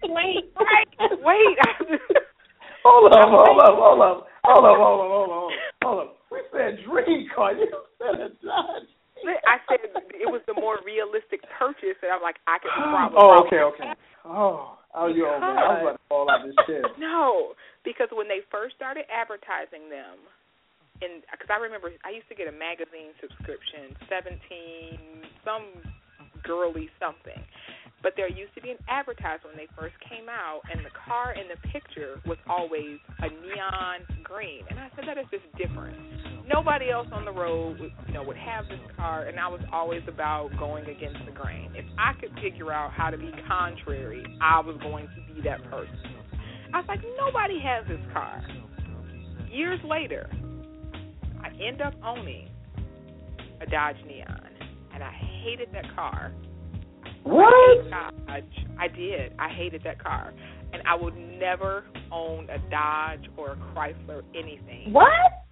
Wait. 0.03 0.53
Wait. 1.23 1.57
Hold 2.83 3.11
up, 3.13 3.29
hold 3.29 3.59
up, 3.59 3.75
hold 3.75 4.01
up, 4.01 4.27
hold 4.43 4.65
up, 4.65 4.77
hold 4.77 5.01
up, 5.01 5.07
hold 5.07 5.51
up, 5.51 5.59
hold 5.83 5.99
up. 5.99 6.17
We 6.31 6.39
said 6.51 6.79
dream 6.85 7.27
car. 7.35 7.53
You 7.53 7.67
said 7.97 8.15
a 8.21 8.29
Dodge. 8.45 8.87
I 9.25 9.57
said 9.67 9.83
it 9.85 10.29
was 10.29 10.41
the 10.47 10.55
more 10.55 10.79
realistic 10.85 11.41
purchase, 11.57 11.97
and 12.01 12.11
I'm 12.11 12.21
like, 12.21 12.37
I 12.47 12.59
could 12.59 12.71
probably. 12.77 13.17
Oh, 13.19 13.43
okay, 13.45 13.61
okay. 13.75 13.91
Oh, 14.25 14.77
oh, 14.95 15.07
you 15.07 15.27
old 15.27 15.41
man. 15.41 15.57
I 15.57 15.67
was 15.67 15.81
about 15.81 15.97
to 15.97 16.05
fall 16.09 16.25
out 16.29 16.41
this 16.45 16.55
shit. 16.67 16.83
No, 16.99 17.53
because 17.83 18.09
when 18.11 18.27
they 18.27 18.43
first 18.51 18.75
started 18.75 19.05
advertising 19.07 19.87
them, 19.89 20.19
and 21.01 21.23
because 21.31 21.47
I 21.47 21.59
remember 21.59 21.95
I 22.03 22.11
used 22.11 22.27
to 22.27 22.35
get 22.35 22.51
a 22.51 22.55
magazine 22.55 23.15
subscription, 23.23 23.95
seventeen, 24.11 25.23
some 25.47 25.71
girly 26.43 26.89
something. 26.99 27.39
But 28.01 28.13
there 28.15 28.29
used 28.29 28.55
to 28.55 28.61
be 28.61 28.71
an 28.71 28.77
advertisement 28.87 29.55
when 29.55 29.57
they 29.57 29.67
first 29.75 29.95
came 30.07 30.29
out, 30.29 30.61
and 30.71 30.85
the 30.85 30.93
car 31.05 31.33
in 31.33 31.47
the 31.51 31.59
picture 31.69 32.21
was 32.25 32.37
always 32.47 32.99
a 33.19 33.27
neon 33.27 34.07
green, 34.23 34.63
and 34.69 34.79
I 34.79 34.89
said 34.95 35.05
that 35.07 35.17
is 35.17 35.25
just 35.31 35.43
different. 35.57 35.97
Nobody 36.47 36.89
else 36.89 37.07
on 37.11 37.25
the 37.25 37.31
road 37.31 37.79
would, 37.79 37.91
you 38.07 38.13
know, 38.13 38.23
would 38.23 38.37
have 38.37 38.65
this 38.69 38.79
car, 38.95 39.27
and 39.27 39.39
I 39.39 39.47
was 39.47 39.61
always 39.71 40.01
about 40.07 40.49
going 40.57 40.85
against 40.85 41.19
the 41.25 41.31
grain. 41.31 41.71
If 41.75 41.85
I 41.97 42.13
could 42.19 42.33
figure 42.41 42.71
out 42.71 42.91
how 42.93 43.09
to 43.09 43.17
be 43.17 43.31
contrary, 43.47 44.23
I 44.41 44.59
was 44.61 44.77
going 44.81 45.07
to 45.07 45.33
be 45.33 45.41
that 45.41 45.61
person. 45.69 45.99
I 46.73 46.77
was 46.77 46.87
like, 46.87 47.01
nobody 47.17 47.59
has 47.59 47.85
this 47.87 47.99
car. 48.13 48.41
Years 49.51 49.79
later, 49.83 50.29
I 51.43 51.49
end 51.61 51.81
up 51.81 51.93
owning 52.05 52.49
a 53.61 53.65
Dodge 53.65 53.97
Neon, 54.07 54.49
and 54.93 55.03
I 55.03 55.11
hated 55.43 55.69
that 55.73 55.85
car. 55.95 56.31
What? 57.23 57.89
Dodge. 57.89 58.65
I 58.79 58.87
did. 58.87 59.33
I 59.39 59.49
hated 59.49 59.83
that 59.83 60.01
car, 60.01 60.33
and 60.73 60.81
I 60.87 60.95
would 60.95 61.15
never 61.17 61.83
own 62.11 62.47
a 62.49 62.57
Dodge 62.69 63.25
or 63.37 63.51
a 63.51 63.55
Chrysler 63.57 64.23
anything 64.35 64.93
What? 64.93 65.09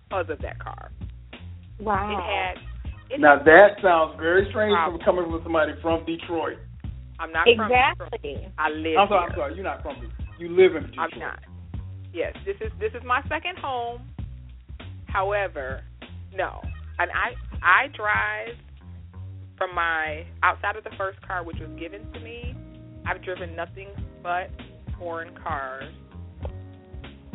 because 0.10 0.30
of 0.30 0.40
that 0.42 0.60
car. 0.60 0.92
Wow. 1.80 2.12
It 2.12 2.22
had. 2.24 2.58
It 3.10 3.20
Now 3.22 3.38
had, 3.38 3.46
that 3.48 3.70
sounds 3.82 4.16
very 4.20 4.48
strange 4.50 4.76
from 4.86 5.00
coming 5.06 5.26
from 5.30 5.42
somebody 5.44 5.74
from 5.82 6.06
Detroit. 6.06 6.58
I'm 7.20 7.32
not 7.32 7.48
from. 7.56 7.66
exactly. 7.72 8.48
I 8.58 8.70
live 8.70 8.98
I'm 8.98 9.08
sorry, 9.08 9.22
here. 9.22 9.30
I'm 9.30 9.36
sorry. 9.36 9.56
You're 9.56 9.64
not 9.64 9.82
from 9.84 9.96
Detroit. 9.96 10.12
You 10.40 10.50
live 10.50 10.76
in 10.76 10.84
Detroit. 10.88 11.10
I'm 11.14 11.20
not. 11.20 11.40
Yes, 12.14 12.36
this 12.46 12.56
is 12.62 12.72
this 12.80 12.92
is 12.94 13.04
my 13.06 13.22
second 13.30 13.58
home. 13.60 14.02
However, 15.08 15.82
no, 16.34 16.62
and 17.00 17.10
I 17.12 17.34
I 17.64 17.88
drive 17.96 18.56
from 19.58 19.74
my 19.76 20.26
outside 20.44 20.76
of 20.76 20.84
the 20.84 20.92
first 20.98 21.22
car 21.22 21.44
which 21.44 21.58
was 21.60 21.70
given 21.80 22.12
to 22.14 22.20
me. 22.20 22.56
I've 23.06 23.24
driven 23.24 23.56
nothing 23.56 23.88
but 24.22 24.50
foreign 25.00 25.34
cars 25.42 25.94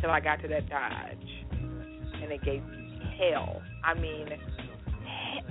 till 0.00 0.10
I 0.10 0.20
got 0.20 0.42
to 0.42 0.48
that 0.48 0.68
Dodge, 0.68 1.28
and 1.52 2.30
it 2.32 2.42
gave 2.44 2.62
me 2.64 3.00
hell. 3.18 3.62
I 3.84 3.94
mean, 3.94 4.26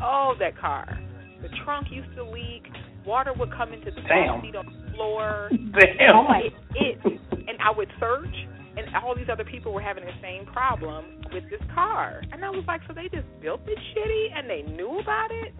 oh 0.02 0.34
that 0.40 0.58
car. 0.60 1.00
The 1.42 1.50
trunk 1.66 1.88
used 1.90 2.14
to 2.16 2.24
leak. 2.24 2.64
Water 3.06 3.34
would 3.38 3.52
come 3.52 3.74
into 3.74 3.90
the 3.90 4.02
Damn. 4.02 4.36
back 4.36 4.44
seat 4.44 4.56
on 4.56 4.66
the 4.68 4.94
floor 4.94 5.50
Damn. 5.50 6.16
Oh 6.16 6.24
my- 6.24 6.50
it, 6.76 7.00
it 7.04 7.22
and 7.48 7.58
I 7.64 7.72
would 7.76 7.90
search 8.00 8.36
and 8.78 8.96
all 9.04 9.16
these 9.16 9.28
other 9.32 9.44
people 9.44 9.74
were 9.74 9.82
having 9.82 10.06
the 10.06 10.14
same 10.22 10.46
problem 10.46 11.06
with 11.34 11.44
this 11.50 11.60
car. 11.74 12.22
And 12.32 12.46
I 12.46 12.50
was 12.50 12.64
like, 12.68 12.82
so 12.88 12.94
they 12.94 13.10
just 13.10 13.28
built 13.42 13.62
it 13.68 13.78
shitty 13.96 14.38
and 14.38 14.50
they 14.50 14.62
knew 14.72 15.00
about 15.00 15.30
it? 15.32 15.54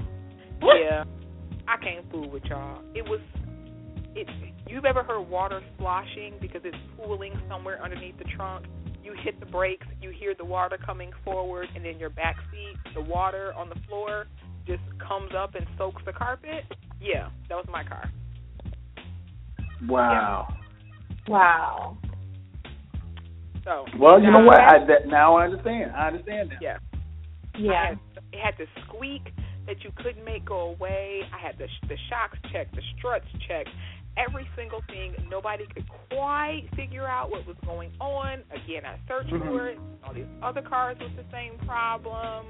Yeah. 0.62 1.04
I 1.68 1.78
can't 1.78 2.10
fool 2.12 2.30
with 2.30 2.44
y'all. 2.46 2.82
It 2.94 3.04
was 3.04 3.20
it 4.16 4.28
you've 4.68 4.86
ever 4.86 5.04
heard 5.04 5.22
water 5.22 5.62
sloshing 5.78 6.34
because 6.42 6.62
it's 6.64 6.78
pooling 6.98 7.34
somewhere 7.50 7.82
underneath 7.84 8.18
the 8.18 8.26
trunk? 8.36 8.66
You 9.04 9.14
hit 9.24 9.40
the 9.40 9.46
brakes, 9.46 9.88
you 10.02 10.12
hear 10.12 10.36
the 10.38 10.46
water 10.46 10.78
coming 10.84 11.12
forward 11.24 11.68
and 11.76 11.84
then 11.84 11.98
your 11.98 12.10
back 12.10 12.36
seat, 12.52 12.94
the 12.94 13.02
water 13.02 13.54
on 13.54 13.70
the 13.70 13.76
floor 13.88 14.28
just 14.68 14.82
comes 15.06 15.32
up 15.38 15.56
and 15.56 15.66
soaks 15.78 16.02
the 16.06 16.14
carpet. 16.14 16.66
Yeah, 17.02 17.30
that 17.50 17.56
was 17.56 17.66
my 17.72 17.84
car. 17.84 18.12
Wow. 19.88 20.54
Wow. 21.28 21.98
So 23.64 23.86
Well, 24.00 24.22
you 24.22 24.32
know 24.32 24.42
what? 24.42 24.60
I- 24.60 24.76
I, 24.82 24.86
that, 24.86 25.08
now 25.08 25.36
I 25.36 25.46
understand. 25.46 25.92
I 25.96 26.08
understand 26.08 26.50
now. 26.50 26.58
Yeah. 26.62 26.78
Yeah. 27.58 27.88
Had, 27.90 28.00
it 28.32 28.40
had 28.40 28.58
to 28.58 28.66
squeak 28.86 29.34
that 29.68 29.84
you 29.84 29.92
couldn't 29.98 30.24
make 30.26 30.46
go 30.46 30.76
away. 30.76 31.22
I 31.34 31.38
had 31.46 31.58
the 31.58 31.68
the 31.88 31.98
shocks 32.10 32.38
checked, 32.52 32.76
the 32.76 32.82
struts 32.98 33.26
checked, 33.48 33.70
every 34.18 34.48
single 34.56 34.82
thing. 34.88 35.14
Nobody 35.30 35.66
could 35.74 35.86
quite 36.10 36.64
figure 36.76 37.08
out 37.08 37.30
what 37.30 37.46
was 37.48 37.56
going 37.66 37.92
on. 38.00 38.40
Again, 38.52 38.84
I 38.86 38.98
searched 39.08 39.32
Mhm. 39.32 39.48
for 39.48 39.68
it. 39.70 39.80
All 40.04 40.14
these 40.14 40.26
other 40.42 40.62
cars 40.62 40.98
with 41.00 41.16
the 41.16 41.26
same 41.32 41.58
problem. 41.68 42.48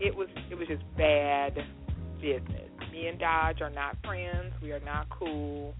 It 0.00 0.14
was 0.14 0.28
it 0.50 0.56
was 0.56 0.68
just 0.68 0.82
bad 0.96 1.54
business. 2.20 2.70
Me 2.90 3.08
and 3.08 3.18
Dodge 3.18 3.62
are 3.62 3.70
not 3.70 3.96
friends. 4.04 4.52
We 4.62 4.72
are 4.72 4.80
not 4.80 5.08
cool. 5.10 5.74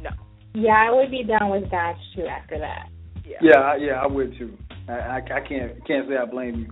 No. 0.00 0.10
Yeah, 0.54 0.74
I 0.88 0.90
would 0.90 1.10
be 1.10 1.22
done 1.24 1.50
with 1.50 1.70
Dodge 1.70 1.96
too 2.14 2.26
after 2.26 2.58
that. 2.58 2.88
Yeah. 3.24 3.38
Yeah, 3.42 3.58
I- 3.60 3.76
yeah, 3.76 4.00
I 4.02 4.06
would 4.06 4.36
too. 4.38 4.56
I, 4.88 4.92
I, 4.92 5.16
I 5.16 5.40
can't 5.40 5.84
can't 5.86 6.08
say 6.08 6.16
I 6.16 6.24
blame 6.24 6.56
you. 6.56 6.68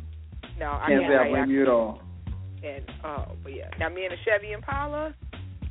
No, 0.58 0.70
I 0.72 0.86
Can't 0.88 1.00
can't. 1.02 1.12
say 1.12 1.16
I 1.16 1.22
I- 1.24 1.30
blame 1.30 1.50
you 1.50 1.62
at 1.62 1.68
all. 1.68 2.00
And 2.64 2.84
oh, 3.04 3.36
but 3.42 3.54
yeah. 3.54 3.70
Now 3.78 3.88
me 3.88 4.04
and 4.04 4.14
a 4.14 4.16
Chevy 4.24 4.52
Impala, 4.52 5.14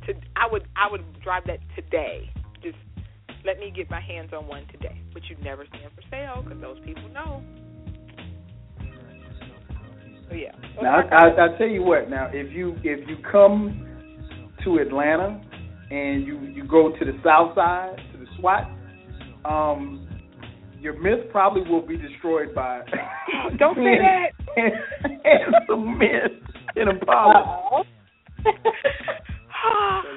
to 0.05 0.13
I 0.35 0.51
would 0.51 0.63
I 0.75 0.91
would 0.91 1.21
drive 1.21 1.43
that 1.47 1.59
today. 1.75 2.29
Just 2.61 2.77
let 3.45 3.59
me 3.59 3.71
get 3.75 3.89
my 3.89 4.01
hands 4.01 4.31
on 4.33 4.47
one 4.47 4.65
today. 4.71 5.01
But 5.13 5.23
you 5.29 5.37
never 5.43 5.65
see 5.65 5.79
them 5.79 5.91
for 5.95 6.03
sale 6.09 6.43
because 6.43 6.61
those 6.61 6.79
people 6.85 7.07
know. 7.09 7.43
So 10.29 10.35
yeah. 10.35 10.51
Now 10.81 10.97
I, 10.97 11.27
I, 11.27 11.45
I 11.45 11.57
tell 11.57 11.67
you 11.67 11.83
what. 11.83 12.09
Now 12.09 12.29
if 12.33 12.51
you 12.51 12.75
if 12.83 13.07
you 13.07 13.17
come 13.31 13.87
to 14.65 14.77
Atlanta 14.77 15.41
and 15.91 16.25
you 16.25 16.39
you 16.41 16.65
go 16.65 16.91
to 16.97 17.05
the 17.05 17.17
South 17.23 17.55
Side 17.55 17.95
to 18.11 18.17
the 18.17 18.25
SWAT, 18.37 18.69
um, 19.45 20.07
your 20.79 20.99
myth 20.99 21.29
probably 21.31 21.61
will 21.69 21.85
be 21.85 21.95
destroyed 21.95 22.53
by. 22.53 22.81
Don't 23.57 23.75
say 23.75 23.97
that. 23.97 24.31
and 24.57 25.55
some 25.69 25.97
myth 25.97 26.31
in. 26.75 26.87
Uh-oh. 26.87 27.83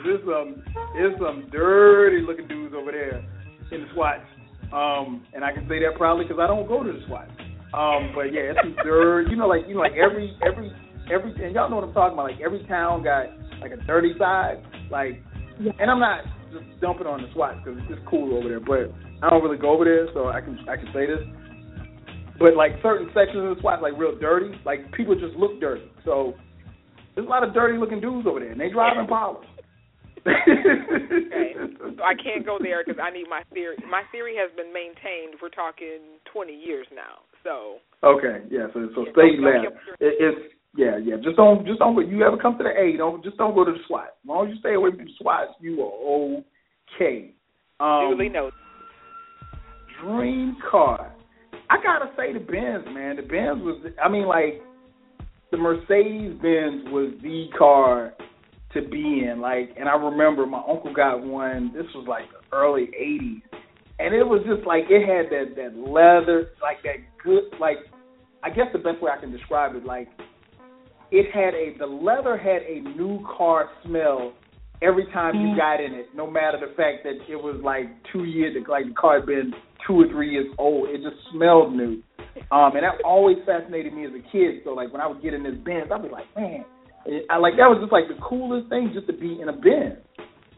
This 0.04 0.16
it's 0.16 0.24
some 0.24 0.62
it's 0.96 1.18
some 1.20 1.48
dirty 1.50 2.20
looking 2.20 2.48
dudes 2.48 2.74
over 2.76 2.92
there 2.92 3.24
in 3.72 3.82
the 3.82 3.88
SWATs. 3.94 4.24
Um, 4.72 5.24
and 5.34 5.44
I 5.44 5.52
can 5.52 5.68
say 5.68 5.80
that 5.80 5.96
proudly 5.96 6.24
because 6.24 6.40
I 6.40 6.46
don't 6.46 6.66
go 6.66 6.82
to 6.82 6.92
the 6.92 7.00
SWATs. 7.06 7.30
Um, 7.72 8.12
but 8.14 8.32
yeah, 8.32 8.52
it's 8.52 8.60
some 8.62 8.76
dirt. 8.84 9.28
You 9.28 9.36
know, 9.36 9.46
like 9.46 9.68
you 9.68 9.74
know, 9.74 9.80
like 9.80 9.96
every 9.96 10.36
every 10.44 10.72
every 11.12 11.32
and 11.44 11.54
y'all 11.54 11.68
know 11.68 11.76
what 11.76 11.84
I'm 11.84 11.92
talking 11.92 12.14
about. 12.14 12.30
Like 12.32 12.40
every 12.40 12.64
town 12.66 13.04
got 13.04 13.26
like 13.60 13.72
a 13.72 13.80
dirty 13.84 14.12
side. 14.18 14.64
Like, 14.90 15.22
and 15.58 15.90
I'm 15.90 16.00
not 16.00 16.24
just 16.52 16.64
dumping 16.80 17.06
on 17.06 17.22
the 17.22 17.28
SWATs 17.32 17.60
because 17.64 17.80
it's 17.80 17.88
just 17.88 18.06
cool 18.08 18.36
over 18.36 18.48
there. 18.48 18.60
But 18.60 18.92
I 19.22 19.30
don't 19.30 19.42
really 19.42 19.58
go 19.58 19.72
over 19.72 19.84
there, 19.84 20.08
so 20.14 20.28
I 20.28 20.40
can 20.40 20.58
I 20.68 20.76
can 20.76 20.88
say 20.92 21.06
this. 21.06 21.20
But 22.38 22.56
like 22.56 22.72
certain 22.82 23.08
sections 23.14 23.44
of 23.44 23.56
the 23.56 23.60
SWAT, 23.60 23.82
like 23.82 23.96
real 23.96 24.18
dirty, 24.18 24.52
like 24.64 24.92
people 24.92 25.14
just 25.14 25.36
look 25.36 25.60
dirty. 25.60 25.88
So 26.04 26.34
there's 27.14 27.26
a 27.26 27.30
lot 27.30 27.46
of 27.46 27.54
dirty 27.54 27.78
looking 27.78 28.00
dudes 28.00 28.26
over 28.26 28.40
there, 28.40 28.52
and 28.52 28.60
they 28.60 28.70
drive 28.70 28.96
Impalas. 28.96 29.44
okay. 30.26 31.52
So 31.96 32.02
I 32.02 32.14
can't 32.14 32.46
go 32.46 32.58
there 32.60 32.82
because 32.84 33.00
I 33.02 33.10
need 33.10 33.28
my 33.28 33.42
theory. 33.52 33.76
My 33.88 34.02
theory 34.10 34.34
has 34.36 34.50
been 34.56 34.72
maintained. 34.72 35.36
We're 35.40 35.50
talking 35.50 36.18
20 36.32 36.52
years 36.52 36.86
now. 36.94 37.28
So. 37.44 37.76
Okay. 38.02 38.40
Yeah. 38.50 38.68
So 38.72 38.88
so 38.94 39.04
yeah, 39.04 39.12
stay 39.12 39.36
left. 39.38 39.76
It, 40.00 40.14
it's 40.18 40.54
yeah 40.76 40.96
yeah. 40.96 41.16
Just 41.22 41.36
don't 41.36 41.66
just 41.66 41.78
don't. 41.78 41.94
You 42.08 42.22
ever 42.22 42.38
come 42.38 42.56
to 42.56 42.64
the 42.64 42.70
A? 42.70 42.96
Don't 42.96 43.22
just 43.22 43.36
don't 43.36 43.54
go 43.54 43.64
to 43.64 43.72
the 43.72 43.78
SWAT. 43.86 44.16
As 44.24 44.28
long 44.28 44.48
as 44.48 44.54
you 44.54 44.60
stay 44.60 44.74
away 44.74 44.90
from 44.90 45.04
the 45.04 45.12
SWAT, 45.20 45.48
you 45.60 45.82
are 45.82 46.42
okay. 46.96 47.34
Um, 47.80 48.16
Duly 48.16 48.30
noted. 48.30 48.54
Dream 50.02 50.56
car. 50.70 51.14
I 51.68 51.76
gotta 51.82 52.10
say 52.16 52.32
the 52.32 52.40
Benz, 52.40 52.84
man. 52.92 53.16
The 53.16 53.22
Benz 53.22 53.60
was. 53.62 53.84
I 54.02 54.08
mean, 54.08 54.26
like 54.26 54.62
the 55.54 55.62
Mercedes 55.62 56.32
Benz 56.42 56.82
was 56.90 57.14
the 57.22 57.46
car 57.56 58.12
to 58.72 58.82
be 58.82 59.24
in. 59.24 59.40
Like, 59.40 59.70
and 59.78 59.88
I 59.88 59.94
remember 59.94 60.46
my 60.46 60.58
uncle 60.58 60.92
got 60.92 61.22
one. 61.22 61.72
This 61.72 61.86
was 61.94 62.06
like 62.08 62.24
the 62.32 62.56
early 62.56 62.88
'80s, 63.00 63.42
and 64.00 64.12
it 64.12 64.24
was 64.24 64.42
just 64.48 64.66
like 64.66 64.84
it 64.90 65.06
had 65.06 65.30
that 65.30 65.54
that 65.54 65.78
leather, 65.78 66.50
like 66.60 66.82
that 66.82 66.96
good, 67.22 67.44
like 67.60 67.76
I 68.42 68.50
guess 68.50 68.66
the 68.72 68.80
best 68.80 69.00
way 69.00 69.12
I 69.16 69.20
can 69.20 69.30
describe 69.30 69.76
it, 69.76 69.84
like 69.84 70.08
it 71.12 71.32
had 71.32 71.54
a 71.54 71.78
the 71.78 71.86
leather 71.86 72.36
had 72.36 72.62
a 72.62 72.80
new 72.96 73.24
car 73.36 73.70
smell 73.84 74.32
every 74.82 75.06
time 75.12 75.36
you 75.36 75.54
mm. 75.54 75.56
got 75.56 75.80
in 75.80 75.94
it, 75.94 76.08
no 76.16 76.28
matter 76.28 76.58
the 76.58 76.74
fact 76.74 77.04
that 77.04 77.14
it 77.30 77.36
was 77.36 77.60
like 77.62 77.86
two 78.12 78.24
years, 78.24 78.56
like 78.68 78.86
the 78.88 78.94
car 78.94 79.20
had 79.20 79.26
been 79.26 79.52
two 79.86 80.00
or 80.00 80.08
three 80.08 80.30
years 80.30 80.46
old. 80.58 80.88
It 80.88 81.02
just 81.02 81.16
smelled 81.32 81.74
new. 81.74 82.02
Um, 82.50 82.74
and 82.74 82.82
that 82.82 83.02
always 83.04 83.36
fascinated 83.46 83.92
me 83.92 84.06
as 84.06 84.12
a 84.12 84.32
kid. 84.32 84.62
So 84.64 84.70
like 84.70 84.92
when 84.92 85.00
I 85.00 85.06
would 85.06 85.22
get 85.22 85.34
in 85.34 85.42
this 85.42 85.54
Benz, 85.64 85.90
I'd 85.92 86.02
be 86.02 86.08
like, 86.08 86.26
man, 86.36 86.64
I 87.30 87.38
like 87.38 87.54
that 87.56 87.68
was 87.68 87.78
just 87.80 87.92
like 87.92 88.08
the 88.08 88.20
coolest 88.22 88.68
thing 88.68 88.90
just 88.94 89.06
to 89.06 89.12
be 89.12 89.40
in 89.40 89.48
a 89.48 89.52
Benz. 89.52 89.98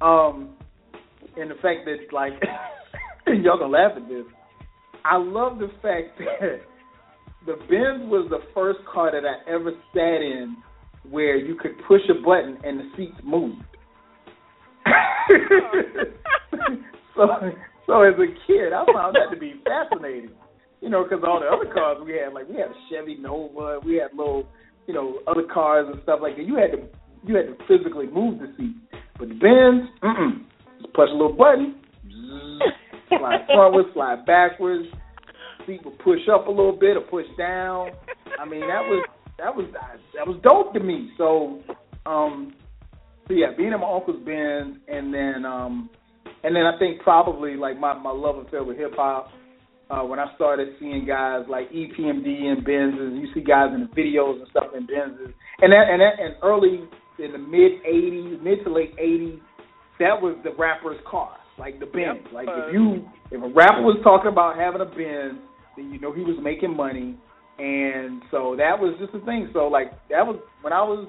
Um, 0.00 0.56
and 1.36 1.50
the 1.50 1.56
fact 1.56 1.84
that 1.84 2.12
like 2.12 2.32
y'all 3.26 3.58
gonna 3.58 3.72
laugh 3.72 3.92
at 3.96 4.08
this. 4.08 4.24
I 5.04 5.16
love 5.16 5.58
the 5.58 5.68
fact 5.82 6.18
that 6.18 6.60
the 7.46 7.54
Benz 7.68 8.10
was 8.10 8.28
the 8.30 8.40
first 8.54 8.80
car 8.92 9.12
that 9.12 9.24
I 9.26 9.50
ever 9.50 9.72
sat 9.92 10.22
in 10.22 10.56
where 11.10 11.36
you 11.36 11.54
could 11.56 11.72
push 11.86 12.00
a 12.10 12.14
button 12.24 12.58
and 12.64 12.80
the 12.80 12.90
seats 12.96 13.18
moved. 13.24 13.62
so, 17.16 17.28
so 17.86 18.02
as 18.02 18.14
a 18.14 18.26
kid, 18.46 18.72
I 18.72 18.84
found 18.92 19.16
that 19.16 19.32
to 19.32 19.38
be 19.38 19.54
fascinating. 19.64 20.30
You 20.80 20.90
know, 20.90 21.04
because 21.04 21.24
all 21.26 21.40
the 21.40 21.46
other 21.46 21.72
cars 21.72 21.98
we 22.04 22.12
had, 22.12 22.34
like 22.34 22.48
we 22.48 22.56
had 22.56 22.68
a 22.68 22.78
Chevy 22.90 23.16
Nova, 23.16 23.80
we 23.84 23.96
had 23.96 24.16
little, 24.16 24.46
you 24.86 24.94
know, 24.94 25.20
other 25.26 25.44
cars 25.52 25.86
and 25.90 26.02
stuff 26.02 26.20
like 26.20 26.36
that. 26.36 26.46
You 26.46 26.56
had 26.56 26.72
to, 26.72 26.78
you 27.24 27.34
had 27.34 27.46
to 27.46 27.56
physically 27.66 28.06
move 28.06 28.38
the 28.38 28.52
seat. 28.56 28.76
But 29.18 29.28
the 29.28 29.34
Benz, 29.34 29.88
mm-mm. 30.02 30.44
just 30.82 30.92
push 30.92 31.08
a 31.10 31.16
little 31.16 31.32
button, 31.32 31.80
slide 33.08 33.46
frontwards, 33.50 33.92
slide 33.94 34.26
backwards. 34.26 34.86
Seat 35.66 35.80
would 35.84 35.98
push 36.00 36.20
up 36.32 36.46
a 36.46 36.50
little 36.50 36.76
bit 36.78 36.96
or 36.96 37.00
push 37.00 37.26
down. 37.38 37.90
I 38.38 38.44
mean, 38.44 38.60
that 38.60 38.84
was 38.84 39.06
that 39.38 39.54
was 39.54 39.66
that 40.14 40.26
was 40.26 40.38
dope 40.42 40.74
to 40.74 40.80
me. 40.80 41.10
So, 41.16 41.62
um, 42.04 42.54
so 43.28 43.34
yeah, 43.34 43.48
being 43.56 43.72
in 43.72 43.80
my 43.80 43.90
uncle's 43.90 44.22
Benz, 44.24 44.76
and 44.88 45.12
then 45.12 45.44
um, 45.44 45.90
and 46.44 46.54
then 46.54 46.64
I 46.66 46.78
think 46.78 47.00
probably 47.02 47.56
like 47.56 47.78
my 47.78 47.94
my 47.94 48.10
love 48.10 48.36
affair 48.38 48.64
with 48.64 48.76
hip 48.76 48.92
hop. 48.96 49.30
Uh, 49.88 50.02
when 50.02 50.18
I 50.18 50.34
started 50.34 50.74
seeing 50.80 51.06
guys 51.06 51.44
like 51.48 51.70
EPMD 51.70 52.26
and 52.26 52.66
Benzes, 52.66 53.20
you 53.20 53.28
see 53.32 53.40
guys 53.40 53.70
in 53.72 53.86
the 53.86 54.02
videos 54.02 54.40
and 54.40 54.48
stuff 54.50 54.74
in 54.76 54.84
Benzes, 54.84 55.32
and 55.62 55.72
that 55.72 55.86
and 55.88 56.00
that 56.00 56.18
and 56.18 56.34
early 56.42 56.80
in 57.18 57.32
the 57.32 57.38
mid 57.38 57.82
'80s, 57.86 58.42
mid 58.42 58.64
to 58.64 58.72
late 58.72 58.96
'80s, 58.96 59.38
that 60.00 60.20
was 60.20 60.36
the 60.42 60.50
rapper's 60.58 60.98
car, 61.08 61.36
like 61.58 61.78
the 61.78 61.86
Benz. 61.86 62.18
Yep. 62.24 62.32
Like 62.32 62.48
if 62.50 62.74
you 62.74 63.06
if 63.30 63.42
a 63.42 63.54
rapper 63.54 63.82
was 63.82 64.00
talking 64.02 64.30
about 64.30 64.56
having 64.56 64.80
a 64.80 64.86
Benz, 64.86 65.38
then 65.76 65.92
you 65.92 66.00
know 66.00 66.12
he 66.12 66.22
was 66.22 66.36
making 66.42 66.76
money, 66.76 67.16
and 67.58 68.22
so 68.30 68.56
that 68.58 68.78
was 68.78 68.96
just 68.98 69.14
a 69.14 69.24
thing. 69.24 69.50
So 69.52 69.68
like 69.68 69.92
that 70.10 70.26
was 70.26 70.40
when 70.62 70.72
I 70.72 70.82
was 70.82 71.08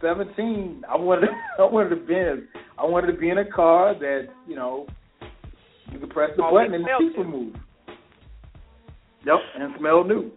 seventeen, 0.00 0.82
I 0.88 0.96
wanted 0.96 1.30
I 1.58 1.64
wanted 1.64 1.90
to 1.90 1.96
Benz. 1.96 2.48
I 2.78 2.84
wanted 2.84 3.12
to 3.12 3.18
be 3.18 3.30
in 3.30 3.38
a 3.38 3.50
car 3.50 3.94
that 3.98 4.28
you 4.46 4.56
know 4.56 4.86
you 5.92 5.98
could 5.98 6.10
press 6.10 6.30
the 6.36 6.42
button 6.42 6.74
and 6.74 6.84
the 6.84 6.90
seat 6.98 7.18
would 7.18 7.28
move. 7.28 7.54
Yep, 9.24 9.38
and 9.58 9.74
smell 9.78 10.04
new. 10.04 10.30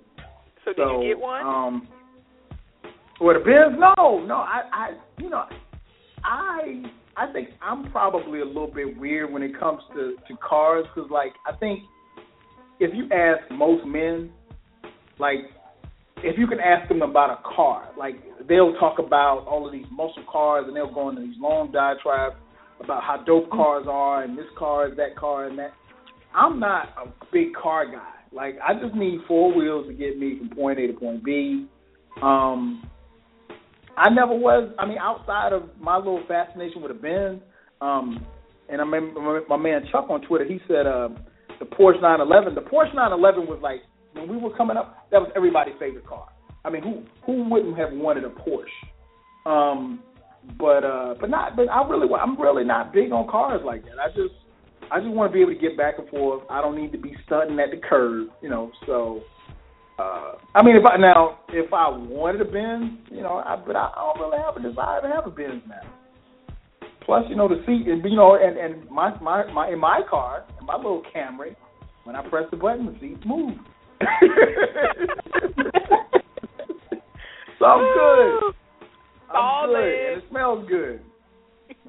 So, 0.66 0.72
so 0.76 0.84
did 0.84 1.08
you 1.08 1.14
get 1.14 1.20
one? 1.20 1.46
Um, 1.46 1.88
well, 3.22 3.36
the 3.38 3.44
Benz, 3.44 3.78
no, 3.78 4.26
no. 4.26 4.36
I, 4.36 4.62
I, 4.72 4.90
you 5.20 5.30
know, 5.30 5.44
I, 6.24 6.84
I 7.18 7.32
think 7.34 7.50
I'm 7.62 7.92
probably 7.92 8.40
a 8.40 8.46
little 8.46 8.72
bit 8.72 8.98
weird 8.98 9.32
when 9.32 9.44
it 9.44 9.60
comes 9.60 9.82
to 9.94 10.16
to 10.28 10.38
cars 10.38 10.86
because, 10.94 11.12
like, 11.12 11.34
I 11.46 11.56
think 11.58 11.82
if 12.80 12.92
you 12.96 13.10
ask 13.12 13.40
most 13.52 13.86
men, 13.86 14.32
like 15.20 15.40
if 16.24 16.38
you 16.38 16.48
can 16.48 16.60
ask 16.60 16.88
them 16.90 17.02
about 17.02 17.30
a 17.30 17.56
car, 17.56 17.90
like 17.98 18.16
they'll 18.48 18.74
talk 18.74 19.00
about 19.00 19.46
all 19.48 19.66
of 19.66 19.72
these 19.72 19.86
muscle 19.92 20.24
cars 20.32 20.66
and 20.68 20.76
they'll 20.76 20.94
go 20.94 21.10
into 21.10 21.22
these 21.22 21.36
long 21.40 21.72
diatribes 21.72 22.36
about 22.82 23.04
how 23.04 23.24
dope 23.26 23.50
cars 23.50 23.86
are 23.90 24.24
and 24.24 24.38
this 24.38 24.46
car 24.58 24.90
is 24.90 24.98
that 24.98 25.16
car 25.16 25.48
and 25.48 25.58
that. 25.60 25.74
I'm 26.34 26.60
not 26.60 26.90
a 26.98 27.12
big 27.32 27.54
car 27.54 27.86
guy. 27.86 28.14
Like 28.32 28.58
I 28.66 28.74
just 28.74 28.96
need 28.96 29.20
four 29.28 29.54
wheels 29.56 29.88
to 29.88 29.94
get 29.94 30.18
me 30.18 30.38
from 30.40 30.50
point 30.50 30.80
A 30.80 30.88
to 30.88 30.94
point 30.94 31.24
B. 31.24 31.68
Um 32.22 32.90
I 33.98 34.10
never 34.10 34.34
was 34.34 34.72
I 34.78 34.86
mean 34.86 34.98
outside 34.98 35.54
of 35.54 35.70
my 35.80 35.98
little 35.98 36.24
fascination 36.28 36.82
with 36.82 36.92
a 36.92 36.96
Benz, 36.96 37.42
um 37.82 38.26
and 38.70 38.82
I 38.82 38.84
remember 38.84 39.42
my 39.50 39.58
man 39.58 39.82
Chuck 39.92 40.08
on 40.10 40.22
Twitter, 40.22 40.46
he 40.46 40.60
said 40.68 40.86
uh 40.86 41.10
the 41.60 41.66
Porsche 41.66 42.02
911, 42.02 42.56
the 42.56 42.62
Porsche 42.62 42.96
911 42.96 43.48
was 43.48 43.60
like 43.62 43.82
when 44.20 44.30
we 44.30 44.38
were 44.38 44.56
coming 44.56 44.78
up, 44.78 45.08
that 45.12 45.20
was 45.20 45.32
everybody's 45.36 45.76
favorite 45.80 46.08
car. 46.08 46.28
I 46.66 46.70
mean, 46.70 46.84
who 46.84 47.04
who 47.26 47.50
wouldn't 47.50 47.78
have 47.78 47.92
wanted 47.94 48.26
a 48.26 48.30
Porsche? 48.30 48.66
Um, 49.46 50.02
but 50.58 50.84
uh, 50.84 51.16
but 51.20 51.30
not. 51.30 51.56
But 51.56 51.70
I 51.70 51.88
really, 51.88 52.08
I'm 52.14 52.40
really 52.40 52.64
not 52.64 52.94
big 52.94 53.12
on 53.12 53.28
cars 53.30 53.62
like 53.66 53.84
that. 53.86 54.00
I 54.00 54.08
just 54.10 54.36
I 54.92 55.00
just 55.00 55.12
want 55.12 55.32
to 55.32 55.34
be 55.34 55.42
able 55.42 55.54
to 55.54 55.60
get 55.60 55.78
back 55.78 55.96
and 56.00 56.10
forth. 56.10 56.44
I 56.50 56.62
don't 56.62 56.76
need 56.76 56.92
to 56.92 56.98
be 56.98 57.16
stunting 57.26 57.60
at 57.60 57.72
the 57.72 57.78
curb, 57.78 58.30
you 58.42 58.50
know. 58.50 58.72
So, 58.86 59.22
uh, 60.00 60.34
I 60.56 60.64
mean, 60.64 60.76
if 60.76 60.86
I 60.86 60.98
now 60.98 61.40
if 61.50 61.72
I 61.74 61.90
wanted 61.90 62.42
a 62.42 62.46
Benz, 62.46 63.00
you 63.12 63.22
know, 63.22 63.44
I, 63.46 63.56
but 63.56 63.76
I 63.76 63.92
don't 63.96 64.20
really 64.20 64.38
have 64.44 64.58
a 64.58 64.62
desire 64.62 65.02
to 65.02 65.08
have 65.08 65.28
a 65.28 65.32
Benz 65.32 65.64
now. 65.68 65.82
Plus, 67.06 67.24
you 67.30 67.36
know, 67.36 67.48
the 67.48 67.64
seat, 67.66 67.88
and 67.88 68.04
you 68.04 68.16
know, 68.16 68.36
and 68.36 68.58
and 68.58 68.90
my 68.90 69.18
my 69.20 69.52
my 69.52 69.70
in 69.70 69.80
my 69.80 70.02
car, 70.10 70.46
in 70.60 70.66
my 70.66 70.76
little 70.76 71.04
Camry, 71.16 71.56
when 72.04 72.16
I 72.16 72.28
press 72.28 72.46
the 72.52 72.58
button, 72.58 72.86
the 72.86 73.00
seats 73.00 73.24
move. 73.26 73.58
so 77.60 77.66
I'm 77.66 77.94
good. 77.94 78.54
I'm 79.34 79.70
good. 79.70 79.76
And 79.76 80.18
it 80.18 80.24
smells 80.30 80.66
good. 80.70 81.02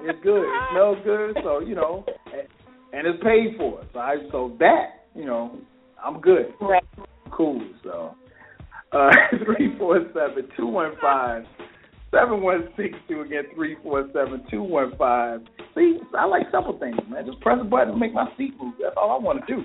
It's 0.01 0.19
good. 0.23 0.43
It 0.43 0.63
smells 0.71 0.97
good. 1.03 1.37
So 1.43 1.59
you 1.59 1.75
know, 1.75 2.05
and, 2.25 2.47
and 2.93 3.07
it's 3.07 3.21
paid 3.23 3.55
for. 3.57 3.83
So 3.93 3.99
I 3.99 4.17
so 4.31 4.55
that 4.59 5.05
you 5.15 5.25
know, 5.25 5.59
I'm 6.03 6.19
good. 6.19 6.53
Right. 6.59 6.83
Cool. 7.31 7.61
So 7.83 8.15
uh 8.91 9.11
three 9.45 9.77
four 9.77 10.05
seven 10.13 10.49
two 10.57 10.67
one 10.67 10.93
five. 11.01 11.45
Seven 12.11 12.41
one 12.41 12.67
six 12.75 12.97
two 13.07 13.21
again 13.21 13.43
three 13.55 13.77
four 13.81 14.09
seven 14.13 14.43
two 14.51 14.63
one 14.63 14.91
five. 14.97 15.39
See, 15.75 15.99
I 16.17 16.25
like 16.25 16.43
simple 16.51 16.77
things, 16.77 16.97
man. 17.09 17.25
Just 17.25 17.39
press 17.39 17.57
a 17.61 17.63
button 17.63 17.91
and 17.91 17.99
make 17.99 18.13
my 18.13 18.27
seat 18.37 18.53
move. 18.61 18.73
That's 18.81 18.95
all 18.97 19.11
I 19.11 19.17
want 19.23 19.47
to 19.47 19.55
do. 19.55 19.63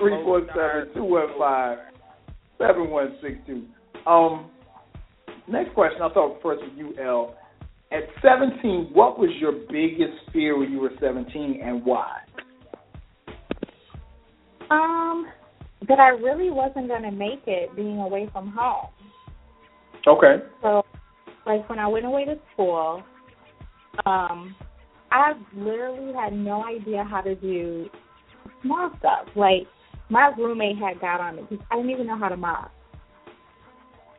Three 0.00 0.22
four 0.24 0.46
seven 0.54 0.94
two 0.94 1.04
one 1.04 1.28
five 1.38 1.78
seven 2.58 2.90
one 2.90 3.16
six 3.22 3.34
two. 3.46 3.64
Um, 4.06 4.50
next 5.48 5.74
question. 5.74 6.02
I'll 6.02 6.10
talk 6.10 6.42
first 6.42 6.62
with 6.62 6.76
you, 6.76 6.94
El. 7.02 7.34
At 7.92 8.04
seventeen, 8.22 8.90
what 8.92 9.18
was 9.18 9.30
your 9.40 9.52
biggest 9.52 10.30
fear 10.32 10.58
when 10.58 10.70
you 10.70 10.80
were 10.80 10.92
seventeen, 11.00 11.60
and 11.62 11.84
why? 11.84 12.18
Um, 14.70 15.26
that 15.88 15.98
I 15.98 16.10
really 16.10 16.50
wasn't 16.50 16.88
going 16.88 17.02
to 17.02 17.10
make 17.10 17.42
it 17.46 17.74
being 17.74 17.98
away 17.98 18.28
from 18.32 18.52
home. 18.56 18.90
Okay. 20.06 20.36
So, 20.62 20.82
like 21.46 21.68
when 21.68 21.78
I 21.78 21.88
went 21.88 22.06
away 22.06 22.24
to 22.26 22.36
school, 22.52 23.02
um, 24.06 24.54
I 25.12 25.32
literally 25.54 26.12
had 26.14 26.32
no 26.32 26.64
idea 26.64 27.04
how 27.04 27.20
to 27.20 27.34
do 27.34 27.88
small 28.62 28.90
stuff. 28.98 29.26
Like 29.34 29.66
my 30.08 30.32
roommate 30.36 30.76
had 30.78 31.00
got 31.00 31.20
on 31.20 31.36
me 31.36 31.42
because 31.48 31.64
I 31.70 31.76
didn't 31.76 31.90
even 31.90 32.06
know 32.06 32.18
how 32.18 32.28
to 32.28 32.36
mop. 32.36 32.72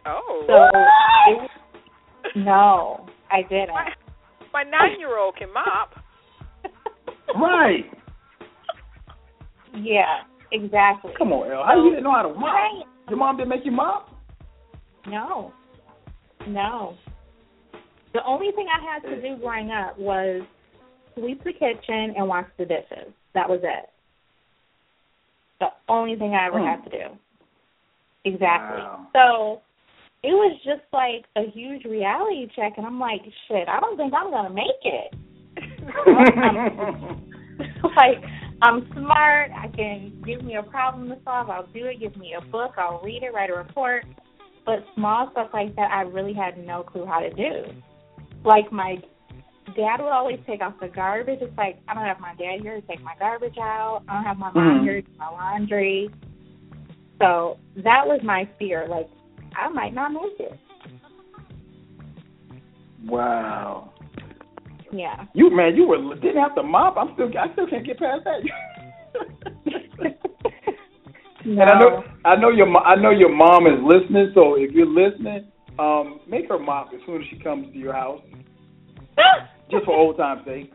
Oh. 0.06 0.44
So 0.48 0.80
it, 1.32 1.50
no, 2.36 3.08
I 3.30 3.42
didn't. 3.44 3.70
My, 3.70 3.90
my 4.54 4.64
nine-year-old 4.64 5.36
can 5.38 5.54
mop. 5.54 5.96
Right. 7.34 7.86
Yeah, 9.74 10.24
exactly. 10.52 11.14
Come 11.18 11.32
on, 11.32 11.50
El. 11.50 11.64
How 11.64 11.82
you 11.82 11.92
didn't 11.92 12.04
know 12.04 12.12
how 12.12 12.24
to 12.24 12.34
mop? 12.34 12.44
Right. 12.44 12.84
Your 13.08 13.18
mom 13.18 13.38
didn't 13.38 13.48
make 13.48 13.62
you 13.64 13.72
mop? 13.72 14.10
No, 15.08 15.54
no. 16.46 16.98
The 18.14 18.20
only 18.26 18.52
thing 18.52 18.68
I 18.68 18.84
had 18.84 19.02
to 19.10 19.22
do 19.22 19.42
growing 19.42 19.72
up 19.72 19.98
was 19.98 20.42
sweep 21.16 21.44
the 21.44 21.54
kitchen 21.54 22.14
and 22.18 22.28
wash 22.28 22.48
the 22.58 22.66
dishes. 22.66 23.14
That 23.34 23.50
was 23.50 23.60
it. 23.64 23.90
The 25.60 25.68
only 25.88 26.16
thing 26.16 26.34
I 26.34 26.48
ever 26.48 26.60
Hmm. 26.60 26.66
had 26.66 26.84
to 26.86 26.90
do. 26.90 27.18
Exactly. 28.26 28.82
Wow. 28.82 29.08
So 29.14 29.62
it 30.24 30.34
was 30.34 30.58
just 30.64 30.82
like 30.94 31.26
a 31.36 31.50
huge 31.50 31.86
reality 31.86 32.48
check, 32.56 32.74
and 32.78 32.86
I'm 32.86 33.00
like, 33.00 33.22
shit, 33.48 33.68
I 33.68 33.80
don't 33.80 33.98
think 33.98 34.14
I'm 34.14 34.32
gonna 34.32 34.50
make 34.50 34.84
it. 34.84 35.14
like 37.96 38.24
I'm 38.62 38.88
smart. 38.94 39.52
I 39.52 39.68
can 39.76 40.22
give 40.26 40.44
me 40.44 40.56
a 40.56 40.64
problem 40.64 41.10
to 41.10 41.18
solve. 41.24 41.50
I'll 41.50 41.68
do 41.68 41.86
it. 41.86 42.00
Give 42.00 42.16
me 42.16 42.36
a 42.38 42.42
book. 42.52 42.74
I'll 42.78 43.02
read 43.04 43.24
it. 43.24 43.34
Write 43.34 43.50
a 43.50 43.56
report. 43.56 44.06
But 44.66 44.86
small 44.96 45.30
stuff 45.32 45.50
like 45.54 45.76
that, 45.76 45.92
I 45.92 46.02
really 46.02 46.34
had 46.34 46.66
no 46.66 46.84
clue 46.84 47.06
how 47.06 47.20
to 47.20 47.34
do. 47.34 47.64
Like 48.46 48.72
my 48.72 48.98
dad 49.76 49.98
would 50.02 50.12
always 50.12 50.40
take 50.48 50.62
out 50.62 50.80
the 50.80 50.88
garbage. 50.88 51.40
It's 51.42 51.58
like 51.58 51.80
I 51.88 51.94
don't 51.94 52.06
have 52.06 52.20
my 52.20 52.34
dad 52.36 52.62
here 52.62 52.80
to 52.80 52.88
take 52.88 53.02
my 53.02 53.14
garbage 53.20 53.58
out. 53.60 54.04
I 54.08 54.16
don't 54.16 54.24
have 54.24 54.38
my 54.38 54.52
mom 54.52 54.80
Mhm. 54.80 54.84
here 54.84 55.02
to 55.02 55.02
do 55.02 55.14
my 55.18 55.30
laundry. 55.30 56.10
So 57.20 57.58
that 57.78 58.06
was 58.08 58.20
my 58.24 58.48
fear. 58.58 58.88
Like 58.88 59.08
I 59.56 59.68
might 59.70 59.94
not 59.94 60.12
make 60.14 60.40
it. 60.40 60.60
wow. 63.06 63.90
Yeah. 64.92 65.26
You 65.34 65.50
man, 65.56 65.76
you 65.76 65.88
were 65.88 66.16
didn't 66.16 66.42
have 66.42 66.56
to 66.56 66.64
mop. 66.64 66.98
I'm 66.98 67.14
still 67.14 67.30
I 67.38 67.52
still 67.54 67.68
can't 67.68 67.86
get 67.86 67.98
past 68.00 68.24
that. 68.26 68.42
no. 68.44 70.12
And 71.44 71.62
I 71.62 71.80
know 71.80 72.04
I 72.24 72.36
know 72.36 72.50
your 72.50 72.78
I 72.78 72.96
know 72.96 73.10
your 73.12 73.34
mom 73.34 73.66
is 73.66 73.80
listening. 73.84 74.32
So 74.36 74.56
if 74.56 74.72
you're 74.72 74.86
listening, 74.86 75.48
um, 75.80 76.20
make 76.28 76.48
her 76.50 76.60
mop 76.60 76.90
as 76.94 77.00
soon 77.06 77.22
as 77.22 77.28
she 77.30 77.40
comes 77.40 77.72
to 77.74 77.78
your 77.80 77.94
house, 77.94 78.22
just 79.72 79.86
for 79.86 79.98
old 79.98 80.18
time's 80.18 80.46
sake. 80.46 80.72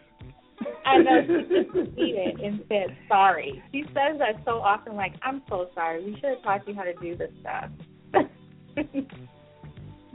I 0.87 0.99
know 0.99 1.21
she 1.27 1.43
just 1.43 1.79
it 1.99 2.41
and 2.43 2.65
said 2.69 2.97
sorry. 3.09 3.63
She 3.73 3.83
says 3.89 4.19
that 4.19 4.43
so 4.45 4.53
often, 4.53 4.95
like, 4.97 5.15
I'm 5.23 5.43
so 5.49 5.69
sorry. 5.75 6.05
We 6.05 6.15
should 6.15 6.31
have 6.31 6.43
taught 6.43 6.67
you 6.67 6.75
how 6.75 6.85
to 6.85 6.95
do 6.95 7.17
this 7.17 7.31
stuff. 7.41 7.71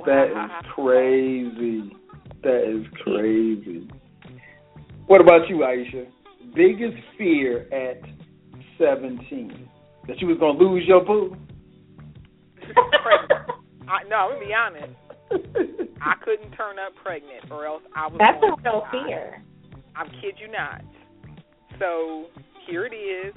That 0.05 0.31
is 0.31 0.65
crazy. 0.73 1.91
That 2.43 2.63
is 2.67 2.85
crazy. 3.03 3.87
What 5.05 5.21
about 5.21 5.47
you, 5.47 5.57
Aisha? 5.57 6.07
Biggest 6.55 6.97
fear 7.17 7.67
at 7.71 8.01
17? 8.79 9.69
That 10.07 10.19
you 10.19 10.27
was 10.27 10.37
going 10.39 10.57
to 10.57 10.63
lose 10.63 10.83
your 10.87 11.05
boo? 11.05 11.35
I, 13.87 14.03
no, 14.07 14.15
I'm 14.15 14.33
gonna 14.33 14.45
be 14.45 14.53
honest. 14.53 14.93
I 16.01 16.15
couldn't 16.23 16.51
turn 16.51 16.79
up 16.79 16.93
pregnant, 17.03 17.51
or 17.51 17.65
else 17.65 17.83
I 17.95 18.07
was. 18.07 18.17
That's 18.19 18.39
going 18.41 18.53
a 18.53 18.55
to 18.55 18.61
real 18.63 18.81
die. 18.91 19.07
fear. 19.07 19.43
I 19.95 20.05
kid 20.21 20.35
you 20.39 20.47
not. 20.51 20.81
So 21.79 22.25
here 22.67 22.85
it 22.85 22.93
is. 22.95 23.33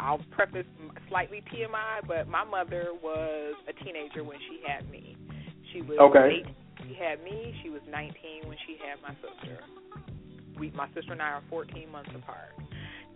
I'll 0.00 0.20
preface 0.30 0.66
slightly 1.08 1.42
TMI, 1.52 2.06
but 2.06 2.28
my 2.28 2.44
mother 2.44 2.88
was 3.02 3.54
a 3.68 3.72
teenager 3.84 4.24
when 4.24 4.38
she 4.48 4.60
had 4.66 4.88
me. 4.90 5.16
She 5.72 5.82
was 5.82 5.98
Okay. 5.98 6.42
18 6.42 6.54
when 6.78 6.88
she 6.88 6.94
had 6.94 7.22
me. 7.24 7.54
She 7.62 7.70
was 7.70 7.82
19 7.90 8.48
when 8.48 8.56
she 8.66 8.78
had 8.78 9.00
my 9.02 9.14
sister. 9.20 9.60
We, 10.58 10.70
my 10.72 10.88
sister 10.94 11.12
and 11.12 11.22
I 11.22 11.38
are 11.38 11.42
14 11.50 11.90
months 11.90 12.10
apart. 12.14 12.54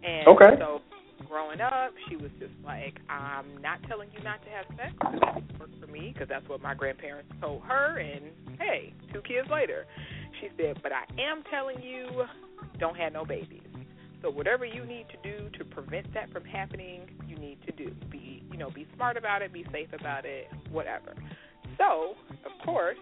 And 0.05 0.29
Okay. 0.29 0.57
so 0.59 0.81
growing 1.29 1.61
up, 1.61 1.93
she 2.09 2.17
was 2.17 2.31
just 2.39 2.53
like, 2.65 2.99
I'm 3.09 3.61
not 3.61 3.79
telling 3.89 4.09
you 4.17 4.23
not 4.23 4.41
to 4.45 4.51
have 4.51 4.67
sex. 4.77 4.93
It 5.37 5.61
worked 5.61 5.81
for 5.81 5.87
me 5.87 6.13
because 6.13 6.29
that's 6.29 6.49
what 6.49 6.63
my 6.63 6.75
grandparents 6.75 7.31
told 7.41 7.63
her. 7.63 7.99
And 7.99 8.59
hey, 8.59 8.93
two 9.13 9.21
kids 9.23 9.49
later, 9.51 9.87
she 10.41 10.49
said, 10.57 10.81
but 10.83 10.93
I 10.93 11.05
am 11.21 11.43
telling 11.51 11.83
you, 11.83 12.25
don't 12.79 12.97
have 12.97 13.13
no 13.13 13.25
babies. 13.25 13.63
So 14.23 14.31
whatever 14.31 14.65
you 14.65 14.85
need 14.85 15.07
to 15.11 15.31
do 15.31 15.51
to 15.59 15.65
prevent 15.65 16.13
that 16.15 16.31
from 16.33 16.45
happening, 16.45 17.03
you 17.27 17.37
need 17.37 17.59
to 17.67 17.73
do. 17.73 17.91
Be 18.11 18.45
you 18.51 18.59
know, 18.59 18.71
be 18.71 18.87
smart 18.95 19.17
about 19.17 19.43
it, 19.43 19.53
be 19.53 19.67
safe 19.73 19.89
about 19.99 20.25
it, 20.25 20.47
whatever. 20.71 21.15
So, 21.79 22.15
of 22.45 22.65
course, 22.65 22.99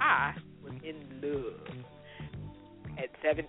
I 0.00 0.34
was 0.62 0.74
in 0.84 0.96
love 1.22 1.84
at 2.98 3.08
17, 3.22 3.46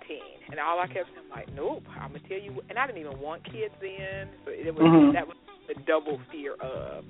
and 0.52 0.60
all 0.60 0.80
I 0.80 0.88
kept 0.88 1.10
saying, 1.10 1.26
I'm 1.26 1.30
like, 1.30 1.54
nope, 1.54 1.84
I'm 2.00 2.14
gonna 2.14 2.28
tell 2.28 2.40
you. 2.40 2.62
And 2.70 2.78
I 2.78 2.88
didn't 2.88 3.02
even 3.02 3.20
want 3.20 3.44
kids 3.44 3.74
then, 3.82 4.30
so 4.46 4.52
it 4.52 4.74
was 4.74 4.84
Mhm. 4.84 5.14
that 5.14 5.28
was 5.28 5.38
the 5.68 5.76
double 5.86 6.20
fear 6.32 6.54
of 6.56 7.06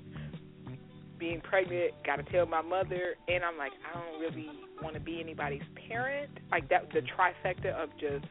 being 1.18 1.40
pregnant. 1.40 1.92
Got 2.04 2.16
to 2.16 2.22
tell 2.24 2.46
my 2.46 2.60
mother, 2.60 3.14
and 3.28 3.44
I'm 3.44 3.56
like, 3.56 3.72
I 3.88 3.98
don't 3.98 4.20
really 4.20 4.50
want 4.82 4.94
to 4.94 5.00
be 5.00 5.20
anybody's 5.20 5.62
parent. 5.88 6.30
Like 6.50 6.68
that, 6.68 6.90
the 6.92 7.02
trifecta 7.02 7.72
of 7.72 7.90
just 7.98 8.26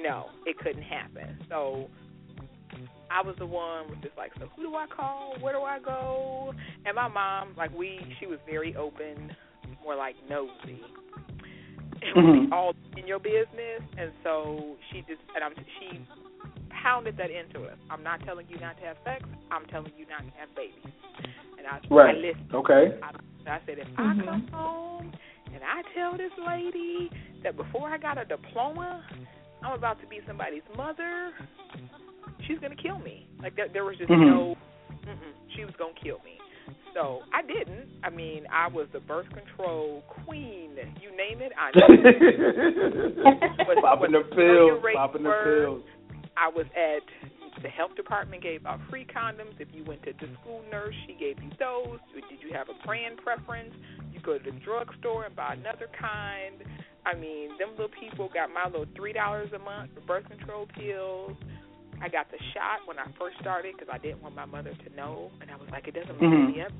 no, 0.00 0.30
it 0.44 0.58
couldn't 0.58 0.82
happen. 0.82 1.38
So 1.48 1.88
I 3.10 3.22
was 3.22 3.36
the 3.38 3.46
one 3.46 3.88
was 3.88 3.98
just 4.02 4.16
like, 4.16 4.32
so 4.38 4.46
who 4.54 4.62
do 4.62 4.74
I 4.74 4.86
call? 4.86 5.34
Where 5.40 5.52
do 5.52 5.62
I 5.62 5.78
go? 5.78 6.52
And 6.84 6.94
my 6.94 7.08
mom, 7.08 7.54
like 7.56 7.72
we, 7.76 8.00
she 8.20 8.26
was 8.26 8.38
very 8.46 8.74
open, 8.76 9.34
more 9.82 9.96
like 9.96 10.16
nosy, 10.28 10.82
and 12.14 12.26
really 12.26 12.46
Mhm. 12.46 12.52
all 12.52 12.74
in 12.96 13.06
your 13.06 13.18
business. 13.18 13.82
And 13.96 14.12
so 14.22 14.76
she 14.90 15.02
just, 15.02 15.20
and 15.34 15.42
I'm, 15.44 15.54
she 15.78 16.00
pounded 16.70 17.16
that 17.16 17.30
into 17.30 17.64
us. 17.64 17.78
I'm 17.90 18.02
not 18.02 18.20
telling 18.24 18.46
you 18.48 18.58
not 18.58 18.78
to 18.78 18.84
have 18.86 18.96
sex. 19.04 19.24
I'm 19.50 19.66
telling 19.66 19.92
you 19.98 20.06
not 20.06 20.22
to 20.22 20.32
have 20.38 20.54
babies. 20.54 20.92
And 21.58 21.66
I, 21.66 21.78
I 21.78 21.94
Right. 21.94 22.16
listened. 22.16 22.54
Okay. 22.54 22.98
I, 23.02 23.10
I 23.50 23.60
said, 23.66 23.78
if 23.78 23.88
Mhm. 23.88 23.98
I 23.98 24.24
come 24.24 24.48
home 24.52 25.12
and 25.54 25.62
I 25.64 25.82
tell 25.94 26.16
this 26.16 26.32
lady 26.38 27.10
that 27.42 27.56
before 27.56 27.88
I 27.88 27.98
got 27.98 28.18
a 28.18 28.24
diploma, 28.24 29.02
I'm 29.62 29.72
about 29.72 30.00
to 30.00 30.06
be 30.06 30.20
somebody's 30.26 30.62
mother, 30.76 31.32
she's 32.46 32.58
gonna 32.58 32.76
kill 32.76 32.98
me. 32.98 33.26
Like 33.40 33.56
there, 33.56 33.68
there 33.68 33.84
was 33.84 33.96
just 33.96 34.10
Mhm. 34.10 34.26
no, 34.26 34.56
mm-mm, 35.06 35.32
she 35.54 35.64
was 35.64 35.74
gonna 35.76 35.94
kill 35.94 36.20
me. 36.24 36.38
So 36.94 37.20
I 37.34 37.42
didn't. 37.42 37.88
I 38.02 38.10
mean, 38.10 38.44
I 38.52 38.68
was 38.68 38.86
the 38.92 39.00
birth 39.00 39.26
control 39.30 40.02
queen. 40.24 40.70
You 41.02 41.10
name 41.16 41.40
it, 41.42 41.52
I 41.58 41.70
knew 41.76 41.94
it. 42.04 43.80
popping 43.82 44.12
the 44.12 44.18
When- 44.20 44.30
when 44.30 44.36
pills, 44.36 44.80
you 44.82 44.92
popping 44.94 45.22
the 45.22 45.40
pills. 45.44 45.82
I 46.36 46.48
was 46.48 46.66
at 46.76 47.02
the 47.62 47.68
health 47.68 47.94
department 47.96 48.42
gave 48.42 48.64
out 48.66 48.80
free 48.90 49.06
condoms. 49.06 49.58
If 49.58 49.68
you 49.72 49.84
went 49.84 50.02
to 50.04 50.12
the 50.12 50.28
school 50.40 50.62
nurse, 50.70 50.94
she 51.06 51.14
gave 51.14 51.42
you 51.42 51.50
those. 51.58 51.98
Did 52.14 52.40
you 52.42 52.52
have 52.54 52.68
a 52.68 52.86
brand 52.86 53.18
preference? 53.24 53.72
You 54.12 54.20
go 54.20 54.38
to 54.38 54.44
the 54.44 54.56
drugstore 54.60 55.24
and 55.24 55.34
buy 55.36 55.54
another 55.54 55.88
kind. 55.98 56.56
I 57.06 57.14
mean, 57.14 57.50
them 57.58 57.70
little 57.72 57.88
people 58.00 58.28
got 58.34 58.50
my 58.52 58.66
little 58.66 58.86
three 58.96 59.12
dollars 59.12 59.50
a 59.54 59.58
month 59.58 59.92
for 59.94 60.00
birth 60.02 60.28
control 60.28 60.66
pills. 60.76 61.36
I 62.02 62.08
got 62.08 62.30
the 62.30 62.38
shot 62.54 62.86
when 62.86 62.98
I 62.98 63.06
first 63.18 63.36
started 63.40 63.74
because 63.76 63.88
I 63.92 63.98
didn't 63.98 64.22
want 64.22 64.34
my 64.34 64.44
mother 64.44 64.72
to 64.74 64.96
know, 64.96 65.30
and 65.40 65.50
I 65.50 65.56
was 65.56 65.68
like, 65.70 65.88
it 65.88 65.94
doesn't 65.94 66.20
make 66.20 66.30
Mhm. 66.30 66.48
any 66.52 66.62
up. 66.62 66.72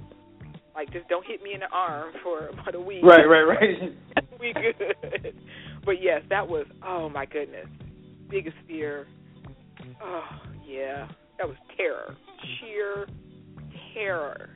Like, 0.75 0.91
just 0.93 1.09
don't 1.09 1.25
hit 1.27 1.43
me 1.43 1.55
in 1.55 1.61
the 1.61 1.71
arm 1.73 2.13
for 2.23 2.49
about 2.53 2.75
a 2.75 2.81
week. 2.81 3.03
Right, 3.03 3.25
right, 3.27 3.43
right. 3.43 3.97
we 4.41 4.53
good. 4.53 5.35
But 5.85 6.03
yes, 6.03 6.23
that 6.29 6.47
was 6.47 6.67
oh 6.87 7.09
my 7.09 7.25
goodness, 7.27 7.69
biggest 8.29 8.57
fear. 8.67 9.07
Oh 10.03 10.25
yeah, 10.67 11.09
that 11.39 11.49
was 11.49 11.57
terror, 11.77 12.15
sheer 12.61 13.07
terror. 13.95 14.51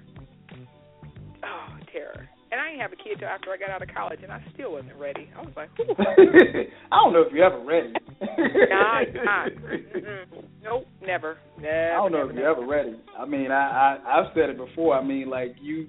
Oh 1.42 1.76
terror. 1.92 2.28
And 2.52 2.60
I 2.60 2.70
didn't 2.70 2.81
have 2.81 2.93
a 2.93 2.97
kid 2.97 3.18
till 3.20 3.28
after 3.28 3.51
I 3.52 3.56
got 3.56 3.70
out 3.70 3.81
of 3.81 3.94
college, 3.94 4.20
and 4.24 4.32
I 4.32 4.43
still 4.55 4.72
wasn't 4.72 4.97
ready. 4.97 5.31
I 5.39 5.40
was 5.40 5.55
like, 5.55 5.70
I 5.78 6.97
don't 6.98 7.12
know 7.12 7.22
if 7.22 7.32
you're 7.32 7.47
ever 7.47 7.60
ready. 7.64 7.93
nah, 8.20 9.02
nah, 9.14 9.47
mm-mm. 9.47 10.44
nope, 10.64 10.86
never, 11.01 11.39
never. 11.60 11.93
I 11.93 11.97
don't 11.97 12.10
know 12.10 12.18
never, 12.27 12.31
if 12.31 12.36
you're 12.36 12.51
ever 12.51 12.66
ready. 12.66 12.97
I 13.16 13.24
mean, 13.24 13.52
I, 13.52 13.98
I 14.05 14.18
I've 14.18 14.35
said 14.35 14.51
it 14.51 14.56
before. 14.56 14.98
I 14.98 15.05
mean, 15.05 15.31
like 15.31 15.55
you, 15.60 15.86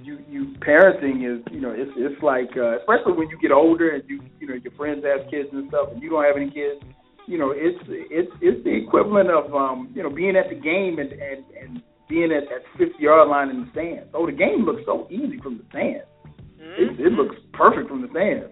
you, 0.00 0.18
you 0.28 0.54
parenting 0.60 1.26
is, 1.26 1.42
you 1.50 1.60
know, 1.60 1.74
it's 1.74 1.90
it's 1.96 2.22
like, 2.22 2.50
uh, 2.56 2.78
especially 2.78 3.18
when 3.18 3.28
you 3.28 3.38
get 3.42 3.50
older 3.50 3.90
and 3.90 4.04
you, 4.08 4.22
you 4.38 4.46
know, 4.46 4.54
your 4.54 4.72
friends 4.74 5.04
have 5.04 5.28
kids 5.28 5.48
and 5.52 5.68
stuff, 5.70 5.88
and 5.92 6.00
you 6.00 6.10
don't 6.10 6.24
have 6.24 6.36
any 6.36 6.50
kids. 6.50 6.86
You 7.26 7.38
know, 7.38 7.50
it's 7.50 7.82
it's 7.88 8.30
it's 8.40 8.62
the 8.62 8.70
equivalent 8.70 9.28
of, 9.28 9.52
um, 9.52 9.90
you 9.92 10.04
know, 10.04 10.10
being 10.10 10.36
at 10.36 10.50
the 10.50 10.54
game 10.54 11.00
and 11.00 11.10
and 11.10 11.44
and 11.60 11.82
being 12.08 12.30
at 12.32 12.44
at 12.44 12.62
the 12.78 12.86
50 12.86 13.02
yard 13.02 13.28
line 13.28 13.50
in 13.50 13.64
the 13.64 13.70
stands. 13.72 14.08
Oh, 14.14 14.26
the 14.26 14.32
game 14.32 14.64
looks 14.64 14.82
so 14.86 15.06
easy 15.10 15.38
from 15.42 15.58
the 15.58 15.64
stands. 15.70 16.04
It, 16.58 16.98
it 17.00 17.12
looks 17.12 17.36
perfect 17.52 17.88
from 17.88 18.02
the 18.02 18.08
stands. 18.08 18.46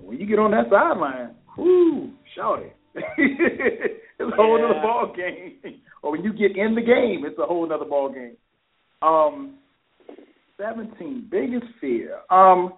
when 0.00 0.18
you 0.18 0.26
get 0.26 0.38
on 0.38 0.50
that 0.52 0.66
sideline, 0.70 1.34
whoo, 1.56 2.10
shout 2.34 2.60
it. 2.62 2.76
it's 2.94 4.32
a 4.32 4.36
whole 4.36 4.58
Yeah. 4.58 4.64
other 4.66 4.80
ball 4.82 5.12
game. 5.16 5.58
or 6.02 6.12
when 6.12 6.22
you 6.24 6.32
get 6.32 6.56
in 6.56 6.74
the 6.74 6.80
game, 6.82 7.24
it's 7.24 7.38
a 7.38 7.46
whole 7.46 7.70
other 7.72 7.84
ball 7.84 8.12
game. 8.12 8.36
Um, 9.02 9.58
seventeen 10.58 11.28
biggest 11.30 11.66
fear. 11.80 12.16
Um, 12.30 12.72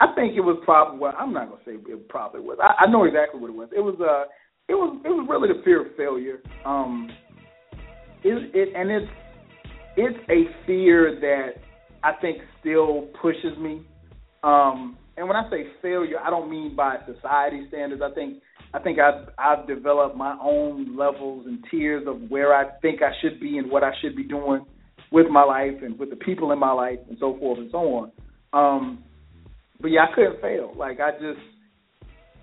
I 0.00 0.12
think 0.14 0.34
it 0.36 0.40
was 0.40 0.60
probably. 0.64 0.98
Well, 0.98 1.12
I'm 1.18 1.32
not 1.32 1.48
gonna 1.50 1.60
say 1.64 1.72
it 1.72 2.08
probably 2.08 2.40
was. 2.40 2.58
I, 2.62 2.84
I 2.86 2.90
know 2.90 3.04
exactly 3.04 3.40
what 3.40 3.50
it 3.50 3.56
was. 3.56 3.68
It 3.76 3.80
was 3.80 3.94
uh, 4.00 4.24
it 4.68 4.74
was 4.74 4.98
it 5.04 5.08
was 5.08 5.26
really 5.28 5.48
the 5.48 5.62
fear 5.64 5.86
of 5.86 5.94
failure. 5.96 6.40
Um, 6.64 7.10
it, 8.24 8.50
it 8.54 8.74
and 8.74 8.90
it's 8.90 9.10
it's 9.96 10.18
a 10.30 10.66
fear 10.66 11.18
that 11.20 11.62
I 12.02 12.12
think 12.20 12.38
still 12.60 13.08
pushes 13.20 13.56
me. 13.58 13.82
Um, 14.42 14.96
and 15.16 15.28
when 15.28 15.36
I 15.36 15.48
say 15.50 15.64
failure, 15.82 16.18
I 16.18 16.30
don't 16.30 16.50
mean 16.50 16.74
by 16.74 16.96
society 17.06 17.66
standards. 17.68 18.02
I 18.02 18.14
think 18.14 18.42
I 18.72 18.78
think 18.78 18.98
I've 18.98 19.28
I've 19.36 19.66
developed 19.66 20.16
my 20.16 20.36
own 20.40 20.96
levels 20.96 21.46
and 21.46 21.62
tiers 21.70 22.06
of 22.06 22.30
where 22.30 22.54
I 22.54 22.70
think 22.80 23.02
I 23.02 23.10
should 23.20 23.40
be 23.40 23.58
and 23.58 23.70
what 23.70 23.84
I 23.84 23.90
should 24.00 24.16
be 24.16 24.24
doing 24.24 24.64
with 25.12 25.26
my 25.28 25.42
life 25.42 25.82
and 25.82 25.98
with 25.98 26.10
the 26.10 26.16
people 26.16 26.52
in 26.52 26.58
my 26.58 26.72
life 26.72 26.98
and 27.08 27.18
so 27.18 27.36
forth 27.38 27.58
and 27.58 27.70
so 27.70 27.78
on. 27.78 28.12
Um, 28.52 29.04
but 29.80 29.88
yeah, 29.88 30.06
I 30.10 30.14
couldn't 30.14 30.40
fail. 30.40 30.72
Like 30.76 31.00
I 31.00 31.12
just 31.12 31.40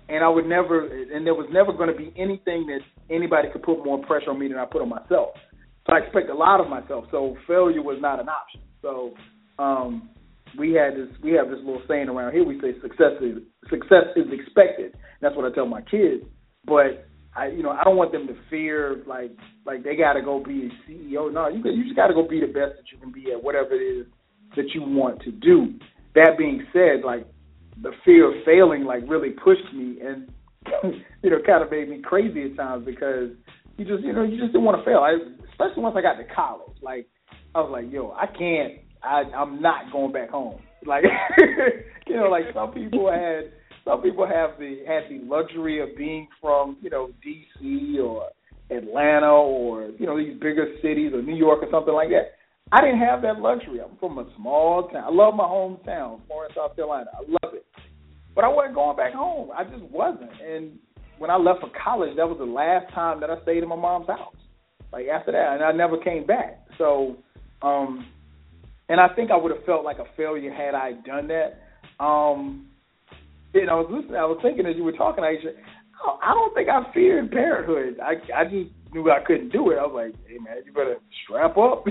and 0.08 0.22
I 0.22 0.28
would 0.28 0.46
never 0.46 0.86
and 0.86 1.26
there 1.26 1.34
was 1.34 1.48
never 1.52 1.72
going 1.72 1.90
to 1.90 1.96
be 1.96 2.12
anything 2.16 2.66
that 2.66 2.80
anybody 3.10 3.48
could 3.52 3.62
put 3.62 3.84
more 3.84 4.04
pressure 4.04 4.30
on 4.30 4.38
me 4.38 4.48
than 4.48 4.58
I 4.58 4.66
put 4.66 4.82
on 4.82 4.88
myself. 4.88 5.30
So 5.88 5.96
I 5.96 6.00
expect 6.00 6.28
a 6.28 6.34
lot 6.34 6.60
of 6.60 6.68
myself. 6.68 7.06
So 7.10 7.36
failure 7.46 7.82
was 7.82 7.98
not 8.00 8.20
an 8.20 8.28
option. 8.28 8.60
So 8.82 9.14
um 9.58 10.10
we 10.58 10.72
had 10.72 10.94
this 10.94 11.08
we 11.22 11.32
have 11.32 11.48
this 11.48 11.58
little 11.58 11.82
saying 11.88 12.08
around 12.08 12.32
here 12.32 12.44
we 12.44 12.60
say 12.60 12.78
success 12.80 13.20
is 13.20 13.38
success 13.70 14.12
is 14.16 14.26
expected. 14.32 14.94
That's 15.20 15.34
what 15.36 15.50
I 15.50 15.54
tell 15.54 15.66
my 15.66 15.82
kids. 15.82 16.24
But 16.64 17.06
I 17.34 17.48
you 17.48 17.62
know, 17.62 17.70
I 17.70 17.84
don't 17.84 17.96
want 17.96 18.12
them 18.12 18.26
to 18.26 18.36
fear 18.50 19.02
like 19.06 19.32
like 19.64 19.82
they 19.82 19.96
gotta 19.96 20.22
go 20.22 20.42
be 20.42 20.68
a 20.68 20.90
CEO. 20.90 21.32
No, 21.32 21.48
you 21.48 21.62
you 21.64 21.84
just 21.84 21.96
gotta 21.96 22.14
go 22.14 22.26
be 22.26 22.40
the 22.40 22.46
best 22.46 22.76
that 22.76 22.92
you 22.92 22.98
can 22.98 23.12
be 23.12 23.32
at 23.32 23.42
whatever 23.42 23.72
it 23.72 23.82
is 23.82 24.06
that 24.56 24.74
you 24.74 24.82
want 24.82 25.22
to 25.22 25.30
do. 25.30 25.74
That 26.14 26.36
being 26.38 26.66
said, 26.72 27.04
like 27.04 27.26
the 27.82 27.92
fear 28.04 28.28
of 28.28 28.44
failing 28.44 28.84
like 28.84 29.02
really 29.08 29.30
pushed 29.30 29.72
me 29.74 29.98
and 30.00 30.28
you 31.22 31.30
know, 31.30 31.38
kind 31.46 31.62
of 31.62 31.70
made 31.70 31.88
me 31.88 32.02
crazy 32.02 32.50
at 32.50 32.56
times 32.56 32.84
because 32.84 33.30
you 33.76 33.84
just 33.84 34.02
you 34.02 34.12
know, 34.12 34.24
you 34.24 34.38
just 34.38 34.52
didn't 34.52 34.64
want 34.64 34.78
to 34.78 34.84
fail. 34.84 34.98
I 34.98 35.16
especially 35.58 35.82
once 35.82 35.96
I 35.98 36.02
got 36.02 36.14
to 36.14 36.34
college. 36.34 36.76
Like 36.82 37.08
I 37.54 37.60
was 37.60 37.70
like, 37.72 37.92
yo, 37.92 38.12
I 38.12 38.26
can't 38.26 38.80
I 39.02 39.22
I'm 39.36 39.60
not 39.60 39.92
going 39.92 40.12
back 40.12 40.30
home. 40.30 40.60
Like 40.86 41.04
you 42.06 42.16
know, 42.16 42.28
like 42.28 42.44
some 42.54 42.72
people 42.72 43.10
had 43.12 43.52
some 43.84 44.02
people 44.02 44.26
have 44.26 44.58
the 44.58 44.82
had 44.86 45.10
the 45.10 45.24
luxury 45.24 45.80
of 45.80 45.96
being 45.96 46.28
from, 46.40 46.76
you 46.82 46.90
know, 46.90 47.10
DC 47.24 48.02
or 48.02 48.28
Atlanta 48.70 49.32
or, 49.32 49.90
you 49.98 50.06
know, 50.06 50.18
these 50.18 50.34
bigger 50.34 50.74
cities 50.82 51.12
or 51.14 51.22
New 51.22 51.36
York 51.36 51.62
or 51.62 51.68
something 51.70 51.94
like 51.94 52.10
that. 52.10 52.36
I 52.70 52.82
didn't 52.82 53.00
have 53.00 53.22
that 53.22 53.38
luxury. 53.38 53.80
I'm 53.80 53.96
from 53.98 54.18
a 54.18 54.26
small 54.36 54.88
town. 54.88 55.04
I 55.04 55.10
love 55.10 55.34
my 55.34 55.44
hometown, 55.44 56.20
Florence, 56.26 56.54
South 56.54 56.76
Carolina. 56.76 57.06
I 57.14 57.20
love 57.20 57.54
it. 57.54 57.64
But 58.34 58.44
I 58.44 58.48
wasn't 58.48 58.74
going 58.74 58.96
back 58.96 59.14
home. 59.14 59.48
I 59.56 59.64
just 59.64 59.82
wasn't. 59.84 60.30
And 60.46 60.78
when 61.16 61.30
I 61.30 61.36
left 61.36 61.60
for 61.60 61.70
college, 61.82 62.14
that 62.16 62.28
was 62.28 62.36
the 62.38 62.44
last 62.44 62.92
time 62.92 63.20
that 63.20 63.30
I 63.30 63.40
stayed 63.42 63.62
in 63.62 63.68
my 63.70 63.76
mom's 63.76 64.06
house. 64.08 64.36
Like 64.92 65.06
after 65.08 65.32
that, 65.32 65.54
and 65.54 65.64
I 65.64 65.72
never 65.72 65.98
came 65.98 66.26
back. 66.26 66.60
So, 66.78 67.16
um, 67.62 68.06
and 68.88 69.00
I 69.00 69.08
think 69.14 69.30
I 69.30 69.36
would 69.36 69.54
have 69.54 69.64
felt 69.64 69.84
like 69.84 69.98
a 69.98 70.06
failure 70.16 70.52
had 70.52 70.74
I 70.74 70.92
done 71.04 71.28
that. 71.28 71.60
Um, 72.02 72.66
know, 73.54 73.60
I 73.68 73.74
was 73.74 73.90
listening. 73.90 74.16
I 74.16 74.24
was 74.24 74.38
thinking 74.42 74.66
as 74.66 74.76
you 74.76 74.84
were 74.84 74.92
talking, 74.92 75.24
Aisha. 75.24 75.52
I 76.22 76.32
don't 76.32 76.54
think 76.54 76.68
I 76.68 76.90
feared 76.92 77.30
parenthood. 77.30 77.98
I 78.00 78.14
I 78.34 78.44
just 78.44 78.70
knew 78.92 79.10
I 79.10 79.20
couldn't 79.26 79.50
do 79.50 79.70
it. 79.70 79.78
I 79.78 79.86
was 79.86 80.12
like, 80.12 80.14
hey 80.28 80.38
man, 80.38 80.62
you 80.64 80.72
better 80.72 80.96
strap 81.24 81.56
up. 81.56 81.84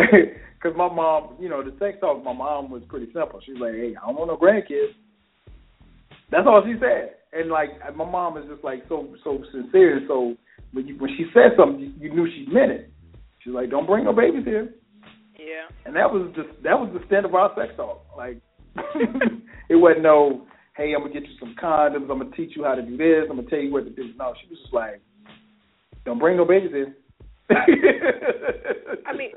Because 0.62 0.76
my 0.76 0.92
mom, 0.92 1.36
you 1.40 1.48
know, 1.48 1.62
the 1.62 1.74
sex 1.78 1.96
talk 2.00 2.16
with 2.16 2.24
my 2.24 2.34
mom 2.34 2.70
was 2.70 2.82
pretty 2.88 3.06
simple. 3.14 3.40
She's 3.44 3.56
like, 3.58 3.72
hey, 3.72 3.94
I 3.96 4.06
don't 4.06 4.16
want 4.16 4.28
no 4.28 4.36
grandkids. 4.36 4.92
That's 6.30 6.46
all 6.46 6.62
she 6.64 6.74
said. 6.78 7.14
And 7.32 7.50
like 7.50 7.70
my 7.94 8.04
mom 8.04 8.36
is 8.38 8.44
just 8.48 8.64
like 8.64 8.82
so 8.88 9.14
so 9.22 9.42
sincere. 9.52 9.98
and 9.98 10.06
So 10.08 10.34
when 10.72 10.86
you 10.86 10.96
when 10.98 11.10
she 11.16 11.26
said 11.32 11.52
something, 11.56 11.80
you, 11.80 11.92
you 11.98 12.14
knew 12.14 12.26
she 12.26 12.52
meant 12.52 12.72
it. 12.72 12.92
She's 13.40 13.54
like, 13.54 13.70
don't 13.70 13.86
bring 13.86 14.04
no 14.04 14.12
babies 14.12 14.44
here. 14.44 14.74
Yeah. 15.38 15.68
And 15.86 15.96
that 15.96 16.10
was 16.10 16.32
just 16.36 16.48
that 16.62 16.78
was 16.78 16.90
the 16.92 17.00
extent 17.00 17.24
of 17.24 17.34
our 17.34 17.50
sex 17.56 17.72
talk. 17.76 18.04
Like 18.16 18.40
it 19.68 19.76
wasn't 19.76 20.02
no, 20.02 20.46
hey, 20.76 20.92
I'm 20.94 21.02
gonna 21.02 21.14
get 21.14 21.22
you 21.22 21.36
some 21.38 21.54
condoms. 21.60 22.10
I'm 22.10 22.18
gonna 22.18 22.36
teach 22.36 22.56
you 22.56 22.64
how 22.64 22.74
to 22.74 22.82
do 22.82 22.96
this. 22.96 23.26
I'm 23.30 23.36
gonna 23.36 23.48
tell 23.48 23.60
you 23.60 23.72
what 23.72 23.84
to 23.84 23.90
do. 23.90 24.12
No, 24.18 24.34
she 24.40 24.48
was 24.50 24.58
just 24.60 24.74
like, 24.74 25.00
don't 26.04 26.18
bring 26.18 26.36
no 26.36 26.44
babies 26.44 26.72
in. 26.74 26.94
I 27.50 29.12
mean, 29.16 29.32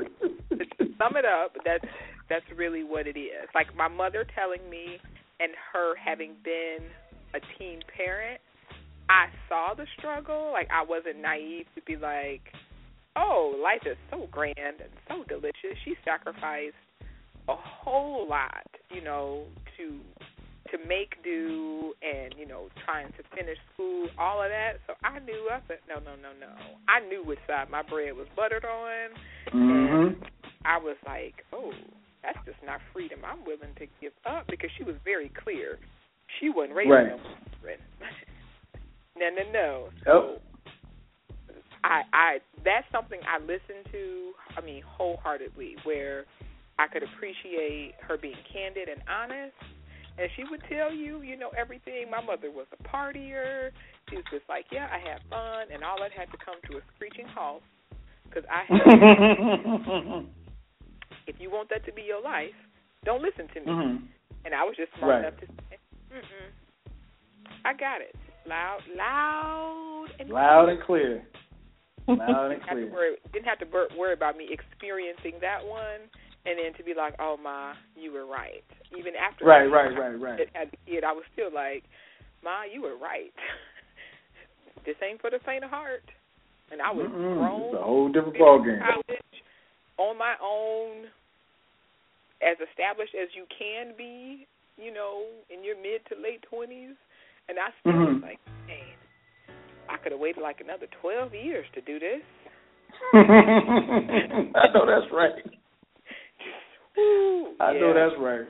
to 0.50 0.86
sum 0.98 1.16
it 1.16 1.26
up, 1.26 1.56
that's 1.66 1.86
that's 2.30 2.46
really 2.56 2.84
what 2.84 3.08
it 3.08 3.18
is. 3.18 3.48
Like 3.56 3.76
my 3.76 3.88
mother 3.88 4.26
telling 4.36 4.70
me, 4.70 4.98
and 5.40 5.52
her 5.72 5.96
having 5.96 6.36
been 6.44 6.86
a 7.34 7.40
teen 7.58 7.80
parent, 7.96 8.40
I 9.10 9.28
saw 9.50 9.74
the 9.76 9.86
struggle. 9.98 10.52
Like 10.52 10.70
I 10.72 10.84
wasn't 10.84 11.22
naive 11.22 11.66
to 11.76 11.82
be 11.82 11.98
like, 11.98 12.42
oh, 13.16 13.60
life 13.62 13.86
is 13.86 13.98
so 14.10 14.28
grand 14.32 14.58
and 14.58 14.92
so 15.08 15.24
delicious. 15.28 15.78
She 15.86 15.96
sacrificed 16.06 16.76
a 17.48 17.56
whole 17.56 18.28
lot, 18.28 18.68
you 18.92 19.04
know, 19.04 19.44
to 19.78 20.00
to 20.72 20.78
make 20.88 21.22
do 21.24 21.94
and 22.02 22.34
you 22.38 22.48
know 22.48 22.70
trying 22.86 23.08
to 23.14 23.24
finish 23.36 23.58
school, 23.74 24.08
all 24.18 24.42
of 24.42 24.50
that. 24.50 24.80
So 24.88 24.94
I 25.04 25.20
knew. 25.20 25.50
I 25.52 25.60
said, 25.68 25.80
no, 25.88 25.96
no, 25.96 26.16
no, 26.16 26.32
no. 26.40 26.54
I 26.88 27.00
knew 27.08 27.24
which 27.26 27.40
side 27.48 27.70
my 27.70 27.84
bread 27.84 28.16
was 28.16 28.28
buttered 28.36 28.66
on, 28.66 29.10
mm-hmm. 29.54 30.06
and 30.06 30.16
I 30.66 30.78
was 30.78 30.98
like, 31.06 31.46
oh, 31.52 31.72
that's 32.24 32.40
just 32.46 32.58
not 32.66 32.80
freedom. 32.94 33.20
I'm 33.26 33.44
willing 33.46 33.76
to 33.78 33.86
give 34.02 34.14
up 34.26 34.48
because 34.48 34.70
she 34.78 34.84
was 34.84 34.96
very 35.04 35.32
clear. 35.44 35.78
She 36.40 36.50
wasn't 36.50 36.76
raising 36.76 36.92
Right. 36.92 37.14
no 39.18 39.30
no, 39.30 39.44
no. 39.52 39.90
So 40.06 40.14
Yep. 40.14 40.42
I, 41.84 42.02
I 42.14 42.40
that's 42.64 42.86
something 42.92 43.20
I 43.28 43.40
listen 43.40 43.84
to. 43.92 44.32
I 44.58 44.62
mean, 44.62 44.82
wholeheartedly, 44.88 45.76
where 45.84 46.26
I 46.80 46.88
could 46.88 47.04
appreciate 47.04 47.96
her 48.08 48.18
being 48.18 48.38
candid 48.52 48.88
and 48.88 49.02
honest, 49.10 49.54
and 50.18 50.30
she 50.36 50.44
would 50.50 50.62
tell 50.70 50.94
you, 50.94 51.22
you 51.22 51.36
know, 51.36 51.50
everything. 51.58 52.10
My 52.10 52.22
mother 52.22 52.50
was 52.52 52.68
a 52.72 52.78
partier. 52.88 53.72
She 54.10 54.16
was 54.16 54.26
just 54.32 54.48
like, 54.48 54.66
yeah, 54.72 54.88
I 54.92 55.00
had 55.00 55.20
fun, 55.30 55.68
and 55.74 55.84
all 55.84 56.00
that 56.00 56.12
had 56.12 56.32
to 56.32 56.38
come 56.44 56.56
to 56.72 56.78
a 56.78 56.82
screeching 56.96 57.28
halt 57.28 57.64
because 58.30 58.46
I 58.50 58.64
had. 58.68 60.26
if 61.28 61.36
you 61.40 61.50
want 61.52 61.70
that 61.70 61.86
to 61.86 61.94
be 61.94 62.02
your 62.04 62.22
life, 62.22 62.56
don't 63.06 63.22
listen 63.22 63.48
to 63.54 63.60
me. 63.60 63.66
hmm 63.68 63.96
And 64.46 64.54
I 64.54 64.64
was 64.64 64.76
just 64.76 64.92
smart 64.98 65.24
Right. 65.24 65.28
enough 65.28 65.40
to 65.40 65.48
mm-mm, 66.14 66.50
I 67.66 67.74
got 67.74 68.02
it. 68.02 68.16
Loud, 68.48 68.80
loud, 68.96 70.08
and 70.20 70.30
Loud 70.30 70.70
and 70.70 70.82
clear. 70.84 71.24
Loud 72.08 72.52
and 72.52 72.60
didn't 72.60 72.68
have 72.68 72.78
clear. 72.78 72.92
worry, 72.92 73.16
didn't 73.32 73.46
have 73.48 73.60
to 73.60 73.68
worry 73.98 74.14
about 74.14 74.36
me 74.38 74.50
experiencing 74.52 75.40
that 75.42 75.64
one, 75.66 76.12
and 76.46 76.60
then 76.60 76.74
to 76.78 76.84
be 76.84 76.94
like, 76.94 77.16
"Oh 77.20 77.38
ma, 77.42 77.74
you 77.96 78.12
were 78.12 78.26
right." 78.26 78.64
Even 78.98 79.14
after 79.16 79.46
Right, 79.46 79.64
I 79.68 79.72
right, 79.72 79.98
right, 79.98 80.20
right. 80.20 80.40
had- 80.40 80.52
had 80.54 80.72
the 80.72 80.78
kid, 80.86 81.04
I 81.04 81.14
was 81.14 81.24
still 81.34 81.52
like, 81.54 81.84
"Ma, 82.44 82.64
you 82.72 82.82
were 82.82 82.98
right. 82.98 83.32
this 84.86 84.96
ain't 85.02 85.22
for 85.22 85.30
the 85.30 85.40
faint 85.46 85.64
of 85.64 85.70
heart." 85.70 86.04
And 86.72 86.82
I 86.82 86.92
was 86.92 87.08
Mm-mm. 87.08 87.38
grown, 87.38 87.74
It's 87.74 87.80
a 87.80 87.84
whole 87.84 88.08
different 88.10 88.34
finished 88.34 88.44
ballgame. 88.44 88.80
college, 88.82 89.36
on 89.98 90.18
my 90.18 90.36
own, 90.42 91.06
as 92.42 92.58
established 92.70 93.14
as 93.16 93.30
you 93.36 93.46
can 93.58 93.94
be, 93.96 94.48
you 94.78 94.94
know, 94.94 95.24
in 95.50 95.64
your 95.64 95.76
mid 95.76 96.06
to 96.10 96.16
late 96.22 96.44
twenties, 96.50 96.96
and 97.50 97.58
I 97.60 97.70
still 97.80 97.94
was 97.94 98.18
Mhm. 98.18 98.22
like, 98.22 98.40
man, 98.68 98.78
I 99.90 99.98
could 99.98 100.12
have 100.12 100.22
waited 100.22 100.42
like 100.42 100.62
another 100.62 100.88
twelve 101.02 101.34
years 101.34 101.66
to 101.74 101.82
do 101.82 102.00
this. 102.00 102.22
I 103.14 104.68
know 104.74 104.86
that's 104.86 105.12
right. 105.12 105.44
Woo, 106.98 107.56
I 107.60 107.72
yeah. 107.74 107.80
know 107.80 107.94
that's 107.94 108.20
right. 108.20 108.48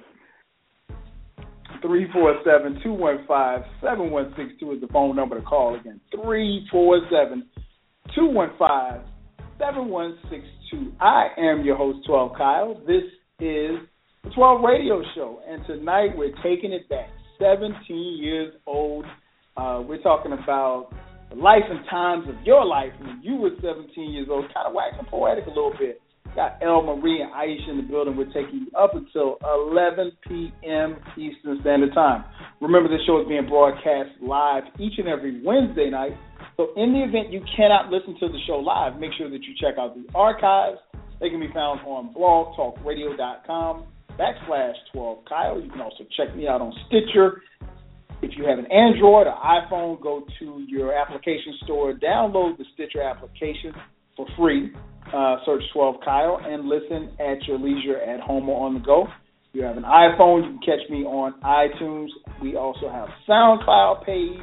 Three 1.82 2.10
four 2.12 2.40
seven 2.46 2.80
two 2.84 2.94
one 2.94 3.26
five 3.28 3.62
seven 3.82 4.10
one 4.12 4.34
six 4.38 4.52
two 4.60 4.72
is 4.72 4.82
the 4.82 4.88
phone 4.88 5.16
number 5.16 5.38
to 5.40 5.46
call 5.46 5.76
again. 5.76 6.00
Three 6.12 6.66
four 6.72 7.00
seven 7.12 7.50
two 8.16 8.26
one 8.28 8.52
five 8.58 9.02
seven 9.60 9.88
one 9.90 10.18
six 10.30 10.46
two. 10.72 10.94
I 11.00 11.28
am 11.38 11.64
your 11.64 11.76
host, 11.76 12.06
Twelve 12.08 12.34
Kyle. 12.38 12.76
This 12.88 13.04
is 13.40 13.80
the 14.34 14.40
Twelve 14.40 14.64
Radio 14.64 15.02
Show, 15.16 15.42
and 15.48 15.66
tonight 15.66 16.10
we're 16.16 16.36
taking 16.44 16.72
it 16.72 16.88
back. 16.90 17.10
Seventeen 17.40 18.20
years 18.22 18.54
old. 18.66 19.06
Uh, 19.58 19.84
we're 19.88 20.02
talking 20.02 20.34
about 20.34 20.90
the 21.30 21.36
life 21.36 21.64
and 21.70 21.80
times 21.90 22.28
of 22.30 22.36
your 22.46 22.66
life 22.66 22.92
when 23.00 23.20
you 23.22 23.36
were 23.36 23.52
17 23.62 24.12
years 24.12 24.28
old. 24.32 24.46
Kind 24.54 24.68
of 24.68 24.74
waxing 24.74 25.06
poetic 25.06 25.46
a 25.46 25.50
little 25.50 25.74
bit. 25.78 26.02
Got 26.36 26.58
El 26.64 26.82
Marie 26.82 27.22
and 27.22 27.32
Aisha 27.32 27.70
in 27.70 27.78
the 27.78 27.84
building. 27.84 28.18
We're 28.18 28.34
taking 28.34 28.66
you 28.66 28.72
up 28.78 28.96
until 28.96 29.38
11 29.44 30.12
p.m. 30.28 30.98
Eastern 31.18 31.60
Standard 31.62 31.94
Time. 31.94 32.26
Remember, 32.62 32.90
this 32.90 33.06
show 33.06 33.22
is 33.22 33.28
being 33.28 33.48
broadcast 33.48 34.10
live 34.22 34.64
each 34.80 34.94
and 34.98 35.08
every 35.08 35.44
Wednesday 35.44 35.90
night. 35.92 36.18
So, 36.58 36.70
in 36.76 36.94
the 36.94 37.04
event 37.04 37.32
you 37.32 37.42
cannot 37.56 37.92
listen 37.92 38.18
to 38.20 38.28
the 38.28 38.40
show 38.48 38.58
live, 38.58 39.00
make 39.00 39.12
sure 39.18 39.30
that 39.30 39.44
you 39.44 39.54
check 39.62 39.78
out 39.78 39.94
the 39.96 40.06
archives. 40.16 40.80
They 41.20 41.30
can 41.30 41.40
be 41.40 41.50
found 41.54 41.82
on 41.82 42.14
blogtalkradio.com 42.14 43.93
backslash 44.18 44.76
12 44.94 45.26
Kyle. 45.28 45.62
You 45.62 45.70
can 45.70 45.82
also 45.82 46.04
check 46.18 46.36
me 46.36 46.48
out 46.48 46.62
on 46.62 46.74
Stitcher. 46.88 47.42
If 48.22 48.38
you 48.38 48.46
have 48.46 48.58
an 48.58 48.72
Android 48.72 49.28
or 49.28 49.36
iPhone, 49.36 50.02
go 50.02 50.26
to 50.40 50.66
your 50.68 50.94
application 50.94 51.54
store, 51.64 51.94
download 51.94 52.58
the 52.58 52.66
Stitcher 52.74 53.02
application 53.02 53.74
for 54.16 54.26
free. 54.38 54.72
Uh, 55.14 55.36
search 55.46 55.62
12 55.74 55.96
Kyle 56.04 56.40
and 56.44 56.66
listen 56.66 57.12
at 57.20 57.44
your 57.46 57.60
leisure 57.60 58.02
at 58.02 58.22
home 58.22 58.48
or 58.48 58.66
on 58.66 58.76
the 58.76 58.80
go. 58.80 59.04
If 59.04 59.60
you 59.60 59.64
have 59.64 59.78
an 59.78 59.84
iPhone, 59.84 60.44
you 60.44 60.58
can 60.58 60.60
catch 60.60 60.90
me 60.90 61.04
on 61.04 61.34
iTunes. 61.42 62.08
We 62.42 62.56
also 62.56 62.90
have 62.90 63.10
SoundCloud 63.28 64.06
page, 64.06 64.40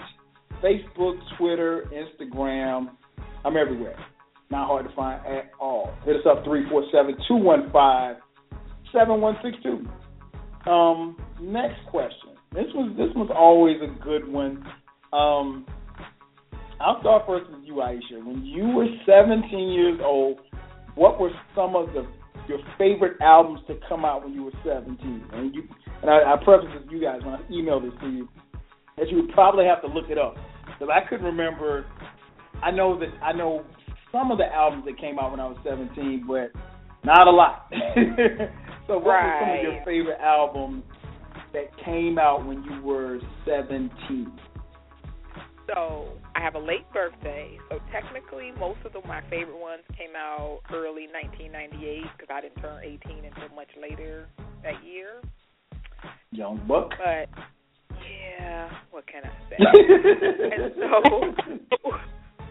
Facebook, 0.63 1.19
Twitter, 1.39 1.91
Instagram. 1.93 2.91
I'm 3.45 3.57
everywhere. 3.57 3.97
Not 4.51 4.67
hard 4.67 4.87
to 4.87 4.95
find 4.95 5.25
at 5.27 5.51
all. 5.59 5.93
Hit 6.05 6.17
us 6.17 6.23
up 6.27 6.45
347 6.45 7.17
215 7.27 8.23
7162. 8.93 10.71
Um, 10.71 11.17
next 11.41 11.79
question. 11.91 12.31
This 12.53 12.67
was 12.75 12.93
this 12.97 13.15
was 13.15 13.31
always 13.35 13.77
a 13.81 14.03
good 14.03 14.27
one. 14.27 14.65
Um, 15.13 15.67
I'll 16.81 17.01
start 17.01 17.25
first 17.27 17.51
with 17.51 17.65
you, 17.65 17.75
Aisha. 17.75 18.25
When 18.25 18.45
you 18.45 18.69
were 18.69 18.87
17 19.07 19.71
years 19.71 20.01
old, 20.03 20.41
what 20.95 21.21
were 21.21 21.31
some 21.55 21.77
of 21.77 21.93
the 21.93 22.07
your 22.49 22.59
favorite 22.79 23.21
albums 23.21 23.61
to 23.69 23.79
come 23.89 24.05
out 24.05 24.25
when 24.25 24.35
you 24.35 24.45
were 24.45 24.53
17? 24.65 25.25
And 25.33 25.55
you 25.55 25.63
and 26.03 26.11
I, 26.11 26.35
I 26.35 26.37
preface 26.43 26.71
this 26.75 26.89
to 26.89 26.95
you 26.95 27.01
guys 27.01 27.21
when 27.23 27.35
I 27.35 27.43
emailed 27.51 27.89
this 27.89 28.01
to 28.01 28.09
you 28.09 28.29
that 28.97 29.09
you 29.09 29.17
would 29.17 29.31
probably 29.33 29.65
have 29.65 29.81
to 29.83 29.89
look 29.89 30.11
it 30.11 30.19
up 30.19 30.37
because 30.67 30.89
I 30.93 31.09
couldn't 31.09 31.27
remember. 31.27 31.87
I 32.63 32.71
know 32.71 32.99
that 32.99 33.09
I 33.23 33.33
know 33.33 33.65
some 34.13 34.31
of 34.31 34.39
the 34.39 34.47
albums 34.47 34.85
that 34.87 34.99
came 34.99 35.19
out 35.19 35.31
when 35.31 35.41
I 35.41 35.47
was 35.47 35.57
17, 35.65 36.25
but 36.27 36.51
not 37.05 37.27
a 37.27 37.31
lot. 37.31 37.67
so, 38.87 38.99
what 38.99 39.07
right. 39.07 39.25
were 39.25 39.41
some 39.41 39.57
of 39.57 39.63
your 39.63 39.85
favorite 39.85 40.21
albums 40.21 40.85
that 41.53 41.71
came 41.85 42.19
out 42.19 42.47
when 42.47 42.63
you 42.65 42.83
were 42.83 43.19
17? 43.45 44.33
So 45.73 46.09
I 46.35 46.41
have 46.41 46.57
a 46.57 46.59
late 46.59 46.91
birthday, 46.93 47.57
so 47.69 47.79
technically 47.93 48.51
most 48.59 48.81
of 48.85 48.93
the, 48.93 49.07
my 49.07 49.21
favorite 49.31 49.59
ones 49.59 49.83
came 49.97 50.17
out 50.17 50.61
early 50.73 51.07
1998 51.13 52.03
because 52.17 52.29
I 52.29 52.41
didn't 52.41 52.61
turn 52.61 52.83
18 52.83 53.25
until 53.25 53.55
much 53.55 53.71
later 53.81 54.27
that 54.65 54.85
year. 54.85 55.23
Young 56.33 56.61
Buck. 56.67 56.91
But 56.99 57.29
yeah, 58.03 58.69
what 58.91 59.07
can 59.07 59.23
I 59.25 59.49
say? 59.49 59.57
and 60.57 60.73
so 60.77 61.93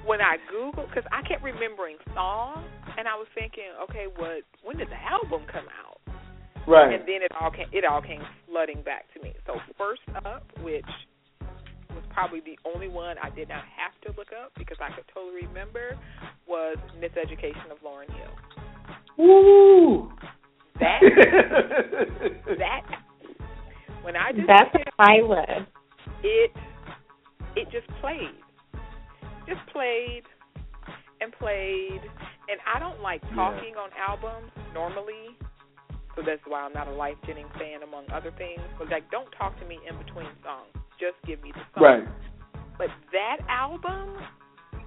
when 0.06 0.22
I 0.22 0.38
googled, 0.52 0.90
because 0.90 1.08
I 1.12 1.22
kept 1.28 1.44
remembering 1.44 1.98
songs, 2.14 2.66
and 2.98 3.08
I 3.08 3.16
was 3.16 3.28
thinking, 3.36 3.70
okay, 3.90 4.06
what? 4.18 4.44
When 4.64 4.78
did 4.78 4.90
the 4.90 5.00
album 5.02 5.48
come 5.52 5.66
out? 5.80 6.00
Right. 6.68 6.94
And 6.94 7.04
then 7.08 7.22
it 7.24 7.32
all 7.40 7.52
came, 7.52 7.68
it 7.72 7.84
all 7.86 8.02
came 8.02 8.22
flooding 8.48 8.82
back 8.84 9.06
to 9.16 9.22
me. 9.22 9.34
So 9.48 9.56
first 9.78 10.02
up, 10.26 10.44
which 10.62 10.86
was 11.96 12.04
probably 12.14 12.42
the 12.42 12.58
only 12.68 12.88
one 12.88 13.18
I 13.22 13.30
did 13.32 13.50
not 13.50 13.64
have 13.74 13.94
to 14.06 14.18
look 14.20 14.30
up 14.32 14.52
because 14.58 14.78
I 14.80 14.94
could 14.96 15.06
totally 15.14 15.48
remember, 15.48 15.98
was 16.48 16.78
Miseducation 17.00 17.72
of 17.72 17.80
Lauryn 17.84 18.10
Hill. 18.14 18.36
Woo! 19.18 20.12
That 20.80 21.00
that 22.58 22.82
when 24.02 24.16
I 24.16 24.32
just 24.32 24.48
That's 24.48 24.72
hit 24.72 24.88
my 24.98 25.20
list. 25.28 25.70
it 26.24 26.52
it 27.56 27.68
just 27.72 27.88
played. 28.00 28.30
Just 29.50 29.66
played 29.74 30.24
and 31.22 31.34
played. 31.34 32.02
And 32.50 32.60
I 32.72 32.80
don't 32.80 33.02
like 33.02 33.22
talking 33.34 33.74
on 33.76 33.90
albums 33.98 34.52
normally. 34.74 35.36
So 36.16 36.22
that's 36.26 36.42
why 36.48 36.62
I'm 36.62 36.74
not 36.74 36.88
a 36.88 36.92
Lyfe 36.92 37.18
Jennings 37.26 37.50
fan 37.58 37.82
among 37.84 38.06
other 38.14 38.32
things. 38.38 38.62
But 38.78 38.90
like 38.90 39.10
don't 39.10 39.30
talk 39.38 39.60
to 39.60 39.66
me 39.66 39.80
in 39.90 39.98
between 39.98 40.30
songs. 40.44 40.70
Just 41.00 41.16
give 41.26 41.42
me 41.42 41.52
the 41.52 41.62
song. 41.74 41.84
Right. 41.84 42.08
But 42.78 42.90
that 43.12 43.38
album, 43.50 44.18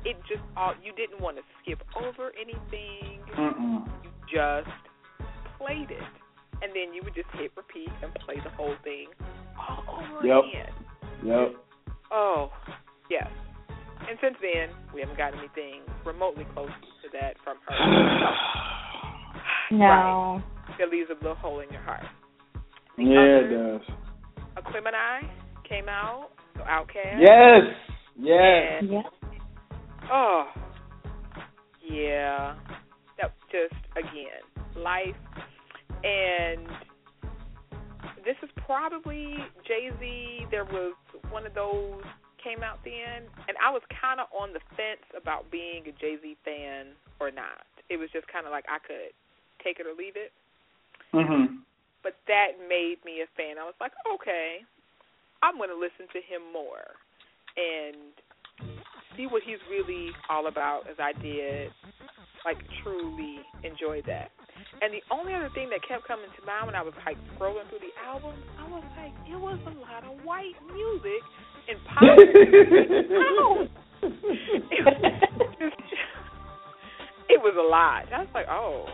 it 0.04 0.16
just 0.28 0.42
all 0.56 0.74
you 0.82 0.92
didn't 0.94 1.20
want 1.20 1.36
to 1.36 1.42
skip 1.62 1.82
over 1.96 2.32
anything. 2.40 3.20
Mm-mm. 3.36 3.86
You 4.04 4.10
just 4.30 4.70
played 5.58 5.90
it. 5.90 6.06
And 6.62 6.70
then 6.74 6.94
you 6.94 7.02
would 7.02 7.14
just 7.14 7.28
hit 7.34 7.50
repeat 7.56 7.90
and 8.02 8.14
play 8.24 8.36
the 8.42 8.50
whole 8.50 8.76
thing 8.84 9.08
all 9.58 9.82
over 9.98 10.26
Yep. 10.26 10.44
again. 10.44 10.72
Yep. 11.24 11.54
Oh, 12.12 12.50
yes. 13.10 13.28
And 14.08 14.18
since 14.20 14.36
then, 14.42 14.68
we 14.94 15.00
haven't 15.00 15.16
got 15.16 15.32
anything 15.36 15.82
remotely 16.04 16.46
close 16.54 16.70
to 17.02 17.08
that 17.20 17.34
from 17.44 17.56
her. 17.68 17.76
No. 19.70 20.42
It 20.78 20.90
leaves 20.90 21.08
a 21.10 21.14
little 21.14 21.34
hole 21.34 21.60
in 21.60 21.70
your 21.70 21.80
heart. 21.80 22.04
The 22.98 23.04
Yeah, 23.04 23.20
it 23.20 23.44
other, 23.46 23.78
does. 23.78 24.62
Aquemini 24.64 25.30
came 25.66 25.88
out, 25.88 26.28
so 26.56 26.60
OutKast. 26.60 27.20
Yes. 27.20 27.74
Yes. 28.18 28.82
And, 28.82 28.90
Yeah. 28.90 29.02
oh, 30.12 30.44
yeah. 31.88 32.54
That 33.18 33.32
just, 33.50 33.74
again, 33.96 34.42
life. 34.76 35.16
And 36.04 36.66
this 38.26 38.36
is 38.42 38.50
probably 38.66 39.36
Jay 39.66 39.90
Z. 39.98 40.46
There 40.50 40.64
was 40.64 40.94
one 41.30 41.46
of 41.46 41.54
those 41.54 42.02
came 42.42 42.62
out 42.62 42.82
then, 42.84 43.30
and 43.48 43.56
I 43.62 43.70
was 43.70 43.82
kind 43.94 44.20
of 44.20 44.26
on 44.34 44.52
the 44.52 44.60
fence 44.76 45.06
about 45.16 45.50
being 45.50 45.86
a 45.86 45.92
Jay 45.96 46.18
Z 46.20 46.36
fan 46.44 46.92
or 47.18 47.30
not. 47.30 47.64
It 47.88 47.96
was 47.96 48.10
just 48.12 48.26
kind 48.28 48.46
of 48.46 48.52
like 48.52 48.66
I 48.68 48.78
could 48.82 49.14
take 49.62 49.78
it 49.78 49.86
or 49.86 49.94
leave 49.94 50.16
it. 50.16 50.32
Mhm. 51.14 51.62
But 52.02 52.18
that 52.26 52.58
made 52.68 52.98
me 53.04 53.22
a 53.22 53.28
fan. 53.38 53.58
I 53.58 53.64
was 53.64 53.78
like, 53.80 53.92
okay, 54.06 54.64
I'm 55.42 55.56
going 55.56 55.70
to 55.70 55.78
listen 55.78 56.08
to 56.10 56.20
him 56.22 56.42
more 56.52 56.98
and 57.56 58.14
see 59.16 59.26
what 59.26 59.42
he's 59.42 59.62
really 59.70 60.10
all 60.28 60.46
about 60.46 60.88
as 60.88 60.98
I 60.98 61.12
did. 61.12 61.72
Like, 62.44 62.58
truly 62.82 63.38
enjoy 63.62 64.02
that. 64.02 64.32
And 64.82 64.92
the 64.92 65.02
only 65.10 65.34
other 65.34 65.50
thing 65.54 65.70
that 65.70 65.86
kept 65.86 66.08
coming 66.08 66.26
to 66.26 66.42
mind 66.46 66.66
when 66.66 66.74
I 66.74 66.82
was 66.82 66.94
like 67.06 67.16
scrolling 67.34 67.68
through 67.70 67.86
the 67.86 67.94
album, 68.02 68.34
I 68.58 68.66
was 68.66 68.84
like, 68.98 69.14
it 69.30 69.38
was 69.38 69.58
a 69.66 69.74
lot 69.78 70.02
of 70.02 70.24
white 70.24 70.58
music 70.74 71.22
and. 71.68 71.78
It, 74.02 74.84
was 74.84 74.92
it 77.28 77.40
was 77.40 77.54
a 77.54 77.62
lot. 77.62 78.12
I 78.12 78.20
was 78.20 78.28
like, 78.34 78.46
oh, 78.50 78.86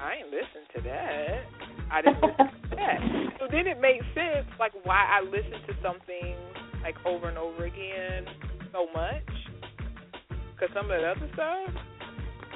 I 0.00 0.22
ain't 0.22 0.30
listened 0.30 0.68
to 0.76 0.82
that. 0.82 1.42
I 1.90 2.02
didn't 2.02 2.22
listen 2.22 2.70
to 2.70 2.76
that. 2.76 3.00
So 3.40 3.46
then 3.50 3.66
it 3.66 3.80
makes 3.80 4.04
sense, 4.14 4.46
like 4.60 4.72
why 4.84 5.04
I 5.10 5.24
listened 5.24 5.66
to 5.66 5.74
something 5.82 6.36
like 6.82 6.94
over 7.04 7.28
and 7.28 7.38
over 7.38 7.64
again 7.66 8.26
so 8.72 8.86
much. 8.94 9.26
Because 10.54 10.74
some 10.74 10.90
of 10.90 11.00
the 11.00 11.06
other 11.06 11.28
stuff 11.34 11.74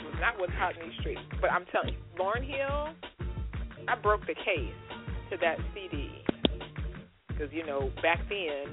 was 0.05 0.14
not 0.20 0.39
what's 0.39 0.52
hot 0.55 0.74
in 0.77 0.89
these 0.89 0.98
streets. 1.01 1.20
But 1.40 1.51
I'm 1.51 1.64
telling 1.73 1.94
you, 1.94 2.01
Lauryn 2.19 2.47
Hill, 2.47 2.94
I 3.89 3.97
broke 4.01 4.23
the 4.27 4.35
case 4.35 4.74
to 5.31 5.36
that 5.39 5.59
CD. 5.74 6.10
Because 7.28 7.52
you 7.52 7.66
know, 7.66 7.90
back 8.02 8.20
then 8.28 8.70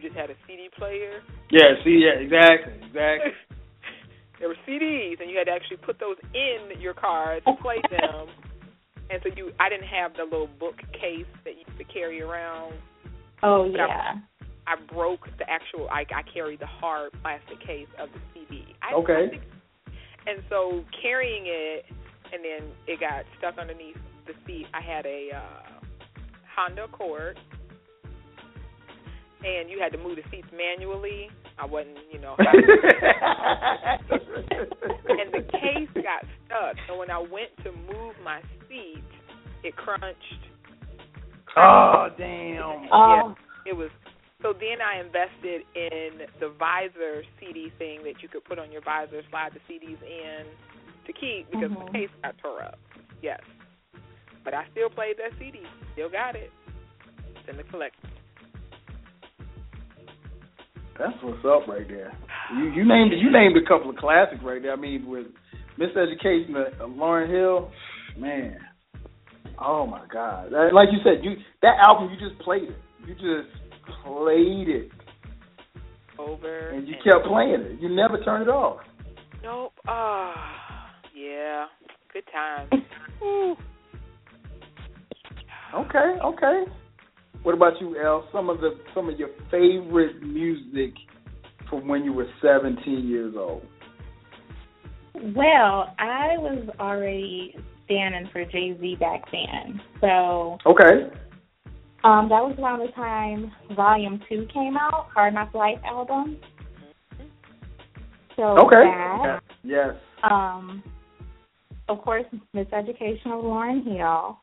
you 0.00 0.08
just 0.08 0.16
had 0.18 0.30
a 0.30 0.34
CD 0.46 0.68
player. 0.78 1.20
Yeah. 1.50 1.74
See. 1.84 2.04
Yeah. 2.06 2.20
Exactly. 2.22 2.74
Exactly. 2.86 3.32
there 4.38 4.48
were 4.48 4.56
CDs, 4.66 5.20
and 5.20 5.30
you 5.30 5.36
had 5.38 5.44
to 5.44 5.52
actually 5.52 5.78
put 5.78 5.98
those 5.98 6.16
in 6.34 6.80
your 6.80 6.94
car 6.94 7.40
to 7.40 7.52
play 7.62 7.82
them. 7.90 8.28
And 9.10 9.22
so 9.22 9.30
you, 9.34 9.52
I 9.58 9.70
didn't 9.70 9.86
have 9.88 10.12
the 10.18 10.24
little 10.24 10.50
bookcase 10.60 11.24
that 11.46 11.54
you 11.56 11.64
could 11.78 11.90
carry 11.90 12.20
around. 12.20 12.74
Oh 13.42 13.70
But 13.72 13.80
I- 13.80 13.86
yeah. 13.86 14.12
I 14.66 14.74
broke 14.92 15.24
the 15.38 15.48
actual. 15.48 15.88
I, 15.88 16.04
I 16.14 16.20
carried 16.30 16.60
the 16.60 16.66
hard 16.66 17.12
plastic 17.22 17.58
case 17.66 17.86
of 17.98 18.10
the 18.12 18.20
CD. 18.34 18.66
I, 18.82 18.92
Okay. 18.96 19.40
And 20.26 20.42
so 20.50 20.84
carrying 21.00 21.44
it, 21.46 21.86
and 22.34 22.44
then 22.44 22.68
it 22.86 23.00
got 23.00 23.24
stuck 23.38 23.56
underneath 23.56 23.96
the 24.26 24.34
seat. 24.46 24.66
I 24.74 24.82
had 24.82 25.06
a 25.06 25.30
uh, 25.34 25.80
Honda 26.54 26.84
Accord, 26.84 27.38
and 29.44 29.68
you 29.70 29.78
had 29.80 29.92
to 29.92 29.98
move 29.98 30.16
the 30.16 30.22
seats 30.30 30.48
manually. 30.56 31.28
I 31.58 31.66
wasn't, 31.66 31.98
you 32.12 32.18
know. 32.20 32.36
and 32.38 32.48
the 35.32 35.42
case 35.52 35.88
got 35.94 36.24
stuck. 36.46 36.76
So 36.86 36.96
when 36.98 37.10
I 37.10 37.18
went 37.18 37.50
to 37.64 37.72
move 37.72 38.14
my 38.24 38.40
seat, 38.68 39.02
it 39.64 39.74
crunched. 39.76 40.46
oh 41.56 42.08
damn. 42.16 42.88
Um, 42.92 43.34
It 43.66 43.76
was 43.76 43.90
so 44.40 44.52
then 44.52 44.80
I 44.80 45.00
invested 45.00 45.62
in 45.74 46.28
the 46.38 46.50
visor 46.58 47.24
CD 47.40 47.70
thing 47.76 48.04
that 48.04 48.22
you 48.22 48.28
could 48.28 48.44
put 48.44 48.60
on 48.60 48.70
your 48.70 48.82
visor, 48.82 49.20
slide 49.30 49.50
the 49.52 49.58
CDs 49.68 50.00
in 50.00 50.46
to 51.06 51.12
keep 51.12 51.50
because 51.50 51.72
Mhm. 51.72 51.86
the 51.86 51.92
case 51.92 52.10
got 52.22 52.38
tore 52.38 52.62
up. 52.62 52.78
Yes. 53.20 53.40
But 54.44 54.54
I 54.54 54.64
still 54.70 54.90
played 54.90 55.16
that 55.18 55.32
CD. 55.40 55.66
Still 55.94 56.08
got 56.08 56.36
it. 56.36 56.52
It's 57.34 57.48
in 57.48 57.56
the 57.56 57.64
collection. 57.64 58.08
That's 60.98 61.14
what's 61.22 61.44
up 61.44 61.68
right 61.68 61.86
there. 61.86 62.12
You 62.56 62.70
you 62.70 62.86
named 62.86 63.12
you 63.16 63.30
named 63.30 63.56
a 63.56 63.66
couple 63.66 63.90
of 63.90 63.96
classics 63.96 64.42
right 64.42 64.60
there. 64.60 64.72
I 64.72 64.76
mean, 64.76 65.06
with 65.06 65.26
Miseducation, 65.78 66.56
uh, 66.56 66.86
Lauryn 66.86 67.30
Hill, 67.30 67.70
man. 68.18 68.58
Oh 69.60 69.86
my 69.86 70.04
God! 70.12 70.52
Like 70.52 70.88
you 70.92 70.98
said, 71.04 71.24
you 71.24 71.36
that 71.62 71.76
album 71.86 72.10
you 72.10 72.28
just 72.28 72.40
played 72.42 72.64
it. 72.64 72.76
You 73.06 73.14
just 73.14 73.48
played 74.04 74.68
it 74.68 74.90
over, 76.18 76.70
and 76.70 76.86
you 76.88 76.94
and 76.94 77.04
kept 77.04 77.26
playing 77.26 77.60
it. 77.60 77.80
You 77.80 77.88
never 77.88 78.22
turned 78.24 78.42
it 78.42 78.50
off. 78.50 78.80
Nope. 79.42 79.72
Ah, 79.86 80.32
uh, 80.32 81.08
yeah. 81.14 81.66
Good 82.12 82.24
times. 82.32 82.70
okay, 85.74 86.18
okay. 86.24 86.64
What 87.42 87.54
about 87.54 87.80
you, 87.80 87.96
El? 87.98 88.28
Some 88.32 88.50
of 88.50 88.60
the 88.60 88.78
some 88.94 89.08
of 89.08 89.18
your 89.18 89.30
favorite 89.50 90.22
music 90.22 90.94
from 91.70 91.86
when 91.88 92.04
you 92.04 92.12
were 92.12 92.26
17 92.42 93.08
years 93.08 93.34
old. 93.36 93.62
Well, 95.14 95.94
I 95.98 96.36
was 96.38 96.68
already 96.78 97.56
standing 97.84 98.28
for 98.32 98.44
Jay 98.44 98.76
Z 98.80 98.96
back 99.00 99.22
then, 99.32 99.80
so 100.00 100.58
okay. 100.66 101.10
Um, 102.04 102.28
that 102.28 102.40
was 102.40 102.56
around 102.58 102.80
the 102.80 102.92
time 102.92 103.50
Volume 103.74 104.20
Two 104.28 104.46
came 104.52 104.76
out, 104.76 105.08
Hard 105.12 105.34
Knock 105.34 105.54
Life 105.54 105.78
album. 105.84 106.38
So 108.36 108.42
okay. 108.58 108.84
That, 108.84 109.40
yes. 109.64 109.94
Um, 110.22 110.82
of 111.88 112.00
course, 112.02 112.24
Miseducation 112.54 113.26
of 113.26 113.44
Lauryn 113.44 113.84
Hill. 113.84 114.38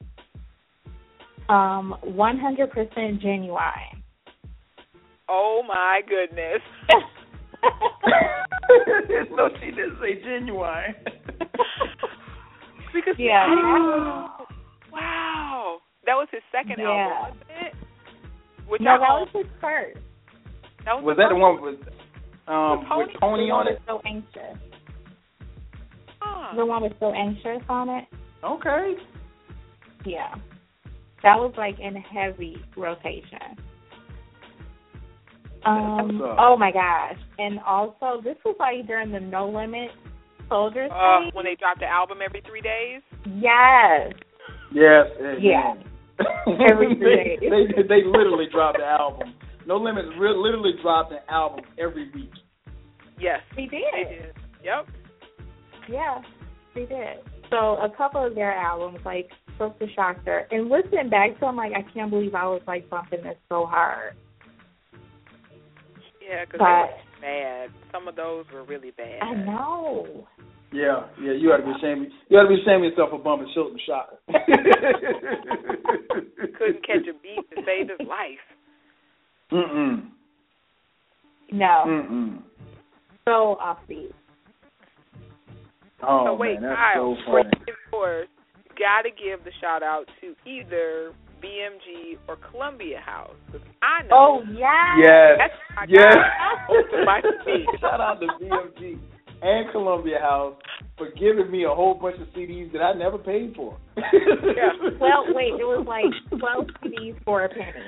Um, 1.47 1.95
100% 2.03 3.21
Ginuwine. 3.21 4.03
Oh 5.29 5.63
my 5.67 6.01
goodness. 6.07 6.61
no, 9.31 9.49
she 9.59 9.67
didn't 9.71 9.97
say 10.01 10.21
Ginuwine. 10.23 10.95
because 12.93 13.15
yeah, 13.17 13.47
wow, 13.47 14.47
wow, 14.91 15.77
that 16.05 16.13
was 16.13 16.27
his 16.31 16.41
second 16.51 16.77
yeah. 16.79 17.09
album, 17.23 17.39
wasn't 17.39 17.67
it? 17.67 17.73
Which 18.67 18.81
no, 18.81 18.97
that 18.99 19.09
was 19.09 19.27
his 19.33 19.45
first. 19.61 19.99
That 20.85 20.95
was, 20.95 21.03
was 21.03 21.17
the 21.17 21.23
that 21.23 21.29
first? 21.29 21.35
the 21.35 21.39
one 21.39 21.61
with 21.61 21.79
um 22.47 22.79
with 22.79 22.87
Pony, 22.87 23.05
with 23.05 23.19
Pony 23.19 23.51
on 23.51 23.67
it? 23.67 23.79
So 23.87 24.01
anxious. 24.05 24.57
Huh. 26.19 26.55
The 26.55 26.65
one 26.65 26.83
with 26.83 26.93
so 26.99 27.11
anxious 27.11 27.63
on 27.69 27.89
it. 27.89 28.05
Okay. 28.43 28.93
Yeah, 30.05 30.35
that 31.23 31.35
was 31.37 31.53
like 31.57 31.79
in 31.79 31.95
heavy 31.95 32.57
rotation. 32.75 33.57
Um, 35.65 36.21
oh 36.37 36.55
my 36.57 36.71
gosh. 36.71 37.17
And 37.39 37.59
also 37.65 38.21
this 38.23 38.35
was 38.45 38.55
like 38.59 38.85
during 38.87 39.11
the 39.11 39.19
No 39.19 39.49
Limit 39.49 39.89
Soldiers 40.47 40.91
uh, 40.93 41.31
when 41.33 41.45
they 41.45 41.55
dropped 41.55 41.79
the 41.79 41.87
album 41.87 42.19
every 42.23 42.41
three 42.45 42.61
days? 42.61 43.01
Yes. 43.25 44.13
Yes. 44.71 45.07
Yeah. 45.41 45.73
every 46.69 46.95
three 46.95 47.15
days. 47.15 47.39
they, 47.41 47.81
they, 47.81 47.87
they 47.87 48.05
literally 48.05 48.45
dropped 48.51 48.77
the 48.77 48.85
album. 48.85 49.33
No 49.65 49.77
Limit 49.77 50.05
re- 50.19 50.37
literally 50.37 50.73
dropped 50.83 51.11
an 51.11 51.19
album 51.29 51.65
every 51.79 52.11
week. 52.13 52.31
Yes. 53.19 53.39
They 53.55 53.63
did. 53.63 53.81
They 53.93 54.13
did. 54.13 54.35
Yep. 54.63 54.87
Yeah, 55.89 56.21
they 56.73 56.85
did. 56.85 57.17
So 57.49 57.77
a 57.77 57.89
couple 57.95 58.25
of 58.25 58.35
their 58.35 58.51
albums, 58.51 58.99
like 59.05 59.29
Silkk 59.57 59.79
the 59.79 59.87
Shocker, 59.95 60.47
and 60.51 60.69
listening 60.69 61.09
back 61.09 61.33
to 61.35 61.39
them, 61.41 61.55
like 61.55 61.71
I 61.73 61.81
can't 61.93 62.09
believe 62.09 62.35
I 62.35 62.45
was 62.45 62.61
like 62.67 62.89
bumping 62.89 63.23
this 63.23 63.37
so 63.49 63.65
hard. 63.65 64.13
Yeah, 66.27 66.45
because 66.45 66.59
they 66.59 66.65
were 66.65 66.89
bad. 67.21 67.69
Some 67.91 68.07
of 68.07 68.15
those 68.15 68.45
were 68.53 68.63
really 68.63 68.91
bad. 68.91 69.21
I 69.21 69.33
know. 69.33 70.25
Yeah, 70.71 71.07
yeah, 71.21 71.33
you 71.33 71.51
ought 71.51 71.57
to 71.57 71.63
be 71.63 71.71
ashamed. 71.71 72.07
You 72.29 72.37
ought 72.37 72.43
to 72.43 72.49
be 72.49 72.61
ashamed 72.61 72.85
of 72.85 72.91
yourself 72.91 73.09
for 73.11 73.19
bumping 73.19 73.51
Silkk 73.55 73.73
the 73.73 73.79
Shocker. 73.85 74.17
Couldn't 76.57 76.85
catch 76.85 77.07
a 77.07 77.13
beat 77.21 77.49
to 77.51 77.57
save 77.65 77.89
his 77.89 77.99
life. 78.07 78.39
Mm-mm. 79.51 80.09
No. 81.51 81.83
Mm-mm. 81.87 82.41
So 83.25 83.57
offbeat. 83.61 84.13
Oh 86.03 86.25
so 86.25 86.33
wait, 86.35 86.59
man, 86.59 86.69
that's 86.69 86.75
Kyle, 86.75 87.15
so 87.25 87.31
funny. 87.31 87.49
Yours, 87.93 88.27
you 88.29 88.34
got 88.77 89.03
to 89.03 89.09
give 89.09 89.43
the 89.43 89.51
shout 89.61 89.83
out 89.83 90.05
to 90.21 90.35
either 90.49 91.13
BMG 91.43 92.17
or 92.27 92.37
Columbia 92.51 92.99
House. 92.99 93.35
I 93.81 94.03
know. 94.07 94.09
Oh 94.11 94.43
yeah. 94.51 94.95
Yes. 94.97 95.37
That's 95.37 95.59
my 95.75 95.85
yes. 95.89 96.15
my 97.05 97.21
shout 97.79 98.01
out 98.01 98.19
to 98.21 98.27
BMG 98.43 98.97
and 99.41 99.71
Columbia 99.71 100.19
House 100.19 100.55
for 100.97 101.09
giving 101.11 101.51
me 101.51 101.65
a 101.65 101.69
whole 101.69 101.93
bunch 101.93 102.15
of 102.21 102.27
CDs 102.29 102.71
that 102.73 102.79
I 102.81 102.93
never 102.93 103.17
paid 103.17 103.53
for. 103.55 103.77
yeah. 103.97 104.89
Well, 104.99 105.25
wait, 105.29 105.53
it 105.59 105.65
was 105.67 105.85
like 105.87 106.39
twelve 106.39 106.65
CDs 106.83 107.15
for 107.25 107.43
a 107.45 107.49
penny. 107.49 107.85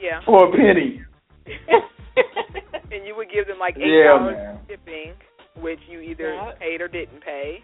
Yeah. 0.00 0.20
For 0.26 0.48
a 0.48 0.50
penny. 0.52 1.00
and 2.92 3.06
you 3.06 3.14
would 3.16 3.28
give 3.32 3.46
them 3.46 3.58
like 3.58 3.76
eight 3.76 4.04
dollars 4.06 4.36
man. 4.36 4.58
shipping, 4.68 5.12
which 5.62 5.78
you 5.88 6.00
either 6.00 6.34
Yeah. 6.34 6.52
paid 6.58 6.80
or 6.80 6.88
didn't 6.88 7.22
pay. 7.22 7.58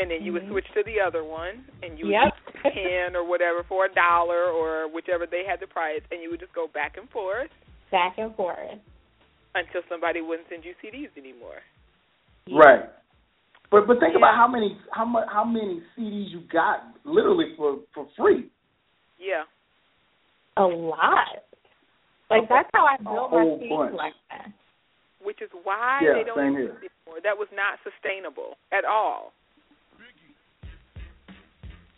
And 0.00 0.10
then 0.10 0.24
you 0.24 0.32
would 0.32 0.42
mm-hmm. 0.48 0.52
switch 0.56 0.64
to 0.72 0.82
the 0.88 0.96
other 0.96 1.22
one, 1.24 1.60
and 1.84 1.98
you 1.98 2.06
would 2.06 2.16
Yep. 2.16 2.32
get 2.64 2.72
ten 2.72 3.14
or 3.14 3.22
whatever 3.28 3.62
for 3.68 3.84
a 3.84 3.92
dollar 3.92 4.48
or 4.48 4.88
whichever 4.88 5.26
they 5.26 5.44
had 5.44 5.60
the 5.60 5.66
price, 5.66 6.00
and 6.10 6.22
you 6.22 6.30
would 6.30 6.40
just 6.40 6.54
go 6.54 6.68
back 6.72 6.96
and 6.96 7.04
forth 7.10 7.50
Back 7.92 8.16
and 8.16 8.34
forth. 8.34 8.80
until 9.54 9.82
somebody 9.90 10.22
wouldn't 10.22 10.48
send 10.48 10.64
you 10.64 10.72
CDs 10.82 11.10
anymore. 11.18 11.60
Right. 12.48 12.88
But 13.70 13.86
but 13.86 14.00
think 14.00 14.12
Yeah. 14.12 14.24
about 14.24 14.36
how 14.36 14.48
many 14.48 14.78
how 14.90 15.04
much 15.04 15.28
how 15.28 15.44
many 15.44 15.82
CDs 15.94 16.30
you 16.32 16.40
got 16.50 16.80
literally 17.04 17.54
for 17.56 17.80
for 17.92 18.06
free. 18.16 18.48
Yeah. 19.18 19.44
A 20.56 20.64
lot. 20.66 21.44
Like 22.30 22.48
that's 22.48 22.70
how 22.72 22.86
I 22.86 22.96
built 22.96 23.32
my 23.32 23.42
whole 23.42 23.58
CD 23.58 23.68
bunch. 23.68 23.90
collection. 23.90 24.54
Which 25.22 25.42
is 25.42 25.50
why 25.62 26.00
Yeah, 26.02 26.14
they 26.14 26.24
don't 26.24 26.38
same 26.38 26.54
use 26.56 26.70
it 26.70 26.90
anymore. 27.06 27.20
That 27.22 27.36
was 27.36 27.48
not 27.52 27.78
sustainable 27.84 28.56
at 28.72 28.84
all. 28.86 29.32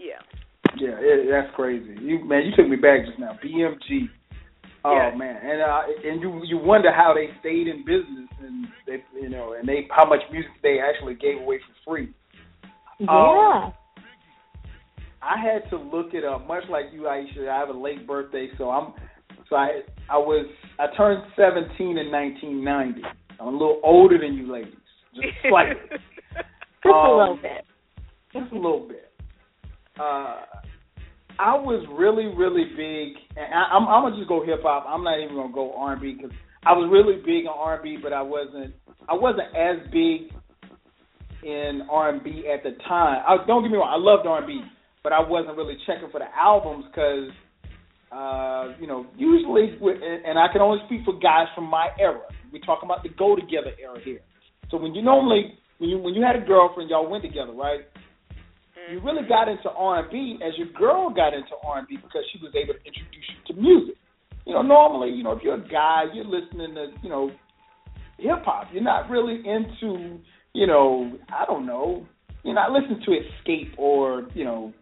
Yeah. 0.05 0.21
Yeah, 0.77 0.97
it, 0.99 1.29
that's 1.31 1.55
crazy. 1.55 1.95
You 2.01 2.25
man, 2.25 2.45
you 2.47 2.53
took 2.57 2.69
me 2.69 2.77
back 2.77 3.05
just 3.07 3.19
now. 3.19 3.39
BMG. 3.45 4.09
Oh 4.85 4.97
Yeah. 4.97 5.15
man, 5.17 5.37
and 5.37 5.61
uh, 5.63 5.83
and 6.11 6.21
you 6.21 6.43
you 6.45 6.59
wonder 6.59 6.91
how 6.93 7.15
they 7.15 7.29
stayed 7.41 7.69
in 7.69 7.85
business 7.85 8.29
and 8.41 8.67
they 8.87 9.05
you 9.21 9.29
know 9.29 9.55
and 9.59 9.69
they 9.69 9.87
how 9.91 10.09
much 10.09 10.21
music 10.33 10.51
they 10.63 10.79
actually 10.81 11.15
gave 11.15 11.39
away 11.41 11.59
for 11.59 11.91
free. 11.93 12.09
Yeah. 12.99 13.71
I 15.25 15.37
had 15.39 15.69
to 15.71 15.77
look 15.77 16.15
it 16.15 16.25
up, 16.25 16.49
much 16.49 16.65
like 16.69 16.87
you, 16.93 17.03
Aisha. 17.03 17.49
I 17.49 17.59
have 17.61 17.69
a 17.69 17.79
late 17.79 18.07
birthday, 18.09 18.49
so 18.59 18.71
I'm 18.71 18.93
so 19.49 19.55
I 19.57 19.83
I 20.11 20.17
was 20.19 20.47
I 20.81 20.87
turned 20.97 21.23
17 21.37 21.99
in 21.99 22.11
1990. 22.11 23.03
I'm 23.39 23.47
a 23.47 23.51
little 23.51 23.81
older 23.85 24.19
than 24.19 24.35
you 24.35 24.51
ladies, 24.53 24.75
just 25.15 25.27
slightly, 25.49 25.75
Just 26.83 26.87
a 26.87 26.89
Um, 26.89 27.19
little 27.19 27.37
bit. 27.41 27.65
just 28.33 28.53
a 28.53 28.55
little 28.57 28.89
bit. 28.89 29.12
Uh, 29.99 30.43
I 31.39 31.55
was 31.57 31.85
really 31.93 32.27
really 32.27 32.65
big, 32.77 33.17
and 33.37 33.55
I, 33.55 33.75
I'm 33.75 33.89
I'm 33.89 34.05
gonna 34.05 34.17
just 34.17 34.29
go 34.29 34.45
hip 34.45 34.61
hop. 34.63 34.85
I'm 34.87 35.05
not 35.05 35.21
even 35.21 35.37
gonna 35.37 35.53
go 35.53 35.75
R&B 35.77 36.15
because 36.15 36.31
I 36.65 36.73
was 36.73 36.89
really 36.93 37.17
big 37.25 37.47
on 37.47 37.59
R&B, 37.59 37.99
but 38.03 38.13
I 38.13 38.23
wasn't 38.23 38.75
I 39.09 39.15
wasn't 39.15 39.49
as 39.57 39.79
big 39.91 40.31
in 41.43 41.83
R&B 41.91 42.45
at 42.53 42.63
the 42.63 42.79
time. 42.89 43.23
I, 43.27 43.37
don't 43.47 43.63
get 43.63 43.71
me 43.71 43.79
wrong, 43.79 43.91
I 43.91 43.99
loved 43.99 44.27
R&B, 44.27 44.63
but 45.03 45.13
I 45.13 45.21
wasn't 45.21 45.57
really 45.57 45.77
checking 45.87 46.09
for 46.11 46.21
the 46.21 46.31
albums 46.39 46.85
because, 46.87 47.31
uh, 48.13 48.79
you 48.81 48.87
know, 48.87 49.07
usually, 49.17 49.75
and 50.25 50.39
I 50.39 50.47
can 50.53 50.63
only 50.63 50.79
speak 50.87 51.01
for 51.05 51.19
guys 51.19 51.47
from 51.55 51.65
my 51.65 51.89
era. 51.99 52.21
We're 52.53 52.63
talking 52.63 52.89
about 52.89 53.03
the 53.03 53.09
go 53.11 53.35
together 53.35 53.73
era 53.81 53.99
here. 54.05 54.21
So 54.71 54.77
when 54.77 54.95
you 54.95 55.03
normally, 55.03 55.59
when 55.79 55.91
you 55.91 55.99
when 55.99 56.15
you 56.15 56.23
had 56.23 56.37
a 56.37 56.47
girlfriend, 56.47 56.91
y'all 56.91 57.11
went 57.11 57.25
together, 57.25 57.53
right? 57.53 57.81
You 58.91 59.01
really 59.01 59.27
got 59.29 59.49
into 59.49 59.71
R&B 59.71 60.39
as 60.45 60.53
your 60.59 60.69
girl 60.73 61.11
got 61.11 61.35
into 61.35 61.55
R&B 61.65 61.97
because 61.97 62.25
she 62.33 62.39
was 62.43 62.53
able 62.55 62.75
to 62.75 62.81
introduce 62.81 63.27
you 63.31 63.55
to 63.55 63.61
music. 63.61 63.97
You 64.47 64.55
know, 64.55 64.63
normally, 64.63 65.11
you 65.11 65.23
know, 65.23 65.33
if 65.33 65.43
you're 65.43 65.55
a 65.55 65.69
guy, 65.69 66.05
you're 66.13 66.25
listening 66.25 66.75
to, 66.75 66.89
you 67.03 67.09
know, 67.09 67.31
hip 68.19 68.43
hop. 68.45 68.69
You're 68.73 68.83
not 68.83 69.09
really 69.09 69.37
into, 69.47 70.19
you 70.53 70.67
know, 70.67 71.13
I 71.29 71.45
don't 71.47 71.67
know, 71.67 72.07
you're 72.45 72.55
not 72.55 72.73
listening 72.73 73.01
to 73.05 73.11
Xscape 73.11 73.79
or, 73.79 74.29
you 74.35 74.45
know, 74.45 74.73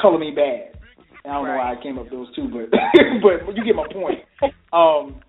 Color 0.00 0.18
Me 0.18 0.34
Badd. 0.36 0.76
I 1.24 1.34
don't 1.34 1.44
know 1.46 1.56
why 1.56 1.74
I 1.76 1.82
came 1.82 1.98
up 1.98 2.04
with 2.04 2.12
those 2.12 2.34
two, 2.34 2.48
but 2.48 2.70
but 3.46 3.56
you 3.56 3.64
get 3.64 3.76
my 3.76 3.86
point. 3.92 4.20
Um, 4.72 5.20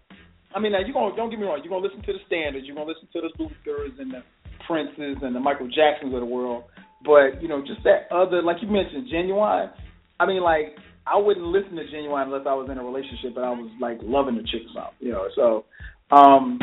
I 0.55 0.59
mean, 0.59 0.71
now 0.71 0.79
you 0.79 0.93
gonna 0.93 1.15
don't 1.15 1.29
get 1.29 1.39
me 1.39 1.45
wrong. 1.45 1.59
You're 1.63 1.71
gonna 1.71 1.85
listen 1.85 2.01
to 2.03 2.13
the 2.13 2.19
standards. 2.27 2.65
You're 2.65 2.75
gonna 2.75 2.87
listen 2.87 3.09
to 3.11 3.21
the 3.21 3.43
Luthers 3.43 3.99
and 3.99 4.11
the 4.13 4.23
Princes 4.65 5.17
and 5.21 5.35
the 5.35 5.39
Michael 5.39 5.67
Jacksons 5.67 6.13
of 6.13 6.21
the 6.21 6.25
world. 6.25 6.63
But 7.03 7.41
you 7.41 7.47
know, 7.47 7.61
just 7.61 7.83
that 7.83 8.11
other, 8.11 8.41
like 8.41 8.57
you 8.61 8.67
mentioned, 8.67 9.07
Ginuwine. 9.11 9.71
I 10.19 10.25
mean, 10.25 10.43
like 10.43 10.77
I 11.05 11.17
wouldn't 11.17 11.45
listen 11.45 11.75
to 11.75 11.83
Ginuwine 11.83 12.25
unless 12.25 12.45
I 12.47 12.53
was 12.53 12.69
in 12.69 12.77
a 12.77 12.83
relationship 12.83 13.35
and 13.35 13.45
I 13.45 13.49
was 13.49 13.71
like 13.79 13.97
loving 14.01 14.35
the 14.35 14.43
chick 14.43 14.61
or 14.69 14.73
something, 14.73 15.07
you 15.07 15.11
know. 15.11 15.27
So, 15.35 15.65
um, 16.15 16.59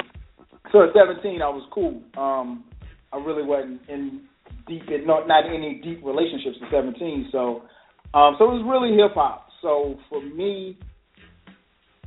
so 0.73 0.83
at 0.83 0.91
17, 0.95 1.43
I 1.43 1.49
was 1.49 1.67
cool. 1.73 2.03
Um, 2.17 2.65
I 3.13 3.19
really 3.19 3.43
wasn't 3.43 3.81
in 3.89 4.23
deep, 4.69 4.83
in, 4.89 5.07
not 5.07 5.27
not 5.27 5.45
any 5.47 5.81
deep 5.83 6.05
relationships 6.05 6.57
at 6.63 6.71
17. 6.71 7.31
So, 7.33 7.63
um, 8.15 8.37
so 8.39 8.45
it 8.45 8.55
was 8.55 8.65
really 8.69 8.97
hip 8.97 9.15
hop. 9.15 9.49
So 9.61 9.97
for 10.09 10.23
me, 10.23 10.79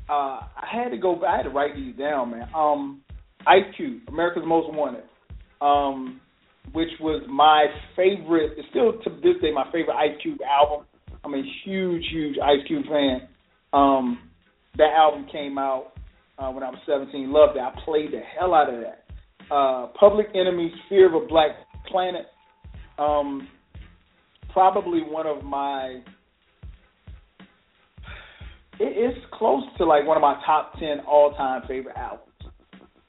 uh, 0.10 0.48
I 0.56 0.68
had 0.72 0.90
to 0.90 0.98
go. 0.98 1.22
I 1.26 1.36
had 1.36 1.44
to 1.44 1.50
write 1.50 1.76
these 1.76 1.96
down, 1.98 2.32
man. 2.32 2.48
Um, 2.56 3.02
Ice 3.46 3.66
Cube, 3.76 4.04
America's 4.08 4.44
Most 4.46 4.72
Wanted, 4.74 5.04
um, 5.60 6.21
which 6.74 6.90
was 7.00 7.24
my 7.30 7.66
favorite. 7.96 8.54
It's 8.58 8.68
still 8.70 8.94
to 8.94 9.10
this 9.22 9.42
day 9.42 9.52
my 9.54 9.66
favorite 9.72 9.96
Ice 9.96 10.18
Cube 10.22 10.40
album. 10.42 10.86
I'm 11.24 11.34
a 11.34 11.44
huge, 11.66 12.04
huge 12.12 12.38
Ice 12.44 12.66
Cube 12.68 12.86
fan. 12.86 13.28
Um, 13.74 14.20
that 14.78 14.90
album 14.98 15.28
came 15.32 15.58
out 15.58 15.94
uh, 16.40 16.50
when 16.50 16.64
I 16.64 16.70
was 16.70 16.80
17. 16.86 17.32
Loved 17.32 17.58
it. 17.58 17.62
I 17.62 17.72
played 17.86 18.12
the 18.12 18.20
hell 18.20 18.54
out 18.54 18.74
of 18.74 18.82
that. 18.82 19.54
Uh, 19.54 19.88
Public 20.00 20.28
Enemy's 20.34 20.72
Fear 20.90 21.16
of 21.16 21.24
a 21.24 21.28
Black 21.28 21.52
Planet. 21.88 22.26
Um, 22.98 23.48
probably 24.54 25.02
one 25.02 25.28
of 25.28 25.44
my. 25.44 26.02
It, 28.80 28.94
it's 28.96 29.20
close 29.34 29.64
to 29.78 29.86
like 29.86 30.06
one 30.08 30.18
of 30.18 30.22
my 30.22 30.42
top 30.46 30.74
ten 30.80 31.02
all-time 31.06 31.64
favorite 31.68 31.98
albums. 31.98 32.28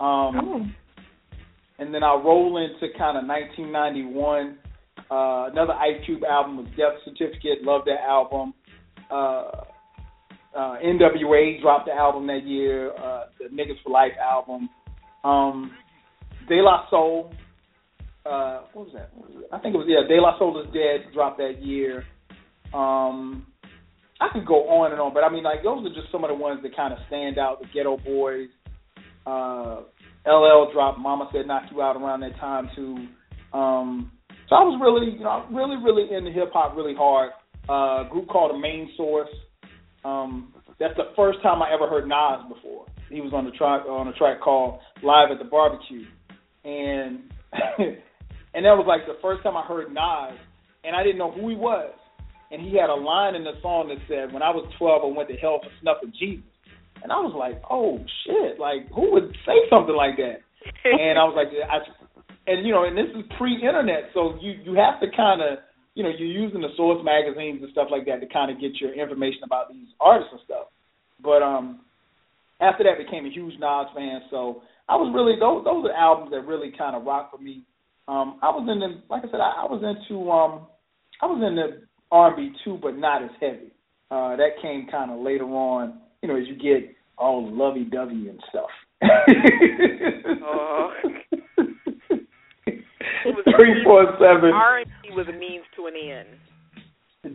Um, 0.01 0.35
Oh. 0.37 0.67
And 1.83 1.93
then 1.93 2.05
I 2.05 2.15
roll 2.15 2.59
into 2.59 2.97
kind 2.97 3.19
of 3.19 3.27
1991. 3.27 4.57
Uh, 5.11 5.51
another 5.51 5.73
Ice 5.73 6.01
Cube 6.07 6.23
album 6.23 6.57
was 6.59 6.67
Death 6.77 6.95
Certificate. 7.05 7.65
Love 7.65 7.83
that 7.87 8.01
album. 8.09 8.55
Uh, 9.11 9.65
uh, 10.57 10.77
NWA 10.79 11.61
dropped 11.61 11.87
the 11.87 11.93
album 11.93 12.29
that 12.29 12.47
year. 12.47 12.93
Uh, 12.93 13.25
the 13.41 13.47
Niggas 13.53 13.83
for 13.83 13.91
Life 13.91 14.13
album. 14.23 14.71
Um, 15.25 15.73
De 16.49 16.63
La 16.63 16.89
Soul. 16.89 17.35
Uh, 18.25 18.61
what 18.75 18.87
was 18.87 18.95
that? 18.95 19.11
I 19.53 19.59
think 19.59 19.75
it 19.75 19.79
was 19.79 19.89
yeah. 19.89 20.07
De 20.07 20.21
La 20.21 20.39
Soul 20.39 20.61
is 20.61 20.73
Dead 20.73 21.13
dropped 21.13 21.39
that 21.39 21.61
year. 21.61 22.05
Um, 22.73 23.45
I 24.21 24.29
could 24.33 24.47
go 24.47 24.69
on 24.69 24.93
and 24.93 25.01
on, 25.01 25.13
but 25.13 25.25
I 25.25 25.31
mean, 25.31 25.43
like 25.43 25.65
those 25.65 25.85
are 25.85 25.95
just 26.01 26.13
some 26.13 26.23
of 26.23 26.29
the 26.29 26.37
ones 26.37 26.61
that 26.63 26.77
kind 26.77 26.93
of 26.93 27.01
stand 27.09 27.39
out. 27.39 27.61
The 27.61 27.67
Geto 27.77 28.03
Boys. 28.05 28.51
Uh, 29.27 29.83
LL 30.27 30.73
dropped 30.73 30.99
Mama 30.99 31.29
Said 31.33 31.47
Knock 31.47 31.65
You 31.71 31.83
Out 31.83 31.97
around 31.97 32.21
that 32.21 32.37
time 32.37 32.71
too. 32.77 33.07
Um, 33.53 34.13
so 34.49 34.57
I 34.57 34.63
was 34.63 34.79
really, 34.81 35.17
you 35.17 35.25
know, 35.25 35.45
really, 35.51 35.77
really 35.77 36.15
into 36.15 36.31
hip 36.31 36.51
hop 36.53 36.77
really 36.77 36.95
hard. 36.95 37.31
Uh, 37.69 38.09
group 38.11 38.29
called 38.29 38.53
the 38.53 38.59
Main 38.59 38.91
Source. 38.97 39.31
Um, 40.05 40.53
that's 40.79 40.97
the 40.97 41.13
first 41.17 41.41
time 41.43 41.63
I 41.63 41.73
ever 41.73 41.89
heard 41.89 42.09
Nas 42.09 42.47
before. 42.53 42.87
He 43.09 43.21
was 43.21 43.33
on 43.33 43.45
the 43.45 43.51
track 43.53 43.87
on 43.87 44.09
a 44.09 44.13
track 44.13 44.41
called 44.41 44.81
Live 45.03 45.31
at 45.31 45.39
the 45.39 45.45
Barbecue, 45.45 46.05
and 46.65 47.21
and 48.55 48.65
that 48.65 48.75
was 48.75 48.87
like 48.87 49.07
the 49.07 49.21
first 49.21 49.43
time 49.43 49.57
I 49.57 49.65
heard 49.65 49.89
Nas, 49.89 50.39
and 50.85 50.97
I 50.97 51.03
didn't 51.03 51.19
know 51.19 51.31
who 51.31 51.49
he 51.49 51.57
was. 51.57 51.95
And 52.51 52.61
he 52.61 52.77
had 52.77 52.91
a 52.91 52.95
line 52.95 53.35
in 53.35 53.45
the 53.45 53.53
song 53.63 53.89
that 53.89 53.99
said, 54.09 54.33
"When 54.33 54.43
I 54.43 54.51
was 54.51 54.69
12, 54.79 55.03
I 55.05 55.17
went 55.17 55.29
to 55.29 55.37
hell 55.37 55.61
for 55.63 55.71
snuffing 55.81 56.13
Jesus." 56.19 56.52
And 57.03 57.11
I 57.11 57.19
was 57.19 57.35
like, 57.35 57.63
"Oh 57.71 57.99
shit! 58.27 58.59
Like 58.59 58.91
who 58.95 59.13
would 59.13 59.35
say 59.47 59.57
something 59.71 59.95
like 59.97 60.17
that?" 60.17 60.43
and 60.85 61.19
I 61.19 61.25
was 61.25 61.35
like, 61.35 61.51
I, 61.51 61.79
and 62.47 62.67
you 62.67 62.73
know, 62.73 62.85
and 62.85 62.97
this 62.97 63.11
is 63.15 63.25
pre-internet, 63.39 64.11
so 64.15 64.39
you 64.41 64.53
you 64.65 64.75
have 64.75 65.01
to 65.01 65.07
kind 65.17 65.41
of, 65.41 65.59
you 65.95 66.03
know, 66.03 66.11
you're 66.11 66.29
using 66.29 66.61
the 66.61 66.75
source 66.77 67.03
magazines 67.05 67.63
and 67.63 67.71
stuff 67.73 67.89
like 67.91 68.07
that 68.07 68.21
to 68.21 68.27
kind 68.33 68.51
of 68.51 68.61
get 68.61 68.81
your 68.81 68.95
information 68.95 69.43
about 69.45 69.71
these 69.71 69.87
artists 70.01 70.33
and 70.33 70.41
stuff. 70.45 70.67
But 71.23 71.43
um, 71.43 71.81
after 72.61 72.85
that, 72.85 72.99
became 72.99 73.27
a 73.27 73.31
huge 73.31 73.55
Nas 73.59 73.91
fan. 73.95 74.23
So 74.31 74.63
I 74.89 74.97
was 74.97 75.13
really 75.15 75.39
those 75.39 75.65
those 75.65 75.87
are 75.87 75.95
albums 75.95 76.31
that 76.33 76.47
really 76.47 76.73
kind 76.77 76.97
of 76.97 77.05
rock 77.05 77.31
for 77.31 77.39
me. 77.39 77.63
Um, 78.09 78.39
I 78.43 78.51
was 78.51 78.67
in 78.67 78.81
the, 78.81 79.01
like 79.09 79.23
I 79.23 79.31
said, 79.31 79.41
I, 79.41 79.63
I 79.63 79.67
was 79.71 79.83
into 79.87 80.31
um, 80.31 80.67
I 81.23 81.27
was 81.27 81.39
in 81.47 81.55
the 81.55 81.87
R&B 82.11 82.51
too, 82.65 82.79
but 82.83 82.99
not 82.99 83.23
as 83.23 83.31
heavy. 83.41 83.71
Uh, 84.11 84.37
that 84.37 84.61
came 84.61 84.87
kind 84.91 85.11
of 85.11 85.21
later 85.21 85.47
on, 85.47 86.02
you 86.23 86.29
know, 86.29 86.37
as 86.37 86.47
you 86.47 86.55
get 86.57 86.95
all 87.19 87.51
lovey-dovey 87.53 88.29
and 88.29 88.41
stuff. 88.49 88.71
Oh. 90.45 90.91
Three 93.57 93.85
four 93.85 94.07
seven. 94.19 94.51
R&B 94.53 95.11
was 95.15 95.27
a 95.29 95.33
means 95.33 95.65
to 95.77 95.87
an 95.87 95.95
end. 95.97 96.29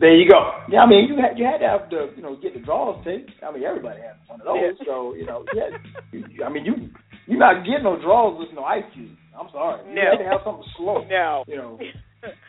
There 0.00 0.14
you 0.14 0.28
go. 0.28 0.52
Yeah, 0.70 0.80
I 0.80 0.86
mean, 0.86 1.08
you 1.08 1.16
had 1.16 1.38
you 1.38 1.46
had 1.46 1.58
to 1.58 1.68
have 1.68 1.88
the 1.88 2.12
you 2.14 2.22
know 2.22 2.36
get 2.36 2.52
the 2.52 2.60
draws 2.60 3.02
tape. 3.04 3.26
I 3.46 3.50
mean, 3.52 3.64
everybody 3.64 4.02
had 4.02 4.16
one 4.26 4.40
of 4.40 4.46
those. 4.46 4.86
So 4.86 5.14
you 5.14 5.24
know, 5.24 5.44
yeah. 5.54 5.70
You, 6.12 6.44
I 6.44 6.50
mean, 6.50 6.64
you 6.66 6.90
you're 7.26 7.38
not 7.38 7.64
getting 7.64 7.84
no 7.84 8.00
draws 8.00 8.38
with 8.38 8.48
no 8.54 8.64
Ice 8.64 8.84
Cube. 8.92 9.16
I'm 9.38 9.48
sorry. 9.50 9.82
No. 9.86 10.02
You 10.02 10.08
had 10.10 10.18
to 10.18 10.30
have 10.30 10.40
something 10.44 10.64
slow. 10.76 11.04
No. 11.08 11.44
You 11.46 11.56
know, 11.56 11.78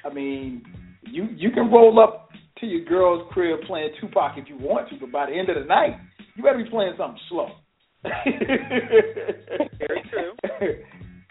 I 0.04 0.14
mean, 0.14 0.64
you 1.04 1.30
you 1.36 1.52
can 1.52 1.72
roll 1.72 1.98
up 2.00 2.30
to 2.60 2.66
your 2.66 2.84
girl's 2.84 3.26
crib 3.32 3.62
playing 3.68 3.92
Tupac 4.02 4.38
if 4.38 4.50
you 4.50 4.58
want 4.58 4.90
to, 4.90 4.98
but 5.00 5.12
by 5.12 5.28
the 5.28 5.34
end 5.34 5.50
of 5.50 5.56
the 5.56 5.66
night, 5.66 5.96
you 6.40 6.46
better 6.46 6.64
be 6.64 6.70
playing 6.70 6.94
something 6.98 7.20
slow. 7.28 7.50
Very 8.04 10.04
true. 10.10 10.32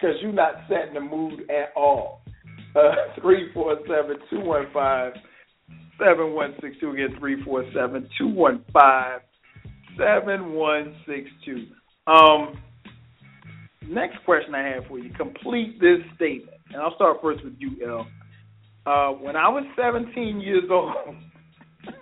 Because 0.01 0.14
you're 0.22 0.32
not 0.32 0.52
setting 0.68 0.94
the 0.94 1.01
mood 1.01 1.51
at 1.51 1.72
all. 1.74 2.20
Uh, 2.76 2.93
three 3.20 3.52
four 3.52 3.76
seven 3.80 4.16
two 4.30 4.39
one 4.39 4.66
five 4.72 5.12
seven 5.98 6.35
one 6.35 6.55
six 6.62 6.76
two 6.78 6.93
again. 6.93 7.16
Three 7.18 7.43
four 7.43 7.64
seven 7.74 8.09
two 8.16 8.28
one 8.28 8.64
five 8.72 9.22
seven 9.98 10.52
one 10.52 10.94
six 11.05 11.28
two. 11.44 11.66
Um, 12.06 12.62
next 13.89 14.18
question 14.24 14.55
I 14.55 14.68
have 14.68 14.85
for 14.86 15.01
you: 15.01 15.12
Complete 15.14 15.80
this 15.80 15.98
statement, 16.14 16.59
and 16.72 16.80
I'll 16.80 16.94
start 16.94 17.16
first 17.20 17.43
with 17.43 17.55
you, 17.59 17.72
L. 17.85 18.06
Uh, 18.86 19.10
when 19.14 19.35
I 19.35 19.48
was 19.48 19.64
17 19.76 20.40
years 20.40 20.70
old, 20.70 20.94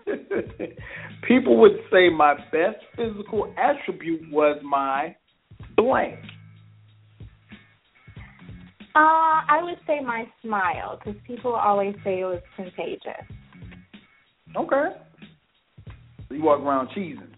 people 1.29 1.59
would 1.59 1.79
say 1.93 2.09
my 2.09 2.35
best 2.53 2.79
physical 2.97 3.53
attribute 3.57 4.31
was 4.31 4.61
my 4.63 5.15
blank. 5.77 6.19
Uh, 8.95 9.45
I 9.49 9.61
would 9.63 9.79
say 9.87 10.01
my 10.01 10.25
smile 10.43 10.99
because 10.99 11.21
people 11.27 11.55
always 11.55 11.95
say 12.03 12.21
it 12.21 12.25
was 12.25 12.41
contagious. 12.57 13.27
Okay. 14.57 14.97
So 16.29 16.35
you 16.35 16.43
walk 16.43 16.61
around 16.61 16.89
cheesing. 16.97 17.29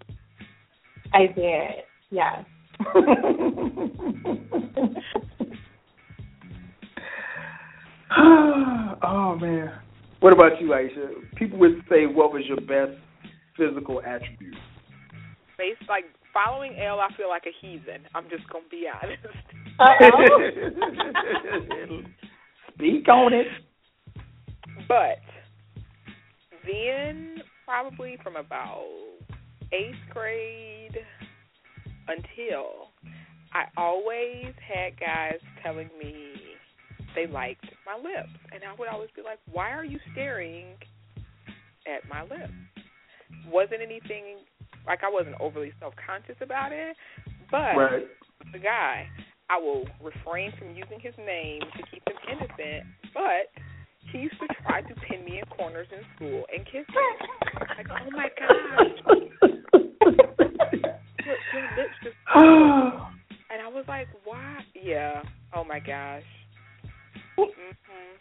I 1.13 1.27
did, 1.35 1.85
yes. 2.11 2.45
oh 9.03 9.37
man. 9.41 9.73
What 10.21 10.33
about 10.33 10.61
you, 10.61 10.69
Aisha? 10.69 11.11
People 11.37 11.59
would 11.61 11.83
say 11.89 12.07
what 12.07 12.33
was 12.33 12.43
your 12.47 12.57
best 12.57 12.99
physical 13.57 14.01
attribute? 14.01 14.57
Based 15.57 15.81
like 15.89 16.05
following 16.33 16.77
L, 16.79 17.01
I 17.01 17.09
feel 17.17 17.29
like 17.29 17.45
a 17.47 17.53
heathen. 17.61 18.03
I'm 18.15 18.29
just 18.29 18.49
gonna 18.51 18.65
be 18.71 18.89
honest. 18.89 19.23
Speak 22.75 23.09
on 23.09 23.33
it. 23.33 23.47
But 24.89 25.21
then, 26.65 27.43
probably 27.65 28.17
from 28.23 28.37
about 28.37 28.87
eighth 29.73 29.97
grade 30.11 30.99
until 32.09 32.91
I 33.53 33.65
always 33.77 34.55
had 34.67 34.99
guys 34.99 35.39
telling 35.63 35.91
me 36.03 36.33
they 37.19 37.27
liked 37.27 37.67
my 37.85 37.97
lips, 37.97 38.31
and 38.55 38.63
I 38.63 38.73
would 38.79 38.87
always 38.87 39.11
be 39.17 39.23
like, 39.23 39.41
"Why 39.51 39.73
are 39.73 39.85
you 39.85 39.99
staring 40.13 40.77
at 41.85 42.09
my 42.09 42.23
lips?" 42.23 42.53
Wasn't 43.51 43.83
anything 43.83 44.37
like 44.87 45.03
I 45.03 45.11
wasn't 45.11 45.35
overly 45.41 45.73
self 45.81 45.95
conscious 45.97 46.37
about 46.41 46.71
it, 46.71 46.97
but 47.51 47.77
Right. 47.77 48.07
the 48.53 48.61
guy, 48.61 49.09
I 49.51 49.59
will 49.59 49.89
refrain 50.01 50.53
from 50.59 50.77
using 50.77 51.01
his 51.01 51.19
name 51.19 51.63
to 51.77 51.83
keep 51.91 52.09
him 52.09 52.17
innocent, 52.31 52.87
but 53.13 53.51
he 54.13 54.19
used 54.19 54.39
to 54.39 54.47
try 54.63 54.83
to 54.83 54.95
pin 54.95 55.25
me 55.25 55.41
in 55.41 55.47
corners 55.47 55.89
in 55.91 56.05
school 56.15 56.47
and 56.55 56.65
kiss 56.67 56.87
me. 56.89 57.03
Like, 57.77 57.89
oh 57.91 58.11
my 58.13 58.31
gosh, 58.39 59.03
your, 61.27 61.37
your 61.53 61.65
lips 61.77 61.97
just. 62.05 62.17
And 63.51 63.63
I 63.63 63.69
was 63.69 63.87
like, 63.89 64.09
why? 64.25 64.59
Yeah. 64.75 65.23
Oh 65.55 65.65
my 65.65 65.79
gosh. 65.81 66.23
Mhm. 67.39 68.19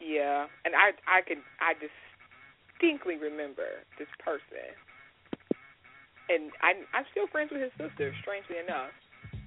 Yeah. 0.00 0.46
And 0.64 0.74
I, 0.74 0.92
I 1.06 1.20
can 1.22 1.38
I 1.60 1.74
distinctly 1.74 3.16
remember 3.16 3.84
this 3.98 4.08
person, 4.18 4.72
and 6.28 6.50
I, 6.62 6.72
I'm 6.96 7.04
still 7.10 7.26
friends 7.28 7.50
with 7.52 7.62
his 7.62 7.72
sister, 7.78 8.12
strangely 8.22 8.56
enough. 8.62 8.90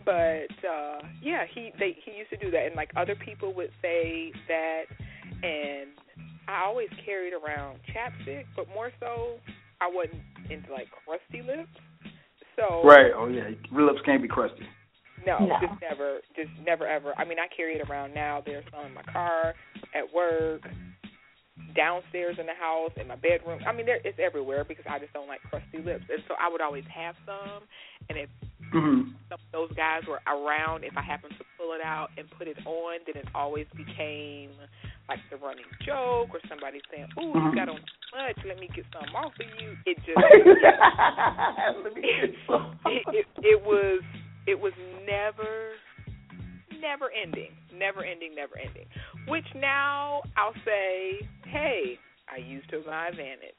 But 0.06 0.54
uh 0.66 1.00
yeah, 1.22 1.44
he 1.54 1.72
they 1.80 1.98
he 2.06 2.12
used 2.18 2.30
to 2.30 2.38
do 2.38 2.52
that, 2.52 2.66
and 2.68 2.76
like 2.76 2.92
other 2.96 3.16
people 3.16 3.54
would 3.56 3.72
say 3.82 4.32
that, 4.48 4.84
and 5.44 5.90
I 6.48 6.64
always 6.64 6.88
carried 7.06 7.34
around 7.34 7.80
chapstick, 7.92 8.46
but 8.56 8.68
more 8.74 8.92
so, 9.00 9.36
I 9.82 9.90
wasn't 9.92 10.22
into 10.50 10.72
like 10.72 10.88
crusty 11.06 11.42
lips. 11.46 11.76
So 12.56 12.88
right. 12.88 13.12
Oh 13.16 13.28
yeah, 13.28 13.50
lips 13.72 14.00
can't 14.06 14.22
be 14.22 14.28
crusty. 14.28 14.64
No, 15.26 15.40
no, 15.40 15.56
just 15.60 15.82
never, 15.82 16.20
just 16.36 16.52
never 16.66 16.88
ever. 16.88 17.14
I 17.18 17.26
mean, 17.26 17.38
I 17.40 17.48
carry 17.56 17.76
it 17.76 17.90
around 17.90 18.14
now. 18.14 18.42
There's 18.46 18.64
some 18.72 18.86
in 18.86 18.94
my 18.94 19.04
car, 19.04 19.56
at 19.96 20.14
work, 20.14 20.62
downstairs 21.76 22.38
in 22.40 22.46
the 22.46 22.58
house, 22.58 22.92
in 23.00 23.08
my 23.08 23.16
bedroom. 23.16 23.60
I 23.66 23.74
mean, 23.74 23.86
there 23.86 24.00
it's 24.04 24.20
everywhere 24.22 24.64
because 24.64 24.86
I 24.90 25.00
just 25.00 25.14
don't 25.14 25.28
like 25.28 25.42
crusty 25.50 25.78
lips, 25.78 26.06
and 26.10 26.22
so 26.28 26.36
I 26.40 26.50
would 26.50 26.62
always 26.62 26.86
have 26.94 27.16
some. 27.26 27.64
And 28.10 28.18
if 28.18 28.30
mm-hmm. 28.74 29.12
some 29.30 29.40
of 29.42 29.52
those 29.52 29.72
guys 29.76 30.02
were 30.08 30.22
around, 30.26 30.84
if 30.84 30.96
I 30.98 31.02
happened 31.02 31.34
to 31.38 31.46
pull 31.58 31.74
it 31.74 31.82
out 31.84 32.10
and 32.18 32.30
put 32.38 32.48
it 32.48 32.58
on, 32.66 33.00
then 33.06 33.22
it 33.22 33.28
always 33.34 33.68
became 33.76 34.52
like 35.10 35.20
the 35.32 35.38
running 35.38 35.66
joke 35.86 36.30
or 36.34 36.42
somebody 36.50 36.82
saying, 36.92 37.08
"Ooh, 37.20 37.34
mm-hmm. 37.34 37.50
you 37.50 37.56
got 37.56 37.70
on 37.70 37.78
too 37.78 38.10
much. 38.14 38.38
Let 38.46 38.60
me 38.60 38.70
get 38.74 38.86
some 38.94 39.16
off 39.16 39.34
of 39.34 39.50
you." 39.62 39.78
It 39.86 39.98
just 40.06 40.18
it, 42.86 43.04
it, 43.14 43.26
it 43.42 43.60
was 43.66 44.02
it 44.48 44.60
was 44.60 44.74
never 45.06 45.74
never 46.82 47.12
ending, 47.12 47.52
never 47.74 48.04
ending, 48.04 48.36
never 48.36 48.58
ending. 48.58 48.86
Which 49.28 49.46
now 49.56 50.22
I'll 50.38 50.54
say, 50.66 51.28
hey, 51.46 52.00
I 52.34 52.38
used 52.38 52.70
to 52.70 52.82
my 52.86 53.08
advantage. 53.08 53.54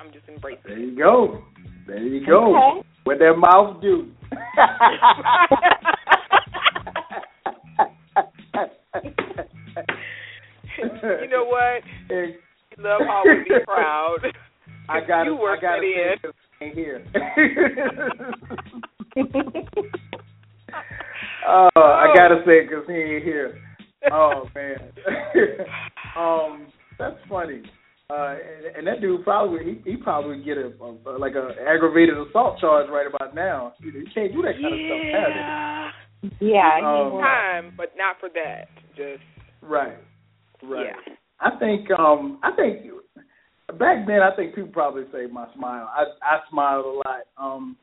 I'm 0.00 0.12
just 0.12 0.26
embracing. 0.28 0.62
There 0.66 0.78
you 0.78 0.96
go. 0.96 1.42
There 1.86 2.02
you 2.02 2.26
go. 2.26 2.78
Okay. 2.78 2.88
What 3.04 3.18
that 3.18 3.34
mouth 3.36 3.80
do? 3.80 4.10
you 11.20 11.28
know 11.30 11.44
what? 11.44 11.82
Hey. 12.08 12.36
Love 12.78 13.02
how 13.06 13.22
we 13.24 13.44
be 13.44 13.50
proud. 13.64 14.18
I 14.88 15.00
got 15.06 15.24
you 15.24 15.36
work 15.36 15.60
I 15.60 15.62
got 15.62 15.78
it 15.82 16.20
in. 16.60 16.74
Here. 16.74 17.06
oh, 21.48 21.68
I 21.76 22.12
gotta 22.14 22.42
say 22.46 22.62
because 22.62 22.84
he 22.86 22.94
ain't 22.94 23.24
here. 23.24 23.58
Oh 24.12 24.48
man. 24.54 24.78
um, 26.16 26.66
that's 26.98 27.16
funny. 27.28 27.62
Uh, 28.08 28.36
and, 28.36 28.76
and 28.76 28.86
that 28.86 29.00
dude 29.00 29.24
probably 29.24 29.80
he, 29.84 29.90
he 29.90 29.96
probably 29.96 30.42
get 30.42 30.58
a, 30.58 30.70
a 30.80 31.18
like 31.18 31.34
a 31.34 31.54
aggravated 31.66 32.16
assault 32.18 32.60
charge 32.60 32.88
right 32.90 33.06
about 33.06 33.34
now. 33.34 33.72
You, 33.80 33.92
know, 33.92 33.98
you 34.00 34.06
can't 34.14 34.32
do 34.32 34.42
that 34.42 34.52
kind 34.52 34.76
yeah. 34.78 35.88
of 35.88 35.92
stuff. 35.92 36.40
Yeah, 36.40 36.78
um, 36.84 37.20
time, 37.20 37.74
but 37.76 37.92
not 37.96 38.16
for 38.20 38.28
that. 38.34 38.68
Just 38.96 39.22
right, 39.62 39.96
right. 40.62 40.86
Yeah. 40.86 41.14
I 41.40 41.58
think 41.58 41.90
um 41.98 42.38
I 42.42 42.52
think 42.52 42.86
back 43.78 44.06
then 44.06 44.20
I 44.22 44.34
think 44.36 44.54
people 44.54 44.70
probably 44.72 45.04
say 45.12 45.26
my 45.30 45.46
smile. 45.56 45.90
I 45.92 46.04
I 46.22 46.38
smiled 46.50 46.84
a 46.84 46.88
lot. 47.08 47.20
Um 47.38 47.76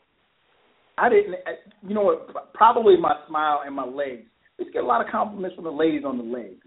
I 0.98 1.10
didn't 1.10 1.36
you 1.88 1.96
know 1.96 2.04
what 2.04 2.54
probably 2.54 2.98
my 2.98 3.16
smile 3.28 3.62
and 3.66 3.76
my 3.76 3.86
legs. 3.86 4.24
We 4.60 4.72
get 4.72 4.84
a 4.84 4.86
lot 4.86 5.06
of 5.06 5.12
compliments 5.12 5.56
from 5.56 5.66
the 5.66 5.72
ladies 5.72 6.04
on 6.06 6.18
the 6.18 6.24
legs. 6.24 6.66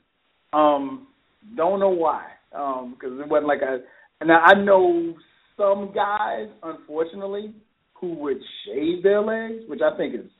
Um 0.53 1.09
don't 1.57 1.81
know 1.81 1.91
why. 1.91 2.25
Um 2.55 2.95
because 2.99 3.19
it 3.21 3.29
wasn't 3.29 3.49
like 3.49 3.61
I 3.63 4.25
now 4.25 4.41
I 4.45 4.55
know 4.55 5.15
some 5.57 5.93
guys 5.95 6.49
unfortunately 6.63 7.55
who 7.95 8.15
would 8.15 8.39
shave 8.65 9.03
their 9.03 9.23
legs, 9.23 9.63
which 9.69 9.81
I 9.81 9.97
think 9.97 10.15
is 10.15 10.31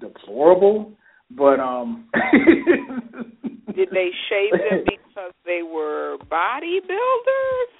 deplorable, 0.00 0.92
but 1.30 1.60
um 1.60 2.08
Did 3.74 3.88
they 3.90 4.10
shave 4.28 4.52
them 4.52 4.84
because 4.84 5.32
they 5.44 5.62
were 5.62 6.16
bodybuilders? 6.30 7.70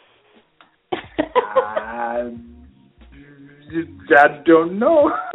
I, 1.46 2.32
I 4.18 4.42
don't 4.44 4.78
know. 4.78 5.10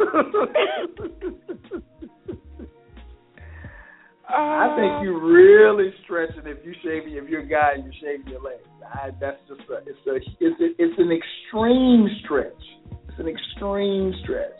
I 4.28 4.76
think 4.76 5.02
you 5.02 5.18
really 5.18 5.92
stretching 6.04 6.42
if 6.46 6.64
you 6.64 6.72
shave 6.82 7.02
if 7.06 7.28
you're 7.28 7.40
a 7.40 7.46
guy 7.46 7.72
and 7.74 7.84
you 7.84 7.92
shave 8.00 8.26
your 8.28 8.40
legs. 8.40 8.62
I, 8.94 9.10
that's 9.20 9.38
just 9.48 9.62
a 9.70 9.78
it's 9.88 9.98
a 10.06 10.14
it's 10.40 10.60
a, 10.60 10.66
it's 10.78 10.98
an 10.98 11.10
extreme 11.10 12.08
stretch. 12.24 12.62
It's 13.08 13.18
an 13.18 13.28
extreme 13.28 14.14
stretch. 14.22 14.58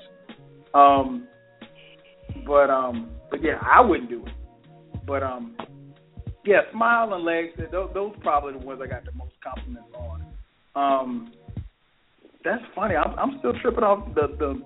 Um, 0.75 1.29
but 2.47 2.71
um, 2.71 3.11
but 3.31 3.43
yeah, 3.43 3.61
I 3.63 3.81
wouldn't 3.81 4.11
do 4.11 4.25
it. 4.27 4.33
But 5.07 5.23
um, 5.23 5.57
yeah, 6.45 6.61
smile 6.73 7.13
and 7.15 7.25
legs. 7.25 7.51
Those 7.71 7.91
those 7.95 8.15
probably 8.21 8.59
the 8.59 8.67
ones 8.67 8.81
I 8.83 8.87
got 8.87 9.05
the 9.05 9.13
most 9.13 9.35
compliments 9.43 9.91
on. 9.95 10.25
Um, 10.77 11.33
that's 12.45 12.63
funny. 12.75 12.97
I'm 12.97 13.19
I'm 13.19 13.39
still 13.39 13.53
tripping 13.61 13.85
off 13.85 14.15
the 14.15 14.29
the 14.39 14.63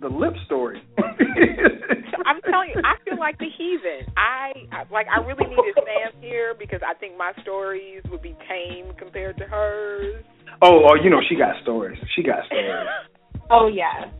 the 0.00 0.08
lip 0.08 0.34
story. 0.46 0.82
I'm 0.98 2.40
telling 2.42 2.70
you, 2.74 2.82
I 2.84 2.96
feel 3.04 3.18
like 3.18 3.38
the 3.38 3.48
heathen. 3.56 4.12
I, 4.16 4.52
I 4.72 4.84
like 4.92 5.06
I 5.08 5.20
really 5.20 5.46
needed 5.48 5.74
Sam 5.74 6.20
here 6.20 6.54
because 6.58 6.80
I 6.86 6.94
think 6.94 7.16
my 7.16 7.32
stories 7.42 8.02
would 8.10 8.22
be 8.22 8.36
tame 8.48 8.92
compared 8.98 9.36
to 9.38 9.44
hers. 9.44 10.24
Oh, 10.62 10.86
oh, 10.88 10.94
you 11.02 11.10
know 11.10 11.20
she 11.28 11.36
got 11.36 11.60
stories. 11.62 11.98
She 12.14 12.22
got 12.22 12.46
stories. 12.46 12.88
oh 13.50 13.68
yeah. 13.68 14.10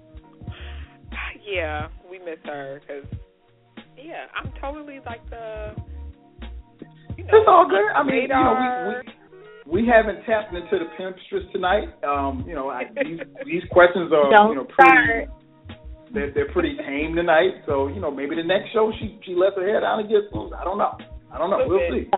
Yeah, 1.46 1.88
we 2.10 2.18
miss 2.18 2.38
her 2.44 2.80
because 2.80 3.06
yeah, 3.96 4.26
I'm 4.34 4.52
totally 4.60 5.00
like 5.04 5.28
the. 5.30 5.74
You 7.16 7.24
know, 7.24 7.30
it's 7.32 7.48
all 7.48 7.66
good. 7.68 7.92
I 7.94 8.02
mean, 8.02 8.22
you 8.22 8.28
know, 8.28 8.54
we, 8.58 8.94
we 8.94 9.12
we 9.66 9.86
haven't 9.86 10.24
tapped 10.24 10.55
into 10.55 10.78
the 10.78 10.86
pimpstress 10.98 11.51
tonight. 11.52 11.88
Um, 12.05 12.44
you 12.47 12.55
know, 12.55 12.68
I, 12.70 12.84
these 13.02 13.18
these 13.44 13.62
questions 13.70 14.12
are 14.12 14.30
Don't 14.30 14.51
you 14.51 14.56
know 14.56 14.64
pretty. 14.64 15.26
Start. 15.26 15.28
They're 16.14 16.32
they're 16.32 16.52
pretty 16.52 16.76
tame 16.76 17.14
tonight. 17.14 17.62
So 17.66 17.88
you 17.88 18.01
know, 18.01 18.10
maybe 18.10 18.36
the 18.36 18.44
next 18.44 18.72
show 18.72 18.93
she 19.01 19.18
she 19.24 19.34
lets 19.34 19.56
her 19.56 19.66
hair 19.66 19.80
down 19.80 20.01
and 20.01 20.09
gets 20.09 20.32
loose. 20.32 20.52
I 20.56 20.64
don't 20.64 20.78
know. 20.78 20.97
I 21.32 21.38
don't 21.38 21.51
know. 21.51 21.66
We'll 21.66 21.80
see. 21.90 22.09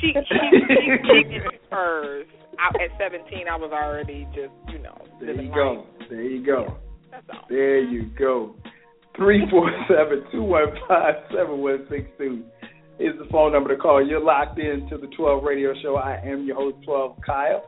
She 0.00 0.12
she 0.12 0.36
she 0.68 1.22
she 1.30 1.38
hers. 1.70 2.26
Out 2.60 2.76
at 2.80 2.90
17, 3.00 3.48
I 3.48 3.56
was 3.56 3.72
already 3.72 4.26
just 4.34 4.52
you 4.68 4.78
know. 4.78 4.96
There 5.20 5.32
you 5.32 5.50
go. 5.50 5.86
There 6.10 6.22
you 6.22 6.44
go. 6.44 6.76
That's 7.10 7.24
all. 7.30 7.46
There 7.48 7.82
you 7.82 8.10
go. 8.18 8.54
Three 9.16 9.44
four 9.50 9.70
seven 9.88 10.24
two 10.30 10.42
one 10.42 10.66
five 10.88 11.14
seven 11.34 11.58
one 11.58 11.86
six 11.90 12.08
two 12.18 12.44
is 12.98 13.14
the 13.18 13.26
phone 13.30 13.52
number 13.52 13.74
to 13.74 13.80
call. 13.80 14.04
You're 14.06 14.22
locked 14.22 14.58
in 14.58 14.88
to 14.90 14.98
the 14.98 15.08
12 15.16 15.42
radio 15.42 15.72
show. 15.82 15.96
I 15.96 16.20
am 16.24 16.44
your 16.44 16.56
host, 16.56 16.76
12 16.84 17.16
Kyle. 17.24 17.64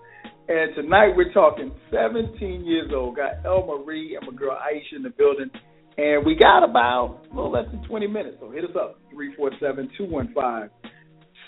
And 0.49 0.75
tonight 0.75 1.17
we're 1.17 1.33
talking 1.33 1.73
17 1.91 2.65
years 2.65 2.91
old. 2.95 3.17
Got 3.17 3.45
El 3.45 3.67
Marie 3.67 4.17
and 4.17 4.31
my 4.31 4.37
girl 4.37 4.57
Aisha 4.57 4.97
in 4.97 5.03
the 5.03 5.11
building. 5.11 5.51
And 5.97 6.27
we 6.27 6.35
got 6.35 6.63
about 6.69 7.27
a 7.31 7.35
little 7.35 7.51
less 7.51 7.67
than 7.71 7.83
20 7.85 8.07
minutes. 8.09 8.37
So 8.41 8.51
hit 8.51 8.65
us 8.65 8.77
up, 8.77 9.01
347 9.11 9.91
215 9.97 10.71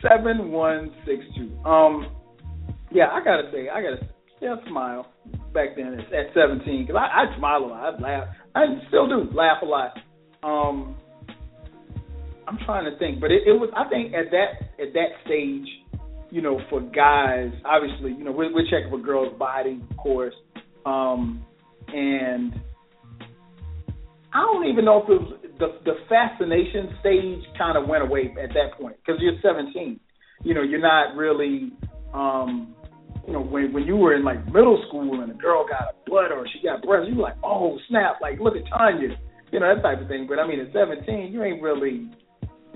7162. 0.02 1.68
Um, 1.68 2.06
yeah, 2.90 3.08
I 3.12 3.22
got 3.24 3.42
to 3.42 3.50
say, 3.52 3.68
I 3.68 3.82
got 3.82 4.00
to 4.00 4.08
yeah, 4.40 4.56
smile 4.68 5.12
back 5.52 5.76
then 5.76 5.98
at 5.98 6.34
17 6.34 6.86
because 6.86 7.00
I, 7.00 7.24
I 7.24 7.38
smile 7.38 7.64
a 7.64 7.66
lot. 7.66 7.94
I 7.94 7.98
laugh. 8.00 8.28
I 8.54 8.64
still 8.88 9.08
do 9.08 9.30
laugh 9.34 9.62
a 9.62 9.66
lot. 9.66 9.92
Um, 10.42 10.96
I'm 12.46 12.58
trying 12.64 12.90
to 12.90 12.98
think, 12.98 13.20
but 13.20 13.30
it, 13.30 13.42
it 13.46 13.52
was. 13.52 13.70
I 13.76 13.88
think 13.88 14.14
at 14.14 14.30
that 14.30 14.82
at 14.82 14.92
that 14.94 15.08
stage, 15.24 15.66
you 16.30 16.42
know, 16.42 16.60
for 16.70 16.80
guys, 16.80 17.50
obviously, 17.64 18.12
you 18.12 18.24
know, 18.24 18.32
we're, 18.32 18.52
we're 18.52 18.64
checking 18.70 18.90
for 18.90 18.98
girls' 18.98 19.36
body, 19.38 19.80
of 19.90 19.96
course, 19.96 20.34
um, 20.84 21.44
and 21.88 22.54
I 24.32 24.40
don't 24.42 24.66
even 24.66 24.84
know 24.84 25.02
if 25.02 25.08
it 25.08 25.20
was 25.20 25.40
the 25.58 25.78
the 25.84 25.94
fascination 26.08 26.96
stage 27.00 27.42
kind 27.58 27.76
of 27.76 27.88
went 27.88 28.02
away 28.02 28.34
at 28.42 28.50
that 28.50 28.78
point 28.78 28.96
because 29.04 29.20
you're 29.20 29.40
17. 29.42 29.98
You 30.42 30.54
know, 30.54 30.62
you're 30.62 30.80
not 30.80 31.16
really. 31.16 31.72
um 32.14 32.74
you 33.26 33.32
know, 33.32 33.40
when 33.42 33.72
when 33.72 33.84
you 33.84 33.96
were 33.96 34.14
in 34.14 34.24
like 34.24 34.44
middle 34.46 34.82
school 34.86 35.20
and 35.20 35.32
a 35.32 35.34
girl 35.34 35.66
got 35.68 35.82
a 35.90 36.10
butt 36.10 36.30
or 36.30 36.46
she 36.46 36.62
got 36.62 36.82
breasts, 36.82 37.08
you 37.10 37.16
were 37.16 37.24
like, 37.24 37.36
oh 37.42 37.76
snap, 37.88 38.20
like 38.22 38.38
look 38.38 38.54
at 38.54 38.62
Tanya, 38.70 39.18
you 39.50 39.58
know 39.58 39.74
that 39.74 39.82
type 39.82 40.00
of 40.00 40.06
thing. 40.06 40.26
But 40.28 40.38
I 40.38 40.46
mean, 40.46 40.60
at 40.60 40.72
17, 40.72 41.32
you 41.32 41.42
ain't 41.42 41.60
really 41.60 42.08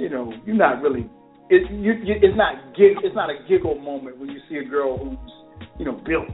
you 0.01 0.09
know, 0.09 0.33
you're 0.47 0.57
not 0.57 0.83
really. 0.83 1.09
It, 1.51 1.71
you, 1.71 1.93
you, 1.93 2.15
it's 2.23 2.37
not 2.37 2.75
gig, 2.77 2.97
It's 3.03 3.15
not 3.15 3.29
a 3.29 3.35
giggle 3.49 3.79
moment 3.79 4.19
when 4.19 4.31
you 4.31 4.39
see 4.49 4.57
a 4.57 4.65
girl 4.65 4.97
who's, 4.97 5.69
you 5.79 5.85
know, 5.85 6.01
built. 6.07 6.29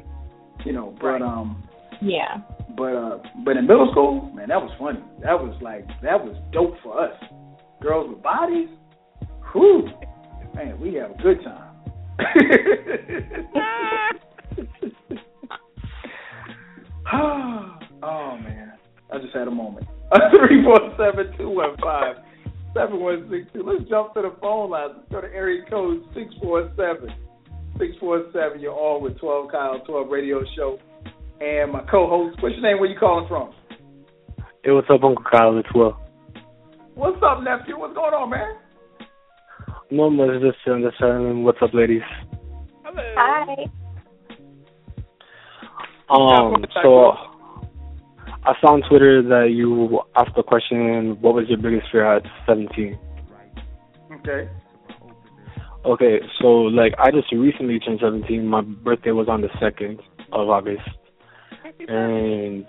You 0.64 0.72
know, 0.72 0.94
but 1.00 1.22
um. 1.22 1.64
Yeah. 2.00 2.38
But 2.76 2.94
uh, 2.94 3.18
but 3.44 3.56
in 3.56 3.66
middle 3.66 3.90
school, 3.90 4.30
man, 4.34 4.48
that 4.48 4.60
was 4.60 4.70
funny. 4.78 5.00
That 5.22 5.32
was 5.32 5.56
like 5.62 5.86
that 6.02 6.22
was 6.22 6.36
dope 6.52 6.74
for 6.82 7.02
us. 7.02 7.14
Girls 7.80 8.10
with 8.10 8.22
bodies, 8.22 8.68
whew, 9.52 9.88
man, 10.54 10.78
we 10.80 10.94
have 10.94 11.12
a 11.12 11.22
good 11.22 11.42
time. 11.42 11.72
oh 18.02 18.36
man, 18.42 18.72
I 19.12 19.18
just 19.18 19.34
had 19.34 19.48
a 19.48 19.50
moment. 19.50 19.86
Three 20.30 20.62
four 20.62 20.78
seven 20.98 21.32
two 21.38 21.48
one 21.48 21.76
five 21.80 22.16
7162. 22.76 23.64
Let's 23.64 23.88
jump 23.88 24.12
to 24.14 24.20
the 24.20 24.36
phone 24.40 24.70
line. 24.70 25.00
Let's 25.00 25.08
go 25.10 25.20
to 25.22 25.32
area 25.32 25.64
code 25.64 26.04
647 26.12 27.08
647, 27.78 28.60
you're 28.60 28.72
all 28.72 29.00
with 29.00 29.18
12 29.18 29.50
Kyle, 29.50 29.78
12 29.86 30.08
Radio 30.08 30.42
Show. 30.56 30.78
And 31.40 31.72
my 31.72 31.80
co 31.90 32.08
host, 32.08 32.42
what's 32.42 32.54
your 32.54 32.62
name? 32.62 32.80
Where 32.80 32.88
you 32.88 32.98
calling 32.98 33.28
from? 33.28 33.52
Hey, 34.64 34.72
what's 34.72 34.88
up, 34.88 35.04
Uncle 35.04 35.24
Kyle? 35.30 35.58
It's 35.58 35.68
Will. 35.74 35.98
What's 36.94 37.18
up, 37.22 37.42
nephew? 37.42 37.78
What's 37.78 37.94
going 37.94 38.14
on, 38.14 38.30
man? 38.30 38.56
No 39.90 40.08
much, 40.08 40.40
just 40.40 40.56
chilling, 40.64 40.82
just 40.82 40.98
chilling. 40.98 41.44
What's 41.44 41.58
up, 41.60 41.74
ladies? 41.74 42.00
Hello. 42.82 43.02
Hi. 43.16 43.66
Um, 46.08 46.64
so 46.82 47.35
I 48.46 48.52
saw 48.60 48.74
on 48.74 48.82
Twitter 48.88 49.22
that 49.22 49.50
you 49.52 50.00
asked 50.14 50.36
the 50.36 50.42
question, 50.42 51.20
"What 51.20 51.34
was 51.34 51.48
your 51.48 51.58
biggest 51.58 51.90
fear 51.90 52.04
at 52.16 52.22
17?" 52.46 52.96
Okay. 54.12 54.48
Okay, 55.84 56.20
so 56.40 56.46
like 56.62 56.94
I 56.98 57.10
just 57.10 57.30
recently 57.32 57.78
turned 57.80 58.00
17. 58.00 58.46
My 58.46 58.60
birthday 58.60 59.10
was 59.12 59.28
on 59.28 59.40
the 59.40 59.50
second 59.60 60.00
of 60.32 60.48
August, 60.48 60.88
and 61.88 62.64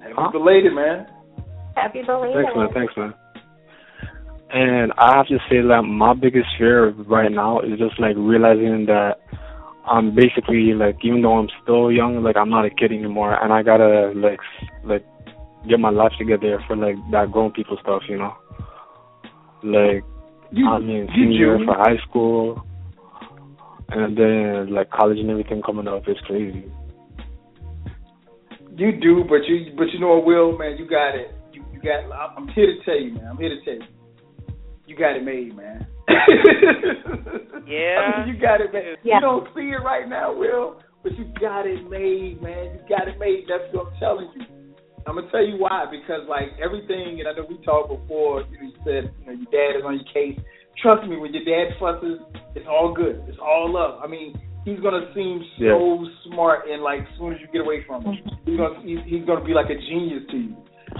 Happy 0.00 0.14
Huh? 0.16 0.30
belated, 0.32 0.72
man. 0.74 1.06
Happy 1.76 2.02
belated. 2.02 2.36
thanks 2.36 2.56
man, 2.56 2.68
thanks 2.72 2.96
man. 2.96 3.14
And 4.52 4.92
I 4.98 5.16
have 5.16 5.26
to 5.28 5.38
say 5.48 5.60
that 5.60 5.82
my 5.82 6.12
biggest 6.14 6.48
fear 6.58 6.90
right 6.90 7.30
now 7.30 7.60
is 7.60 7.78
just 7.78 8.00
like 8.00 8.16
realizing 8.18 8.86
that 8.86 9.20
I'm 9.86 10.14
basically 10.14 10.72
like 10.74 10.98
even 11.02 11.22
though 11.22 11.38
I'm 11.38 11.48
still 11.62 11.90
young, 11.90 12.22
like 12.22 12.36
I'm 12.36 12.50
not 12.50 12.64
a 12.64 12.70
kid 12.70 12.92
anymore, 12.92 13.34
and 13.42 13.52
I 13.52 13.62
gotta 13.62 14.12
like 14.14 14.40
like 14.84 15.04
get 15.68 15.80
my 15.80 15.90
life 15.90 16.12
together 16.18 16.62
for 16.66 16.76
like 16.76 16.96
that 17.10 17.30
grown 17.32 17.52
people 17.52 17.76
stuff, 17.82 18.02
you 18.08 18.18
know. 18.18 18.34
Like 19.62 20.04
You, 20.52 20.68
I 20.68 20.78
mean, 20.78 21.08
you 21.14 21.24
senior 21.24 21.58
for 21.64 21.74
high 21.74 21.98
school, 22.08 22.64
and 23.88 24.16
then 24.16 24.74
like 24.74 24.90
college 24.90 25.18
and 25.18 25.30
everything 25.30 25.62
coming 25.62 25.86
up. 25.88 26.02
It's 26.06 26.20
crazy. 26.22 26.70
You 28.76 28.92
do, 28.92 29.24
but 29.28 29.44
you 29.46 29.72
but 29.76 29.88
you 29.92 30.00
know 30.00 30.16
what, 30.16 30.24
Will, 30.24 30.56
man, 30.58 30.76
you 30.78 30.88
got 30.88 31.14
it. 31.14 31.34
You 31.52 31.64
you 31.72 31.80
got. 31.80 32.10
I'm 32.36 32.48
here 32.48 32.66
to 32.66 32.84
tell 32.84 32.98
you, 32.98 33.12
man. 33.14 33.26
I'm 33.26 33.36
here 33.36 33.50
to 33.50 33.64
tell 33.64 33.74
you. 33.74 33.94
You 34.86 34.96
got 34.96 35.16
it 35.16 35.24
made, 35.24 35.56
man. 35.56 35.86
Yeah. 37.70 38.02
I 38.02 38.26
mean, 38.26 38.34
you 38.34 38.40
got 38.40 38.60
it 38.60 38.72
man. 38.72 38.98
Yeah. 39.04 39.16
You 39.16 39.20
don't 39.20 39.46
see 39.54 39.70
it 39.70 39.82
right 39.84 40.08
now, 40.08 40.34
Will, 40.34 40.82
but 41.04 41.16
you 41.16 41.30
got 41.40 41.66
it 41.66 41.88
made, 41.88 42.42
man. 42.42 42.74
You 42.74 42.82
got 42.90 43.06
it 43.06 43.18
made. 43.18 43.46
That's 43.46 43.62
what 43.70 43.86
I'm 43.86 43.98
telling 44.00 44.28
you. 44.34 44.42
I'm 45.06 45.14
gonna 45.14 45.30
tell 45.30 45.44
you 45.44 45.56
why 45.56 45.86
because 45.86 46.26
like 46.28 46.50
everything, 46.62 47.20
and 47.20 47.28
I 47.28 47.32
know 47.32 47.46
we 47.48 47.62
talked 47.64 47.88
before. 47.88 48.42
You, 48.50 48.58
know, 48.58 48.66
you 48.66 48.78
said 48.84 49.14
you 49.20 49.26
know 49.26 49.32
your 49.38 49.50
dad 49.54 49.78
is 49.78 49.84
on 49.86 50.02
your 50.02 50.10
case. 50.12 50.38
Trust 50.82 51.06
me, 51.08 51.16
when 51.16 51.32
your 51.32 51.44
dad 51.46 51.78
fusses, 51.78 52.18
it's 52.54 52.66
all 52.68 52.92
good. 52.92 53.22
It's 53.28 53.38
all 53.40 53.72
love. 53.72 54.00
I 54.02 54.06
mean, 54.08 54.34
he's 54.64 54.80
gonna 54.80 55.10
seem 55.14 55.42
so 55.58 56.04
smart, 56.26 56.68
and 56.68 56.82
like 56.82 57.00
as 57.00 57.18
soon 57.18 57.32
as 57.34 57.40
you 57.40 57.46
get 57.52 57.62
away 57.62 57.84
from 57.86 58.04
him, 58.04 58.18
he's 58.44 58.56
gonna 58.58 58.82
he's, 58.82 58.98
he's 59.06 59.24
gonna 59.24 59.44
be 59.44 59.54
like 59.54 59.70
a 59.70 59.78
genius 59.78 60.24
to 60.30 60.36
you. 60.36 60.56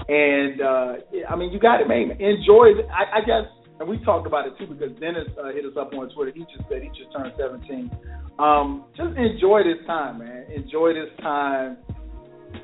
And 0.07 0.61
uh 0.61 0.91
I 1.29 1.35
mean, 1.35 1.51
you 1.51 1.59
got 1.59 1.81
it, 1.81 1.87
man. 1.87 2.11
Enjoy. 2.15 2.79
it. 2.79 2.87
I, 2.89 3.19
I 3.19 3.21
guess, 3.21 3.45
and 3.81 3.89
we 3.89 3.97
talked 4.05 4.27
about 4.27 4.45
it 4.45 4.53
too 4.59 4.67
because 4.67 4.93
Dennis 4.99 5.25
uh, 5.41 5.49
hit 5.51 5.65
us 5.65 5.73
up 5.73 5.91
on 5.93 6.13
Twitter. 6.13 6.31
He 6.33 6.41
just 6.41 6.69
said 6.69 6.83
he 6.85 6.89
just 6.89 7.09
turned 7.17 7.33
17. 7.33 7.89
Um, 8.37 8.85
just 8.95 9.17
enjoy 9.17 9.65
this 9.65 9.81
time, 9.87 10.19
man. 10.19 10.45
Enjoy 10.53 10.93
this 10.93 11.09
time 11.19 11.77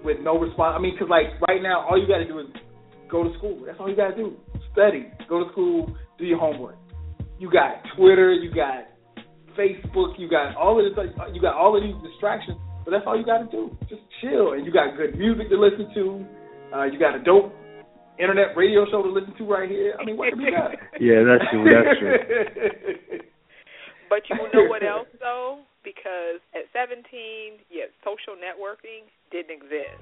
with 0.05 0.21
no 0.21 0.37
response. 0.37 0.77
I 0.77 0.79
mean, 0.79 0.93
because 0.93 1.09
like 1.09 1.33
right 1.49 1.61
now, 1.61 1.89
all 1.89 1.99
you 1.99 2.07
got 2.07 2.19
to 2.21 2.27
do 2.27 2.37
is 2.37 2.45
go 3.09 3.23
to 3.23 3.33
school. 3.37 3.63
That's 3.65 3.79
all 3.79 3.89
you 3.89 3.95
got 3.95 4.13
to 4.13 4.15
do. 4.15 4.37
Study, 4.73 5.09
go 5.27 5.43
to 5.43 5.51
school, 5.51 5.89
do 6.19 6.25
your 6.25 6.37
homework. 6.37 6.77
You 7.39 7.49
got 7.49 7.81
Twitter, 7.97 8.33
you 8.33 8.53
got 8.53 8.85
Facebook, 9.57 10.19
you 10.19 10.29
got 10.29 10.55
all 10.55 10.77
of 10.77 10.85
this. 10.85 10.93
You 11.33 11.41
got 11.41 11.55
all 11.55 11.75
of 11.75 11.81
these 11.81 11.97
distractions, 12.05 12.57
but 12.85 12.91
that's 12.91 13.05
all 13.07 13.17
you 13.17 13.25
got 13.25 13.39
to 13.39 13.49
do. 13.49 13.75
Just 13.89 14.01
chill, 14.21 14.53
and 14.53 14.63
you 14.65 14.71
got 14.71 14.95
good 14.95 15.17
music 15.17 15.49
to 15.49 15.57
listen 15.57 15.89
to. 15.95 16.25
Uh, 16.77 16.83
you 16.85 16.99
got 16.99 17.15
a 17.15 17.23
dope 17.23 17.53
internet 18.19 18.55
radio 18.55 18.85
show 18.89 19.01
to 19.03 19.09
listen 19.09 19.33
to 19.37 19.45
right 19.45 19.69
here. 19.69 19.95
I 19.99 20.03
mean, 20.05 20.17
what 20.17 20.29
could 20.29 20.39
be 20.39 20.45
better? 20.51 20.75
Yeah, 20.99 21.23
that's 21.23 21.45
true. 21.51 21.65
That's 21.65 21.99
true. 21.99 22.17
But 24.09 24.23
you 24.31 24.37
know 24.39 24.69
what 24.71 24.83
else 24.87 25.11
though? 25.19 25.59
Because 25.83 26.39
at 26.55 26.63
17, 26.71 27.03
yeah, 27.67 27.91
social 28.07 28.39
networking 28.39 29.03
didn't 29.35 29.51
exist. 29.51 29.99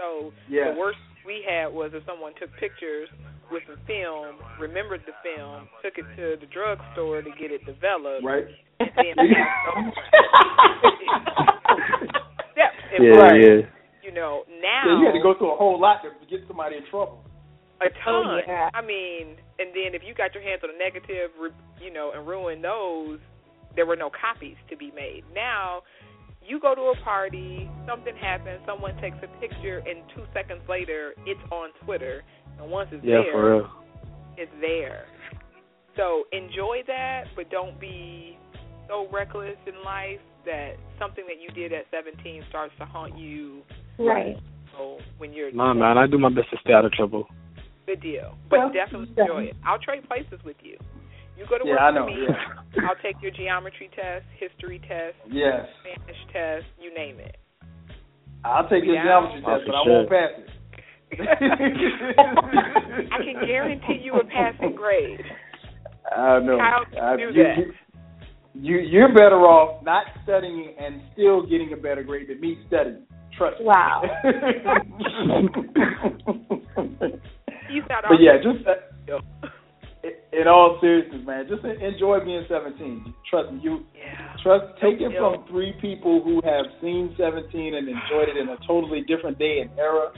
So 0.00 0.32
Yeah. 0.48 0.72
the 0.72 0.78
worst 0.80 0.96
we 1.28 1.44
had 1.44 1.68
was 1.68 1.92
if 1.92 2.04
someone 2.08 2.32
took 2.40 2.48
pictures 2.56 3.08
with 3.52 3.62
a 3.68 3.76
film, 3.84 4.40
remembered 4.58 5.04
the 5.04 5.12
film, 5.20 5.68
took 5.84 6.00
it 6.00 6.08
to 6.16 6.40
the 6.40 6.48
drugstore 6.48 7.20
to 7.20 7.30
get 7.36 7.52
it 7.52 7.60
developed, 7.68 8.24
right? 8.24 8.48
and 8.80 9.12
then 9.12 9.28
passed 9.36 9.68
over. 9.76 9.92
yeah, 12.56 12.70
and 12.96 13.04
yeah, 13.04 13.68
you 14.02 14.12
know 14.12 14.44
Yeah, 14.48 14.88
now 14.88 15.00
you 15.00 15.06
had 15.06 15.12
to 15.12 15.22
go 15.22 15.36
through 15.36 15.52
a 15.52 15.56
whole 15.56 15.78
lot 15.78 16.00
to 16.02 16.10
get 16.30 16.40
somebody 16.48 16.76
in 16.76 16.84
trouble. 16.90 17.23
A 17.86 17.90
ton. 18.04 18.26
Oh, 18.26 18.38
yeah. 18.46 18.70
I 18.74 18.80
mean, 18.80 19.36
and 19.58 19.70
then 19.74 19.94
if 19.94 20.02
you 20.06 20.14
got 20.14 20.34
your 20.34 20.42
hands 20.42 20.62
on 20.64 20.70
a 20.74 20.78
negative, 20.78 21.30
you 21.80 21.92
know, 21.92 22.12
and 22.14 22.26
ruin 22.26 22.62
those, 22.62 23.18
there 23.76 23.86
were 23.86 23.96
no 23.96 24.10
copies 24.10 24.56
to 24.70 24.76
be 24.76 24.92
made. 24.94 25.22
Now, 25.34 25.82
you 26.46 26.60
go 26.60 26.74
to 26.74 26.92
a 26.92 27.04
party, 27.04 27.68
something 27.88 28.14
happens, 28.16 28.60
someone 28.66 28.96
takes 29.00 29.16
a 29.22 29.28
picture, 29.40 29.78
and 29.78 30.02
two 30.14 30.22
seconds 30.34 30.60
later, 30.68 31.14
it's 31.26 31.40
on 31.50 31.70
Twitter, 31.84 32.22
and 32.60 32.70
once 32.70 32.88
it's 32.92 33.04
Yeah, 33.04 33.22
there, 33.24 33.32
for 33.32 33.56
real. 33.56 33.70
it's 34.36 34.52
there. 34.60 35.06
So 35.96 36.24
enjoy 36.32 36.82
that, 36.86 37.24
but 37.36 37.50
don't 37.50 37.78
be 37.80 38.36
so 38.88 39.08
reckless 39.12 39.56
in 39.66 39.82
life 39.84 40.20
that 40.44 40.72
something 40.98 41.24
that 41.26 41.40
you 41.40 41.48
did 41.54 41.72
at 41.72 41.86
17 41.90 42.44
starts 42.50 42.74
to 42.78 42.84
haunt 42.84 43.16
you. 43.16 43.62
Right. 43.98 44.36
So 44.76 44.98
when 45.18 45.32
you're 45.32 45.50
Nah, 45.52 45.72
man, 45.72 45.96
I 45.96 46.06
do 46.06 46.18
my 46.18 46.28
best 46.28 46.50
to 46.50 46.56
stay 46.62 46.72
out 46.74 46.84
of 46.84 46.92
trouble. 46.92 47.26
Good 47.86 48.00
deal. 48.00 48.36
But 48.48 48.58
Well, 48.58 48.72
definitely 48.72 49.12
yeah. 49.16 49.24
enjoy 49.24 49.42
it. 49.44 49.56
I'll 49.64 49.78
trade 49.78 50.04
places 50.08 50.40
with 50.44 50.56
you. 50.62 50.78
You 51.36 51.44
go 51.50 51.58
to 51.58 51.64
work 51.64 51.78
Yeah, 51.78 51.84
I 51.84 51.90
with 51.90 52.00
know. 52.00 52.06
me. 52.06 52.26
Yeah. 52.28 52.84
I'll 52.88 52.96
take 53.02 53.16
your 53.20 53.32
geometry 53.32 53.90
test, 53.94 54.24
history 54.38 54.78
test, 54.88 55.16
Yes. 55.30 55.66
Spanish 55.80 56.16
test, 56.32 56.64
you 56.80 56.94
name 56.94 57.18
it. 57.20 57.36
I'll 58.44 58.68
take 58.68 58.84
your 58.84 58.94
Yeah. 58.94 59.04
geometry 59.04 59.42
test, 59.42 59.62
but 59.66 59.74
I 59.74 59.82
won't 59.86 60.08
pass 60.08 60.30
it. 60.38 60.48
I 61.20 63.18
can 63.22 63.46
guarantee 63.46 64.00
you 64.02 64.14
a 64.14 64.24
passing 64.24 64.74
grade. 64.74 65.20
I 66.16 66.40
know. 66.40 66.58
How 66.58 66.84
I, 67.00 67.16
do 67.16 67.22
you, 67.22 67.32
that? 67.32 67.56
You, 67.58 67.72
you 68.54 68.78
you're 68.78 69.08
better 69.14 69.36
off 69.40 69.82
not 69.84 70.06
studying 70.22 70.74
and 70.78 71.02
still 71.12 71.42
getting 71.46 71.72
a 71.72 71.76
better 71.76 72.02
grade 72.02 72.28
than 72.28 72.40
me 72.40 72.58
studying. 72.66 73.02
Trust 73.36 73.60
me. 73.60 73.66
Wow. 73.66 74.02
You 77.70 77.82
sound 77.88 78.04
but 78.08 78.20
yeah, 78.20 78.36
just 78.42 78.66
uh, 78.66 79.18
in- 80.04 80.40
in 80.40 80.48
all 80.48 80.78
seriousness, 80.80 81.24
man, 81.26 81.46
just 81.48 81.64
enjoy 81.64 82.20
being 82.24 82.44
17. 82.48 83.14
Trust 83.30 83.52
me, 83.52 83.60
you 83.62 83.84
yeah. 83.96 84.36
trust. 84.42 84.66
Take 84.82 85.00
it 85.00 85.16
from 85.18 85.44
three 85.48 85.72
people 85.80 86.22
who 86.22 86.40
have 86.44 86.66
seen 86.82 87.14
17 87.16 87.74
and 87.74 87.88
enjoyed 87.88 88.28
it 88.28 88.36
in 88.36 88.48
a 88.50 88.56
totally 88.66 89.02
different 89.08 89.38
day 89.38 89.60
and 89.60 89.70
era. 89.78 90.12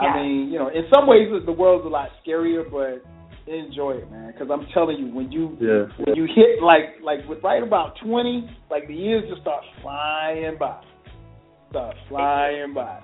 Yeah. 0.00 0.08
I 0.08 0.22
mean, 0.22 0.50
you 0.52 0.58
know, 0.58 0.68
in 0.68 0.84
some 0.94 1.06
ways 1.06 1.28
the 1.44 1.52
world's 1.52 1.86
a 1.86 1.88
lot 1.88 2.10
scarier, 2.26 2.62
but 2.70 3.02
enjoy 3.50 3.92
it, 3.92 4.10
man. 4.10 4.32
Because 4.32 4.48
I'm 4.50 4.66
telling 4.72 4.98
you, 4.98 5.12
when 5.14 5.30
you 5.32 5.56
Yeah. 5.60 5.86
when 6.04 6.16
you 6.16 6.24
hit 6.26 6.62
like 6.62 7.00
like 7.02 7.26
with 7.28 7.42
right 7.42 7.62
about 7.62 7.96
20, 8.04 8.48
like 8.70 8.86
the 8.86 8.94
years 8.94 9.24
just 9.28 9.42
start 9.42 9.64
flying 9.82 10.56
by, 10.58 10.80
start 11.70 11.96
flying 12.08 12.72
by. 12.74 13.00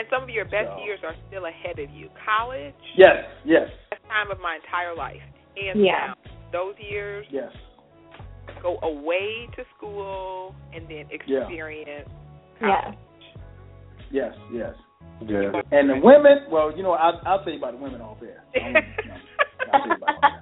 And 0.00 0.08
some 0.08 0.22
of 0.22 0.30
your 0.30 0.46
best 0.46 0.72
So. 0.72 0.82
years 0.82 0.98
are 1.04 1.12
still 1.28 1.44
ahead 1.44 1.78
of 1.78 1.90
you. 1.90 2.08
College, 2.24 2.72
Yes, 2.96 3.22
yes, 3.44 3.68
best 3.90 4.00
time 4.08 4.30
of 4.30 4.40
my 4.40 4.56
entire 4.56 4.94
life. 4.96 5.20
Hands 5.60 5.76
Yeah. 5.76 6.14
Those 6.52 6.74
years, 6.78 7.26
yes. 7.28 7.52
go 8.62 8.78
away 8.82 9.46
to 9.56 9.64
school 9.76 10.54
and 10.72 10.88
then 10.88 11.04
experience 11.10 12.08
Yeah. 12.62 12.80
college. 12.80 12.98
Yes, 14.10 14.34
yes. 14.50 14.72
Yeah. 15.20 15.60
And 15.70 15.90
the 15.90 16.00
women, 16.02 16.46
well, 16.50 16.74
you 16.74 16.82
know, 16.82 16.92
I'll, 16.92 17.20
I'll 17.26 17.44
tell 17.44 17.52
you 17.52 17.58
about 17.58 17.72
the 17.72 17.78
women 17.84 18.00
off 18.00 18.20
there. 18.20 18.42
I'm- 18.56 18.72
no, 18.72 18.80
I'll 19.70 19.80
tell 19.80 19.88
you 19.88 19.94
about 19.96 20.20
that. 20.22 20.40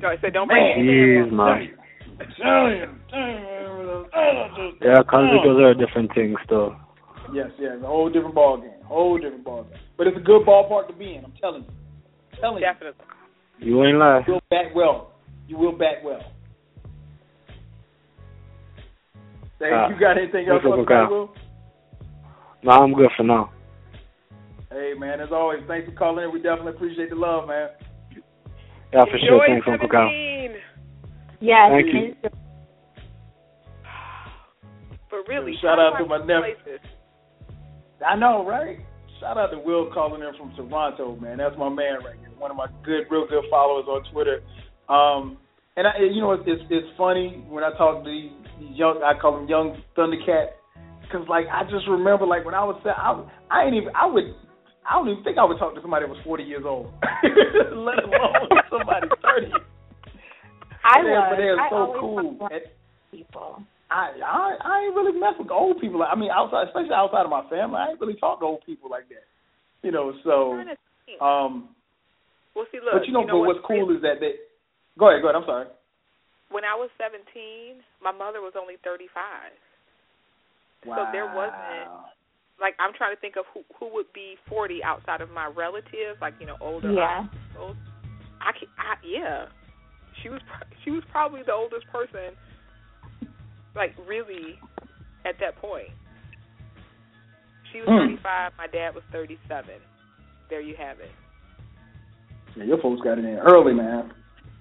So, 0.00 0.16
so 0.22 0.30
don't 0.30 0.48
Man. 0.48 0.74
bring 0.74 0.86
me 0.86 0.92
Jeez, 0.92 1.30
man. 1.30 1.78
Tell 2.36 2.70
you, 2.70 2.88
tell 3.10 3.28
you. 3.30 4.72
Yeah, 4.82 5.02
college 5.08 5.40
girls 5.44 5.60
are 5.62 5.74
different 5.74 6.12
things, 6.16 6.36
though. 6.50 6.74
Yes, 7.32 7.50
yes, 7.60 7.76
a 7.82 7.86
whole 7.86 8.08
different 8.10 8.34
ball 8.34 8.56
game, 8.56 8.70
whole 8.88 9.18
different 9.18 9.44
ball 9.44 9.64
game. 9.64 9.78
But 9.96 10.06
it's 10.06 10.16
a 10.16 10.20
good 10.20 10.46
ballpark 10.46 10.88
to 10.88 10.94
be 10.94 11.14
in. 11.14 11.24
I'm 11.24 11.32
telling 11.40 11.62
you, 11.62 11.70
I'm 12.32 12.38
telling 12.40 12.62
you. 12.62 12.66
Definitely. 12.66 13.04
You 13.60 13.84
ain't 13.84 13.98
lie. 13.98 14.22
you, 14.26 14.26
you 14.26 14.32
will 14.34 14.42
bat 14.50 14.74
well. 14.74 15.12
You 15.46 15.56
will 15.58 15.72
bat 15.72 16.02
well. 16.04 16.22
Hey, 19.58 19.72
Uh, 19.72 19.88
you 19.88 19.98
got 19.98 20.16
anything 20.16 20.48
else 20.48 20.62
what's 20.62 20.66
up, 20.66 20.72
on 20.72 20.78
the 20.80 20.84
Kyle? 20.86 21.10
Will? 21.10 21.34
Nah, 22.62 22.82
I'm 22.82 22.94
good 22.94 23.10
for 23.16 23.24
now. 23.24 23.50
Hey, 24.70 24.92
man, 24.96 25.20
as 25.20 25.30
always, 25.32 25.60
thanks 25.66 25.88
for 25.88 25.94
calling 25.94 26.24
in. 26.24 26.32
We 26.32 26.40
definitely 26.40 26.72
appreciate 26.72 27.10
the 27.10 27.16
love, 27.16 27.48
man. 27.48 27.68
Yeah, 28.92 29.04
for 29.04 29.18
sure. 29.18 29.44
Enjoy 29.44 29.64
Thanks, 29.64 29.66
Uncle 29.68 29.88
Kyle. 29.88 30.08
17. 30.08 30.56
Yes. 31.40 31.70
Thank 31.70 31.86
you. 31.94 32.30
But 35.10 35.28
really. 35.28 35.54
Shout 35.60 35.78
out 35.78 35.98
to 35.98 36.06
my 36.06 36.18
nephew. 36.18 36.54
I 38.04 38.16
know, 38.16 38.46
right? 38.46 38.78
Shout 39.20 39.36
out 39.36 39.50
to 39.50 39.58
Will 39.58 39.90
calling 39.92 40.22
in 40.22 40.30
from 40.38 40.54
Toronto, 40.54 41.16
man. 41.16 41.38
That's 41.38 41.56
my 41.58 41.68
man 41.68 41.98
right 42.04 42.16
here. 42.20 42.30
One 42.38 42.50
of 42.50 42.56
my 42.56 42.66
good, 42.84 43.04
real 43.10 43.26
good 43.28 43.44
followers 43.50 43.86
on 43.88 44.04
Twitter. 44.12 44.40
Um, 44.88 45.38
and 45.76 45.86
I, 45.86 45.92
you 46.00 46.20
know, 46.20 46.32
it's, 46.32 46.44
it's 46.46 46.62
it's 46.70 46.86
funny 46.96 47.44
when 47.48 47.64
I 47.64 47.70
talk 47.76 48.04
to 48.04 48.10
these 48.10 48.30
young, 48.74 49.02
I 49.02 49.18
call 49.18 49.36
them 49.38 49.48
young 49.48 49.82
Thundercat, 49.96 50.54
because 51.02 51.26
like 51.28 51.46
I 51.52 51.64
just 51.64 51.86
remember 51.88 52.26
like 52.26 52.44
when 52.44 52.54
I 52.54 52.62
was, 52.64 52.80
I, 52.86 53.22
I 53.50 53.64
ain't 53.66 53.74
even, 53.74 53.90
I 53.94 54.06
would, 54.06 54.24
I 54.88 54.94
don't 54.94 55.08
even 55.08 55.24
think 55.24 55.38
I 55.38 55.44
would 55.44 55.58
talk 55.58 55.74
to 55.74 55.80
somebody 55.82 56.06
that 56.06 56.10
was 56.10 56.22
40 56.24 56.44
years 56.44 56.62
old, 56.64 56.92
let 57.22 58.02
alone 58.02 58.48
somebody 58.70 59.08
30. 59.22 59.52
I 60.84 60.98
was. 61.02 61.26
But 61.30 61.36
they're 61.36 61.60
I 61.60 61.70
so 61.70 61.76
always 61.76 62.00
cool. 62.00 62.38
talk 62.38 62.50
to 62.50 62.54
And, 62.54 62.64
people. 63.10 63.62
I, 63.90 64.12
I 64.20 64.56
I 64.60 64.74
ain't 64.84 64.94
really 64.94 65.18
mess 65.18 65.34
with 65.38 65.50
old 65.50 65.80
people. 65.80 66.04
I 66.04 66.14
mean, 66.14 66.30
outside, 66.30 66.68
especially 66.68 66.92
outside 66.92 67.24
of 67.24 67.32
my 67.32 67.48
family, 67.48 67.76
I 67.80 67.90
ain't 67.90 68.00
really 68.00 68.20
talk 68.20 68.40
to 68.40 68.46
old 68.46 68.64
people 68.66 68.90
like 68.90 69.08
that. 69.08 69.24
You 69.82 69.92
know, 69.92 70.12
so 70.24 70.60
trying 70.60 70.76
to 70.76 70.78
think. 71.06 71.22
um. 71.22 71.72
well, 72.54 72.66
see, 72.70 72.78
look. 72.84 73.00
but 73.00 73.06
you 73.06 73.12
know, 73.12 73.24
but 73.24 73.40
what's 73.48 73.64
crazy? 73.64 73.80
cool 73.80 73.96
is 73.96 74.02
that 74.02 74.20
they. 74.20 74.36
Go 74.98 75.08
ahead, 75.08 75.22
go 75.22 75.30
ahead. 75.30 75.40
I'm 75.40 75.48
sorry. 75.48 75.66
When 76.50 76.64
I 76.64 76.74
was 76.74 76.88
17, 76.96 77.80
my 78.02 78.10
mother 78.10 78.40
was 78.40 78.56
only 78.56 78.80
35. 78.80 79.12
Wow. 80.84 80.96
So 80.96 81.00
there 81.12 81.28
wasn't 81.28 82.08
like 82.60 82.74
I'm 82.78 82.92
trying 82.94 83.14
to 83.14 83.20
think 83.20 83.36
of 83.36 83.46
who 83.54 83.62
who 83.78 83.92
would 83.94 84.12
be 84.12 84.36
40 84.48 84.82
outside 84.82 85.20
of 85.20 85.30
my 85.30 85.46
relatives, 85.46 86.18
like 86.20 86.34
you 86.40 86.46
know 86.46 86.56
older. 86.60 86.92
Yeah. 86.92 87.24
Old, 87.58 87.76
I, 88.40 88.52
can, 88.52 88.68
I 88.76 88.94
yeah. 89.06 89.46
She 90.22 90.28
was 90.28 90.40
pr- 90.46 90.68
she 90.84 90.90
was 90.90 91.02
probably 91.10 91.42
the 91.46 91.54
oldest 91.54 91.86
person, 91.88 92.34
like 93.78 93.94
really, 94.06 94.58
at 95.24 95.38
that 95.40 95.56
point. 95.56 95.88
She 97.72 97.80
was 97.80 97.88
Hmm. 97.88 98.16
35. 98.20 98.52
My 98.58 98.66
dad 98.66 98.94
was 98.94 99.04
37. 99.12 99.38
There 100.50 100.60
you 100.60 100.74
have 100.76 100.98
it. 101.00 101.10
Yeah, 102.56 102.64
your 102.64 102.78
folks 102.80 103.00
got 103.02 103.18
it 103.18 103.24
in 103.24 103.38
early, 103.38 103.72
man. 103.74 104.10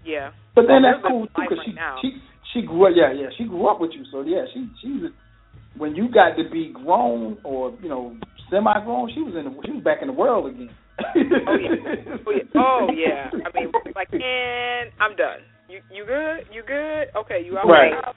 Yeah. 0.06 0.32
But 0.56 0.68
then 0.68 0.84
Well, 0.84 0.92
that's 0.94 1.08
cool 1.08 1.26
too, 1.28 1.42
because 1.42 1.58
right 1.58 1.68
she 1.68 1.74
now. 1.74 1.96
she 2.02 2.10
she 2.54 2.62
grew 2.62 2.86
up. 2.88 2.94
Yeah, 2.96 3.12
yeah, 3.12 3.28
she 3.38 3.46
grew 3.46 3.68
up 3.68 3.80
with 3.80 3.92
you, 3.94 4.04
so 4.12 4.22
yeah, 4.22 4.46
she 4.54 4.68
she 4.82 4.92
was 5.02 5.12
when 5.78 5.96
you 5.96 6.10
got 6.12 6.36
to 6.38 6.44
be 6.50 6.72
grown 6.74 7.38
or 7.44 7.72
you 7.82 7.90
know 7.90 8.16
semi 8.52 8.74
grown. 8.84 9.12
She 9.14 9.22
was 9.22 9.36
in 9.36 9.46
the, 9.46 9.54
she 9.66 9.72
was 9.72 9.84
back 9.84 10.00
in 10.02 10.08
the 10.08 10.14
world 10.14 10.48
again. 10.52 10.70
Oh 11.00 11.14
yeah. 11.16 12.18
Oh 12.26 12.32
yeah. 12.32 12.44
Oh 12.56 12.88
yeah. 12.92 13.30
I 13.46 13.50
mean, 13.56 13.72
like, 13.96 14.12
and 14.12 14.92
I'm 15.00 15.16
done. 15.16 15.40
You 15.70 15.80
you 15.92 16.06
good? 16.06 16.48
You 16.54 16.64
good? 16.68 17.08
Okay. 17.16 17.42
You 17.46 17.58
all 17.58 17.68
Right. 17.70 17.92
right? 17.94 18.16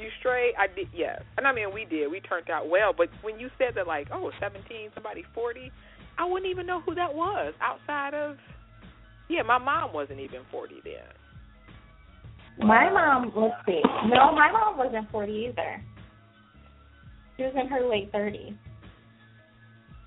You, 0.00 0.06
you 0.06 0.10
straight? 0.18 0.52
I 0.58 0.66
did. 0.74 0.88
Yes. 0.94 1.22
And 1.36 1.46
I 1.46 1.52
mean, 1.52 1.72
we 1.72 1.84
did. 1.84 2.10
We 2.10 2.20
turned 2.20 2.50
out 2.50 2.68
well. 2.68 2.92
But 2.96 3.08
when 3.22 3.38
you 3.38 3.48
said 3.58 3.74
that, 3.76 3.86
like, 3.86 4.08
oh, 4.12 4.30
17, 4.40 4.90
somebody 4.94 5.24
40, 5.34 5.70
I 6.18 6.24
wouldn't 6.24 6.50
even 6.50 6.66
know 6.66 6.80
who 6.80 6.94
that 6.94 7.14
was 7.14 7.54
outside 7.60 8.14
of. 8.14 8.36
Yeah, 9.28 9.42
my 9.42 9.58
mom 9.58 9.92
wasn't 9.92 10.20
even 10.20 10.40
40 10.50 10.76
then. 10.84 12.66
My 12.66 12.90
mom, 12.90 13.32
let's 13.36 13.54
see. 13.64 13.80
No, 14.08 14.32
my 14.34 14.50
mom 14.52 14.76
wasn't 14.76 15.10
40 15.10 15.32
either. 15.50 15.82
She 17.36 17.44
was 17.44 17.52
in 17.58 17.68
her 17.68 17.88
late 17.88 18.12
30s. 18.12 18.54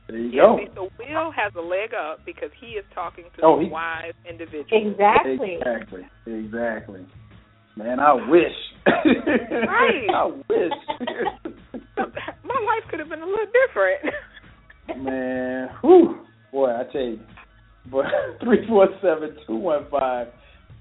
There 0.07 0.17
you 0.17 0.29
Yeah, 0.29 0.41
go. 0.41 0.57
see, 0.59 0.67
so 0.75 0.89
Will 0.99 1.31
has 1.31 1.53
a 1.57 1.61
leg 1.61 1.93
up 1.93 2.19
because 2.25 2.49
he 2.59 2.71
is 2.73 2.83
talking 2.93 3.23
to 3.37 3.41
Oh, 3.45 3.55
some 3.57 3.65
he- 3.65 3.71
wise 3.71 4.11
individuals. 4.29 4.67
Exactly. 4.71 5.55
Exactly. 5.55 6.05
Exactly. 6.27 7.05
Man, 7.75 7.99
I 7.99 8.13
wish. 8.13 8.51
Right. 8.85 10.07
I 10.13 10.25
wish. 10.25 10.71
My 12.43 12.59
life 12.59 12.89
could 12.89 12.99
have 12.99 13.09
been 13.09 13.21
a 13.21 13.25
little 13.25 13.47
different. 13.67 14.15
Man, 15.03 15.69
whew. 15.81 16.19
Boy, 16.51 16.69
I 16.69 16.83
tell 16.91 17.01
you. 17.01 17.19
But 17.91 18.05
three 18.43 18.65
four 18.67 18.87
seven 19.01 19.35
two 19.47 19.55
one 19.55 19.87
five 19.89 20.27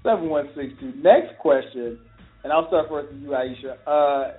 seven 0.03 0.29
one 0.29 0.49
six 0.55 0.67
two. 0.79 0.93
Next 0.97 1.37
question, 1.39 1.99
and 2.43 2.53
I'll 2.53 2.67
start 2.67 2.89
first 2.89 3.11
with 3.11 3.21
you, 3.21 3.29
Aisha. 3.29 3.75
Uh, 3.87 4.37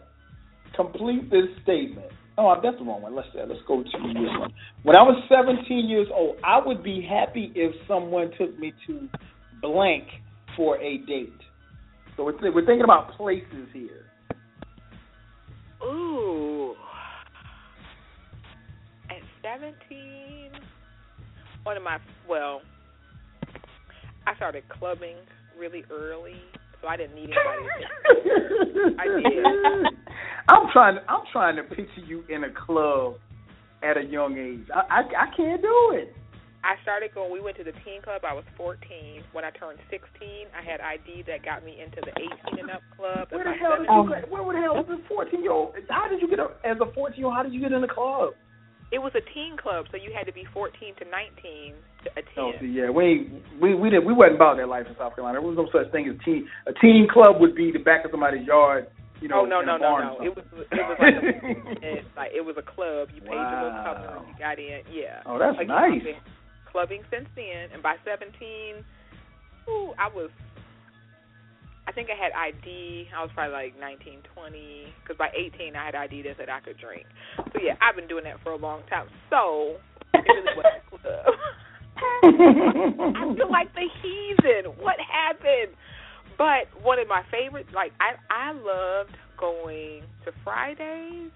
complete 0.77 1.31
this 1.31 1.49
statement. 1.63 2.11
Oh, 2.39 2.55
that's 2.63 2.77
the 2.79 2.85
wrong 2.85 3.03
one. 3.03 3.15
Let's 3.15 3.29
let's 3.35 3.61
go 3.67 3.83
to 3.83 3.89
this 3.91 4.39
one. 4.39 4.53
When 4.83 4.97
I 4.97 5.03
was 5.03 5.23
17 5.29 5.89
years 5.89 6.09
old, 6.13 6.37
I 6.43 6.61
would 6.65 6.83
be 6.83 7.07
happy 7.09 7.53
if 7.55 7.75
someone 7.87 8.31
took 8.39 8.59
me 8.59 8.73
to 8.87 9.09
blank 9.61 10.05
for 10.57 10.79
a 10.81 10.99
date. 10.99 11.33
So 12.17 12.25
we're, 12.25 12.33
th- 12.33 12.53
we're 12.55 12.65
thinking 12.65 12.85
about 12.85 13.13
places 13.17 13.69
here. 13.73 14.07
Ooh. 15.83 16.75
At 19.11 19.23
17, 19.43 20.51
one 21.65 21.77
of 21.77 21.83
my, 21.83 21.99
well, 22.29 22.63
I 24.27 24.35
started 24.37 24.65
clubbing 24.69 25.17
really 25.59 25.85
early, 25.91 26.37
so 26.81 26.89
I 26.89 26.97
didn't 26.97 27.17
need 27.17 27.31
anybody. 27.31 28.97
I 28.99 29.07
did. 29.07 29.45
I'm 30.49 30.71
trying. 30.73 30.97
To, 30.97 31.03
I'm 31.11 31.25
trying 31.33 31.57
to 31.57 31.63
picture 31.63 32.01
you 32.07 32.25
in 32.29 32.45
a 32.45 32.51
club 32.67 33.15
at 33.83 33.97
a 33.97 34.03
young 34.03 34.37
age. 34.39 34.67
I 34.75 34.81
I, 34.81 35.01
I 35.01 35.37
can't 35.37 35.61
do 35.63 35.91
it. 35.95 36.15
I 36.65 36.81
started 36.81 37.13
going, 37.13 37.29
we 37.29 37.45
went 37.45 37.61
to 37.61 37.65
the 37.65 37.77
teen 37.85 38.01
club. 38.01 38.25
I 38.25 38.33
was 38.33 38.45
14. 38.57 38.81
When 39.37 39.45
I 39.45 39.53
turned 39.53 39.77
16, 39.93 40.01
I 40.57 40.65
had 40.65 40.81
ID 40.81 41.29
that 41.29 41.45
got 41.45 41.61
me 41.61 41.77
into 41.77 42.01
the 42.01 42.13
18 42.49 42.65
and 42.65 42.71
up 42.73 42.81
club. 42.97 43.29
Where 43.29 43.45
the 43.45 43.53
hell 43.53 43.77
did 43.77 43.85
17 43.85 43.93
you 43.93 44.09
get? 44.09 44.25
Where 44.33 44.41
the 44.57 44.65
hell 44.65 44.81
was 44.81 44.89
a 44.89 44.97
14 45.05 45.45
year 45.45 45.53
old? 45.53 45.77
How 45.93 46.09
did 46.09 46.25
you 46.25 46.29
get 46.33 46.41
a, 46.41 46.49
as 46.65 46.81
a 46.81 46.89
14 46.97 47.21
year 47.21 47.29
old? 47.29 47.37
How 47.37 47.45
did 47.45 47.53
you 47.53 47.61
get 47.61 47.77
in 47.77 47.85
the 47.85 47.93
club? 47.93 48.33
It 48.93 49.01
was 49.03 49.13
a 49.13 49.25
teen 49.37 49.59
club, 49.61 49.87
so 49.93 49.97
you 50.01 50.09
had 50.17 50.25
to 50.25 50.33
be 50.33 50.47
14 50.57 50.73
to 51.03 51.05
19 51.05 51.75
to 52.05 52.09
attend. 52.17 52.39
Oh, 52.39 52.53
see, 52.61 52.73
yeah, 52.73 52.89
we 52.89 53.05
ain't- 53.05 53.29
we 53.61 53.75
we 53.75 53.91
didn't 53.91 54.07
we 54.07 54.13
wasn't 54.15 54.37
about 54.41 54.57
that 54.57 54.69
life 54.69 54.87
in 54.87 54.95
South 54.97 55.17
Carolina. 55.17 55.41
There 55.41 55.49
was 55.49 55.57
no 55.59 55.67
such 55.75 55.91
thing 55.91 56.09
as 56.09 56.17
teen. 56.25 56.47
A 56.69 56.73
teen 56.81 57.09
club 57.11 57.41
would 57.41 57.57
be 57.57 57.73
the 57.73 57.81
back 57.83 58.05
of 58.05 58.13
somebody's 58.13 58.47
yard. 58.47 58.87
You 59.21 59.29
know, 59.29 59.43
oh 59.43 59.47
no 59.47 59.61
in 59.61 59.67
no 59.67 59.77
a 59.77 59.79
no 59.79 59.99
no! 59.99 60.17
or 60.21 60.25
It 60.25 60.33
was 60.37 60.45
something. 60.49 60.79
it 60.79 60.85
was 60.85 60.99
like 61.01 61.17
a, 61.17 61.25
it, 61.83 62.05
like 62.17 62.31
it 62.37 62.45
was 62.45 62.57
a 62.57 62.63
club. 62.63 63.09
You 63.15 63.21
paid 63.23 63.35
your 63.35 63.61
little 63.67 63.73
Wow. 63.83 63.95
cover, 63.99 64.27
you 64.31 64.35
got 64.39 64.59
in. 64.61 64.81
Yeah. 64.93 65.23
Oh, 65.27 65.39
that's 65.39 65.57
Again, 65.59 65.69
nice. 65.75 65.99
I've 65.99 66.05
been 66.05 66.23
clubbing 66.75 67.07
since 67.09 67.31
then, 67.39 67.71
and 67.73 67.81
by 67.81 67.95
17, 68.05 68.35
ooh, 69.71 69.95
I 69.95 70.11
was. 70.11 70.31
I 71.87 71.93
think 71.93 72.09
I 72.11 72.17
had 72.17 72.33
ID. 72.33 73.09
I 73.15 73.23
was 73.23 73.31
probably 73.35 73.53
like 73.53 73.79
19, 73.79 74.25
20. 74.35 74.87
Because 75.03 75.17
by 75.19 75.29
18, 75.37 75.77
I 75.77 75.85
had 75.85 75.95
ID 75.95 76.23
that 76.23 76.37
said 76.39 76.49
I 76.49 76.59
could 76.61 76.79
drink. 76.79 77.05
So 77.37 77.61
yeah, 77.63 77.77
I've 77.81 77.95
been 77.95 78.09
doing 78.09 78.25
that 78.25 78.43
for 78.43 78.53
a 78.53 78.57
long 78.57 78.83
time. 78.89 79.07
So 79.29 79.77
it 80.15 80.25
really 80.27 80.57
wasn't 80.57 80.81
a 80.81 80.97
club. 80.97 81.35
I 83.15 83.35
feel 83.37 83.53
like 83.53 83.69
the 83.75 83.87
heathen. 84.01 84.73
What 84.81 84.97
happened? 84.99 85.77
But 86.39 86.73
one 86.83 86.99
of 86.99 87.07
my 87.07 87.23
favorites, 87.31 87.69
like 87.75 87.93
I, 88.01 88.17
I 88.33 88.53
loved 88.53 89.15
going 89.39 90.03
to 90.25 90.33
Fridays. 90.43 91.31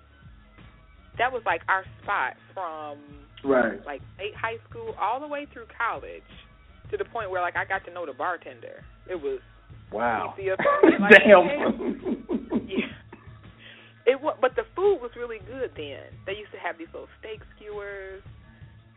That 1.19 1.31
was 1.31 1.43
like 1.45 1.61
our 1.69 1.85
spot 2.03 2.35
from 2.55 2.99
right. 3.45 3.85
like 3.87 4.01
late 4.19 4.35
high 4.35 4.59
school 4.69 4.95
all 5.01 5.21
the 5.21 5.29
way 5.29 5.47
through 5.53 5.67
college, 5.77 6.23
to 6.91 6.97
the 6.97 7.05
point 7.05 7.31
where 7.31 7.43
like 7.43 7.57
I 7.57 7.65
got 7.65 7.85
to 7.87 7.93
know 7.93 8.07
the 8.07 8.13
bartender. 8.13 8.85
It 9.09 9.21
was 9.21 9.41
Wow. 9.93 10.35
easy 10.37 10.51
for 10.57 10.89
me, 10.91 10.97
like, 11.01 11.13
Damn. 11.25 12.69
yeah. 12.69 12.93
It 14.05 14.21
was, 14.21 14.37
but 14.41 14.53
the 14.57 14.65
food 14.77 15.01
was 15.01 15.13
really 15.17 15.39
good 15.49 15.73
then. 15.77 16.13
They 16.25 16.33
used 16.37 16.53
to 16.53 16.61
have 16.61 16.77
these 16.77 16.89
little 16.93 17.09
steak 17.21 17.41
skewers, 17.57 18.23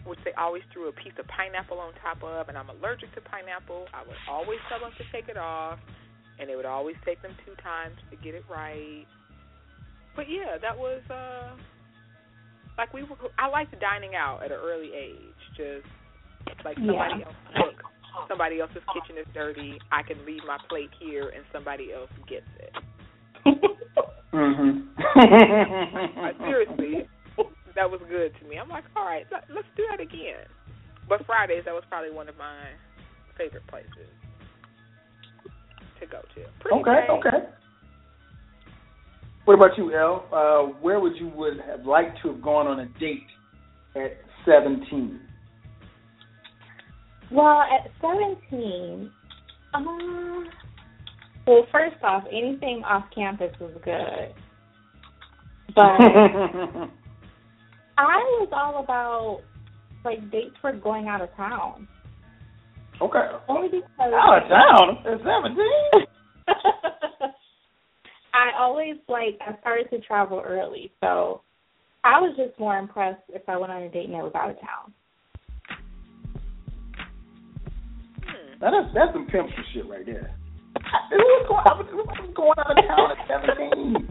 which 0.05 0.19
they 0.23 0.31
always 0.39 0.63
threw 0.71 0.87
a 0.87 0.95
piece 0.95 1.15
of 1.19 1.27
pineapple 1.27 1.79
on 1.79 1.91
top 1.99 2.23
of, 2.23 2.47
and 2.47 2.57
I'm 2.57 2.69
allergic 2.69 3.11
to 3.15 3.21
pineapple. 3.21 3.87
I 3.93 4.03
would 4.07 4.19
always 4.27 4.59
tell 4.67 4.79
them 4.79 4.91
to 4.97 5.03
take 5.11 5.27
it 5.27 5.35
off, 5.37 5.79
and 6.39 6.47
they 6.49 6.55
would 6.55 6.65
always 6.67 6.95
take 7.05 7.21
them 7.21 7.35
two 7.45 7.55
times 7.63 7.95
to 8.09 8.15
get 8.23 8.35
it 8.35 8.43
right. 8.51 9.05
But 10.15 10.27
yeah, 10.27 10.55
that 10.59 10.75
was 10.77 11.01
uh 11.11 11.55
like 12.77 12.93
we 12.93 13.03
were. 13.03 13.15
I 13.37 13.47
liked 13.47 13.77
dining 13.79 14.15
out 14.15 14.41
at 14.43 14.51
an 14.51 14.59
early 14.61 14.91
age. 14.93 15.41
Just 15.57 15.85
like 16.65 16.77
somebody 16.77 17.19
Yeah. 17.19 17.25
else 17.25 17.35
cook, 17.55 17.83
somebody 18.27 18.59
else's 18.59 18.83
kitchen 18.93 19.17
is 19.17 19.27
dirty. 19.33 19.79
I 19.91 20.01
can 20.03 20.25
leave 20.25 20.43
my 20.45 20.57
plate 20.69 20.89
here, 20.99 21.29
and 21.29 21.43
somebody 21.51 21.93
else 21.93 22.09
gets 22.27 22.47
it. 22.59 22.73
mhm. 24.33 24.87
Seriously, 26.39 27.07
that 27.75 27.89
was 27.89 27.99
good 28.09 28.31
to 28.39 28.45
me. 28.47 28.57
I'm 28.57 28.69
like, 28.69 28.85
all 28.95 29.05
right, 29.05 29.25
let, 29.31 29.43
let's 29.53 29.67
do 29.75 29.83
that 29.91 29.99
again. 29.99 30.47
But 31.09 31.25
Fridays, 31.25 31.63
that 31.65 31.73
was 31.73 31.83
probably 31.89 32.11
one 32.11 32.29
of 32.29 32.37
my 32.37 32.55
favorite 33.37 33.67
places 33.67 34.07
to 35.99 36.05
go 36.07 36.21
to. 36.21 36.41
Pretty 36.59 36.79
Okay, 36.79 37.07
safe. 37.07 37.19
okay. 37.19 37.37
What 39.45 39.55
about 39.55 39.77
you, 39.77 39.93
El? 39.95 40.25
Uh, 40.31 40.73
where 40.81 40.99
would 40.99 41.15
you 41.17 41.29
would 41.29 41.59
have 41.67 41.85
liked 41.85 42.21
to 42.21 42.29
have 42.29 42.41
gone 42.41 42.67
on 42.67 42.79
a 42.81 42.85
date 42.99 43.25
at 43.95 44.17
seventeen? 44.45 45.19
Well, 47.31 47.61
at 47.61 47.89
17, 48.01 49.09
um, 49.73 50.49
well, 51.47 51.65
first 51.71 51.95
off, 52.03 52.25
anything 52.29 52.83
off 52.85 53.05
campus 53.15 53.53
was 53.57 53.71
good. 53.85 54.33
But 55.73 55.81
I 57.97 58.17
was 58.41 58.49
all 58.51 58.83
about 58.83 59.43
like 60.03 60.29
dates 60.29 60.55
for 60.59 60.73
going 60.73 61.07
out 61.07 61.21
of 61.21 61.33
town. 61.37 61.87
Okay. 63.01 63.27
Only 63.47 63.69
because 63.69 63.87
Out 63.99 64.43
of 64.43 64.49
town 64.49 64.97
at 65.05 65.19
seventeen. 65.19 66.07
I 68.41 68.51
always 68.59 68.95
like 69.07 69.37
I 69.39 69.55
started 69.59 69.87
to 69.91 69.99
travel 69.99 70.41
early, 70.43 70.91
so 70.99 71.43
I 72.03 72.19
was 72.19 72.35
just 72.35 72.57
more 72.59 72.79
impressed 72.79 73.21
if 73.29 73.47
I 73.47 73.55
went 73.55 73.71
on 73.71 73.83
a 73.83 73.89
date 73.89 74.05
and 74.05 74.15
it 74.15 74.23
was 74.23 74.33
out 74.33 74.49
of 74.49 74.55
town. 74.55 74.91
Now 78.59 78.71
that's 78.71 78.91
that's 78.95 79.13
some 79.13 79.27
pimp 79.27 79.47
shit 79.73 79.85
right 79.87 80.03
there. 80.05 80.31
Who 81.11 81.17
was 81.17 81.45
going, 81.49 81.63
I 81.65 81.73
was, 81.77 81.85
who 81.91 81.97
was 81.97 82.29
going 82.35 82.53
out 82.57 82.71
of 82.71 82.77
town 82.87 83.11
at 83.11 83.17
seventeen? 83.29 84.07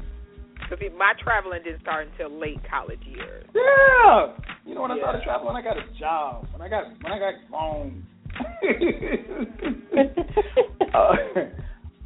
Because 0.58 0.78
my 0.96 1.12
traveling 1.20 1.62
didn't 1.64 1.80
start 1.82 2.06
until 2.12 2.30
late 2.38 2.60
college 2.70 3.02
years. 3.02 3.44
Yeah. 3.52 4.28
You 4.64 4.74
know 4.76 4.82
when 4.82 4.92
I 4.92 4.96
Yeah. 4.96 5.02
started 5.02 5.22
traveling, 5.24 5.56
I 5.56 5.62
got 5.62 5.76
a 5.76 5.82
job. 5.98 6.46
When 6.52 6.62
I 6.62 6.68
got 6.68 6.84
when 7.02 7.12
I 7.12 7.18
got 7.18 7.34
grown. 7.50 8.06
uh, 10.94 11.16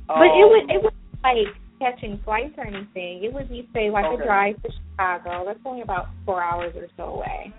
But 0.09 0.32
it 0.32 0.48
was 0.48 0.64
um, 0.64 0.70
it 0.70 0.80
was 0.80 0.92
like 1.22 1.52
catching 1.85 2.19
flights 2.24 2.55
or 2.56 2.66
anything. 2.66 3.24
It 3.24 3.32
would 3.32 3.48
be 3.48 3.69
say 3.74 3.90
like 3.90 4.06
Okay. 4.06 4.23
a 4.23 4.27
drive 4.27 4.62
to 4.62 4.70
Chicago. 4.73 5.44
That's 5.44 5.61
only 5.66 5.82
about 5.82 6.09
four 6.24 6.43
hours 6.43 6.74
or 6.77 6.86
so 6.97 7.05
away. 7.05 7.52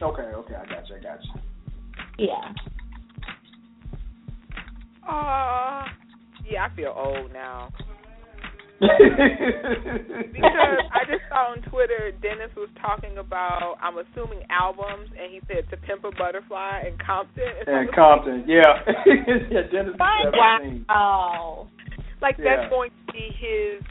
Okay, 0.00 0.22
okay, 0.22 0.54
I 0.54 0.66
got 0.66 0.88
you, 0.88 0.96
I 0.96 1.00
got 1.00 1.24
you. 1.24 1.32
Yeah. 2.18 2.52
Uh, 5.08 5.84
yeah, 6.48 6.66
I 6.66 6.76
feel 6.76 6.94
old 6.94 7.32
now. 7.32 7.72
Because 8.78 9.00
I 10.92 11.04
just 11.06 11.22
saw 11.30 11.52
on 11.52 11.62
Twitter 11.70 12.12
Dennis 12.20 12.50
was 12.56 12.68
talking 12.80 13.16
about 13.16 13.78
I'm 13.80 13.96
assuming 13.96 14.42
albums 14.50 15.08
and 15.18 15.32
he 15.32 15.40
said 15.48 15.64
To 15.70 15.78
Pimp 15.78 16.04
a 16.04 16.10
Butterfly 16.10 16.82
and 16.84 16.98
Compton. 17.02 17.42
And 17.60 17.68
and 17.68 17.88
it's 17.88 17.94
Compton, 17.94 18.44
yeah, 18.46 18.84
yeah, 19.50 19.62
Dennis 19.72 19.94
is 19.94 20.00
Wow. 20.88 21.68
Seventeen. 22.18 22.22
Like 22.22 22.36
Yeah. 22.38 22.56
that's 22.56 22.70
going 22.70 22.90
to 22.90 23.12
be 23.12 23.30
his 23.38 23.82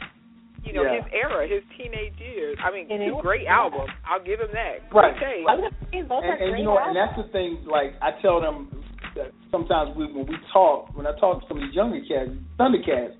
you 0.66 0.72
know, 0.72 0.82
Yeah. 0.82 0.98
his 0.98 1.12
era, 1.14 1.46
his 1.46 1.62
teenage 1.78 2.18
years. 2.18 2.58
I 2.58 2.72
mean, 2.72 2.90
It 2.90 2.98
two 3.06 3.14
is. 3.18 3.22
great 3.22 3.46
albums. 3.46 3.88
I'll 4.04 4.18
give 4.22 4.40
him 4.40 4.50
that. 4.52 4.82
Right. 4.92 5.14
Okay. 5.14 5.44
I 5.46 5.54
was 5.54 5.70
gonna 5.70 5.90
say, 5.92 6.02
those 6.02 6.10
are 6.10 6.24
and, 6.26 6.42
and 6.42 6.58
you 6.58 6.64
know, 6.64 6.76
and 6.76 6.96
that's 6.96 7.14
the 7.16 7.30
thing. 7.30 7.62
Like 7.70 7.94
I 8.02 8.10
tell 8.20 8.40
them 8.40 8.66
that 9.14 9.30
sometimes 9.52 9.94
we, 9.96 10.06
when 10.10 10.26
we 10.26 10.34
talk, 10.52 10.90
when 10.96 11.06
I 11.06 11.14
talk 11.20 11.40
to 11.40 11.46
some 11.46 11.58
of 11.58 11.62
these 11.62 11.74
younger 11.74 12.00
cats, 12.02 12.30
Thundercats, 12.58 13.14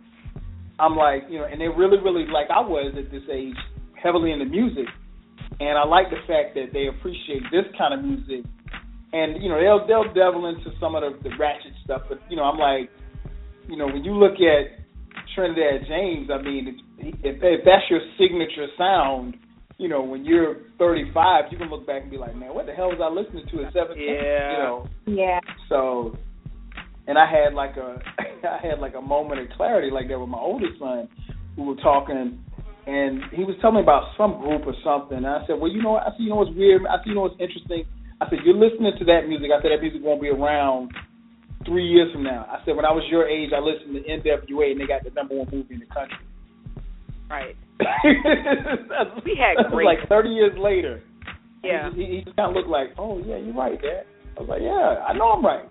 I'm 0.81 0.97
like, 0.97 1.23
you 1.31 1.39
know, 1.39 1.47
and 1.47 1.61
they're 1.61 1.71
really, 1.73 1.99
really 2.03 2.27
like 2.27 2.51
I 2.51 2.61
was 2.61 2.93
at 2.99 3.13
this 3.15 3.23
age, 3.33 3.55
heavily 3.95 4.33
into 4.33 4.45
music, 4.47 4.87
and 5.61 5.79
I 5.79 5.85
like 5.87 6.11
the 6.11 6.21
fact 6.27 6.55
that 6.59 6.75
they 6.75 6.89
appreciate 6.89 7.47
this 7.55 7.65
kind 7.79 7.95
of 7.95 8.03
music, 8.03 8.43
and 9.15 9.41
you 9.41 9.49
know, 9.49 9.63
they'll 9.63 9.87
they'll 9.87 10.13
devil 10.13 10.47
into 10.51 10.75
some 10.81 10.97
of 10.97 11.03
the, 11.07 11.31
the 11.31 11.37
ratchet 11.39 11.73
stuff, 11.85 12.03
but 12.11 12.19
you 12.29 12.35
know, 12.37 12.43
I'm 12.43 12.59
like, 12.59 12.91
you 13.71 13.77
know, 13.79 13.87
when 13.87 14.03
you 14.03 14.13
look 14.19 14.35
at 14.43 14.83
Trinidad 15.37 15.87
James, 15.87 16.29
I 16.33 16.41
mean, 16.43 16.67
it's, 16.67 16.83
if, 17.23 17.37
if 17.43 17.61
that's 17.65 17.85
your 17.91 18.01
signature 18.19 18.67
sound, 18.77 19.37
you 19.79 19.89
know, 19.89 20.03
when 20.03 20.25
you're 20.25 20.57
35, 20.79 21.45
you 21.53 21.59
can 21.59 21.69
look 21.69 21.87
back 21.87 22.03
and 22.03 22.11
be 22.11 22.17
like, 22.17 22.35
man, 22.35 22.55
what 22.55 22.65
the 22.67 22.73
hell 22.73 22.89
was 22.89 22.99
I 22.99 23.13
listening 23.13 23.47
to 23.53 23.65
at 23.67 23.73
17? 23.75 24.03
Yeah. 24.03 24.53
You 24.53 24.59
know, 24.59 24.89
Yeah. 25.07 25.41
so, 25.69 26.17
and 27.07 27.19
I 27.19 27.31
had 27.31 27.53
like 27.55 27.77
a, 27.77 28.01
I 28.49 28.67
had 28.67 28.81
like 28.81 28.95
a 28.97 29.03
moment 29.03 29.41
of 29.41 29.49
clarity 29.57 29.91
like 29.93 30.09
that 30.09 30.19
with 30.19 30.31
my 30.31 30.39
oldest 30.41 30.79
son, 30.81 31.09
who 31.55 31.65
were 31.65 31.77
talking, 31.77 32.43
and 32.87 33.21
he 33.33 33.45
was 33.45 33.57
telling 33.61 33.77
me 33.77 33.83
about 33.83 34.17
some 34.17 34.41
group 34.41 34.63
or 34.67 34.75
something. 34.85 35.19
And 35.19 35.27
I 35.27 35.45
said, 35.47 35.61
well, 35.61 35.71
you 35.71 35.83
know, 35.83 35.93
what? 36.01 36.03
I 36.05 36.11
said, 36.17 36.21
you 36.25 36.31
know 36.31 36.37
what's 36.37 36.57
weird? 36.57 36.83
I 36.89 36.97
said, 36.99 37.07
you 37.07 37.15
know 37.15 37.23
what's 37.29 37.41
interesting? 37.41 37.85
I 38.21 38.31
said, 38.31 38.41
you're 38.45 38.57
listening 38.57 38.93
to 38.99 39.05
that 39.07 39.29
music. 39.29 39.51
I 39.53 39.61
said, 39.61 39.73
that 39.77 39.83
music 39.83 40.01
won't 40.03 40.23
be 40.23 40.29
around 40.29 40.93
three 41.67 41.87
years 41.87 42.13
from 42.13 42.23
now. 42.23 42.47
I 42.51 42.65
said, 42.65 42.77
when 42.77 42.85
I 42.85 42.93
was 42.93 43.05
your 43.11 43.29
age, 43.29 43.51
I 43.55 43.61
listened 43.61 43.95
to 43.95 44.01
NWA, 44.03 44.73
and 44.73 44.81
they 44.81 44.87
got 44.87 45.05
the 45.05 45.11
number 45.11 45.35
one 45.37 45.49
movie 45.53 45.75
in 45.75 45.81
the 45.81 45.87
country. 45.87 46.17
Right. 47.29 47.57
That's- 47.79 49.23
We 49.25 49.37
had 49.37 49.59
that 49.59 49.71
was 49.71 49.73
great- 49.73 49.87
like 49.87 50.09
30 50.09 50.29
years 50.31 50.57
later. 50.59 51.03
Yeah. 51.65 51.91
He, 51.95 52.05
he 52.07 52.23
just 52.25 52.37
kind 52.37 52.51
of 52.51 52.57
looked 52.57 52.69
like, 52.69 52.91
oh 52.99 53.19
yeah, 53.19 53.37
you're 53.37 53.55
right, 53.55 53.81
Dad. 53.81 54.07
I 54.37 54.41
was 54.41 54.49
like, 54.49 54.63
yeah, 54.63 55.03
I 55.05 55.13
know 55.13 55.33
I'm 55.33 55.45
right. 55.45 55.65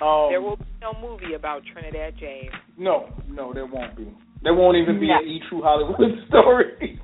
Um, 0.00 0.30
There 0.30 0.40
will 0.40 0.56
be 0.56 0.64
no 0.80 0.92
movie 1.00 1.34
about 1.34 1.62
Trinidad 1.72 2.14
James. 2.20 2.52
no, 2.76 3.08
no, 3.28 3.52
there 3.52 3.66
won't 3.66 3.96
be. 3.96 4.06
There 4.44 4.54
won't 4.54 4.76
even 4.76 5.00
be 5.00 5.08
No. 5.08 5.18
an 5.18 5.24
E 5.26 5.40
True 5.48 5.60
Hollywood 5.62 5.98
story 6.28 7.00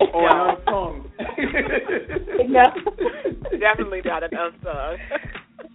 or 0.00 0.22
No. 0.30 0.48
an 0.48 0.56
unsung. 0.66 1.10
No. 2.48 2.62
Definitely 3.58 4.00
not 4.04 4.22
an 4.22 4.30
unsung. 4.32 4.96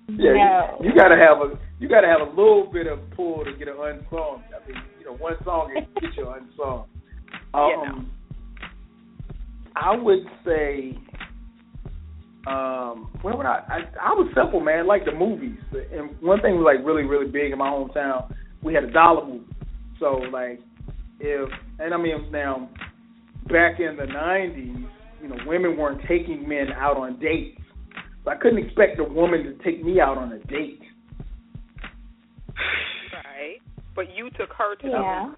Yeah, 0.10 0.34
No. 0.34 0.78
you, 0.82 0.90
you 0.90 0.96
gotta 0.96 1.16
have 1.16 1.38
a 1.38 1.60
you 1.84 1.90
gotta 1.90 2.08
have 2.08 2.22
a 2.22 2.30
little 2.30 2.70
bit 2.72 2.88
of 2.88 2.98
pull 3.12 3.44
to 3.44 3.52
get 3.60 3.68
an 3.68 3.76
unsung. 3.78 4.42
I 4.56 4.66
mean, 4.66 4.82
you 5.00 5.06
know, 5.06 5.18
one 5.18 5.36
song 5.44 5.70
can 5.74 5.86
get 6.00 6.16
you 6.18 6.30
unsung. 6.30 6.86
Um, 7.54 7.70
You 7.70 7.86
know. 7.86 8.06
I 9.76 9.96
would 9.96 10.26
say, 10.46 10.98
um, 12.48 13.12
where 13.22 13.36
would 13.36 13.46
I, 13.46 13.60
I? 13.68 13.78
I 14.02 14.14
was 14.14 14.32
simple, 14.36 14.60
man. 14.60 14.88
Like 14.88 15.06
the 15.06 15.12
movies, 15.12 15.60
and 15.92 16.20
one 16.22 16.42
thing 16.42 16.56
was 16.56 16.64
like 16.66 16.84
really, 16.86 17.04
really 17.04 17.30
big 17.30 17.52
in 17.52 17.58
my 17.60 17.70
hometown. 17.70 18.34
We 18.64 18.74
had 18.74 18.86
a 18.86 18.92
dollar 18.92 19.26
movie, 19.28 19.46
so 20.00 20.14
like 20.32 20.62
if 21.20 21.50
and 21.80 21.94
I 21.94 21.98
mean 21.98 22.32
now, 22.32 22.70
back 23.50 23.80
in 23.80 23.98
the 23.98 24.06
'90s, 24.06 24.88
you 25.22 25.28
know, 25.28 25.38
women 25.46 25.78
weren't 25.78 26.02
taking 26.08 26.48
men 26.48 26.72
out 26.76 26.98
on 26.98 27.20
dates. 27.20 27.62
So 28.24 28.32
I 28.32 28.36
couldn't 28.36 28.64
expect 28.66 29.00
a 29.00 29.04
woman 29.04 29.44
to 29.44 29.64
take 29.64 29.84
me 29.84 30.00
out 30.00 30.18
on 30.18 30.32
a 30.32 30.40
date. 30.46 30.82
Right. 33.14 33.60
But 33.96 34.10
you 34.16 34.30
took 34.32 34.50
her 34.58 34.76
to 34.76 34.86
the 34.88 34.92
Yeah. 34.92 35.24
movie. 35.26 35.38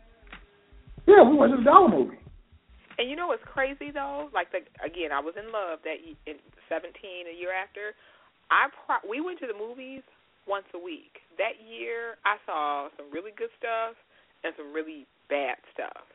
Yeah, 1.08 1.22
we 1.24 1.36
went 1.36 1.52
to 1.54 1.58
the 1.58 1.64
dollar 1.64 1.90
movie. 1.90 2.18
And 2.98 3.10
you 3.10 3.16
know 3.16 3.28
what's 3.28 3.44
crazy 3.44 3.92
though? 3.92 4.30
Like 4.34 4.52
the, 4.52 4.64
again, 4.84 5.12
I 5.12 5.20
was 5.20 5.36
in 5.36 5.52
love 5.52 5.84
that 5.84 6.00
y- 6.02 6.16
in 6.26 6.40
17 6.70 7.28
a 7.28 7.36
year 7.36 7.52
after. 7.52 7.94
I 8.50 8.70
pro- 8.86 9.04
we 9.10 9.20
went 9.22 9.40
to 9.40 9.48
the 9.48 9.54
movies 9.54 10.02
once 10.48 10.66
a 10.74 10.80
week. 10.80 11.22
That 11.38 11.60
year, 11.60 12.18
I 12.24 12.38
saw 12.46 12.90
some 12.96 13.12
really 13.12 13.32
good 13.36 13.52
stuff 13.60 13.96
and 14.44 14.54
some 14.56 14.72
really 14.72 15.06
bad 15.28 15.58
stuff. 15.74 16.06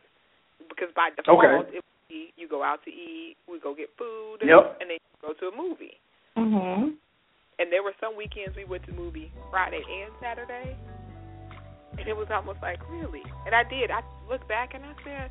Because 0.69 0.89
by 0.95 1.11
default, 1.11 1.45
Okay. 1.45 1.77
it 1.77 1.85
would 1.85 2.09
be 2.09 2.33
you 2.37 2.49
go 2.49 2.63
out 2.63 2.83
to 2.85 2.91
eat, 2.91 3.37
we 3.47 3.59
go 3.61 3.75
get 3.75 3.91
food, 3.99 4.41
Yep. 4.43 4.81
and 4.81 4.89
then 4.91 4.99
you 4.99 5.17
go 5.21 5.33
to 5.35 5.49
a 5.49 5.57
movie. 5.57 5.99
Mhm. 6.37 6.97
And 7.61 7.71
there 7.71 7.83
were 7.83 7.93
some 8.01 8.17
weekends 8.17 8.57
we 8.57 8.65
went 8.65 8.85
to 8.87 8.93
movie 8.93 9.31
Friday 9.51 9.83
and 9.85 10.11
Saturday, 10.21 10.75
and 11.99 12.09
it 12.09 12.17
was 12.17 12.27
almost 12.33 12.59
like 12.63 12.81
really. 12.91 13.23
And 13.45 13.55
I 13.55 13.65
did. 13.69 13.91
I 13.91 14.01
looked 14.31 14.49
back 14.49 14.73
and 14.73 14.83
I 14.83 14.95
said, 15.05 15.31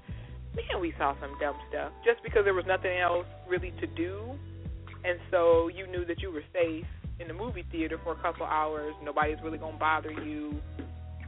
man, 0.55 0.79
we 0.79 0.93
saw 0.97 1.15
some 1.19 1.33
dumb 1.41 1.55
stuff 1.69 1.91
just 2.05 2.21
because 2.21 2.45
there 2.45 2.53
was 2.53 2.65
nothing 2.67 2.95
else 2.99 3.25
really 3.49 3.73
to 3.81 3.87
do, 3.87 4.37
and 5.03 5.17
so 5.31 5.69
you 5.69 5.87
knew 5.87 6.05
that 6.05 6.21
you 6.21 6.31
were 6.31 6.43
safe 6.53 6.85
in 7.19 7.27
the 7.27 7.33
movie 7.33 7.65
theater 7.71 7.97
for 8.03 8.13
a 8.13 8.21
couple 8.21 8.45
hours. 8.45 8.93
Nobody's 9.03 9.37
really 9.43 9.57
gonna 9.57 9.77
bother 9.79 10.11
you, 10.11 10.53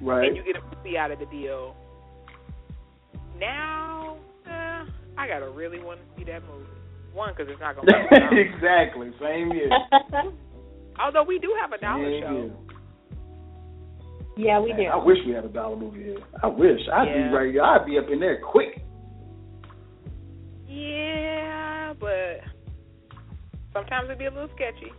Right. 0.02 0.28
and 0.28 0.38
you 0.38 0.44
get 0.44 0.56
a 0.56 0.76
movie 0.76 0.98
out 1.00 1.10
of 1.10 1.18
the 1.18 1.26
deal. 1.26 1.76
Now, 3.40 4.18
uh, 4.46 4.86
I 5.18 5.28
gotta 5.28 5.50
really 5.50 5.80
want 5.80 6.00
to 6.00 6.06
see 6.16 6.26
that 6.32 6.44
movie. 6.44 6.70
One, 7.14 7.34
because 7.36 7.52
it's 7.52 7.60
not 7.60 7.76
gonna. 7.76 7.92
be 8.30 8.40
exactly. 8.40 9.12
Same 9.20 9.50
here. 9.52 9.70
Although 11.00 11.24
we 11.24 11.40
do 11.40 11.54
have 11.62 11.72
a 11.72 11.78
dollar 11.78 12.12
Same 12.12 12.22
show. 12.22 12.52
here. 14.36 14.48
yeah, 14.48 14.60
we 14.60 14.70
Man, 14.74 14.80
do. 14.80 14.86
I 14.88 15.04
wish 15.04 15.18
we 15.26 15.34
had 15.34 15.46
a 15.46 15.50
dollar 15.50 15.76
movie 15.76 16.04
here. 16.04 16.20
I 16.44 16.48
wish. 16.48 16.80
I'd 16.94 17.08
Yeah. 17.08 17.30
be 17.30 17.36
right. 17.36 17.60
I'd 17.60 17.86
be 17.86 17.98
up 17.98 18.10
in 18.12 18.20
there 18.20 18.40
quick. 18.42 18.82
Yeah, 20.68 21.94
but 22.00 22.42
sometimes 23.74 24.06
it'd 24.06 24.20
be 24.20 24.26
a 24.26 24.32
little 24.32 24.50
sketchy. 24.56 24.92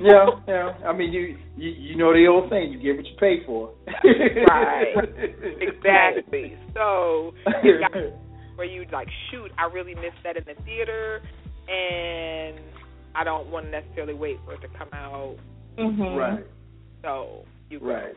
Yeah, 0.00 0.26
yeah. 0.48 0.72
I 0.84 0.92
mean, 0.92 1.12
you 1.12 1.36
you 1.56 1.70
you 1.70 1.96
know 1.96 2.12
the 2.12 2.26
old 2.26 2.50
saying, 2.50 2.72
you 2.72 2.78
get 2.80 2.96
what 2.96 3.06
you 3.06 3.16
pay 3.18 3.44
for. 3.46 3.72
Right. 3.86 4.94
Exactly. 5.60 6.56
So 6.74 7.34
where 8.56 8.66
you 8.66 8.84
like, 8.92 9.08
shoot, 9.30 9.50
I 9.58 9.64
really 9.72 9.94
missed 9.94 10.18
that 10.24 10.36
in 10.36 10.44
the 10.46 10.60
theater, 10.64 11.20
and 11.68 12.58
I 13.14 13.24
don't 13.24 13.48
want 13.48 13.66
to 13.66 13.70
necessarily 13.70 14.14
wait 14.14 14.38
for 14.44 14.54
it 14.54 14.60
to 14.62 14.68
come 14.76 14.88
out. 14.92 15.36
Mhm. 15.78 16.16
right. 16.16 16.44
So 17.02 17.44
you 17.70 17.80
go. 17.80 17.86
Right. 17.86 18.14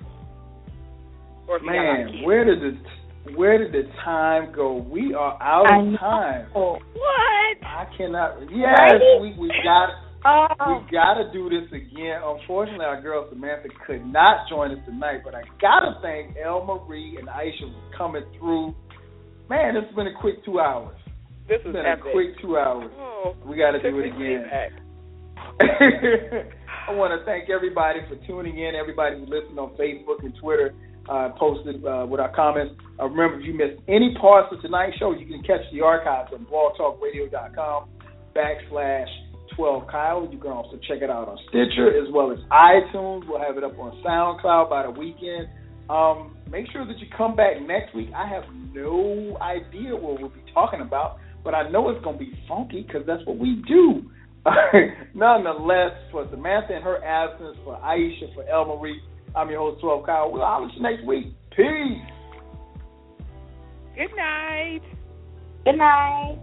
Or 1.48 1.58
if 1.58 1.64
you 1.64 1.70
got 1.70 1.76
a 1.76 1.84
lot 1.84 2.00
of 2.00 2.06
Man, 2.14 2.24
where 2.24 2.44
did 2.46 2.62
the 2.62 2.78
where 3.36 3.58
did 3.58 3.72
the 3.74 3.90
time 4.04 4.52
go? 4.54 4.74
We 4.78 5.14
are 5.14 5.38
out 5.42 5.70
I 5.72 5.80
of 5.80 5.86
know. 5.86 5.98
time. 5.98 6.46
what? 6.54 7.58
I 7.64 7.86
cannot. 7.98 8.38
Yes, 8.52 8.78
Right? 8.80 9.22
we 9.22 9.34
we 9.38 9.48
got 9.64 9.90
Oh. 10.26 10.48
we 10.84 10.92
got 10.92 11.14
to 11.16 11.32
do 11.32 11.48
this 11.50 11.72
again. 11.72 12.22
Unfortunately, 12.24 12.84
our 12.86 13.00
girl 13.02 13.28
Samantha 13.30 13.70
could 13.86 14.06
not 14.06 14.50
join 14.50 14.72
us 14.72 14.80
tonight, 14.86 15.22
but 15.24 15.36
I 15.36 15.44
got 15.62 15.82
to 15.82 16.00
thank 16.02 16.36
El 16.44 16.66
Marie 16.66 17.18
and 17.20 17.28
Aisha 17.28 17.70
for 17.72 17.98
coming 17.98 18.24
through. 18.40 18.74
Man, 19.50 19.78
it's 19.78 19.94
been 19.96 20.08
a 20.08 20.14
quick 20.20 20.44
two 20.44 20.60
hours. 20.60 20.98
This 21.48 21.62
has 21.64 21.72
been 21.72 21.86
epic. 21.86 22.06
a 22.08 22.12
quick 22.12 22.40
two 22.42 22.58
hours. 22.58 22.92
Oh, 23.00 23.36
We 23.46 23.56
got 23.56 23.72
to 23.72 23.80
do 23.82 24.00
it 24.00 24.18
me 24.18 24.36
again. 24.36 24.50
I 25.60 26.92
want 26.92 27.18
to 27.18 27.26
thank 27.26 27.50
everybody 27.50 28.00
for 28.08 28.16
tuning 28.28 28.60
in. 28.60 28.76
Everybody 28.76 29.18
who 29.18 29.26
listened 29.26 29.60
on 29.60 29.76
Facebook 29.76 30.24
and 30.24 30.34
Twitter 30.40 30.74
uh, 31.10 31.30
posted 31.38 31.84
uh, 31.86 32.06
with 32.08 32.20
our 32.20 32.34
comments. 32.36 32.76
Uh, 33.00 33.06
remember, 33.08 33.40
if 33.40 33.46
you 33.46 33.54
missed 33.54 33.82
any 33.88 34.14
parts 34.20 34.54
of 34.54 34.62
tonight's 34.62 34.98
show, 34.98 35.14
you 35.14 35.26
can 35.26 35.42
catch 35.42 35.62
the 35.72 35.82
archives 35.82 36.32
on 36.34 36.46
blogtalkradio.com 36.46 37.90
backslash 38.36 39.08
12 39.56 39.88
Kyle. 39.88 40.30
You 40.32 40.38
can 40.38 40.52
also 40.52 40.78
check 40.88 41.02
it 41.02 41.10
out 41.10 41.28
on 41.28 41.38
Stitcher 41.50 41.90
as 41.90 42.12
well 42.14 42.32
as 42.32 42.40
iTunes. 42.52 43.28
We'll 43.28 43.42
have 43.42 43.58
it 43.58 43.64
up 43.64 43.78
on 43.80 44.02
SoundCloud 44.06 44.70
by 44.70 44.84
the 44.84 44.92
weekend. 44.92 45.48
Um, 45.90 46.38
make 46.50 46.70
sure 46.72 46.86
that 46.86 47.00
you 47.00 47.08
come 47.18 47.36
back 47.36 47.62
next 47.62 47.96
week. 47.96 48.10
I 48.16 48.28
have 48.28 48.44
no 48.74 49.38
idea 49.42 49.96
what 49.96 50.20
we'll 50.20 50.30
be 50.30 50.44
talking 50.54 50.82
about, 50.82 51.18
but 51.44 51.56
I 51.56 51.70
know 51.70 51.90
it's 51.90 52.04
going 52.04 52.20
to 52.20 52.24
be 52.24 52.38
funky 52.48 52.84
because 52.84 53.08
that's 53.08 53.26
what 53.26 53.38
we 53.38 53.64
do. 53.68 54.12
Nonetheless, 55.14 55.92
for 56.12 56.28
Samantha 56.32 56.74
and 56.74 56.84
her 56.84 57.04
absence, 57.04 57.58
for 57.64 57.78
Aisha, 57.78 58.34
for 58.34 58.48
El 58.48 58.66
Marie, 58.66 59.02
I'm 59.36 59.50
your 59.50 59.60
host, 59.60 59.82
12 59.82 60.06
Kyle. 60.06 60.32
We'll 60.32 60.42
holler 60.42 60.68
at 60.68 60.76
you 60.76 60.82
next 60.82 61.06
week. 61.06 61.28
Peace. 61.56 62.02
Good 63.96 64.16
night. 64.16 64.82
Good 65.66 65.78
night. 65.78 66.40